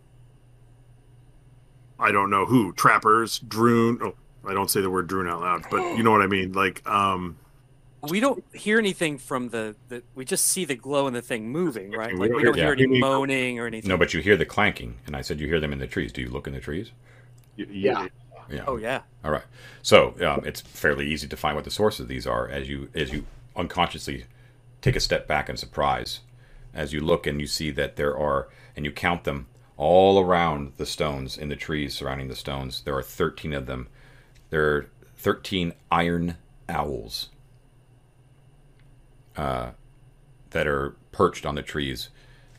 I 1.99 2.11
don't 2.11 2.29
know 2.29 2.45
who 2.45 2.73
trappers 2.73 3.39
Drune. 3.39 4.01
Oh, 4.01 4.15
I 4.45 4.53
don't 4.53 4.69
say 4.69 4.81
the 4.81 4.89
word 4.89 5.07
Drune 5.07 5.29
out 5.29 5.41
loud, 5.41 5.65
but 5.71 5.97
you 5.97 6.03
know 6.03 6.11
what 6.11 6.21
I 6.21 6.27
mean. 6.27 6.51
Like, 6.53 6.87
um, 6.87 7.37
We 8.09 8.19
don't 8.19 8.43
hear 8.53 8.77
anything 8.77 9.17
from 9.17 9.49
the, 9.49 9.75
the. 9.89 10.03
We 10.13 10.23
just 10.23 10.45
see 10.45 10.65
the 10.65 10.75
glow 10.75 11.07
in 11.07 11.13
the 11.13 11.21
thing 11.21 11.49
moving, 11.49 11.91
right? 11.91 12.13
We 12.13 12.19
Like 12.19 12.29
don't 12.29 12.37
we 12.37 12.43
don't 12.43 12.55
hear- 12.55 12.75
hear 12.75 12.87
any 12.87 12.99
moaning 12.99 13.59
or 13.59 13.65
anything. 13.65 13.89
No, 13.89 13.97
but 13.97 14.13
you 14.13 14.21
hear 14.21 14.37
the 14.37 14.45
clanking, 14.45 14.97
and 15.07 15.15
I 15.15 15.21
said 15.21 15.39
you 15.39 15.47
hear 15.47 15.59
them 15.59 15.73
in 15.73 15.79
the 15.79 15.87
trees. 15.87 16.11
Do 16.11 16.21
you 16.21 16.29
look 16.29 16.45
in 16.47 16.53
the 16.53 16.59
trees? 16.59 16.91
Yeah. 17.55 18.07
Yeah. 18.49 18.63
Oh 18.67 18.77
yeah. 18.77 19.01
All 19.25 19.31
right. 19.31 19.43
So 19.81 20.13
um, 20.25 20.43
it's 20.45 20.61
fairly 20.61 21.07
easy 21.07 21.27
to 21.27 21.35
find 21.35 21.55
what 21.55 21.65
the 21.65 21.71
source 21.71 21.99
of 21.99 22.07
these 22.07 22.25
are 22.27 22.47
as 22.47 22.69
you 22.69 22.89
as 22.95 23.11
you 23.11 23.25
unconsciously 23.55 24.25
take 24.81 24.95
a 24.95 24.99
step 25.01 25.27
back 25.27 25.49
in 25.49 25.57
surprise, 25.57 26.19
as 26.73 26.93
you 26.93 27.01
look 27.01 27.25
and 27.27 27.41
you 27.41 27.47
see 27.47 27.71
that 27.71 27.95
there 27.95 28.15
are 28.17 28.47
and 28.75 28.85
you 28.85 28.91
count 28.91 29.23
them 29.23 29.47
all 29.75 30.19
around 30.19 30.73
the 30.77 30.85
stones 30.85 31.37
in 31.37 31.49
the 31.49 31.55
trees 31.55 31.95
surrounding 31.95 32.27
the 32.29 32.35
stones. 32.35 32.83
There 32.83 32.95
are 32.95 33.03
thirteen 33.03 33.53
of 33.53 33.65
them. 33.65 33.87
There 34.51 34.75
are 34.75 34.89
thirteen 35.17 35.73
iron 35.91 36.37
owls 36.69 37.29
uh, 39.37 39.71
that 40.49 40.67
are 40.67 40.95
perched 41.11 41.45
on 41.45 41.55
the 41.55 41.61
trees. 41.61 42.09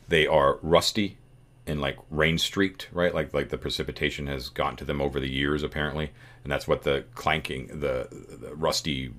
They 0.09 0.27
are 0.27 0.59
rusty 0.63 1.19
and 1.67 1.81
like 1.81 1.99
rain 2.11 2.39
streaked, 2.39 2.89
right? 2.93 3.15
Like 3.15 3.35
like 3.35 3.51
the 3.51 3.59
precipitation 3.59 4.27
has 4.27 4.49
gotten 4.49 4.77
to 4.77 4.85
them 4.85 5.01
over 5.03 5.21
the 5.21 5.29
years 5.29 5.63
apparently, 5.63 6.11
and 6.43 6.51
that's 6.51 6.67
what 6.67 6.83
the 6.83 7.05
clanking, 7.15 7.67
the, 7.81 8.09
the 8.11 8.55
rusty 8.55 9.13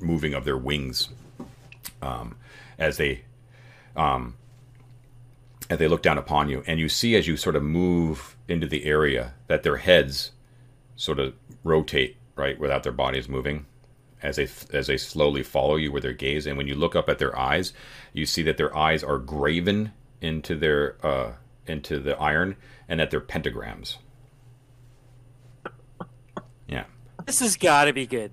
moving 0.00 0.34
of 0.34 0.44
their 0.44 0.56
wings, 0.56 1.08
um, 2.00 2.36
as 2.78 2.96
they, 2.96 3.22
um, 3.96 4.36
as 5.68 5.78
they 5.78 5.88
look 5.88 6.02
down 6.02 6.18
upon 6.18 6.48
you, 6.48 6.62
and 6.66 6.78
you 6.78 6.88
see 6.88 7.16
as 7.16 7.26
you 7.26 7.36
sort 7.36 7.56
of 7.56 7.62
move 7.62 8.36
into 8.46 8.66
the 8.66 8.84
area 8.84 9.34
that 9.48 9.62
their 9.64 9.78
heads 9.78 10.30
sort 10.94 11.18
of 11.18 11.34
rotate 11.64 12.16
right 12.36 12.58
without 12.58 12.82
their 12.82 12.92
bodies 12.92 13.28
moving. 13.28 13.66
As 14.22 14.36
they 14.36 14.48
as 14.72 14.86
they 14.86 14.96
slowly 14.96 15.42
follow 15.42 15.76
you 15.76 15.92
with 15.92 16.02
their 16.02 16.12
gaze, 16.14 16.46
and 16.46 16.56
when 16.56 16.66
you 16.66 16.74
look 16.74 16.96
up 16.96 17.08
at 17.08 17.18
their 17.18 17.38
eyes, 17.38 17.72
you 18.12 18.24
see 18.26 18.42
that 18.44 18.56
their 18.56 18.74
eyes 18.76 19.04
are 19.04 19.18
graven 19.18 19.92
into 20.20 20.54
their 20.56 20.96
uh, 21.06 21.32
into 21.66 21.98
the 22.00 22.16
iron, 22.18 22.56
and 22.88 22.98
that 22.98 23.10
they're 23.10 23.20
pentagrams. 23.20 23.96
Yeah. 26.68 26.84
This 27.26 27.40
has 27.40 27.56
got 27.56 27.84
to 27.84 27.92
be 27.92 28.06
good. 28.06 28.32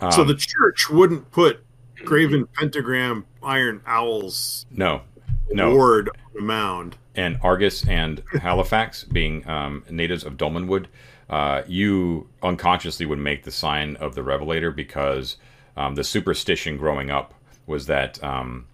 Um, 0.00 0.10
so 0.12 0.24
the 0.24 0.34
church 0.34 0.88
wouldn't 0.88 1.30
put 1.30 1.62
graven 2.04 2.46
pentagram 2.46 3.26
iron 3.42 3.82
owls 3.86 4.64
no, 4.70 5.02
no, 5.50 5.74
ward 5.74 6.08
on 6.08 6.14
the 6.34 6.40
mound. 6.40 6.96
and 7.14 7.38
Argus 7.42 7.86
and 7.86 8.22
Halifax, 8.40 9.04
being 9.04 9.46
um, 9.48 9.84
natives 9.90 10.24
of 10.24 10.36
Dolmenwood, 10.38 10.86
uh, 11.34 11.64
you 11.66 12.28
unconsciously 12.44 13.04
would 13.04 13.18
make 13.18 13.42
the 13.42 13.50
sign 13.50 13.96
of 13.96 14.14
the 14.14 14.22
Revelator 14.22 14.70
because 14.70 15.36
um, 15.76 15.96
the 15.96 16.04
superstition 16.04 16.76
growing 16.76 17.10
up 17.10 17.34
was 17.66 17.86
that 17.86 18.22
um, 18.22 18.68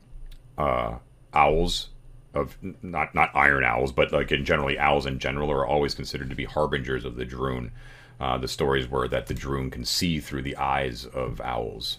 uh, 0.59 0.97
owls 1.33 1.89
of 2.35 2.59
not 2.83 3.15
not 3.15 3.31
iron 3.35 3.65
owls, 3.65 3.93
but 3.93 4.13
like 4.13 4.31
in 4.31 4.45
generally 4.45 4.79
owls 4.79 5.07
in 5.07 5.19
general 5.19 5.51
are 5.51 5.67
always 5.67 5.95
considered 5.95 6.29
to 6.29 6.37
be 6.37 6.45
harbingers 6.45 7.07
of 7.07 7.17
the 7.17 7.25
Drune. 7.25 7.71
Uh, 8.21 8.37
the 8.37 8.47
stories 8.47 8.87
were 8.87 9.09
that 9.09 9.29
the 9.29 9.35
Drune 9.35 9.73
can 9.73 9.87
see 9.87 10.21
through 10.21 10.43
the 10.43 10.57
eyes 10.57 11.07
of 11.07 11.41
owls. 11.41 11.97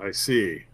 I 0.00 0.10
see. 0.10 0.64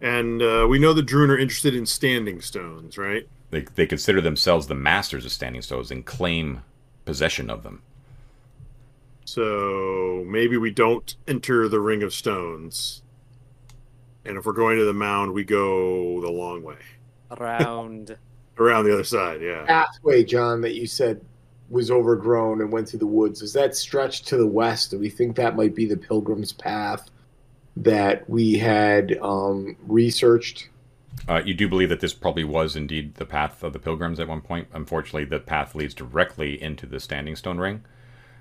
And 0.00 0.40
uh, 0.40 0.68
we 0.70 0.78
know 0.78 0.92
the 0.92 1.02
Drune 1.02 1.30
are 1.30 1.38
interested 1.38 1.74
in 1.74 1.86
standing 1.86 2.40
stones, 2.40 2.96
right? 2.96 3.28
They, 3.50 3.62
they 3.74 3.86
consider 3.86 4.20
themselves 4.20 4.68
the 4.68 4.76
masters 4.76 5.24
of 5.24 5.32
standing 5.32 5.62
stones 5.62 5.90
and 5.90 6.06
claim 6.06 6.62
possession 7.06 7.48
of 7.48 7.62
them. 7.62 7.82
So 9.24 10.24
maybe 10.26 10.58
we 10.58 10.70
don't 10.70 11.16
enter 11.26 11.68
the 11.68 11.80
Ring 11.80 12.02
of 12.02 12.12
Stones. 12.12 13.02
And 14.24 14.36
if 14.36 14.44
we're 14.44 14.52
going 14.52 14.78
to 14.78 14.84
the 14.84 14.92
mound, 14.92 15.32
we 15.32 15.44
go 15.44 16.20
the 16.20 16.30
long 16.30 16.62
way. 16.62 16.76
Around. 17.30 18.18
Around 18.58 18.84
the 18.84 18.94
other 18.94 19.04
side, 19.04 19.42
yeah. 19.42 19.66
Pathway, 19.66 20.24
John, 20.24 20.62
that 20.62 20.74
you 20.74 20.86
said 20.86 21.20
was 21.68 21.90
overgrown 21.90 22.62
and 22.62 22.72
went 22.72 22.88
through 22.88 23.00
the 23.00 23.06
woods. 23.06 23.42
Is 23.42 23.52
that 23.52 23.76
stretched 23.76 24.26
to 24.28 24.36
the 24.36 24.46
west? 24.46 24.92
Do 24.92 24.98
we 24.98 25.10
think 25.10 25.36
that 25.36 25.56
might 25.56 25.74
be 25.74 25.84
the 25.84 25.96
Pilgrim's 25.96 26.52
Path 26.52 27.10
that 27.76 28.28
we 28.30 28.56
had 28.56 29.18
um, 29.20 29.76
researched? 29.86 30.70
Uh, 31.28 31.42
you 31.44 31.54
do 31.54 31.68
believe 31.68 31.88
that 31.88 32.00
this 32.00 32.12
probably 32.14 32.44
was 32.44 32.76
indeed 32.76 33.14
the 33.14 33.26
path 33.26 33.62
of 33.62 33.72
the 33.72 33.78
pilgrims 33.78 34.20
at 34.20 34.28
one 34.28 34.40
point. 34.40 34.68
Unfortunately, 34.72 35.24
the 35.24 35.40
path 35.40 35.74
leads 35.74 35.94
directly 35.94 36.60
into 36.62 36.86
the 36.86 37.00
Standing 37.00 37.36
Stone 37.36 37.58
Ring. 37.58 37.82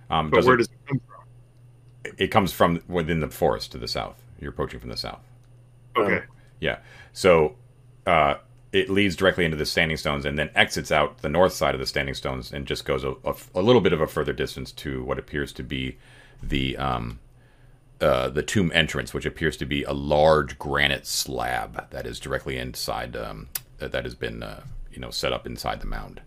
Um, 0.09 0.29
But 0.29 0.37
does 0.37 0.45
where 0.45 0.55
it, 0.55 0.57
does 0.59 0.67
it 0.67 0.87
come 0.87 1.01
from? 1.07 2.13
it 2.17 2.27
comes 2.27 2.51
from 2.51 2.81
within 2.87 3.19
the 3.19 3.29
forest 3.29 3.71
to 3.71 3.77
the 3.77 3.87
south. 3.87 4.21
You're 4.39 4.51
approaching 4.51 4.79
from 4.79 4.89
the 4.89 4.97
south. 4.97 5.23
Okay. 5.97 6.25
Yeah. 6.59 6.79
So 7.13 7.55
uh, 8.05 8.35
it 8.71 8.89
leads 8.89 9.15
directly 9.15 9.45
into 9.45 9.57
the 9.57 9.65
Standing 9.65 9.97
Stones 9.97 10.25
and 10.25 10.37
then 10.37 10.49
exits 10.53 10.91
out 10.91 11.19
the 11.19 11.29
north 11.29 11.53
side 11.53 11.73
of 11.73 11.79
the 11.79 11.87
Standing 11.87 12.13
Stones 12.13 12.51
and 12.51 12.67
just 12.67 12.85
goes 12.85 13.03
a, 13.03 13.15
a, 13.23 13.35
a 13.55 13.61
little 13.61 13.81
bit 13.81 13.93
of 13.93 14.01
a 14.01 14.07
further 14.07 14.33
distance 14.33 14.71
to 14.73 15.03
what 15.03 15.17
appears 15.17 15.53
to 15.53 15.63
be 15.63 15.97
the 16.43 16.77
um, 16.77 17.19
uh, 18.01 18.29
the 18.29 18.43
tomb 18.43 18.71
entrance, 18.73 19.13
which 19.13 19.25
appears 19.25 19.57
to 19.57 19.65
be 19.65 19.83
a 19.83 19.93
large 19.93 20.59
granite 20.59 21.05
slab 21.05 21.89
that 21.91 22.05
is 22.05 22.19
directly 22.19 22.57
inside 22.57 23.15
um, 23.15 23.47
that 23.77 23.91
that 23.91 24.03
has 24.03 24.15
been 24.15 24.43
uh, 24.43 24.63
you 24.91 24.99
know 24.99 25.11
set 25.11 25.33
up 25.33 25.45
inside 25.45 25.79
the 25.79 25.87
mound, 25.87 26.21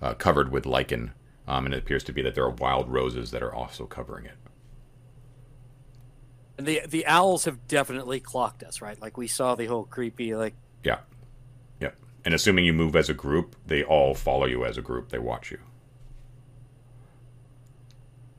uh, 0.00 0.14
covered 0.14 0.50
with 0.50 0.66
lichen, 0.66 1.12
um, 1.46 1.66
and 1.66 1.74
it 1.74 1.78
appears 1.78 2.04
to 2.04 2.12
be 2.12 2.22
that 2.22 2.34
there 2.34 2.44
are 2.44 2.50
wild 2.50 2.88
roses 2.88 3.30
that 3.32 3.42
are 3.42 3.54
also 3.54 3.86
covering 3.86 4.24
it. 4.24 4.36
And 6.56 6.66
the 6.66 6.82
the 6.88 7.06
owls 7.06 7.44
have 7.44 7.66
definitely 7.68 8.20
clocked 8.20 8.62
us, 8.62 8.80
right? 8.80 9.00
Like 9.00 9.16
we 9.16 9.26
saw 9.26 9.54
the 9.54 9.66
whole 9.66 9.84
creepy 9.84 10.34
like 10.34 10.54
Yeah. 10.84 10.98
Yep. 11.80 11.96
And 12.24 12.34
assuming 12.34 12.64
you 12.64 12.72
move 12.72 12.96
as 12.96 13.08
a 13.08 13.14
group, 13.14 13.56
they 13.66 13.82
all 13.82 14.14
follow 14.14 14.46
you 14.46 14.64
as 14.64 14.76
a 14.76 14.82
group. 14.82 15.10
They 15.10 15.18
watch 15.18 15.50
you. 15.50 15.58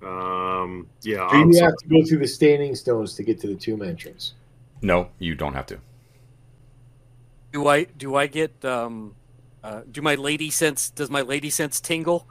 Um, 0.03 0.87
yeah. 1.01 1.17
Do 1.31 1.37
I'm 1.37 1.47
you 1.47 1.53
sorry. 1.53 1.65
have 1.71 1.77
to 1.77 1.87
go 1.87 2.03
through 2.05 2.19
the 2.19 2.27
standing 2.27 2.75
stones 2.75 3.13
to 3.15 3.23
get 3.23 3.39
to 3.41 3.47
the 3.47 3.55
tomb 3.55 3.81
entrance? 3.81 4.33
No, 4.81 5.09
you 5.19 5.35
don't 5.35 5.53
have 5.53 5.67
to. 5.67 5.79
do 7.53 7.67
I 7.67 7.83
do 7.83 8.15
I 8.15 8.27
get 8.27 8.63
um 8.65 9.15
uh, 9.63 9.81
do 9.91 10.01
my 10.01 10.15
lady 10.15 10.49
sense 10.49 10.89
does 10.89 11.09
my 11.11 11.21
lady 11.21 11.49
sense 11.51 11.79
tingle 11.79 12.27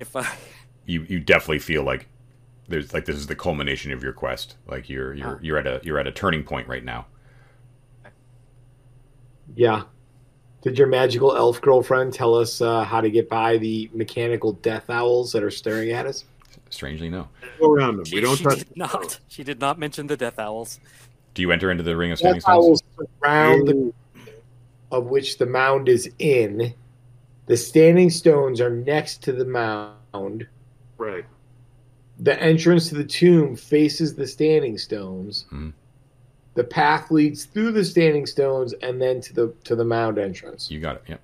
if 0.00 0.16
I 0.16 0.26
You 0.86 1.02
you 1.08 1.20
definitely 1.20 1.60
feel 1.60 1.82
like 1.84 2.08
there's 2.68 2.92
like 2.92 3.04
this 3.04 3.16
is 3.16 3.26
the 3.26 3.36
culmination 3.36 3.92
of 3.92 4.02
your 4.02 4.12
quest. 4.12 4.56
Like 4.66 4.88
you're 4.88 5.14
you're 5.14 5.36
Ah. 5.36 5.38
you're 5.40 5.58
at 5.58 5.66
a 5.66 5.80
you're 5.84 5.98
at 5.98 6.06
a 6.06 6.12
turning 6.12 6.42
point 6.44 6.66
right 6.66 6.84
now. 6.84 7.06
Yeah. 9.54 9.82
Did 10.62 10.78
your 10.78 10.86
magical 10.88 11.36
elf 11.36 11.60
girlfriend 11.60 12.12
tell 12.14 12.34
us 12.34 12.60
uh, 12.60 12.84
how 12.84 13.00
to 13.02 13.10
get 13.10 13.28
by 13.28 13.58
the 13.58 13.90
mechanical 13.92 14.52
death 14.54 14.88
owls 14.88 15.30
that 15.32 15.42
are 15.42 15.50
staring 15.50 15.90
at 15.92 16.06
us? 16.06 16.24
Strangely, 16.74 17.08
no. 17.08 17.28
Go 17.60 17.72
around 17.72 17.96
them. 17.98 18.04
We 18.12 18.20
don't 18.20 18.36
she 18.36 18.44
touch 18.44 18.58
did 18.58 18.76
not 18.76 19.20
she 19.28 19.44
did 19.44 19.60
not 19.60 19.78
mention 19.78 20.08
the 20.08 20.16
death 20.16 20.38
owls. 20.38 20.80
Do 21.34 21.42
you 21.42 21.52
enter 21.52 21.70
into 21.70 21.84
the 21.84 21.96
ring 21.96 22.10
of 22.10 22.18
standing 22.18 22.40
Death 22.40 22.48
owls 22.48 22.82
stones? 22.94 23.08
surround 23.20 23.68
the 23.68 23.92
of 24.90 25.06
which 25.06 25.38
the 25.38 25.46
mound 25.46 25.88
is 25.88 26.10
in. 26.18 26.74
The 27.46 27.56
standing 27.56 28.10
stones 28.10 28.60
are 28.60 28.70
next 28.70 29.22
to 29.24 29.32
the 29.32 29.44
mound. 29.44 30.46
Right. 30.98 31.24
The 32.18 32.40
entrance 32.40 32.88
to 32.88 32.94
the 32.96 33.04
tomb 33.04 33.54
faces 33.56 34.14
the 34.14 34.26
standing 34.26 34.78
stones. 34.78 35.46
Mhm. 35.52 35.72
The 36.54 36.64
path 36.64 37.10
leads 37.10 37.44
through 37.44 37.72
the 37.72 37.84
standing 37.84 38.26
stones 38.26 38.72
and 38.74 39.00
then 39.00 39.20
to 39.22 39.34
the 39.34 39.54
to 39.64 39.76
the 39.76 39.84
mound 39.84 40.18
entrance. 40.18 40.70
You 40.70 40.80
got 40.80 40.96
it. 40.96 41.02
Yep. 41.08 41.20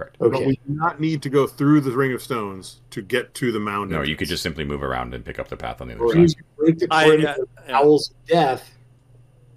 Correct. 0.00 0.16
But 0.18 0.30
we 0.46 0.56
do 0.56 0.60
not 0.74 1.00
need 1.00 1.22
to 1.22 1.28
go 1.30 1.46
through 1.46 1.80
the 1.82 1.90
Ring 1.92 2.12
of 2.12 2.22
Stones 2.22 2.80
to 2.90 3.02
get 3.02 3.34
to 3.34 3.52
the 3.52 3.60
mound. 3.60 3.90
No, 3.90 4.02
you 4.02 4.16
could 4.16 4.28
just 4.28 4.42
simply 4.42 4.64
move 4.64 4.82
around 4.82 5.14
and 5.14 5.24
pick 5.24 5.38
up 5.38 5.48
the 5.48 5.56
path 5.56 5.80
on 5.80 5.88
the 5.88 5.94
other 5.94 6.04
Or 6.04 6.12
side. 6.12 6.18
you 6.20 6.34
break 6.56 6.78
the 6.78 6.88
I, 6.90 7.08
uh, 7.10 7.12
of 7.12 7.20
yeah. 7.68 7.78
owl's 7.78 8.14
death, 8.26 8.70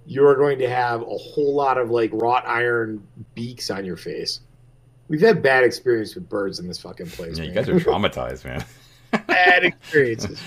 you're 0.06 0.36
going 0.36 0.60
to 0.60 0.70
have 0.70 1.02
a 1.02 1.06
whole 1.06 1.56
lot 1.56 1.78
of 1.78 1.90
like 1.90 2.12
wrought 2.14 2.46
iron 2.46 3.06
beaks 3.36 3.70
on 3.70 3.86
your 3.86 3.96
face. 3.98 4.42
We've 5.08 5.22
had 5.22 5.42
bad 5.42 5.64
experience 5.64 6.16
with 6.16 6.28
birds 6.28 6.60
in 6.60 6.68
this 6.68 6.80
fucking 6.80 7.08
place. 7.08 7.38
Yeah, 7.38 7.46
you 7.46 7.52
guys 7.54 7.70
are 7.70 7.74
traumatized, 7.80 8.44
man. 8.46 8.66
bad 9.28 9.64
experiences. 9.66 10.42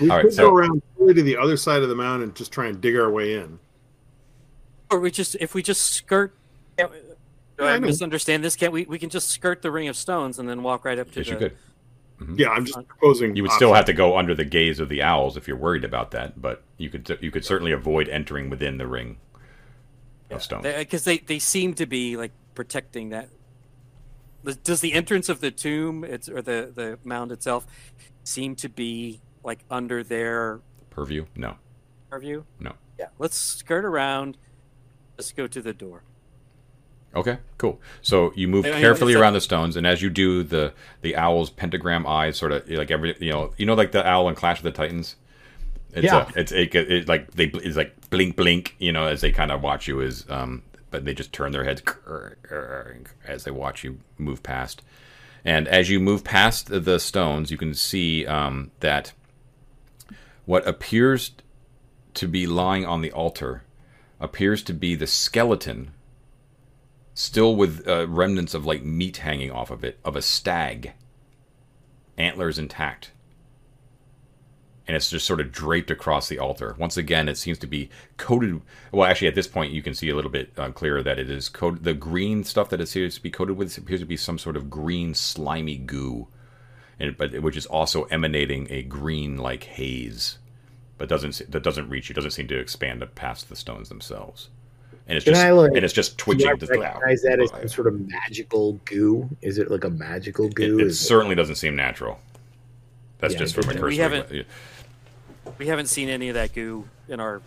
We 0.00 0.08
All 0.10 0.16
right, 0.16 0.22
could 0.24 0.34
so- 0.34 0.48
go 0.50 0.54
around 0.56 0.82
to 0.98 1.12
the 1.14 1.36
other 1.36 1.56
side 1.56 1.82
of 1.82 1.88
the 1.88 1.94
mound 1.96 2.22
and 2.22 2.34
just 2.34 2.52
try 2.52 2.66
and 2.68 2.80
dig 2.80 2.96
our 2.96 3.10
way 3.10 3.34
in. 3.34 3.58
Or 4.90 5.00
we 5.00 5.10
just 5.10 5.34
if 5.40 5.54
we 5.54 5.62
just 5.62 5.82
skirt 5.82 6.34
you 7.62 7.70
Do 7.70 7.74
I 7.74 7.78
misunderstand 7.78 8.44
this? 8.44 8.56
Can't 8.56 8.72
we? 8.72 8.84
We 8.84 8.98
can 8.98 9.10
just 9.10 9.28
skirt 9.30 9.62
the 9.62 9.70
ring 9.70 9.88
of 9.88 9.96
stones 9.96 10.38
and 10.38 10.48
then 10.48 10.62
walk 10.62 10.84
right 10.84 10.98
up 10.98 11.10
to 11.12 11.20
Yes, 11.20 11.26
the. 11.26 11.32
you 11.32 11.38
could. 11.38 11.56
Mm-hmm. 12.20 12.34
Yeah, 12.38 12.50
I'm 12.50 12.64
just 12.64 12.86
proposing. 12.86 13.34
You 13.36 13.42
would 13.42 13.52
still 13.52 13.74
have 13.74 13.84
to 13.86 13.92
go 13.92 14.16
under 14.16 14.34
the 14.34 14.44
gaze 14.44 14.78
of 14.78 14.88
the 14.88 15.02
owls 15.02 15.36
if 15.36 15.48
you're 15.48 15.56
worried 15.56 15.84
about 15.84 16.12
that, 16.12 16.40
but 16.40 16.62
you 16.78 16.88
could 16.88 17.18
you 17.20 17.30
could 17.30 17.44
certainly 17.44 17.72
avoid 17.72 18.08
entering 18.08 18.48
within 18.48 18.78
the 18.78 18.86
ring 18.86 19.16
of 20.30 20.42
stone. 20.42 20.62
Because 20.62 21.06
uh, 21.06 21.10
they, 21.10 21.18
they 21.18 21.38
seem 21.38 21.74
to 21.74 21.86
be 21.86 22.16
like 22.16 22.32
protecting 22.54 23.08
that. 23.10 23.28
Does 24.64 24.80
the 24.80 24.92
entrance 24.92 25.28
of 25.28 25.40
the 25.40 25.50
tomb, 25.50 26.04
it's 26.04 26.28
or 26.28 26.42
the 26.42 26.70
the 26.74 26.98
mound 27.04 27.32
itself, 27.32 27.66
seem 28.24 28.54
to 28.56 28.68
be 28.68 29.20
like 29.44 29.60
under 29.70 30.04
their 30.04 30.60
Purview? 30.90 31.26
No. 31.34 31.56
purview? 32.10 32.44
No. 32.60 32.74
Yeah. 32.98 33.06
Let's 33.18 33.36
skirt 33.36 33.84
around. 33.84 34.36
Let's 35.16 35.32
go 35.32 35.46
to 35.46 35.62
the 35.62 35.72
door. 35.72 36.02
Okay, 37.14 37.38
cool. 37.58 37.80
So 38.00 38.32
you 38.34 38.48
move 38.48 38.64
I 38.64 38.70
mean, 38.70 38.80
carefully 38.80 39.14
around 39.14 39.34
like- 39.34 39.42
the 39.42 39.44
stones, 39.44 39.76
and 39.76 39.86
as 39.86 40.00
you 40.00 40.08
do, 40.10 40.42
the 40.42 40.72
the 41.02 41.16
owl's 41.16 41.50
pentagram 41.50 42.06
eyes 42.06 42.36
sort 42.38 42.52
of 42.52 42.68
like 42.70 42.90
every 42.90 43.14
you 43.20 43.30
know 43.30 43.52
you 43.58 43.66
know 43.66 43.74
like 43.74 43.92
the 43.92 44.06
owl 44.06 44.28
in 44.28 44.34
Clash 44.34 44.58
of 44.58 44.64
the 44.64 44.70
Titans. 44.72 45.16
It's 45.94 46.04
Yeah. 46.04 46.26
a, 46.34 46.40
it's 46.40 46.52
it, 46.52 46.74
it 46.74 47.08
like 47.08 47.30
they 47.32 47.44
it's 47.46 47.76
like 47.76 48.08
blink 48.08 48.34
blink 48.36 48.76
you 48.78 48.92
know 48.92 49.06
as 49.06 49.20
they 49.20 49.30
kind 49.30 49.50
of 49.52 49.60
watch 49.62 49.86
you 49.86 50.00
as 50.00 50.24
um 50.30 50.62
but 50.90 51.04
they 51.04 51.12
just 51.12 51.32
turn 51.34 51.52
their 51.52 51.64
heads 51.64 51.82
as 53.26 53.44
they 53.44 53.50
watch 53.50 53.84
you 53.84 53.98
move 54.18 54.42
past, 54.42 54.82
and 55.44 55.68
as 55.68 55.90
you 55.90 56.00
move 56.00 56.24
past 56.24 56.68
the 56.84 56.98
stones, 56.98 57.50
you 57.50 57.58
can 57.58 57.74
see 57.74 58.24
um 58.26 58.70
that 58.80 59.12
what 60.46 60.66
appears 60.66 61.32
to 62.14 62.26
be 62.26 62.46
lying 62.46 62.84
on 62.84 63.00
the 63.02 63.12
altar 63.12 63.62
appears 64.20 64.62
to 64.62 64.72
be 64.74 64.94
the 64.94 65.06
skeleton 65.06 65.90
still 67.22 67.54
with 67.54 67.86
uh, 67.86 68.08
remnants 68.08 68.52
of 68.52 68.66
like 68.66 68.82
meat 68.82 69.18
hanging 69.18 69.50
off 69.50 69.70
of 69.70 69.84
it 69.84 69.98
of 70.04 70.16
a 70.16 70.22
stag. 70.22 70.92
Antlers 72.18 72.58
intact. 72.58 73.12
And 74.88 74.96
it's 74.96 75.08
just 75.08 75.26
sort 75.26 75.40
of 75.40 75.52
draped 75.52 75.92
across 75.92 76.28
the 76.28 76.40
altar. 76.40 76.74
Once 76.78 76.96
again 76.96 77.28
it 77.28 77.38
seems 77.38 77.58
to 77.58 77.66
be 77.68 77.88
coated 78.16 78.60
well 78.90 79.08
actually 79.08 79.28
at 79.28 79.36
this 79.36 79.46
point 79.46 79.72
you 79.72 79.82
can 79.82 79.94
see 79.94 80.10
a 80.10 80.16
little 80.16 80.30
bit 80.30 80.52
uh, 80.58 80.70
clearer 80.72 81.02
that 81.02 81.18
it 81.18 81.30
is 81.30 81.48
coated 81.48 81.84
the 81.84 81.94
green 81.94 82.42
stuff 82.42 82.68
that 82.70 82.80
it 82.80 82.88
seems 82.88 83.14
to 83.14 83.22
be 83.22 83.30
coated 83.30 83.56
with 83.56 83.78
appears 83.78 84.00
to 84.00 84.06
be 84.06 84.16
some 84.16 84.38
sort 84.38 84.56
of 84.56 84.68
green 84.68 85.14
slimy 85.14 85.78
goo. 85.78 86.26
And 86.98 87.16
but 87.16 87.40
which 87.40 87.56
is 87.56 87.66
also 87.66 88.04
emanating 88.04 88.66
a 88.68 88.82
green 88.82 89.38
like 89.38 89.64
haze. 89.64 90.38
But 90.98 91.08
doesn't 91.08 91.40
that 91.50 91.62
doesn't 91.62 91.88
reach 91.88 92.08
you 92.08 92.16
doesn't 92.16 92.32
seem 92.32 92.48
to 92.48 92.58
expand 92.58 93.06
past 93.14 93.48
the 93.48 93.56
stones 93.56 93.88
themselves 93.88 94.50
and 95.12 95.18
it's 95.18 95.24
Can 95.24 95.34
just 95.34 95.44
I, 95.44 95.50
like, 95.50 95.72
and 95.74 95.84
it's 95.84 95.92
just 95.92 96.16
Do 96.16 96.24
twitching 96.24 96.48
I 96.48 96.54
to 96.54 96.64
recognize 96.66 97.20
that 97.20 97.38
as 97.38 97.50
some 97.50 97.68
sort 97.68 97.86
of 97.86 98.00
magical 98.08 98.72
goo? 98.86 99.28
Is 99.42 99.58
it 99.58 99.70
like 99.70 99.84
a 99.84 99.90
magical 99.90 100.48
goo? 100.48 100.78
it, 100.78 100.82
it 100.82 100.86
Is 100.86 100.98
it- 101.02 101.04
certainly 101.04 101.34
doesn't 101.34 101.56
seem 101.56 101.76
natural 101.76 102.18
that's 103.18 103.34
Yeah, 103.34 103.40
just 103.40 103.58
it 103.58 103.62
from 103.62 103.70
a 103.70 103.74
doesn't. 103.74 103.88
We 103.88 103.96
haven't- 103.98 104.46
We 105.58 105.66
haven't 105.66 105.86
seen 105.86 106.08
any 106.08 106.28
of 106.30 106.34
that 106.34 106.54
goo 106.54 106.88
in 107.08 107.20
our 107.20 107.42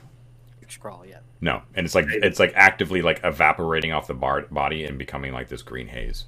scrawl 0.70 1.04
yet. 1.08 1.24
no 1.42 1.62
and 1.76 1.86
it's 1.86 1.96
like 1.96 2.06
it's 2.10 2.40
like 2.40 2.52
actively 2.56 3.02
like 3.02 3.20
evaporating 3.24 3.92
off 3.92 4.06
the 4.08 4.14
bar- 4.14 4.46
body 4.52 4.84
and 4.86 4.98
becoming 5.00 5.32
like 5.34 5.48
this 5.48 5.62
green 5.64 5.88
haze 5.88 6.26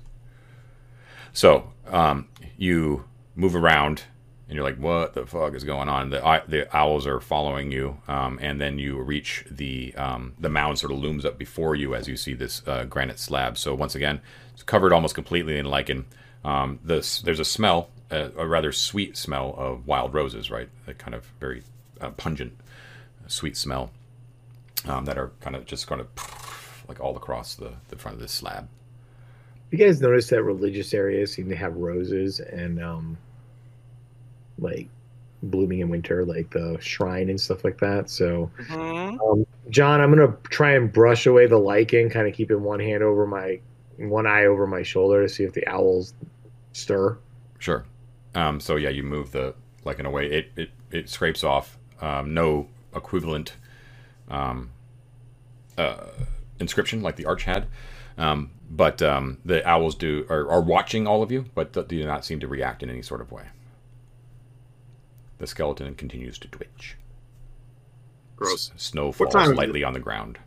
so 1.33 1.71
um, 1.87 2.27
you 2.57 3.03
move 3.35 3.55
around 3.55 4.03
and 4.47 4.55
you're 4.55 4.63
like 4.63 4.77
what 4.77 5.13
the 5.13 5.25
fuck 5.25 5.53
is 5.53 5.63
going 5.63 5.89
on? 5.89 6.09
The 6.09 6.43
the 6.47 6.75
owls 6.75 7.05
are 7.05 7.19
following 7.19 7.71
you 7.71 7.97
um, 8.07 8.39
and 8.41 8.59
then 8.59 8.79
you 8.79 8.99
reach 8.99 9.45
the 9.49 9.93
um, 9.95 10.33
the 10.39 10.49
mound 10.49 10.79
sort 10.79 10.91
of 10.91 10.99
looms 10.99 11.25
up 11.25 11.37
before 11.37 11.75
you 11.75 11.95
as 11.95 12.07
you 12.07 12.15
see 12.15 12.33
this 12.33 12.61
uh, 12.67 12.85
granite 12.85 13.19
slab. 13.19 13.57
So 13.57 13.73
once 13.73 13.95
again 13.95 14.21
it's 14.53 14.63
covered 14.63 14.93
almost 14.93 15.15
completely 15.15 15.57
in 15.57 15.65
lichen. 15.65 16.05
Um, 16.43 16.79
this 16.83 17.21
there's 17.21 17.39
a 17.39 17.45
smell 17.45 17.89
a, 18.09 18.31
a 18.37 18.47
rather 18.47 18.71
sweet 18.71 19.17
smell 19.17 19.53
of 19.57 19.85
wild 19.87 20.13
roses 20.13 20.49
right? 20.49 20.69
A 20.87 20.93
kind 20.93 21.15
of 21.15 21.25
very 21.39 21.63
uh, 21.99 22.11
pungent 22.11 22.53
sweet 23.27 23.57
smell 23.57 23.91
um, 24.85 25.05
that 25.05 25.17
are 25.17 25.31
kind 25.41 25.55
of 25.55 25.65
just 25.65 25.87
kind 25.87 26.01
of 26.01 26.07
like 26.87 26.99
all 26.99 27.15
across 27.15 27.55
the, 27.55 27.73
the 27.89 27.97
front 27.97 28.15
of 28.15 28.21
this 28.21 28.31
slab. 28.31 28.67
You 29.71 29.77
guys 29.77 29.99
notice 29.99 30.29
that 30.29 30.43
religious 30.43 30.93
areas 30.93 31.33
seem 31.33 31.49
to 31.49 31.55
have 31.55 31.75
roses 31.75 32.39
and 32.39 32.81
um, 32.81 33.17
like 34.59 34.87
blooming 35.43 35.79
in 35.79 35.89
winter, 35.89 36.25
like 36.25 36.49
the 36.51 36.77
shrine 36.79 37.29
and 37.29 37.39
stuff 37.39 37.63
like 37.63 37.79
that. 37.79 38.09
So, 38.09 38.49
um, 38.71 39.45
John, 39.69 40.01
I'm 40.01 40.09
gonna 40.09 40.35
try 40.49 40.71
and 40.71 40.91
brush 40.91 41.25
away 41.25 41.47
the 41.47 41.57
lichen, 41.57 42.09
kind 42.09 42.27
of 42.27 42.33
keeping 42.33 42.61
one 42.61 42.79
hand 42.79 43.03
over 43.03 43.25
my 43.27 43.59
one 43.97 44.27
eye 44.27 44.45
over 44.45 44.67
my 44.67 44.83
shoulder 44.83 45.23
to 45.23 45.29
see 45.29 45.43
if 45.43 45.53
the 45.53 45.65
owls 45.67 46.13
stir. 46.73 47.17
Sure. 47.59 47.85
Um, 48.35 48.59
so 48.59 48.75
yeah, 48.75 48.89
you 48.89 49.03
move 49.03 49.31
the 49.31 49.53
lichen 49.83 50.05
away. 50.05 50.29
It 50.29 50.51
it, 50.55 50.69
it 50.91 51.09
scrapes 51.09 51.43
off. 51.43 51.77
Um, 52.01 52.33
no 52.33 52.67
equivalent 52.95 53.55
um, 54.29 54.69
uh, 55.77 56.07
inscription 56.59 57.01
like 57.01 57.15
the 57.15 57.25
arch 57.25 57.43
had. 57.43 57.67
Um, 58.17 58.51
but 58.69 59.01
um, 59.01 59.37
the 59.45 59.67
owls 59.67 59.95
do 59.95 60.25
are, 60.29 60.49
are 60.49 60.61
watching 60.61 61.07
all 61.07 61.23
of 61.23 61.31
you, 61.31 61.45
but 61.55 61.87
do 61.87 62.05
not 62.05 62.25
seem 62.25 62.39
to 62.39 62.47
react 62.47 62.83
in 62.83 62.89
any 62.89 63.01
sort 63.01 63.21
of 63.21 63.31
way. 63.31 63.43
The 65.39 65.47
skeleton 65.47 65.93
continues 65.95 66.37
to 66.39 66.47
twitch. 66.47 66.97
Gross. 68.35 68.71
S- 68.75 68.83
snow 68.83 69.11
falls 69.11 69.33
time 69.33 69.45
is 69.45 69.49
it? 69.51 69.55
lightly 69.57 69.83
on 69.83 69.93
the 69.93 69.99
ground. 69.99 70.37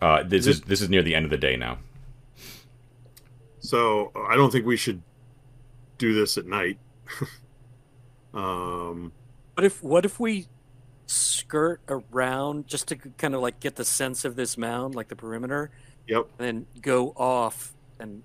Uh, 0.00 0.22
this 0.22 0.46
Is 0.46 0.56
is 0.56 0.60
this 0.62 0.80
is 0.80 0.88
near 0.88 1.02
the 1.02 1.14
end 1.14 1.24
of 1.24 1.30
the 1.30 1.36
day 1.38 1.56
now. 1.56 1.78
So 3.60 4.12
I 4.28 4.36
don't 4.36 4.50
think 4.50 4.64
we 4.66 4.76
should 4.76 5.02
do 5.98 6.14
this 6.14 6.38
at 6.38 6.46
night. 6.46 6.78
um, 8.34 9.12
What 9.54 9.64
if 9.64 9.82
what 9.82 10.04
if 10.04 10.18
we 10.18 10.46
skirt 11.06 11.80
around 11.88 12.66
just 12.66 12.88
to 12.88 12.96
kind 12.96 13.34
of 13.34 13.40
like 13.42 13.60
get 13.60 13.76
the 13.76 13.84
sense 13.84 14.24
of 14.24 14.36
this 14.36 14.56
mound, 14.56 14.94
like 14.94 15.08
the 15.08 15.16
perimeter, 15.16 15.70
yep. 16.06 16.26
and 16.38 16.46
then 16.46 16.66
go 16.80 17.12
off 17.16 17.74
and 17.98 18.22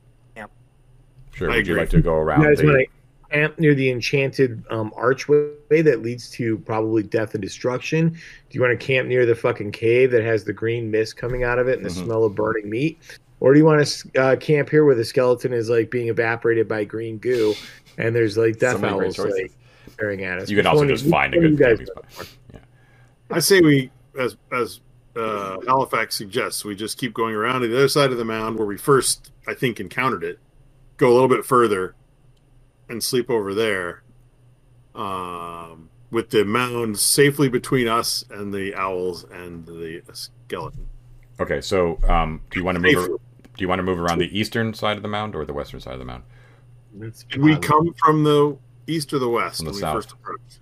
Sure. 1.33 1.51
I 1.51 1.57
Would 1.57 1.67
you 1.67 1.75
like 1.75 1.89
to 1.89 2.01
go 2.01 2.13
around? 2.13 2.43
You 2.43 2.47
guys 2.47 2.59
the- 2.59 2.65
want 2.65 2.77
to 2.79 2.87
camp 3.35 3.59
near 3.59 3.75
the 3.75 3.89
enchanted 3.89 4.63
um, 4.69 4.91
archway 4.95 5.81
that 5.81 6.01
leads 6.01 6.29
to 6.31 6.57
probably 6.59 7.03
death 7.03 7.33
and 7.33 7.41
destruction? 7.41 8.09
Do 8.09 8.19
you 8.51 8.61
want 8.61 8.79
to 8.79 8.85
camp 8.85 9.07
near 9.07 9.25
the 9.25 9.35
fucking 9.35 9.71
cave 9.71 10.11
that 10.11 10.23
has 10.23 10.43
the 10.43 10.53
green 10.53 10.89
mist 10.89 11.17
coming 11.17 11.43
out 11.43 11.59
of 11.59 11.67
it 11.67 11.77
and 11.77 11.85
the 11.85 11.89
Mhm. 11.89 12.05
smell 12.05 12.23
of 12.23 12.35
burning 12.35 12.69
meat? 12.69 12.99
Or 13.39 13.53
do 13.53 13.59
you 13.59 13.65
want 13.65 13.85
to 13.85 14.19
uh, 14.21 14.35
camp 14.37 14.69
here 14.69 14.85
where 14.85 14.95
the 14.95 15.05
skeleton 15.05 15.53
is 15.53 15.69
like 15.69 15.91
being 15.91 16.07
evaporated 16.07 16.67
by 16.67 16.85
green 16.85 17.17
goo 17.17 17.53
and 17.97 18.15
there's 18.15 18.37
like 18.37 18.57
death 18.59 18.79
So 18.79 18.87
owls 18.87 19.19
like 19.19 19.51
staring 19.91 20.23
at 20.23 20.39
us? 20.39 20.49
You 20.49 20.55
can 20.55 20.65
Which 20.65 20.71
also 20.73 20.87
just 20.87 21.03
which 21.03 21.11
find 21.11 21.33
a 21.33 21.39
good 21.39 21.57
guys 21.57 21.77
camping 21.77 21.87
spot. 21.87 22.27
Yeah. 22.53 22.59
I 23.29 23.39
say 23.39 23.59
we, 23.59 23.91
as 24.17 24.37
as 24.51 24.79
uh, 25.17 25.57
Halifax 25.67 26.15
suggests, 26.15 26.65
we 26.65 26.75
just 26.75 26.97
keep 26.97 27.13
going 27.13 27.35
around 27.35 27.61
to 27.61 27.67
the 27.67 27.75
other 27.75 27.87
side 27.87 28.11
of 28.11 28.17
the 28.17 28.25
mound 28.25 28.57
where 28.57 28.67
we 28.67 28.77
first, 28.77 29.31
I 29.47 29.53
think, 29.53 29.79
encountered 29.79 30.23
it. 30.23 30.39
Go 30.97 31.11
a 31.11 31.13
little 31.13 31.29
bit 31.29 31.45
further, 31.45 31.93
and 32.89 33.03
sleep 33.03 33.29
over 33.29 33.53
there, 33.53 34.03
um, 34.93 35.89
with 36.11 36.29
the 36.29 36.45
mound 36.45 36.97
safely 36.99 37.49
between 37.49 37.87
us 37.87 38.23
and 38.29 38.53
the 38.53 38.73
owls 38.75 39.25
and 39.31 39.65
the 39.65 40.01
skeleton. 40.13 40.87
Okay, 41.39 41.61
so 41.61 41.99
um, 42.07 42.41
do 42.51 42.59
you 42.59 42.65
want 42.65 42.75
to 42.77 42.81
move? 42.81 42.93
Safely. 43.03 43.17
Do 43.57 43.61
you 43.63 43.67
want 43.69 43.79
to 43.79 43.83
move 43.83 43.99
around 43.99 44.19
the 44.19 44.37
eastern 44.37 44.73
side 44.73 44.97
of 44.97 45.03
the 45.03 45.09
mound 45.09 45.33
or 45.35 45.45
the 45.45 45.53
western 45.53 45.79
side 45.79 45.93
of 45.93 45.99
the 45.99 46.05
mound? 46.05 46.23
That's 46.93 47.23
Did 47.23 47.41
we 47.41 47.57
come 47.57 47.93
from 47.97 48.23
the 48.23 48.57
east 48.87 49.13
or 49.13 49.19
the 49.19 49.29
west 49.29 49.57
From 49.57 49.65
the 49.67 49.71
when 49.71 49.79
south. 49.81 49.95
we 49.95 49.97
first 50.01 50.11
approached? 50.13 50.59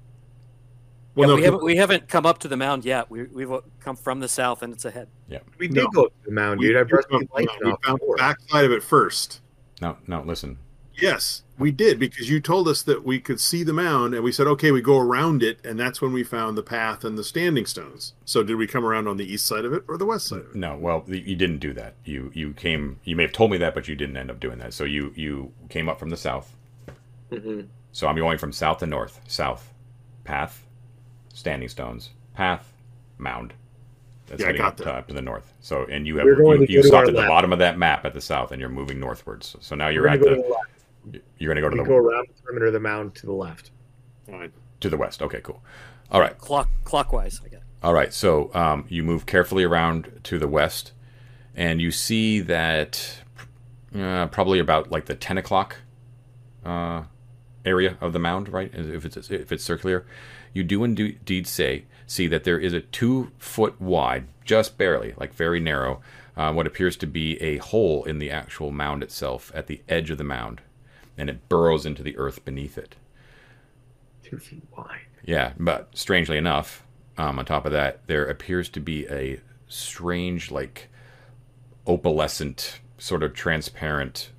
Yeah, 1.15 1.25
no, 1.27 1.35
we 1.35 1.43
haven't 1.43 1.63
we 1.63 1.75
haven't 1.75 2.07
come 2.07 2.25
up 2.25 2.39
to 2.39 2.47
the 2.47 2.57
mound 2.57 2.85
yet. 2.85 3.09
We 3.11 3.23
we've 3.25 3.51
come 3.79 3.95
from 3.95 4.19
the 4.19 4.27
south 4.27 4.63
and 4.63 4.73
it's 4.73 4.85
ahead. 4.85 5.09
Yeah, 5.27 5.39
We 5.59 5.67
did 5.67 5.75
No. 5.83 5.87
go 5.89 6.05
to 6.05 6.11
the 6.25 6.31
mound, 6.31 6.59
we, 6.59 6.67
dude. 6.67 6.77
I 6.77 6.81
we 6.83 6.87
brushed 6.89 7.09
found- 7.09 7.27
the 7.29 7.33
lights 7.35 7.53
we 7.61 7.65
found 7.69 7.77
the 7.83 7.93
before. 7.99 8.15
back 8.17 8.37
side 8.49 8.65
of 8.65 8.71
it 8.71 8.81
first. 8.81 9.41
No, 9.81 9.97
no. 10.07 10.21
Listen, 10.23 10.57
Yes, 10.95 11.43
we 11.57 11.71
did 11.71 11.99
because 11.99 12.29
you 12.29 12.39
told 12.39 12.67
us 12.67 12.81
that 12.83 13.03
we 13.03 13.19
could 13.19 13.39
see 13.39 13.63
the 13.63 13.73
mound, 13.73 14.13
and 14.13 14.23
we 14.23 14.31
said, 14.31 14.47
"Okay, 14.47 14.71
we 14.71 14.81
go 14.81 14.99
around 14.99 15.41
it," 15.41 15.59
and 15.65 15.79
that's 15.79 16.01
when 16.01 16.13
we 16.13 16.23
found 16.23 16.57
the 16.57 16.63
path 16.63 17.03
and 17.03 17.17
the 17.17 17.23
standing 17.23 17.65
stones. 17.65 18.13
So, 18.25 18.43
did 18.43 18.55
we 18.57 18.67
come 18.67 18.85
around 18.85 19.07
on 19.07 19.17
the 19.17 19.31
east 19.31 19.45
side 19.45 19.65
of 19.65 19.73
it 19.73 19.83
or 19.87 19.97
the 19.97 20.05
west 20.05 20.27
side 20.27 20.41
of 20.41 20.51
it? 20.51 20.55
no. 20.55 20.77
Well, 20.77 21.03
you 21.07 21.35
didn't 21.35 21.59
do 21.59 21.73
that. 21.73 21.95
You 22.05 22.31
you 22.33 22.53
came. 22.53 22.99
You 23.03 23.15
may 23.15 23.23
have 23.23 23.31
told 23.31 23.51
me 23.51 23.57
that, 23.57 23.73
but 23.73 23.87
you 23.87 23.95
didn't 23.95 24.17
end 24.17 24.29
up 24.29 24.39
doing 24.39 24.59
that. 24.59 24.73
So 24.73 24.83
you 24.83 25.11
you 25.15 25.51
came 25.69 25.89
up 25.89 25.99
from 25.99 26.09
the 26.09 26.17
south. 26.17 26.55
Mhm. 27.31 27.67
So 27.91 28.07
I'm 28.07 28.15
going 28.15 28.37
from 28.37 28.51
south 28.51 28.79
to 28.79 28.85
north. 28.87 29.19
South, 29.27 29.73
path, 30.23 30.65
standing 31.33 31.69
stones, 31.69 32.11
path, 32.35 32.71
mound. 33.17 33.53
That's 34.27 34.41
Yeah, 34.41 34.47
I 34.47 34.49
heading 34.49 34.61
got 34.61 34.67
up, 34.73 34.77
that. 34.77 34.83
to, 34.85 34.93
up 34.93 35.07
to 35.09 35.13
the 35.13 35.21
north. 35.21 35.53
So 35.59 35.85
and 35.85 36.07
you 36.07 36.17
have 36.17 36.27
you, 36.27 36.65
you 36.69 36.83
stopped 36.83 37.07
our 37.07 37.09
at 37.09 37.13
the 37.13 37.19
left. 37.19 37.29
bottom 37.29 37.51
of 37.53 37.59
that 37.59 37.77
map 37.77 38.05
at 38.05 38.13
the 38.13 38.21
south, 38.21 38.51
and 38.51 38.59
you're 38.59 38.69
moving 38.69 38.99
northwards. 38.99 39.55
So 39.59 39.75
now 39.75 39.89
you're 39.89 40.03
We're 40.03 40.09
at 40.09 40.21
gonna 40.21 40.37
the. 40.37 40.55
To 41.05 41.11
the 41.11 41.17
left. 41.17 41.25
You're 41.39 41.53
going 41.53 41.55
to 41.55 41.61
go 41.61 41.69
to 41.69 41.83
the 41.83 41.83
go 41.83 41.97
around 41.97 42.27
the 42.35 42.41
perimeter 42.41 42.67
of 42.67 42.73
the 42.73 42.79
mound 42.79 43.15
to 43.15 43.25
the 43.25 43.33
left. 43.33 43.71
Fine. 44.25 44.51
to 44.79 44.89
the 44.89 44.97
west. 44.97 45.21
Okay, 45.21 45.41
cool. 45.41 45.61
All 46.11 46.21
right. 46.21 46.37
Clock 46.37 46.69
clockwise, 46.83 47.41
I 47.43 47.49
guess. 47.49 47.61
All 47.81 47.93
right, 47.93 48.13
so 48.13 48.49
um, 48.53 48.85
you 48.87 49.03
move 49.03 49.25
carefully 49.25 49.65
around 49.65 50.21
to 50.23 50.39
the 50.39 50.47
west, 50.47 50.93
and 51.53 51.81
you 51.81 51.91
see 51.91 52.39
that 52.39 53.17
uh, 53.93 54.27
probably 54.27 54.59
about 54.59 54.89
like 54.89 55.05
the 55.05 55.15
ten 55.15 55.37
o'clock 55.37 55.77
uh, 56.63 57.03
area 57.65 57.97
of 57.99 58.13
the 58.13 58.19
mound, 58.19 58.47
right? 58.47 58.71
If 58.73 59.03
it's 59.03 59.29
if 59.29 59.51
it's 59.51 59.63
circular, 59.65 60.05
you 60.53 60.63
do 60.63 60.85
indeed 60.85 61.45
say 61.45 61.83
see 62.07 62.27
that 62.27 62.45
there 62.45 62.57
is 62.57 62.71
a 62.71 62.79
two 62.79 63.31
foot 63.37 63.79
wide, 63.81 64.27
just 64.45 64.77
barely, 64.77 65.13
like 65.17 65.33
very 65.33 65.59
narrow, 65.59 66.01
uh, 66.37 66.53
what 66.53 66.67
appears 66.67 66.95
to 66.97 67.07
be 67.07 67.41
a 67.41 67.57
hole 67.57 68.03
in 68.05 68.19
the 68.19 68.31
actual 68.31 68.71
mound 68.71 69.03
itself 69.03 69.51
at 69.53 69.67
the 69.67 69.81
edge 69.89 70.09
of 70.09 70.17
the 70.17 70.23
mound, 70.23 70.61
and 71.17 71.29
it 71.29 71.47
burrows 71.49 71.85
into 71.85 72.03
the 72.03 72.17
earth 72.17 72.43
beneath 72.45 72.77
it. 72.77 72.95
Two 74.23 74.37
feet 74.37 74.63
wide. 74.75 75.01
Yeah, 75.23 75.53
but 75.57 75.89
strangely 75.93 76.37
enough, 76.37 76.85
um, 77.17 77.39
on 77.39 77.45
top 77.45 77.65
of 77.65 77.71
that, 77.71 78.05
there 78.07 78.25
appears 78.25 78.69
to 78.69 78.79
be 78.79 79.07
a 79.07 79.39
strange, 79.67 80.51
like 80.51 80.89
opalescent, 81.87 82.79
sort 82.97 83.23
of 83.23 83.33
transparent 83.33 84.31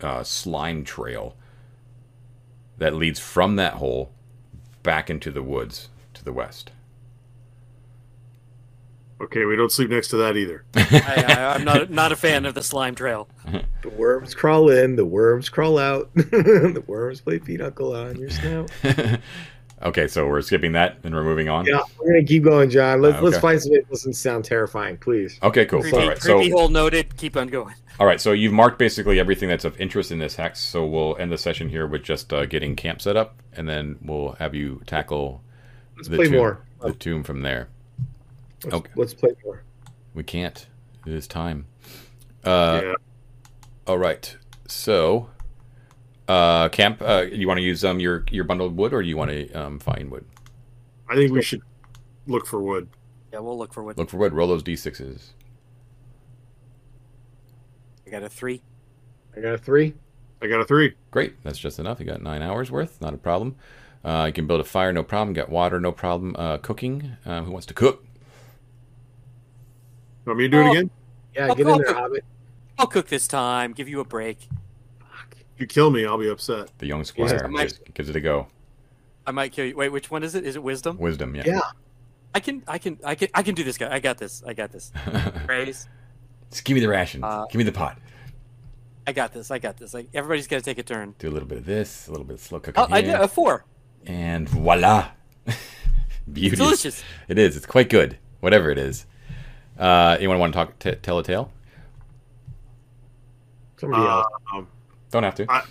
uh, 0.00 0.22
slime 0.22 0.84
trail 0.84 1.36
that 2.78 2.94
leads 2.94 3.18
from 3.18 3.56
that 3.56 3.74
hole 3.74 4.12
back 4.82 5.10
into 5.10 5.30
the 5.30 5.42
woods 5.42 5.88
to 6.14 6.24
the 6.24 6.32
west. 6.32 6.70
Okay, 9.18 9.46
we 9.46 9.56
don't 9.56 9.72
sleep 9.72 9.88
next 9.90 10.08
to 10.08 10.16
that 10.18 10.36
either. 10.36 10.64
I, 10.74 11.54
am 11.56 11.64
not 11.64 11.90
not 11.90 12.12
a 12.12 12.16
fan 12.16 12.44
of 12.44 12.54
the 12.54 12.62
slime 12.62 12.94
trail. 12.94 13.28
The 13.82 13.90
worms 13.90 14.34
crawl 14.34 14.68
in, 14.70 14.96
the 14.96 15.04
worms 15.04 15.48
crawl 15.48 15.78
out, 15.78 16.12
the 16.14 16.82
worms 16.88 17.20
play 17.20 17.38
pinochle 17.38 17.94
on 17.94 18.16
your 18.16 18.30
snout. 18.30 18.68
okay, 19.80 20.08
so 20.08 20.26
we're 20.26 20.42
skipping 20.42 20.72
that 20.72 20.98
and 21.04 21.14
we're 21.14 21.22
moving 21.22 21.48
on. 21.48 21.66
Yeah, 21.66 21.82
we're 21.96 22.14
gonna 22.14 22.24
keep 22.24 22.42
going, 22.42 22.68
John. 22.68 23.00
Let's 23.00 23.14
Uh, 23.14 23.18
okay. 23.18 23.24
let's 23.26 23.38
find 23.38 23.62
something 23.62 23.80
that 23.80 23.88
doesn't 23.88 24.14
sound 24.14 24.44
terrifying, 24.44 24.96
please. 24.96 25.38
Okay, 25.40 25.66
cool. 25.66 25.82
Creepy, 25.82 25.96
all 25.96 26.08
right, 26.08 26.20
so 26.20 26.36
creepy 26.38 26.50
hole 26.50 26.68
noted. 26.68 27.16
Keep 27.16 27.36
on 27.36 27.46
going. 27.46 27.76
all 28.00 28.06
right, 28.08 28.20
so 28.20 28.32
you've 28.32 28.52
marked 28.52 28.78
basically 28.78 29.20
everything 29.20 29.48
that's 29.48 29.64
of 29.64 29.80
interest 29.80 30.10
in 30.10 30.18
this 30.18 30.34
hex. 30.34 30.58
So 30.60 30.84
we'll 30.84 31.16
end 31.18 31.30
the 31.30 31.38
session 31.38 31.68
here 31.68 31.86
with 31.86 32.02
just 32.02 32.32
uh, 32.32 32.44
getting 32.46 32.74
camp 32.74 33.00
set 33.00 33.16
up, 33.16 33.40
and 33.52 33.68
then 33.68 33.98
we'll 34.02 34.32
have 34.40 34.52
you 34.52 34.82
tackle 34.86 35.44
Let's 35.96 36.08
the 36.08 36.16
play 36.16 36.24
tomb, 36.26 36.36
more. 36.36 36.60
the 36.82 36.92
tomb 36.92 37.22
from 37.22 37.42
there. 37.42 37.68
Let's, 38.66 38.76
Okay. 38.76 38.90
let's 38.96 39.14
play 39.14 39.30
more. 39.44 39.62
We 40.14 40.22
can't. 40.24 40.66
It 41.06 41.12
is 41.12 41.26
time. 41.28 41.66
Uh, 42.44 42.80
yeah. 42.84 42.94
All 43.86 43.98
right. 43.98 44.36
So, 44.66 45.30
uh, 46.26 46.68
camp. 46.70 47.00
Uh, 47.00 47.26
you 47.30 47.46
want 47.46 47.58
to 47.58 47.62
use 47.64 47.84
um 47.84 48.00
your 48.00 48.24
your 48.30 48.44
bundled 48.44 48.76
wood, 48.76 48.92
or 48.92 49.02
do 49.02 49.08
you 49.08 49.16
want 49.16 49.30
to 49.30 49.52
um 49.52 49.78
find 49.78 50.10
wood? 50.10 50.24
I 51.08 51.14
think 51.14 51.32
we 51.32 51.42
should 51.42 51.62
look 52.26 52.46
for 52.46 52.60
wood. 52.60 52.88
Yeah, 53.32 53.38
we'll 53.38 53.56
look 53.56 53.72
for 53.72 53.82
wood. 53.84 53.96
Look 53.98 54.10
for 54.10 54.16
wood. 54.16 54.32
Roll 54.32 54.48
those 54.48 54.62
d6s. 54.64 55.28
I 58.06 58.10
got 58.10 58.22
a 58.22 58.28
three. 58.28 58.62
I 59.36 59.40
got 59.40 59.54
a 59.54 59.58
three. 59.58 59.94
I 60.42 60.46
got 60.48 60.60
a 60.60 60.64
three. 60.64 60.94
Great. 61.10 61.42
That's 61.42 61.58
just 61.58 61.78
enough. 61.78 62.00
You 62.00 62.06
got 62.06 62.22
nine 62.22 62.42
hours 62.42 62.70
worth. 62.70 63.00
Not 63.00 63.14
a 63.14 63.18
problem. 63.18 63.56
Uh, 64.04 64.24
you 64.28 64.32
can 64.32 64.46
build 64.46 64.60
a 64.60 64.64
fire. 64.64 64.92
No 64.92 65.02
problem. 65.02 65.32
Got 65.34 65.48
water. 65.50 65.80
No 65.80 65.92
problem. 65.92 66.34
Uh, 66.38 66.58
cooking. 66.58 67.16
Um, 67.24 67.44
who 67.44 67.52
wants 67.52 67.66
to 67.66 67.74
cook? 67.74 68.04
Want 70.26 70.38
me 70.38 70.44
to 70.44 70.48
do 70.48 70.60
it 70.60 70.64
Oh. 70.66 70.70
again? 70.72 70.90
Yeah, 71.34 71.46
I'll 71.48 71.54
get 71.54 71.66
in 71.66 71.78
there, 71.78 71.90
it- 71.90 71.96
Hobbit. 71.96 72.24
I'll 72.78 72.86
cook 72.86 73.08
this 73.08 73.26
time. 73.28 73.72
Give 73.72 73.88
you 73.88 74.00
a 74.00 74.04
break. 74.04 74.48
If 75.54 75.60
you 75.60 75.66
kill 75.66 75.90
me, 75.90 76.04
I'll 76.04 76.18
be 76.18 76.28
upset. 76.28 76.70
The 76.78 76.86
young 76.86 77.04
squire 77.04 77.42
I 77.44 77.46
might- 77.48 77.62
gives, 77.68 77.78
gives 77.94 78.08
it 78.10 78.16
a 78.16 78.20
go. 78.20 78.48
I 79.26 79.30
might 79.30 79.52
kill 79.52 79.64
you. 79.64 79.74
Wait, 79.76 79.88
which 79.90 80.10
one 80.10 80.22
is 80.22 80.34
it? 80.34 80.44
Is 80.44 80.54
it 80.56 80.62
wisdom? 80.62 80.98
Wisdom. 80.98 81.34
Yeah. 81.34 81.44
Yeah. 81.46 81.60
I 82.34 82.40
can, 82.40 82.62
I 82.68 82.76
can, 82.78 82.98
I 83.02 83.14
can, 83.14 83.28
I 83.34 83.42
can 83.42 83.54
do 83.54 83.64
this, 83.64 83.78
guy. 83.78 83.92
I 83.92 83.98
got 83.98 84.18
this. 84.18 84.42
I 84.46 84.52
got 84.52 84.70
this. 84.70 84.92
Praise. 85.46 85.88
Just 86.50 86.64
give 86.64 86.74
me 86.74 86.80
the 86.80 86.88
rations. 86.88 87.24
Uh, 87.24 87.46
give 87.50 87.56
me 87.58 87.64
the 87.64 87.72
pot. 87.72 87.98
I 89.06 89.12
got 89.12 89.32
this. 89.32 89.50
I 89.50 89.58
got 89.58 89.78
this. 89.78 89.94
Like 89.94 90.08
everybody's 90.12 90.46
got 90.46 90.56
to 90.56 90.62
take 90.62 90.78
a 90.78 90.82
turn. 90.82 91.14
Do 91.18 91.28
a 91.28 91.32
little 91.32 91.48
bit 91.48 91.58
of 91.58 91.64
this. 91.64 92.06
A 92.08 92.10
little 92.10 92.26
bit 92.26 92.34
of 92.34 92.40
slow 92.40 92.60
cooking 92.60 92.82
Oh, 92.82 92.88
I 92.90 93.00
did 93.00 93.14
a 93.14 93.26
four. 93.26 93.64
and 94.04 94.46
voila. 94.48 95.08
Beauty. 96.32 96.56
Delicious. 96.56 97.02
It 97.28 97.38
is. 97.38 97.56
It's 97.56 97.66
quite 97.66 97.88
good. 97.88 98.18
Whatever 98.40 98.70
it 98.70 98.78
is. 98.78 99.06
Uh, 99.78 100.16
anyone 100.18 100.38
want 100.38 100.52
to 100.52 100.56
talk? 100.58 100.78
T- 100.78 100.94
tell 101.02 101.18
a 101.18 101.22
tale? 101.22 101.50
Somebody 103.78 104.02
Uh, 104.02 104.08
else. 104.18 104.26
um, 104.54 104.68
Don't 105.10 105.22
have 105.22 105.34
to. 105.36 105.46
I, 105.50 105.56
I, 105.58 105.62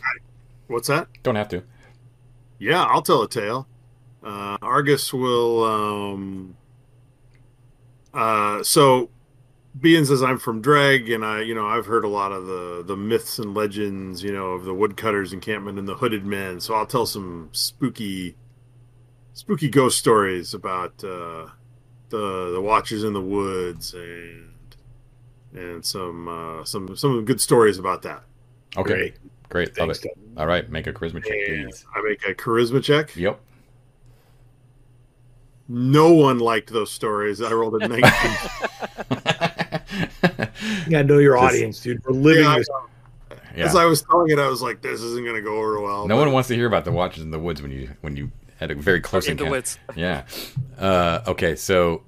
what's 0.68 0.88
that? 0.88 1.08
Don't 1.24 1.36
have 1.36 1.50
to. 1.50 1.64
Yeah, 2.60 2.84
I'll 2.84 3.02
tell 3.02 3.22
a 3.24 3.30
tale. 3.30 3.68
Uh, 4.24 4.58
Argus 4.62 5.14
will. 5.14 5.64
Um, 5.64 6.56
uh, 8.14 8.64
so, 8.64 9.10
being 9.80 10.02
as 10.04 10.24
I'm 10.24 10.38
from 10.40 10.62
Dreg, 10.62 11.10
and 11.10 11.26
I, 11.26 11.42
you 11.42 11.54
know, 11.54 11.68
I've 11.68 11.86
heard 11.86 12.06
a 12.06 12.08
lot 12.08 12.32
of 12.32 12.46
the 12.46 12.84
the 12.86 12.96
myths 12.96 13.40
and 13.40 13.54
legends, 13.54 14.24
you 14.24 14.32
know, 14.32 14.52
of 14.52 14.64
the 14.66 14.74
woodcutters 14.74 15.34
encampment 15.34 15.78
and 15.80 15.88
the 15.88 15.96
hooded 15.96 16.26
men. 16.26 16.60
So 16.62 16.74
I'll 16.76 16.86
tell 16.86 17.06
some 17.06 17.50
spooky, 17.52 18.36
spooky 19.34 19.68
ghost 19.70 19.98
stories 19.98 20.54
about 20.54 21.04
uh, 21.04 21.48
the 22.10 22.52
the 22.54 22.62
watchers 22.62 23.04
in 23.04 23.14
the 23.14 23.22
woods 23.22 23.94
and 23.94 24.52
and 25.54 25.86
some 25.86 26.28
uh, 26.28 26.64
some 26.64 26.96
some 26.96 27.26
good 27.26 27.40
stories 27.42 27.78
about 27.80 28.02
that. 28.04 28.24
Okay. 28.78 28.94
Great. 28.94 29.16
Great. 29.50 29.80
Love 29.80 29.90
it. 29.92 30.02
Doug. 30.02 30.12
All 30.38 30.48
right. 30.48 30.70
Make 30.70 30.88
a 30.88 30.94
charisma 30.94 31.24
check, 31.24 31.38
And 31.48 31.70
please. 31.70 31.86
I 31.96 32.02
make 32.02 32.28
a 32.28 32.34
charisma 32.34 32.84
check. 32.84 33.16
Yep. 33.16 33.40
No 35.68 36.14
one 36.14 36.40
liked 36.40 36.72
those 36.72 36.92
stories. 36.92 37.42
I 37.42 37.52
rolled 37.52 37.82
a 37.82 37.88
19. 37.88 38.04
You 40.86 40.92
gotta 40.92 41.04
know 41.06 41.18
your 41.20 41.36
Just- 41.36 41.44
audience, 41.44 41.80
dude. 41.82 42.04
We're 42.06 42.12
living 42.14 42.44
Yeah, 42.44 42.58
this. 42.58 42.68
yeah. 43.56 43.66
As 43.66 43.76
I 43.76 43.86
was 43.86 44.02
telling 44.04 44.30
it, 44.32 44.40
I 44.40 44.48
was 44.48 44.62
like, 44.62 44.82
"This 44.82 45.02
isn't 45.02 45.24
going 45.24 45.36
to 45.36 45.42
go 45.42 45.58
over 45.58 45.80
well." 45.80 46.08
no 46.08 46.16
but- 46.16 46.26
one 46.26 46.34
wants 46.34 46.50
to 46.50 46.56
hear 46.56 46.68
about 46.68 46.86
the 46.86 46.92
watches 46.92 47.24
in 47.24 47.32
the 47.32 47.40
woods 47.40 47.62
when 47.62 47.72
you 47.72 47.90
when 48.02 48.16
you 48.16 48.32
had 48.58 48.72
a 48.72 48.76
very 48.76 49.02
close 49.02 49.28
In 49.28 49.38
the 49.38 49.46
encounter. 49.46 49.80
Yeah. 49.96 50.26
Uh, 50.78 51.22
okay. 51.28 51.56
So 51.56 52.04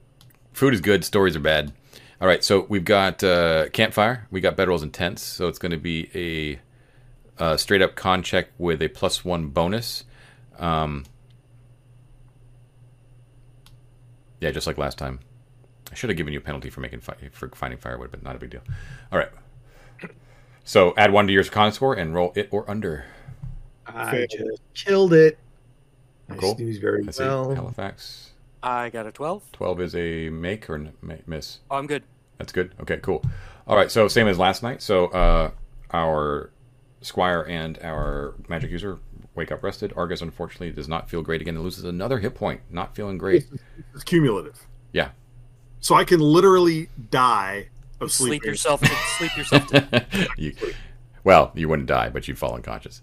food 0.54 0.74
is 0.74 0.82
good. 0.82 1.04
Stories 1.04 1.36
are 1.36 1.42
bad. 1.42 1.74
All 2.22 2.28
right. 2.28 2.44
So 2.44 2.66
we've 2.70 2.86
got 2.86 3.24
uh, 3.24 3.70
campfire. 3.70 4.28
We 4.32 4.42
got 4.42 4.56
bedrolls 4.58 4.82
and 4.82 4.94
tents. 4.94 5.22
So 5.22 5.48
it's 5.48 5.60
going 5.60 5.72
to 5.72 5.78
be 5.78 6.10
a, 6.16 6.60
uh 7.44 7.56
straight 7.56 7.82
up 7.84 7.96
con 7.96 8.24
check 8.24 8.48
with 8.58 8.82
a 8.82 8.88
plus 8.88 9.24
one 9.24 9.48
bonus. 9.48 10.06
Um, 10.58 11.06
yeah, 14.40 14.52
just 14.52 14.68
like 14.68 14.78
last 14.78 14.98
time. 14.98 15.20
I 15.92 15.96
should 15.96 16.10
have 16.10 16.18
given 16.18 16.34
you 16.34 16.40
a 16.40 16.42
penalty 16.42 16.70
for 16.70 16.82
making 16.82 17.00
fi- 17.02 17.30
for 17.32 17.50
finding 17.50 17.80
firewood, 17.80 18.12
but 18.12 18.24
not 18.24 18.36
a 18.36 18.40
big 18.40 18.50
deal. 18.50 18.62
All 19.12 19.20
right. 19.20 19.30
So 20.64 20.94
add 20.98 21.12
one 21.14 21.28
to 21.28 21.34
your 21.34 21.44
con 21.46 21.72
score 21.72 21.94
and 21.94 22.14
roll 22.14 22.34
it 22.36 22.50
or 22.52 22.70
under. 22.70 23.06
I 23.86 24.28
just 24.30 24.62
killed 24.74 25.14
it. 25.14 25.38
I 26.30 26.36
Cool. 26.36 26.56
snooze 26.56 26.78
very 26.80 27.04
Let's 27.04 27.20
well. 27.20 27.54
Halifax. 27.54 28.32
I 28.64 28.90
got 28.90 29.06
a 29.06 29.12
twelve. 29.12 29.44
12 29.54 29.82
is 29.82 29.96
a 29.96 30.30
make 30.30 30.70
or 30.70 30.92
miss? 31.26 31.60
Oh, 31.72 31.78
I'm 31.78 31.88
good. 31.88 32.04
That's 32.38 32.52
good. 32.52 32.74
Okay, 32.82 32.98
cool. 32.98 33.24
All 33.68 33.76
right, 33.78 33.90
so 33.92 34.08
same 34.08 34.28
as 34.28 34.38
last 34.38 34.64
night. 34.64 34.82
So 34.82 35.06
uh, 35.08 35.52
our 35.92 36.52
squire 37.02 37.44
and 37.44 37.78
our 37.84 38.34
magic 38.50 38.72
user 38.72 39.00
wake 39.36 39.52
up 39.52 39.64
rested. 39.64 39.94
Argus 39.96 40.22
unfortunately 40.22 40.72
does 40.72 40.88
not 40.88 41.10
feel 41.10 41.22
great 41.22 41.42
again 41.42 41.56
and 41.56 41.64
loses 41.64 41.84
another 41.84 42.20
hit 42.20 42.36
point. 42.36 42.62
Not 42.70 42.96
feeling 42.96 43.18
great. 43.18 43.46
It's 43.94 44.04
cumulative. 44.04 44.60
Yeah. 44.92 45.10
So 45.80 45.96
I 45.96 46.04
can 46.04 46.20
literally 46.20 46.90
die 47.12 47.70
of 48.02 48.12
Sleep 48.12 48.30
sleeping. 48.42 48.50
yourself. 48.50 48.82
sleep 49.18 49.38
yourself. 49.38 49.68
To, 49.72 50.28
you, 50.38 50.54
well, 51.24 51.52
you 51.56 51.70
wouldn't 51.70 51.88
die, 51.88 52.10
but 52.10 52.28
you'd 52.28 52.38
fall 52.38 52.56
unconscious. 52.56 53.02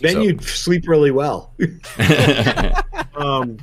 Then 0.00 0.12
So- 0.14 0.20
you'd 0.22 0.42
sleep 0.42 0.86
really 0.88 1.10
well. 1.10 1.54
Um, 3.16 3.58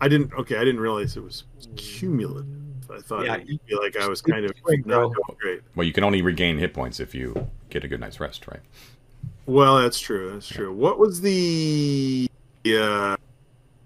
I 0.00 0.08
didn't. 0.08 0.32
Okay, 0.32 0.56
I 0.56 0.64
didn't 0.64 0.80
realize 0.80 1.14
it 1.16 1.22
was 1.22 1.44
cumulative. 1.76 2.46
I 2.90 3.00
thought 3.00 3.26
Yeah, 3.26 3.34
it'd 3.36 3.66
be 3.66 3.76
like 3.76 3.96
I 3.98 4.08
was 4.08 4.22
kind 4.22 4.46
of 4.46 4.52
Sleep, 4.64 4.86
not 4.86 5.12
doing 5.12 5.36
great. 5.38 5.60
well, 5.74 5.86
you 5.86 5.92
can 5.92 6.04
only 6.04 6.22
regain 6.22 6.56
hit 6.56 6.72
points 6.72 7.00
if 7.00 7.14
you 7.14 7.48
get 7.68 7.84
a 7.84 7.88
good 7.88 8.00
night's 8.00 8.20
rest, 8.20 8.46
right? 8.46 8.60
Well, 9.44 9.76
that's 9.78 10.00
true. 10.00 10.32
That's 10.32 10.48
true. 10.48 10.72
What 10.72 10.98
was 10.98 11.20
the? 11.20 12.30
Yeah. 12.64 13.16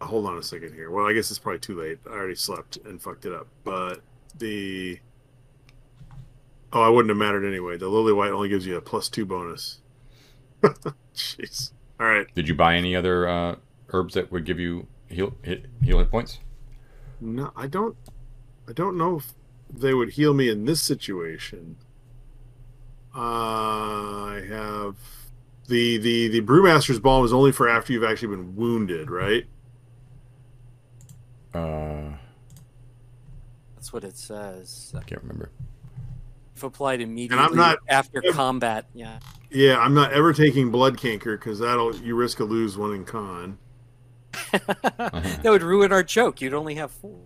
Hold 0.02 0.26
on 0.26 0.38
a 0.38 0.42
second 0.42 0.72
here. 0.74 0.92
Well, 0.92 1.06
I 1.06 1.12
guess 1.14 1.30
it's 1.30 1.40
probably 1.40 1.58
too 1.58 1.80
late. 1.80 1.98
I 2.08 2.12
already 2.12 2.36
slept 2.36 2.76
and 2.84 3.02
fucked 3.02 3.26
it 3.26 3.32
up. 3.32 3.48
But 3.64 4.02
the. 4.38 5.00
Oh, 6.72 6.82
I 6.82 6.88
wouldn't 6.88 7.10
have 7.10 7.18
mattered 7.18 7.44
anyway. 7.44 7.76
The 7.76 7.88
lily 7.88 8.12
white 8.12 8.30
only 8.30 8.48
gives 8.48 8.66
you 8.66 8.76
a 8.76 8.80
plus 8.80 9.08
two 9.08 9.26
bonus. 9.26 9.78
Jeez. 11.18 11.72
All 11.98 12.06
right. 12.06 12.32
Did 12.34 12.48
you 12.48 12.54
buy 12.54 12.76
any 12.76 12.94
other 12.94 13.28
uh, 13.28 13.56
herbs 13.90 14.14
that 14.14 14.30
would 14.30 14.44
give 14.44 14.60
you 14.60 14.86
heal 15.08 15.34
hit, 15.42 15.66
heal 15.82 15.98
hit 15.98 16.10
points? 16.10 16.38
No, 17.20 17.52
I 17.56 17.66
don't. 17.66 17.96
I 18.68 18.72
don't 18.72 18.96
know 18.96 19.16
if 19.16 19.32
they 19.68 19.94
would 19.94 20.10
heal 20.10 20.32
me 20.32 20.48
in 20.48 20.64
this 20.64 20.80
situation. 20.80 21.76
Uh, 23.14 23.18
I 23.18 24.44
have 24.48 24.96
the 25.66 25.98
the 25.98 26.28
the 26.28 26.40
brewmaster's 26.40 27.00
balm 27.00 27.24
is 27.24 27.32
only 27.32 27.50
for 27.50 27.68
after 27.68 27.92
you've 27.92 28.04
actually 28.04 28.28
been 28.28 28.54
wounded, 28.54 29.10
right? 29.10 29.44
Uh, 31.52 32.12
that's 33.74 33.88
That's 33.88 33.92
what 33.92 34.04
it 34.04 34.16
says. 34.16 34.92
I 34.96 35.02
can't 35.02 35.22
remember. 35.22 35.50
If 36.58 36.64
applied 36.64 37.00
immediately 37.00 37.38
and 37.44 37.52
I'm 37.52 37.56
not- 37.56 37.78
after 37.88 38.20
combat, 38.32 38.86
yeah. 38.92 39.20
Yeah, 39.48 39.78
I'm 39.78 39.94
not 39.94 40.12
ever 40.12 40.32
taking 40.32 40.72
blood 40.72 40.98
canker 40.98 41.36
because 41.36 41.60
that'll 41.60 41.94
you 41.94 42.16
risk 42.16 42.40
a 42.40 42.44
lose 42.44 42.76
one 42.76 42.92
in 42.92 43.04
con. 43.04 43.58
that 44.50 45.42
would 45.44 45.62
ruin 45.62 45.92
our 45.92 46.02
joke. 46.02 46.40
You'd 46.40 46.54
only 46.54 46.74
have 46.74 46.90
four. 46.90 47.20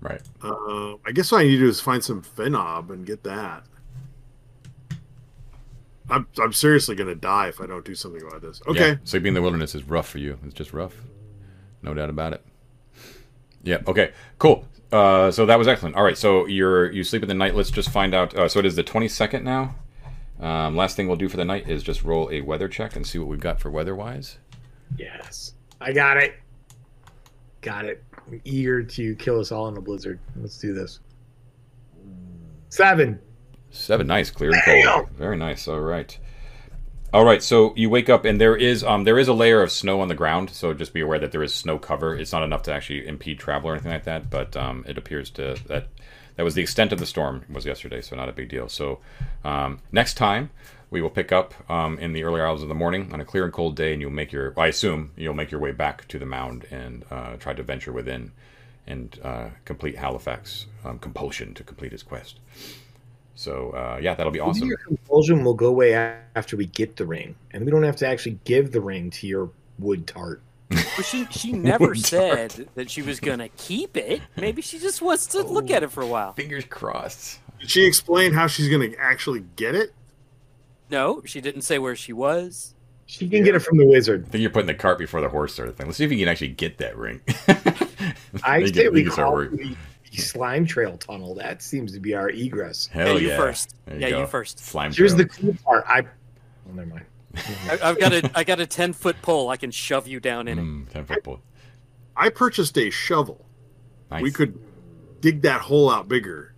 Right. 0.00 0.22
Uh, 0.42 0.94
I 1.06 1.12
guess 1.12 1.30
what 1.30 1.42
I 1.42 1.44
need 1.44 1.50
to 1.50 1.58
do 1.58 1.68
is 1.68 1.82
find 1.82 2.02
some 2.02 2.22
Phenob 2.22 2.88
and 2.88 3.04
get 3.04 3.22
that. 3.24 3.64
I'm 6.08 6.26
I'm 6.42 6.54
seriously 6.54 6.96
gonna 6.96 7.14
die 7.14 7.48
if 7.48 7.60
I 7.60 7.66
don't 7.66 7.84
do 7.84 7.94
something 7.94 8.22
about 8.22 8.40
this. 8.40 8.62
Okay. 8.66 8.88
Yeah, 8.92 8.94
sleeping 9.04 9.28
in 9.28 9.34
the 9.34 9.42
wilderness 9.42 9.74
is 9.74 9.84
rough 9.84 10.08
for 10.08 10.16
you. 10.16 10.38
It's 10.46 10.54
just 10.54 10.72
rough. 10.72 10.96
No 11.82 11.92
doubt 11.92 12.08
about 12.08 12.32
it. 12.32 12.42
Yeah. 13.62 13.82
Okay. 13.86 14.12
Cool. 14.38 14.64
Uh, 14.92 15.30
so 15.30 15.46
that 15.46 15.58
was 15.58 15.68
excellent. 15.68 15.96
All 15.96 16.02
right. 16.02 16.18
So 16.18 16.46
you're 16.46 16.90
you 16.90 17.04
sleep 17.04 17.22
in 17.22 17.28
the 17.28 17.34
night. 17.34 17.54
Let's 17.54 17.70
just 17.70 17.90
find 17.90 18.14
out. 18.14 18.34
Uh, 18.34 18.48
so 18.48 18.58
it 18.58 18.66
is 18.66 18.76
the 18.76 18.84
22nd 18.84 19.42
now. 19.42 19.74
Um, 20.40 20.74
last 20.74 20.96
thing 20.96 21.06
we'll 21.06 21.16
do 21.16 21.28
for 21.28 21.36
the 21.36 21.44
night 21.44 21.68
is 21.68 21.82
just 21.82 22.02
roll 22.02 22.30
a 22.32 22.40
weather 22.40 22.66
check 22.68 22.96
and 22.96 23.06
see 23.06 23.18
what 23.18 23.28
we've 23.28 23.40
got 23.40 23.60
for 23.60 23.70
weather 23.70 23.94
wise. 23.94 24.38
Yes. 24.96 25.54
I 25.80 25.92
got 25.92 26.16
it. 26.16 26.34
Got 27.60 27.84
it. 27.84 28.02
I'm 28.26 28.40
eager 28.44 28.82
to 28.82 29.14
kill 29.16 29.38
us 29.38 29.52
all 29.52 29.68
in 29.68 29.76
a 29.76 29.80
blizzard. 29.80 30.18
Let's 30.36 30.58
do 30.58 30.72
this. 30.72 31.00
Seven. 32.70 33.20
Seven, 33.70 34.06
nice, 34.06 34.30
clear 34.30 34.50
and 34.52 34.62
cold. 34.64 35.10
Very 35.10 35.36
nice. 35.36 35.68
All 35.68 35.80
right. 35.80 36.18
All 37.12 37.24
right. 37.24 37.42
So 37.42 37.74
you 37.76 37.90
wake 37.90 38.08
up 38.08 38.24
and 38.24 38.40
there 38.40 38.54
is 38.54 38.84
um 38.84 39.02
there 39.02 39.18
is 39.18 39.26
a 39.26 39.32
layer 39.32 39.62
of 39.62 39.72
snow 39.72 40.00
on 40.00 40.06
the 40.06 40.14
ground. 40.14 40.50
So 40.50 40.72
just 40.72 40.92
be 40.92 41.00
aware 41.00 41.18
that 41.18 41.32
there 41.32 41.42
is 41.42 41.52
snow 41.52 41.76
cover. 41.76 42.16
It's 42.16 42.30
not 42.32 42.44
enough 42.44 42.62
to 42.64 42.72
actually 42.72 43.06
impede 43.06 43.40
travel 43.40 43.70
or 43.70 43.72
anything 43.72 43.90
like 43.90 44.04
that. 44.04 44.30
But 44.30 44.56
um, 44.56 44.84
it 44.86 44.96
appears 44.96 45.28
to 45.30 45.56
that 45.66 45.88
that 46.36 46.44
was 46.44 46.54
the 46.54 46.62
extent 46.62 46.92
of 46.92 47.00
the 47.00 47.06
storm 47.06 47.44
was 47.50 47.66
yesterday. 47.66 48.00
So 48.00 48.14
not 48.14 48.28
a 48.28 48.32
big 48.32 48.48
deal. 48.48 48.68
So 48.68 49.00
um, 49.44 49.80
next 49.90 50.14
time 50.14 50.50
we 50.88 51.02
will 51.02 51.10
pick 51.10 51.32
up 51.32 51.52
um, 51.68 51.98
in 51.98 52.12
the 52.12 52.22
early 52.22 52.40
hours 52.40 52.62
of 52.62 52.68
the 52.68 52.74
morning 52.76 53.12
on 53.12 53.20
a 53.20 53.24
clear 53.24 53.44
and 53.44 53.52
cold 53.52 53.74
day, 53.74 53.92
and 53.92 54.00
you'll 54.00 54.10
make 54.12 54.30
your 54.30 54.54
I 54.56 54.68
assume 54.68 55.10
you'll 55.16 55.34
make 55.34 55.50
your 55.50 55.60
way 55.60 55.72
back 55.72 56.06
to 56.08 56.18
the 56.18 56.26
mound 56.26 56.64
and 56.70 57.04
uh, 57.10 57.36
try 57.36 57.54
to 57.54 57.62
venture 57.64 57.92
within 57.92 58.30
and 58.86 59.18
uh, 59.24 59.48
complete 59.64 59.96
Halifax 59.96 60.66
um, 60.84 61.00
compulsion 61.00 61.54
to 61.54 61.64
complete 61.64 61.90
his 61.90 62.04
quest. 62.04 62.38
So 63.40 63.70
uh, 63.70 63.98
yeah, 64.02 64.14
that'll 64.14 64.30
be 64.30 64.38
Maybe 64.38 64.50
awesome. 64.50 64.68
Your 64.68 64.76
compulsion 64.76 65.42
will 65.44 65.54
go 65.54 65.68
away 65.68 65.94
after 66.36 66.58
we 66.58 66.66
get 66.66 66.96
the 66.96 67.06
ring, 67.06 67.34
and 67.52 67.64
we 67.64 67.70
don't 67.70 67.84
have 67.84 67.96
to 67.96 68.06
actually 68.06 68.38
give 68.44 68.70
the 68.70 68.82
ring 68.82 69.08
to 69.12 69.26
your 69.26 69.50
wood 69.78 70.06
tart. 70.06 70.42
But 70.96 71.06
she 71.06 71.24
she 71.30 71.52
never 71.54 71.94
said 71.94 72.68
that 72.74 72.90
she 72.90 73.00
was 73.00 73.18
gonna 73.18 73.48
keep 73.56 73.96
it. 73.96 74.20
Maybe 74.36 74.60
she 74.60 74.78
just 74.78 75.00
wants 75.00 75.26
to 75.28 75.42
look 75.42 75.70
at 75.70 75.82
it 75.82 75.90
for 75.90 76.02
a 76.02 76.06
while. 76.06 76.34
Fingers 76.34 76.66
crossed. 76.66 77.40
Did 77.60 77.70
she 77.70 77.86
explain 77.86 78.34
how 78.34 78.46
she's 78.46 78.68
gonna 78.68 78.90
actually 78.98 79.44
get 79.56 79.74
it? 79.74 79.94
No, 80.90 81.22
she 81.24 81.40
didn't 81.40 81.62
say 81.62 81.78
where 81.78 81.96
she 81.96 82.12
was. 82.12 82.74
She 83.06 83.26
can 83.26 83.42
get 83.42 83.54
it 83.54 83.60
from 83.60 83.78
the 83.78 83.86
wizard. 83.86 84.26
I 84.26 84.30
think 84.32 84.42
you're 84.42 84.50
putting 84.50 84.66
the 84.66 84.74
cart 84.74 84.98
before 84.98 85.22
the 85.22 85.30
horse, 85.30 85.54
sort 85.54 85.68
of 85.68 85.76
thing. 85.76 85.86
Let's 85.86 85.96
see 85.96 86.04
if 86.04 86.12
you 86.12 86.18
can 86.18 86.28
actually 86.28 86.48
get 86.48 86.76
that 86.76 86.94
ring. 86.98 87.22
I 88.44 88.58
You 88.58 88.66
say 88.66 88.88
we 88.90 89.04
can 89.04 89.12
start 89.12 89.26
call 89.26 89.34
working. 89.34 89.76
The 90.10 90.16
the 90.16 90.22
slime 90.22 90.66
trail 90.66 90.96
tunnel. 90.98 91.34
That 91.34 91.62
seems 91.62 91.92
to 91.92 92.00
be 92.00 92.14
our 92.14 92.30
egress. 92.30 92.86
Hell 92.86 93.14
Yeah, 93.14 93.18
you 93.18 93.28
yeah. 93.28 93.36
first. 93.36 93.74
There 93.86 93.98
Yeah, 93.98 94.06
you 94.08 94.12
go. 94.14 94.26
first. 94.26 94.58
Slime 94.58 94.92
Here's 94.92 95.14
trail. 95.14 95.26
the 95.26 95.28
cool 95.28 95.54
part. 95.64 95.84
I. 95.86 96.00
Oh, 96.00 96.72
never 96.74 96.88
mind. 96.88 97.04
I, 97.70 97.78
I've 97.82 97.98
got 98.00 98.12
a 98.12 98.30
I 98.34 98.44
got 98.44 98.58
a 98.60 98.66
ten 98.66 98.92
foot 98.92 99.20
pole. 99.22 99.48
I 99.50 99.56
can 99.56 99.70
shove 99.70 100.08
you 100.08 100.18
down 100.20 100.48
in 100.48 100.58
it. 100.58 100.62
Mm, 100.62 100.88
10 100.90 101.04
foot 101.06 101.22
pole. 101.24 101.40
I 102.16 102.28
purchased 102.28 102.76
a 102.76 102.90
shovel. 102.90 103.46
Nice. 104.10 104.22
We 104.22 104.32
could 104.32 104.58
dig 105.20 105.42
that 105.42 105.60
hole 105.60 105.88
out 105.90 106.08
bigger, 106.08 106.54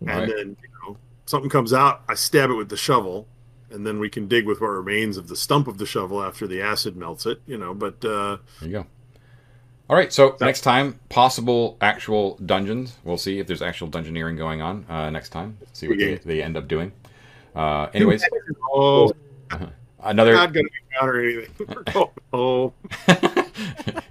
and 0.00 0.30
then 0.30 0.56
you 0.62 0.68
know 0.84 0.96
something 1.26 1.50
comes 1.50 1.72
out. 1.72 2.02
I 2.08 2.14
stab 2.14 2.50
it 2.50 2.54
with 2.54 2.68
the 2.68 2.76
shovel, 2.76 3.26
and 3.70 3.84
then 3.84 3.98
we 3.98 4.08
can 4.08 4.28
dig 4.28 4.46
with 4.46 4.60
what 4.60 4.68
remains 4.68 5.16
of 5.16 5.26
the 5.26 5.34
stump 5.36 5.66
of 5.66 5.78
the 5.78 5.86
shovel 5.86 6.22
after 6.22 6.46
the 6.46 6.62
acid 6.62 6.96
melts 6.96 7.26
it. 7.26 7.42
You 7.46 7.58
know, 7.58 7.74
but 7.74 8.04
uh, 8.04 8.36
There 8.60 8.68
you 8.68 8.70
go. 8.70 8.86
All 9.90 9.96
right, 9.96 10.12
so 10.12 10.36
next 10.40 10.60
time, 10.60 11.00
possible 11.08 11.78
actual 11.80 12.36
dungeons. 12.44 12.96
We'll 13.04 13.16
see 13.16 13.38
if 13.38 13.46
there's 13.46 13.62
actual 13.62 13.88
dungeoneering 13.88 14.36
going 14.36 14.60
on 14.60 14.84
uh, 14.88 15.08
next 15.08 15.30
time. 15.30 15.56
See 15.72 15.88
what 15.88 15.98
they, 15.98 16.16
they 16.16 16.42
end 16.42 16.56
up 16.58 16.68
doing. 16.68 16.92
Uh, 17.56 17.88
anyways, 17.94 18.22
oh, 18.72 19.10
another. 20.02 20.34
not 20.34 20.52
gonna 20.52 20.68
encounter 20.92 21.20
anything. 21.24 22.10
oh. 22.34 22.72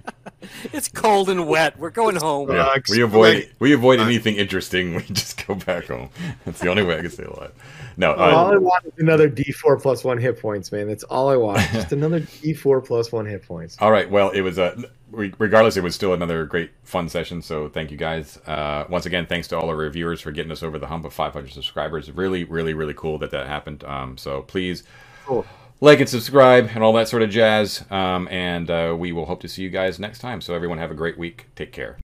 It's 0.72 0.88
cold 0.88 1.28
and 1.28 1.46
wet. 1.46 1.78
We're 1.78 1.90
going 1.90 2.16
home. 2.16 2.50
Yeah, 2.50 2.74
we 2.90 3.02
avoid 3.02 3.36
Okay. 3.36 3.50
we 3.58 3.72
avoid 3.72 4.00
Uh, 4.00 4.04
anything 4.04 4.36
interesting. 4.36 4.94
We 4.98 5.02
just 5.02 5.46
go 5.46 5.54
back 5.54 5.84
home. 5.86 6.10
That's 6.44 6.58
the 6.60 6.68
only 6.68 6.82
way 6.82 6.98
I 6.98 7.02
can 7.02 7.10
stay 7.10 7.24
alive. 7.24 7.52
No, 7.96 8.14
all 8.14 8.46
uh, 8.46 8.52
I 8.54 8.56
want 8.56 8.84
is 8.86 8.92
another 8.98 9.28
D4 9.30 9.80
plus 9.80 10.04
one 10.04 10.18
hit 10.18 10.40
points, 10.40 10.72
man. 10.72 10.88
That's 10.88 11.04
all 11.04 11.28
I 11.28 11.36
want. 11.36 11.60
Just 11.72 11.92
another 11.92 12.20
D4 12.20 12.84
plus 12.84 13.12
one 13.12 13.26
hit 13.26 13.46
points. 13.46 13.76
all 13.80 13.92
right. 13.92 14.10
Well, 14.10 14.30
it 14.30 14.40
was 14.40 14.58
a 14.58 14.74
re- 14.76 14.84
regardless. 15.10 15.76
It 15.76 15.82
was 15.82 15.94
still 15.94 16.12
another 16.12 16.44
great 16.44 16.70
fun 16.84 17.08
session. 17.08 17.42
So 17.42 17.68
thank 17.68 17.90
you 17.90 17.96
guys. 17.96 18.38
Uh, 18.46 18.84
once 18.88 19.06
again, 19.06 19.26
thanks 19.26 19.48
to 19.48 19.58
all 19.58 19.68
our 19.68 19.76
reviewers 19.76 20.20
for 20.20 20.30
getting 20.32 20.52
us 20.52 20.62
over 20.62 20.78
the 20.78 20.86
hump 20.86 21.04
of 21.04 21.12
500 21.12 21.50
subscribers. 21.52 22.10
Really, 22.10 22.44
really, 22.44 22.74
really 22.74 22.94
cool 22.94 23.18
that 23.18 23.30
that 23.30 23.46
happened. 23.46 23.84
Um, 23.84 24.16
so 24.18 24.42
please 24.42 24.82
Cool. 25.26 25.44
like 25.80 26.00
and 26.00 26.08
subscribe 26.08 26.70
and 26.74 26.82
all 26.82 26.92
that 26.94 27.08
sort 27.08 27.22
of 27.22 27.30
jazz. 27.30 27.84
Um, 27.90 28.28
and 28.30 28.70
uh, 28.70 28.96
we 28.98 29.12
will 29.12 29.26
hope 29.26 29.40
to 29.42 29.48
see 29.48 29.62
you 29.62 29.70
guys 29.70 29.98
next 29.98 30.18
time. 30.20 30.40
So 30.40 30.54
everyone 30.54 30.78
have 30.78 30.90
a 30.90 30.94
great 30.94 31.18
week. 31.18 31.46
Take 31.56 31.72
care. 31.72 31.98